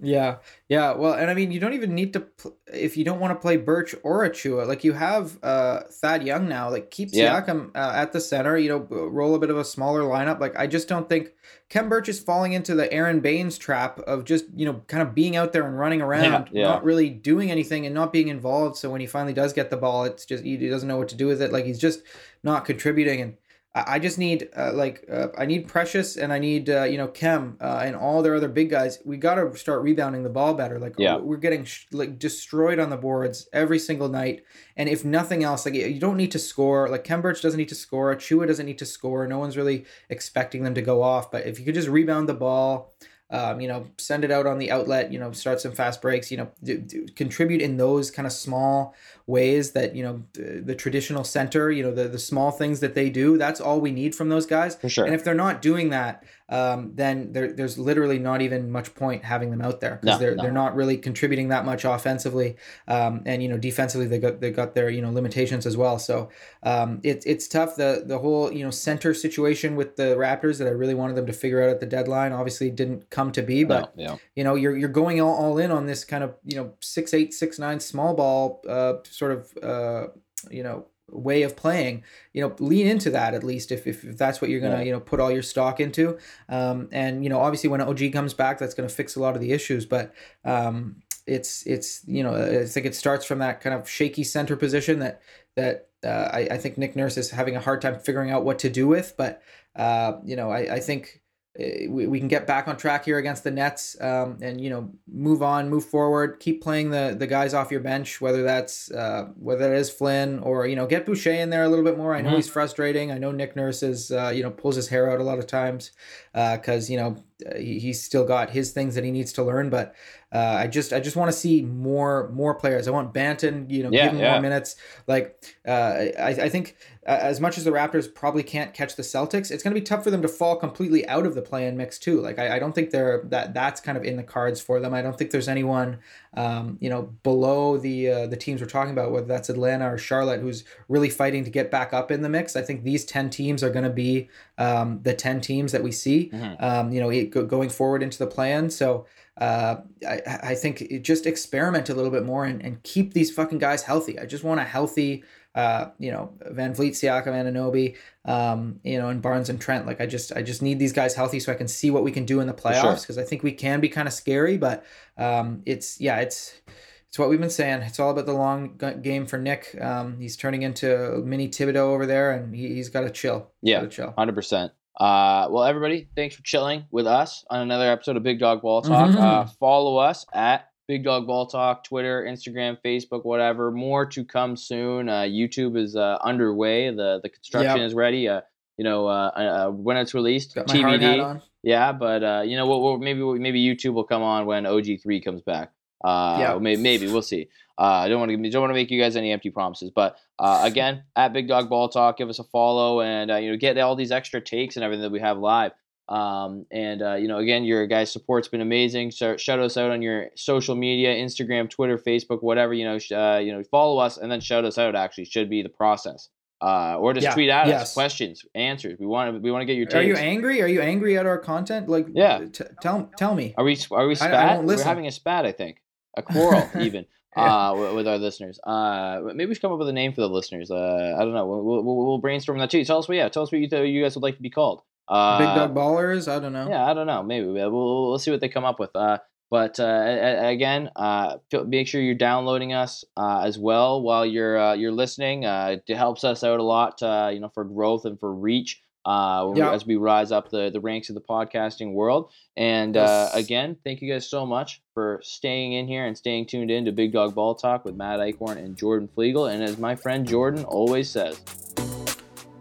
Yeah, 0.00 0.36
yeah. 0.68 0.92
Well, 0.92 1.14
and 1.14 1.30
I 1.30 1.34
mean, 1.34 1.52
you 1.52 1.60
don't 1.60 1.74
even 1.74 1.94
need 1.94 2.12
to 2.14 2.20
pl- 2.20 2.56
if 2.72 2.96
you 2.96 3.04
don't 3.04 3.20
want 3.20 3.32
to 3.32 3.40
play 3.40 3.56
Birch 3.56 3.94
or 4.02 4.28
Achiuwa. 4.28 4.66
Like 4.66 4.84
you 4.84 4.92
have 4.92 5.38
uh 5.42 5.80
Thad 5.90 6.22
Young 6.22 6.48
now. 6.48 6.70
Like 6.70 6.90
keep 6.90 7.10
Yeah. 7.12 7.40
Siakam 7.40 7.70
uh, 7.74 7.92
at 7.94 8.12
the 8.12 8.20
center. 8.20 8.56
You 8.56 8.68
know, 8.68 8.78
roll 8.78 9.34
a 9.34 9.38
bit 9.38 9.50
of 9.50 9.58
a 9.58 9.64
smaller 9.64 10.02
lineup. 10.02 10.40
Like 10.40 10.58
I 10.58 10.66
just 10.66 10.88
don't 10.88 11.08
think 11.08 11.32
Khem 11.68 11.88
Birch 11.88 12.08
is 12.08 12.20
falling 12.20 12.52
into 12.52 12.74
the 12.74 12.92
Aron 12.92 13.20
Baynes 13.20 13.58
trap 13.58 13.98
of 14.00 14.24
just 14.24 14.46
you 14.54 14.64
know 14.64 14.82
kind 14.86 15.02
of 15.02 15.14
being 15.14 15.36
out 15.36 15.52
there 15.52 15.66
and 15.66 15.78
running 15.78 16.00
around, 16.00 16.48
yeah. 16.52 16.64
not 16.64 16.84
really 16.84 17.10
doing 17.10 17.50
anything 17.50 17.84
and 17.86 17.94
not 17.94 18.12
being 18.12 18.28
involved. 18.28 18.76
So 18.76 18.90
when 18.90 19.00
he 19.00 19.06
finally 19.06 19.34
does 19.34 19.52
get 19.52 19.70
the 19.70 19.76
ball, 19.76 20.04
it's 20.04 20.24
just 20.24 20.44
he 20.44 20.56
doesn't 20.68 20.88
know 20.88 20.96
what 20.96 21.08
to 21.10 21.16
do 21.16 21.26
with 21.26 21.42
it. 21.42 21.52
Like 21.52 21.64
he's 21.64 21.80
just 21.80 22.02
not 22.42 22.64
contributing 22.64 23.20
and. 23.20 23.36
I 23.74 23.98
just 23.98 24.18
need 24.18 24.50
uh, 24.54 24.72
like 24.74 25.04
uh, 25.10 25.28
I 25.38 25.46
need 25.46 25.66
Precious 25.66 26.18
and 26.18 26.30
I 26.30 26.38
need 26.38 26.68
uh, 26.68 26.82
you 26.84 26.98
know 26.98 27.08
Khem 27.08 27.56
uh, 27.58 27.80
and 27.82 27.96
all 27.96 28.20
their 28.22 28.34
other 28.34 28.48
big 28.48 28.68
guys. 28.68 28.98
We 29.04 29.16
got 29.16 29.36
to 29.36 29.56
start 29.56 29.82
rebounding 29.82 30.24
the 30.24 30.28
ball 30.28 30.52
better. 30.52 30.78
Like 30.78 30.94
Yeah. 30.98 31.16
we're 31.16 31.38
getting 31.38 31.64
sh- 31.64 31.86
like 31.90 32.18
destroyed 32.18 32.78
on 32.78 32.90
the 32.90 32.98
boards 32.98 33.48
every 33.50 33.78
single 33.78 34.08
night. 34.10 34.44
And 34.76 34.90
if 34.90 35.06
nothing 35.06 35.42
else, 35.42 35.64
like 35.64 35.74
you 35.74 35.98
don't 35.98 36.18
need 36.18 36.32
to 36.32 36.38
score. 36.38 36.88
Like 36.90 37.04
Khem 37.04 37.22
Birch 37.22 37.40
doesn't 37.40 37.56
need 37.58 37.70
to 37.70 37.74
score. 37.74 38.14
Chua 38.14 38.46
doesn't 38.46 38.66
need 38.66 38.78
to 38.78 38.86
score. 38.86 39.26
No 39.26 39.38
one's 39.38 39.56
really 39.56 39.86
expecting 40.10 40.64
them 40.64 40.74
to 40.74 40.82
go 40.82 41.02
off. 41.02 41.30
But 41.30 41.46
if 41.46 41.58
you 41.58 41.64
could 41.64 41.74
just 41.74 41.88
rebound 41.88 42.28
the 42.28 42.34
ball, 42.34 42.92
um, 43.30 43.62
you 43.62 43.68
know, 43.68 43.86
send 43.96 44.24
it 44.24 44.30
out 44.30 44.46
on 44.46 44.58
the 44.58 44.70
outlet. 44.70 45.10
You 45.10 45.18
know, 45.18 45.32
start 45.32 45.58
some 45.62 45.72
fast 45.72 46.02
breaks. 46.02 46.30
You 46.30 46.36
know, 46.36 46.50
do, 46.62 46.76
do, 46.76 47.06
contribute 47.16 47.62
in 47.62 47.78
those 47.78 48.10
kind 48.10 48.26
of 48.26 48.32
small 48.32 48.94
ways 49.26 49.72
that 49.72 49.94
you 49.94 50.02
know 50.02 50.22
the, 50.34 50.62
the 50.64 50.74
traditional 50.74 51.24
center. 51.24 51.70
You 51.70 51.82
know, 51.84 51.94
the 51.94 52.08
the 52.08 52.18
small 52.18 52.50
things 52.50 52.80
that 52.80 52.94
they 52.94 53.10
do. 53.10 53.38
That's 53.38 53.60
all 53.60 53.80
we 53.80 53.90
need 53.92 54.14
from 54.14 54.28
those 54.28 54.46
guys. 54.46 54.74
For 54.76 54.88
sure. 54.88 55.04
And 55.04 55.14
if 55.14 55.24
they're 55.24 55.34
not 55.34 55.62
doing 55.62 55.90
that, 55.90 56.24
um, 56.48 56.92
then 56.94 57.32
there, 57.32 57.52
there's 57.52 57.78
literally 57.78 58.18
not 58.18 58.42
even 58.42 58.70
much 58.70 58.94
point 58.94 59.24
having 59.24 59.50
them 59.50 59.62
out 59.62 59.80
there 59.80 59.98
because 60.02 60.18
No, 60.20 60.26
they're 60.26 60.34
no. 60.36 60.42
they're 60.42 60.52
not 60.52 60.74
really 60.74 60.96
contributing 60.98 61.48
that 61.48 61.64
much 61.64 61.84
offensively, 61.84 62.56
um, 62.88 63.22
and 63.26 63.42
you 63.42 63.48
know 63.48 63.56
defensively 63.58 64.06
they 64.06 64.18
got 64.18 64.40
they 64.40 64.50
got 64.50 64.74
their 64.74 64.90
you 64.90 65.00
know 65.02 65.10
limitations 65.10 65.66
as 65.66 65.76
well. 65.76 65.98
So 65.98 66.28
um, 66.62 67.00
it's 67.02 67.24
it's 67.26 67.48
tough 67.48 67.76
the 67.76 68.02
the 68.06 68.18
whole 68.18 68.52
you 68.52 68.64
know 68.64 68.70
center 68.70 69.14
situation 69.14 69.76
with 69.76 69.96
the 69.96 70.14
Raptors 70.16 70.58
that 70.58 70.66
I 70.66 70.70
really 70.70 70.94
wanted 70.94 71.16
them 71.16 71.26
to 71.26 71.32
figure 71.32 71.62
out 71.62 71.70
at 71.70 71.80
the 71.80 71.86
deadline. 71.86 72.32
Obviously 72.32 72.70
didn't 72.70 73.08
come 73.10 73.32
to 73.32 73.42
be, 73.42 73.64
but 73.64 73.96
No, 73.96 74.02
yeah. 74.02 74.16
you 74.36 74.44
know 74.44 74.54
you're 74.54 74.76
you're 74.76 74.88
going 74.88 75.20
all, 75.20 75.34
all 75.34 75.58
in 75.58 75.70
on 75.70 75.86
this 75.86 76.04
kind 76.04 76.22
of 76.24 76.34
you 76.44 76.56
know 76.56 76.72
six 76.80 77.14
eight 77.14 77.32
six 77.32 77.58
nine 77.58 77.80
small 77.80 78.14
ball 78.14 78.60
uh, 78.68 78.94
sort 79.22 79.32
of 79.38 79.40
uh, 79.72 80.06
you 80.50 80.62
know 80.62 80.86
way 81.10 81.42
of 81.42 81.54
playing 81.64 82.02
you 82.32 82.40
know 82.42 82.54
lean 82.58 82.86
into 82.86 83.10
that 83.10 83.34
at 83.34 83.44
least 83.44 83.70
if, 83.70 83.86
if, 83.86 84.02
if 84.04 84.16
that's 84.16 84.40
what 84.40 84.48
you're 84.50 84.60
gonna 84.60 84.78
Yeah. 84.78 84.86
you 84.88 84.92
know 84.92 85.00
put 85.00 85.20
all 85.20 85.30
your 85.30 85.42
stock 85.42 85.78
into 85.78 86.18
um, 86.48 86.88
and 86.90 87.22
you 87.24 87.30
know 87.30 87.38
obviously 87.46 87.68
when 87.72 87.80
og 87.80 88.00
comes 88.12 88.34
back 88.34 88.58
that's 88.58 88.74
gonna 88.74 88.88
fix 88.88 89.14
a 89.16 89.20
lot 89.20 89.34
of 89.36 89.40
the 89.40 89.52
issues 89.52 89.84
but 89.86 90.14
um, 90.44 90.96
it's 91.26 91.64
it's 91.66 92.02
you 92.06 92.22
know 92.24 92.34
i 92.34 92.66
think 92.66 92.86
it 92.86 92.94
starts 92.94 93.24
from 93.24 93.38
that 93.38 93.60
kind 93.60 93.74
of 93.78 93.88
shaky 93.88 94.24
center 94.24 94.56
position 94.56 94.98
that 94.98 95.20
that 95.54 95.88
uh, 96.04 96.28
I, 96.38 96.40
I 96.52 96.58
think 96.58 96.78
nick 96.78 96.96
nurse 96.96 97.16
is 97.16 97.30
having 97.30 97.54
a 97.56 97.60
hard 97.60 97.80
time 97.82 97.98
figuring 98.00 98.30
out 98.32 98.44
what 98.44 98.58
to 98.60 98.70
do 98.70 98.88
with 98.88 99.14
but 99.16 99.40
uh, 99.76 100.14
you 100.24 100.36
know 100.36 100.50
i, 100.50 100.60
I 100.76 100.80
think 100.80 101.21
we, 101.58 102.06
we 102.06 102.18
can 102.18 102.28
get 102.28 102.46
back 102.46 102.66
on 102.66 102.76
track 102.78 103.04
here 103.04 103.18
against 103.18 103.44
the 103.44 103.50
Nets, 103.50 103.94
um, 104.00 104.38
and 104.40 104.58
you 104.60 104.70
know 104.70 104.90
move 105.06 105.42
on, 105.42 105.68
move 105.68 105.84
forward, 105.84 106.40
keep 106.40 106.62
playing 106.62 106.90
the 106.90 107.14
the 107.18 107.26
guys 107.26 107.52
off 107.52 107.70
your 107.70 107.80
bench, 107.80 108.20
whether 108.20 108.42
that's 108.42 108.90
uh, 108.90 109.26
whether 109.36 109.74
it 109.74 109.78
is 109.78 109.90
Flynn 109.90 110.38
or 110.38 110.66
you 110.66 110.76
know 110.76 110.86
get 110.86 111.04
Boucher 111.04 111.32
in 111.32 111.50
there 111.50 111.62
a 111.64 111.68
little 111.68 111.84
bit 111.84 111.98
more. 111.98 112.14
I 112.14 112.22
know 112.22 112.30
Mhm. 112.30 112.36
he's 112.36 112.48
frustrating. 112.48 113.12
I 113.12 113.18
know 113.18 113.32
Nick 113.32 113.54
Nurse 113.54 113.82
is 113.82 114.10
uh, 114.10 114.32
you 114.34 114.42
know 114.42 114.50
pulls 114.50 114.76
his 114.76 114.88
hair 114.88 115.10
out 115.10 115.20
a 115.20 115.24
lot 115.24 115.38
of 115.38 115.46
times 115.46 115.90
because 116.32 116.88
you 116.88 116.96
know 116.96 117.16
uh, 117.46 117.56
he, 117.58 117.78
he's 117.78 118.02
still 118.02 118.24
got 118.24 118.50
his 118.50 118.72
things 118.72 118.94
that 118.94 119.04
he 119.04 119.10
needs 119.10 119.32
to 119.34 119.42
learn. 119.42 119.70
But 119.70 119.94
uh, 120.32 120.56
I 120.60 120.66
just 120.66 120.92
I 120.92 121.00
just 121.00 121.16
want 121.16 121.30
to 121.30 121.36
see 121.36 121.62
more 121.62 122.30
more 122.32 122.54
players. 122.54 122.88
I 122.88 122.90
want 122.90 123.12
Banton, 123.12 123.70
you 123.70 123.82
know, 123.82 123.90
Yeah, 123.92 124.04
give 124.04 124.12
him 124.14 124.20
yeah. 124.20 124.32
more 124.32 124.40
minutes. 124.40 124.76
Like 125.06 125.42
uh, 125.66 125.70
I 126.18 126.28
I 126.42 126.48
think 126.48 126.76
uh, 127.06 127.18
as 127.20 127.40
much 127.40 127.58
as 127.58 127.64
the 127.64 127.70
Raptors 127.70 128.12
probably 128.12 128.42
can't 128.44 128.72
catch 128.72 128.94
the 128.96 129.02
Celtics, 129.02 129.50
it's 129.50 129.62
going 129.62 129.74
to 129.74 129.80
be 129.80 129.84
tough 129.84 130.04
for 130.04 130.10
them 130.10 130.22
to 130.22 130.28
fall 130.28 130.54
completely 130.56 131.06
out 131.08 131.26
of 131.26 131.34
the 131.34 131.42
play-in 131.42 131.76
mix 131.76 131.98
too. 131.98 132.20
Like 132.20 132.38
I, 132.38 132.56
I 132.56 132.58
don't 132.60 132.74
think 132.74 132.90
they're 132.90 133.22
that 133.24 133.52
that's 133.54 133.80
kind 133.80 133.98
of 133.98 134.04
in 134.04 134.16
the 134.16 134.22
cards 134.22 134.60
for 134.60 134.78
them. 134.80 134.94
I 134.94 135.02
don't 135.02 135.18
think 135.18 135.32
there's 135.32 135.48
anyone 135.48 135.98
um, 136.34 136.78
you 136.80 136.88
know 136.88 137.02
below 137.22 137.76
the 137.76 138.08
uh, 138.10 138.26
the 138.28 138.36
teams 138.36 138.60
we're 138.62 138.68
talking 138.68 138.92
about, 138.92 139.12
whether 139.12 139.26
that's 139.26 139.50
Atlanta 139.50 139.92
or 139.92 139.98
Charlotte, 139.98 140.40
who's 140.40 140.64
really 140.88 141.10
fighting 141.10 141.44
to 141.44 141.50
get 141.50 141.70
back 141.70 141.92
up 141.92 142.10
in 142.10 142.22
the 142.22 142.28
mix. 142.30 142.56
I 142.56 142.62
think 142.62 142.84
these 142.84 143.04
ten 143.04 143.28
teams 143.28 143.62
are 143.62 143.70
going 143.70 143.84
to 143.84 143.90
be 143.90 144.30
um, 144.56 145.00
the 145.02 145.12
ten 145.12 145.40
teams 145.42 145.72
that 145.72 145.82
we 145.82 145.92
see. 145.92 146.30
Mhm. 146.32 146.62
Um, 146.62 146.92
you 146.92 147.00
know, 147.00 147.10
it, 147.10 147.31
go, 147.32 147.44
going 147.44 147.70
forward 147.70 148.02
into 148.02 148.18
the 148.18 148.26
plan. 148.26 148.70
So 148.70 149.06
uh, 149.38 149.76
I, 150.06 150.20
I 150.42 150.54
think 150.54 150.82
it 150.82 151.00
just 151.00 151.26
experiment 151.26 151.88
a 151.88 151.94
little 151.94 152.10
bit 152.10 152.24
more 152.24 152.44
and, 152.44 152.62
and 152.62 152.82
keep 152.82 153.14
these 153.14 153.30
fucking 153.30 153.58
guys 153.58 153.82
healthy. 153.82 154.18
I 154.18 154.26
just 154.26 154.44
want 154.44 154.60
a 154.60 154.64
healthy, 154.64 155.24
uh, 155.54 155.86
you 155.98 156.12
know, 156.12 156.32
VanVleet, 156.50 156.92
Siakam, 156.92 157.26
Anunoby, 157.26 157.96
um, 158.24 158.78
you 158.84 158.98
know, 158.98 159.08
and 159.08 159.22
Barnes 159.22 159.48
and 159.48 159.60
Trent. 159.60 159.86
Like 159.86 160.00
I 160.00 160.06
just, 160.06 160.32
I 160.32 160.42
just 160.42 160.62
need 160.62 160.78
these 160.78 160.92
guys 160.92 161.14
healthy 161.14 161.40
so 161.40 161.50
I 161.50 161.54
can 161.54 161.68
see 161.68 161.90
what 161.90 162.04
we 162.04 162.12
can 162.12 162.24
do 162.26 162.40
in 162.40 162.46
the 162.46 162.52
playoffs 162.52 163.02
because 163.02 163.18
I 163.18 163.24
think 163.24 163.42
we 163.42 163.52
can 163.52 163.80
be 163.80 163.88
kind 163.88 164.06
of 164.06 164.14
scary. 164.14 164.58
But 164.58 164.84
um, 165.16 165.62
it's 165.64 166.00
yeah, 166.00 166.18
it's 166.20 166.60
it's 167.08 167.18
what 167.18 167.28
we've 167.28 167.40
been 167.40 167.50
saying. 167.50 167.82
It's 167.82 168.00
all 168.00 168.10
about 168.10 168.24
the 168.24 168.32
long 168.32 168.78
game 169.02 169.26
for 169.26 169.38
Nick. 169.38 169.76
Um, 169.78 170.18
he's 170.18 170.34
turning 170.34 170.62
into 170.62 171.22
mini 171.24 171.48
Thibodeau 171.48 171.76
over 171.76 172.06
there, 172.06 172.32
and 172.32 172.54
he, 172.54 172.68
he's 172.68 172.88
got 172.88 173.02
to 173.02 173.10
chill. 173.10 173.50
Yeah. 173.60 173.80
gotta 173.80 173.88
chill. 173.88 174.14
Hundred 174.16 174.34
percent. 174.34 174.72
Uh, 174.98 175.48
well, 175.50 175.64
everybody, 175.64 176.08
thanks 176.14 176.36
for 176.36 176.42
chilling 176.42 176.84
with 176.90 177.06
us 177.06 177.44
on 177.50 177.60
another 177.60 177.90
episode 177.90 178.16
of 178.16 178.22
Big 178.22 178.38
Dog 178.38 178.62
Ball 178.62 178.82
Talk. 178.82 179.10
Mhm. 179.10 179.16
Uh, 179.18 179.44
follow 179.58 179.96
us 179.96 180.26
at 180.34 180.68
Big 180.86 181.02
Dog 181.04 181.26
Ball 181.26 181.46
Talk, 181.46 181.84
Twitter, 181.84 182.24
Instagram, 182.28 182.76
Facebook, 182.84 183.24
whatever. 183.24 183.70
More 183.70 184.04
to 184.06 184.24
come 184.24 184.56
soon. 184.56 185.08
Uh, 185.08 185.22
YouTube 185.22 185.76
is 185.78 185.96
uh, 185.96 186.18
underway. 186.22 186.90
the 186.90 187.20
The 187.22 187.28
construction 187.30 187.78
Yep. 187.78 187.86
is 187.86 187.94
ready. 187.94 188.28
Uh, 188.28 188.42
you 188.76 188.84
know, 188.84 189.06
uh, 189.06 189.30
uh, 189.34 189.70
when 189.70 189.96
it's 189.96 190.14
released, 190.14 190.54
Got 190.54 190.68
my 190.68 190.76
hard 190.80 191.02
hat 191.02 191.18
TBD. 191.18 191.42
Yeah, 191.62 191.92
but 191.92 192.22
uh, 192.24 192.42
you 192.44 192.56
know 192.56 192.66
what? 192.66 192.82
We'll, 192.82 192.98
maybe 192.98 193.20
maybe 193.38 193.62
YouTube 193.64 193.94
will 193.94 194.04
come 194.04 194.22
on 194.22 194.44
when 194.46 194.66
OG 194.66 194.98
three 195.02 195.20
comes 195.20 195.40
back. 195.42 195.70
Uh, 196.04 196.36
Yeah. 196.40 196.58
maybe, 196.58 196.80
maybe 196.82 197.06
we'll 197.06 197.22
see. 197.22 197.48
Uh, 197.78 197.82
I 198.04 198.08
don't 198.08 198.18
want 198.20 198.30
to 198.30 198.50
don't 198.50 198.60
want 198.62 198.70
to 198.70 198.74
make 198.74 198.90
you 198.90 199.00
guys 199.00 199.16
any 199.16 199.32
empty 199.32 199.50
promises, 199.50 199.90
but 199.94 200.16
uh, 200.38 200.60
again, 200.64 201.04
at 201.16 201.32
Big 201.32 201.48
Dog 201.48 201.68
Ball 201.68 201.88
Talk, 201.88 202.16
give 202.18 202.28
us 202.28 202.38
a 202.38 202.44
follow 202.44 203.00
and 203.00 203.30
uh, 203.30 203.36
you 203.36 203.50
know 203.50 203.56
get 203.56 203.78
all 203.78 203.96
these 203.96 204.12
extra 204.12 204.40
takes 204.40 204.76
and 204.76 204.84
everything 204.84 205.02
that 205.02 205.12
we 205.12 205.20
have 205.20 205.38
live. 205.38 205.72
Um, 206.08 206.66
and 206.70 207.00
uh, 207.00 207.14
you 207.14 207.28
know, 207.28 207.38
again, 207.38 207.64
your 207.64 207.86
guys' 207.86 208.12
support's 208.12 208.48
been 208.48 208.60
amazing. 208.60 209.12
So 209.12 209.36
shout 209.36 209.60
us 209.60 209.76
out 209.76 209.90
on 209.90 210.02
your 210.02 210.26
social 210.36 210.74
media, 210.74 211.14
Instagram, 211.14 211.70
Twitter, 211.70 211.96
Facebook, 211.96 212.42
whatever. 212.42 212.74
You 212.74 212.84
know, 212.84 212.98
sh- 212.98 213.12
uh, 213.12 213.40
you 213.42 213.52
know, 213.52 213.62
follow 213.70 213.98
us 213.98 214.18
and 214.18 214.30
then 214.30 214.40
shout 214.40 214.64
us 214.64 214.76
out. 214.78 214.94
Actually, 214.94 215.24
should 215.26 215.48
be 215.48 215.62
the 215.62 215.68
process. 215.70 216.28
Uh, 216.60 216.96
or 216.98 217.12
just 217.12 217.24
Yeah, 217.24 217.34
tweet 217.34 217.50
at 217.50 217.64
us 217.64 217.68
yes. 217.68 217.94
questions, 217.94 218.44
answers. 218.54 218.96
We 219.00 219.06
want 219.06 219.34
to 219.34 219.40
we 219.40 219.50
want 219.50 219.62
to 219.62 219.66
get 219.66 219.76
your 219.76 219.86
takes. 219.86 219.94
Are 219.96 220.02
you 220.04 220.14
angry? 220.16 220.60
Are 220.62 220.68
you 220.68 220.80
angry 220.82 221.16
at 221.18 221.26
our 221.26 221.38
content? 221.38 221.88
Like, 221.88 222.06
Yeah. 222.12 222.44
T- 222.52 222.64
tell 222.80 223.10
tell 223.16 223.34
me. 223.34 223.54
Are 223.56 223.64
we 223.64 223.76
are 223.90 224.06
we 224.06 224.10
I- 224.10 224.10
I 224.10 224.14
spat? 224.14 224.64
We're 224.64 224.82
having 224.84 225.06
a 225.06 225.10
spat, 225.12 225.44
I 225.46 225.52
think. 225.52 225.78
A 226.16 226.22
quarrel 226.22 226.68
even. 226.80 227.06
Yeah. 227.34 227.70
Uh, 227.70 227.74
with, 227.76 227.94
with 227.94 228.08
our 228.08 228.18
listeners. 228.18 228.60
Uh, 228.62 229.22
maybe 229.24 229.46
we 229.46 229.54
should 229.54 229.62
come 229.62 229.72
up 229.72 229.78
with 229.78 229.88
a 229.88 229.92
name 229.94 230.12
for 230.12 230.20
the 230.20 230.28
listeners. 230.28 230.70
Uh, 230.70 231.16
I 231.18 231.20
don't 231.24 231.32
know. 231.32 231.46
We'll, 231.46 231.82
we'll, 231.82 231.96
we'll 231.96 232.18
brainstorm 232.18 232.58
that 232.58 232.68
too. 232.68 232.84
Tell 232.84 232.98
us 232.98 233.08
what. 233.08 233.16
Yeah, 233.16 233.30
tell 233.30 233.44
us 233.44 233.50
what 233.50 233.58
you 233.62 233.70
th- 233.70 233.88
you 233.88 234.02
guys 234.02 234.14
would 234.16 234.22
like 234.22 234.36
to 234.36 234.42
be 234.42 234.50
called. 234.50 234.82
Uh, 235.08 235.38
Big 235.38 235.46
dog 235.46 235.74
ballers. 235.74 236.30
I 236.30 236.40
don't 236.40 236.52
know. 236.52 236.68
Yeah, 236.68 236.84
I 236.84 236.92
don't 236.92 237.06
know. 237.06 237.22
Maybe 237.22 237.46
we'll, 237.46 237.70
we'll, 237.70 238.08
we'll 238.10 238.18
see 238.18 238.30
what 238.30 238.42
they 238.42 238.50
come 238.50 238.66
up 238.66 238.78
with. 238.78 238.94
Uh, 238.94 239.16
but 239.50 239.80
uh, 239.80 240.40
again, 240.42 240.90
uh, 240.96 241.38
make 241.66 241.88
sure 241.88 242.02
you're 242.02 242.14
downloading 242.14 242.74
us 242.74 243.02
uh, 243.16 243.40
as 243.44 243.58
well 243.58 244.02
while 244.02 244.26
you're 244.26 244.58
uh, 244.58 244.74
you're 244.74 244.92
listening. 244.92 245.46
Uh, 245.46 245.76
it 245.86 245.96
helps 245.96 246.24
us 246.24 246.44
out 246.44 246.60
a 246.60 246.62
lot, 246.62 247.02
uh, 247.02 247.30
you 247.32 247.40
know, 247.40 247.50
for 247.54 247.64
growth 247.64 248.04
and 248.04 248.20
for 248.20 248.30
reach. 248.30 248.82
Uh, 249.04 249.44
when 249.44 249.54
we- 249.54 249.60
Yeah. 249.60 249.72
as 249.72 249.84
we 249.86 249.96
rise 249.96 250.30
up 250.32 250.50
the, 250.50 250.70
the 250.70 250.80
ranks 250.80 251.08
of 251.08 251.14
the 251.14 251.20
podcasting 251.20 251.92
world. 251.92 252.30
And 252.56 252.96
uh, 252.96 253.30
again, 253.34 253.76
thank 253.84 254.00
you 254.02 254.12
guys 254.12 254.28
so 254.28 254.44
much 254.46 254.80
for 254.94 255.20
staying 255.22 255.72
in 255.72 255.88
here 255.88 256.06
and 256.06 256.16
staying 256.16 256.46
tuned 256.46 256.70
in 256.70 256.84
to 256.84 256.92
Big 256.92 257.12
Dog 257.12 257.34
Ball 257.34 257.54
Talk 257.54 257.84
with 257.84 257.94
Matt 257.96 258.20
Eichhorn 258.20 258.58
and 258.58 258.76
Jordan 258.76 259.08
Flegel. 259.14 259.46
And 259.46 259.62
as 259.62 259.78
my 259.78 259.94
friend 259.96 260.26
Jordan 260.26 260.64
always 260.64 261.10
says, 261.10 261.40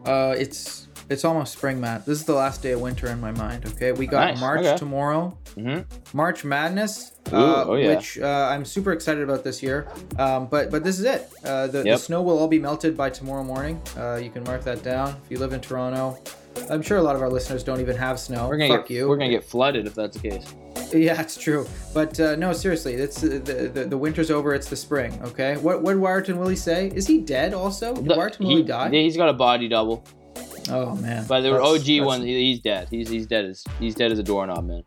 Uh, 0.05 0.33
it's 0.37 0.87
it's 1.09 1.25
almost 1.25 1.53
spring, 1.53 1.79
Matt. 1.81 2.05
This 2.05 2.19
is 2.19 2.25
the 2.25 2.33
last 2.33 2.63
day 2.63 2.71
of 2.71 2.81
winter 2.81 3.07
in 3.07 3.19
my 3.19 3.31
mind. 3.31 3.65
Okay, 3.67 3.91
we 3.91 4.07
got 4.07 4.29
Nice, 4.31 4.39
March 4.39 4.65
okay. 4.65 4.77
tomorrow. 4.77 5.37
Mhm. 5.55 5.85
March 6.13 6.43
Madness, 6.45 7.11
Ooh, 7.31 7.35
uh, 7.35 7.65
oh 7.67 7.75
yeah. 7.75 7.95
which 7.95 8.17
uh, 8.19 8.49
I'm 8.51 8.63
super 8.65 8.91
excited 8.93 9.23
about 9.23 9.43
this 9.43 9.61
year. 9.61 9.87
Um, 10.17 10.47
but 10.47 10.71
but 10.71 10.83
this 10.83 10.97
is 10.99 11.05
it. 11.05 11.29
Uh, 11.43 11.67
the, 11.67 11.83
the 11.83 11.97
snow 11.97 12.21
will 12.21 12.37
all 12.39 12.47
be 12.47 12.59
melted 12.59 12.95
by 12.95 13.09
tomorrow 13.09 13.43
morning. 13.43 13.81
Uh, 13.97 14.15
you 14.15 14.29
can 14.29 14.43
mark 14.43 14.63
that 14.63 14.81
down 14.83 15.09
if 15.25 15.29
you 15.31 15.37
live 15.39 15.53
in 15.53 15.59
Toronto. 15.61 16.17
I'm 16.69 16.81
sure 16.81 16.97
a 16.97 17.01
lot 17.01 17.15
of 17.15 17.21
our 17.21 17.29
listeners 17.29 17.63
don't 17.63 17.79
even 17.79 17.95
have 17.95 18.19
snow. 18.19 18.47
we're 18.47 18.57
gonna 18.57 18.75
Fuck 18.77 18.87
get 18.87 18.95
you. 18.95 19.07
we're 19.07 19.17
gonna 19.17 19.29
get 19.29 19.43
flooded 19.43 19.87
if 19.87 19.95
that's 19.95 20.17
the 20.17 20.29
case. 20.29 20.45
Yeah, 20.93 21.21
it's 21.21 21.37
true. 21.37 21.65
But 21.93 22.19
uh, 22.19 22.35
no, 22.35 22.51
seriously, 22.51 22.93
it's 22.95 23.23
uh, 23.23 23.39
the, 23.43 23.71
the 23.73 23.85
the 23.85 23.97
winter's 23.97 24.29
over. 24.29 24.53
It's 24.53 24.69
the 24.69 24.75
spring. 24.75 25.17
Okay. 25.23 25.55
What 25.57 25.81
what 25.81 25.93
did 25.93 26.01
Wiarton 26.01 26.37
Willie 26.37 26.55
say? 26.57 26.87
Is 26.93 27.07
he 27.07 27.19
dead? 27.19 27.53
Also, 27.53 27.93
did 27.95 28.05
Wiarton 28.05 28.39
he, 28.39 28.45
Willie 28.45 28.63
die? 28.63 28.89
He's 28.89 29.15
got 29.15 29.29
a 29.29 29.33
body 29.33 29.69
double, 29.69 30.03
oh 30.69 30.95
man. 30.95 31.25
but 31.27 31.41
the 31.41 31.51
That's- 31.51 31.67
OG 31.69 31.85
that's- 31.85 32.05
one, 32.05 32.21
he's 32.23 32.59
dead. 32.59 32.87
He's 32.91 33.07
he's 33.09 33.25
dead 33.27 33.45
as 33.45 33.63
he's 33.79 33.95
dead 33.95 34.11
as 34.11 34.19
a 34.19 34.23
doorknob, 34.23 34.65
man. 34.65 34.83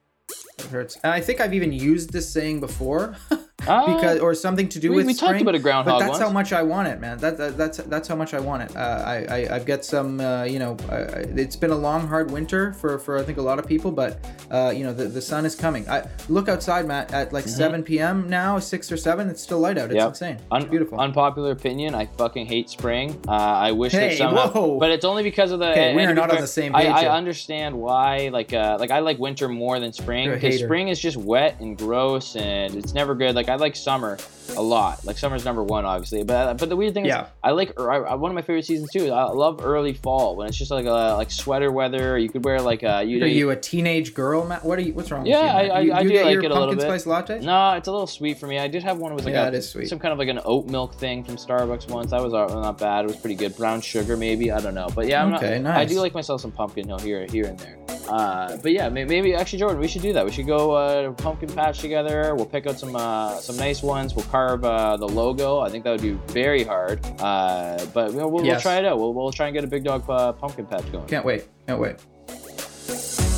It 0.59 0.67
hurts. 0.67 0.97
And 1.03 1.13
I 1.13 1.21
think 1.21 1.41
I've 1.41 1.55
even 1.55 1.73
used 1.73 2.13
this 2.13 2.31
saying 2.31 2.61
before, 2.61 3.17
Ah, 3.69 3.87
because 3.95 4.21
or 4.21 4.35
something 4.35 4.69
to 4.69 4.79
do 4.79 4.91
we, 4.91 4.97
with 4.97 5.07
we 5.07 5.15
spring. 5.15 5.33
talked 5.33 5.43
about 5.43 5.55
a 5.55 5.59
groundhog. 5.59 5.95
but 5.95 5.99
that's 6.01 6.11
once. 6.11 6.23
how 6.23 6.31
much 6.31 6.53
I 6.53 6.63
want 6.63 6.89
it, 6.89 7.01
man. 7.01 7.19
That, 7.19 7.37
that 7.39 7.57
that's 7.57 7.79
that's 7.79 8.09
how 8.09 8.17
much 8.17 8.35
I 8.35 8.41
want 8.41 8.63
it. 8.63 8.77
Uh, 8.77 8.81
I, 9.07 9.15
I 9.47 9.55
I've 9.57 9.67
got 9.67 9.85
some, 9.85 10.21
uh, 10.21 10.45
you 10.45 10.59
know, 10.59 10.77
uh, 10.91 11.07
it's 11.37 11.57
been 11.57 11.71
a 11.71 11.77
long, 11.77 12.07
hard 12.07 12.31
winter 12.31 12.73
for 12.75 12.99
for 12.99 13.19
I 13.19 13.23
think 13.23 13.39
a 13.39 13.43
lot 13.43 13.59
of 13.59 13.67
people, 13.67 13.91
but 13.91 14.19
uh, 14.51 14.73
you 14.75 14.85
know, 14.85 14.93
the, 14.93 15.05
the 15.07 15.23
sun 15.23 15.45
is 15.47 15.55
coming. 15.55 15.89
I 15.89 16.07
look 16.29 16.49
outside, 16.49 16.87
Matt, 16.87 17.13
at 17.13 17.33
like 17.33 17.49
7 17.49 17.83
p.m. 17.83 18.29
now, 18.29 18.59
six 18.59 18.91
or 18.93 18.97
seven. 18.97 19.29
It's 19.29 19.43
still 19.43 19.59
light 19.61 19.79
out. 19.79 19.91
It's 19.91 19.95
Mm-hmm. 19.95 19.99
Yep. 19.99 20.09
insane. 20.09 20.35
It's 20.37 20.45
Un- 20.51 20.69
beautiful. 20.69 20.99
Unpopular 21.01 21.53
opinion. 21.53 21.95
I 21.95 22.07
fucking 22.07 22.47
hate 22.47 22.69
spring. 22.71 23.21
Uh, 23.29 23.33
I 23.33 23.73
wish 23.73 23.93
that 23.93 24.11
Hey, 24.11 24.17
somehow, 24.19 24.51
whoa. 24.51 24.79
but 24.79 24.91
it's 24.91 25.05
only 25.05 25.23
because 25.23 25.51
of 25.53 25.59
the. 25.61 25.71
Okay, 25.71 25.95
we 25.95 26.05
are 26.05 26.15
not 26.15 26.31
on 26.31 26.41
the 26.41 26.47
same 26.47 26.75
I, 26.75 26.83
page 26.85 26.93
I 26.93 27.01
here. 27.03 27.11
understand 27.11 27.75
why. 27.79 28.29
Like, 28.33 28.53
uh, 28.53 28.77
like 28.79 28.91
I 28.91 28.99
like 29.01 29.19
winter 29.19 29.49
more 29.49 29.79
than 29.81 29.93
spring 29.93 30.31
because 30.31 30.59
spring 30.59 30.89
is 30.89 31.01
just 31.01 31.17
wet 31.17 31.61
and 31.61 31.77
gross 31.79 32.37
and 32.37 32.75
it's 32.75 32.93
never 32.95 33.15
good. 33.15 33.35
Like 33.35 33.49
I 33.55 33.57
like 33.57 33.77
summer 33.77 34.19
a 34.57 34.61
lot. 34.61 35.05
Like 35.07 35.17
summer's 35.17 35.45
number 35.45 35.63
one, 35.63 35.85
obviously. 35.85 36.25
But 36.25 36.59
but 36.59 36.69
the 36.69 36.75
weird 36.77 36.93
thing 36.93 37.05
Yeah. 37.05 37.23
is, 37.23 37.29
I 37.45 37.53
like 37.53 37.79
I, 37.79 38.15
one 38.17 38.33
of 38.33 38.35
my 38.35 38.43
favorite 38.43 38.65
seasons 38.67 38.91
too. 38.91 39.13
I 39.13 39.25
love 39.31 39.65
early 39.65 39.93
fall 39.95 40.35
when 40.35 40.49
it's 40.49 40.57
just 40.59 40.73
like 40.73 40.87
a 40.87 41.15
like 41.17 41.31
sweater 41.31 41.71
weather. 41.71 42.19
You 42.19 42.29
could 42.29 42.45
wear 42.45 42.61
like 42.61 42.83
a 42.83 43.05
you. 43.05 43.23
are 43.23 43.29
you 43.29 43.51
a 43.51 43.57
teenage 43.57 44.13
girl, 44.13 44.45
Matt? 44.45 44.65
What 44.65 44.77
are 44.79 44.83
you? 44.83 44.93
What's 44.93 45.11
wrong 45.13 45.25
Yeah, 45.25 45.39
with 45.39 45.67
you? 45.67 45.73
I- 45.73 45.81
you, 45.81 45.93
I- 45.93 46.01
you 46.01 46.09
do 46.09 46.15
get 46.15 46.25
like 46.27 46.33
your 46.35 46.43
it 46.45 46.51
a 46.51 46.55
little 46.55 46.69
pumpkin 46.71 46.89
bit. 46.89 47.01
spice 47.01 47.07
latte. 47.07 47.41
No, 47.47 47.73
it's 47.75 47.87
a 47.87 47.93
little 47.93 48.09
sweet 48.09 48.39
for 48.39 48.49
me. 48.49 48.59
I 48.59 48.67
did 48.67 48.83
have 48.83 48.99
one. 48.99 49.15
with 49.15 49.25
like 49.25 49.35
Yeah, 49.35 49.45
a, 49.45 49.49
it 49.49 49.55
is 49.55 49.69
sweet. 49.69 49.89
some 49.89 50.01
kind 50.01 50.13
of 50.13 50.19
like 50.19 50.29
an 50.29 50.41
oat 50.45 50.67
milk 50.67 50.95
thing 50.97 51.23
from 51.23 51.37
Starbucks 51.37 51.89
once. 51.89 52.11
That 52.11 52.21
was 52.23 52.35
uh, 52.35 52.47
not 52.61 52.77
bad. 52.79 53.05
It 53.05 53.09
was 53.09 53.17
pretty 53.17 53.37
good. 53.37 53.57
Brown 53.57 53.81
sugar 53.81 54.17
maybe. 54.17 54.51
I 54.51 54.61
don't 54.61 54.75
know. 54.75 54.89
But 54.95 55.07
yeah, 55.07 55.23
I'm 55.25 55.33
Okay, 55.35 55.61
not, 55.61 55.77
I 55.77 55.85
do 55.85 56.01
like 56.01 56.13
myself 56.13 56.41
some 56.41 56.51
pumpkin 56.53 56.89
hill 56.89 56.99
here 56.99 57.25
here 57.31 57.45
and 57.47 57.59
there. 57.61 57.79
Uh, 58.09 58.57
but 58.59 58.73
yeah, 58.73 58.89
may- 58.91 59.05
maybe 59.05 59.35
actually 59.35 59.61
Jordan, 59.61 59.79
we 59.81 59.89
should 59.89 60.03
do 60.03 60.13
that. 60.13 60.25
We 60.27 60.33
should 60.33 60.47
go 60.47 60.73
uh, 60.73 61.13
pumpkin 61.13 61.49
patch 61.51 61.79
together. 61.79 62.35
We'll 62.35 62.45
pick 62.45 62.67
out 62.67 62.79
some 62.79 62.95
uh, 62.97 63.37
some 63.45 63.57
nice 63.57 63.83
ones. 63.83 64.15
We'll 64.15 64.25
carve 64.27 64.65
uh, 64.65 64.97
the 64.97 65.07
logo. 65.07 65.61
I 65.61 65.69
think 65.71 65.85
that 65.85 65.91
would 65.91 66.03
be 66.03 66.13
very 66.33 66.65
hard. 66.65 67.05
Uh, 67.21 67.85
but 67.93 68.15
know, 68.15 68.29
we'll, 68.29 68.45
we'll 68.45 68.61
try 68.61 68.79
it 68.79 68.85
out. 68.85 68.99
We'll, 68.99 69.13
we'll 69.13 69.33
try 69.33 69.47
and 69.47 69.55
get 69.55 69.65
a 69.65 69.69
big 69.69 69.85
dog 69.85 70.09
uh, 70.09 70.33
pumpkin 70.33 70.67
patch 70.67 70.91
going. 70.91 71.07
Can't 71.07 71.25
wait. 71.25 71.47
Can't 71.67 71.81
wait. 71.81 73.34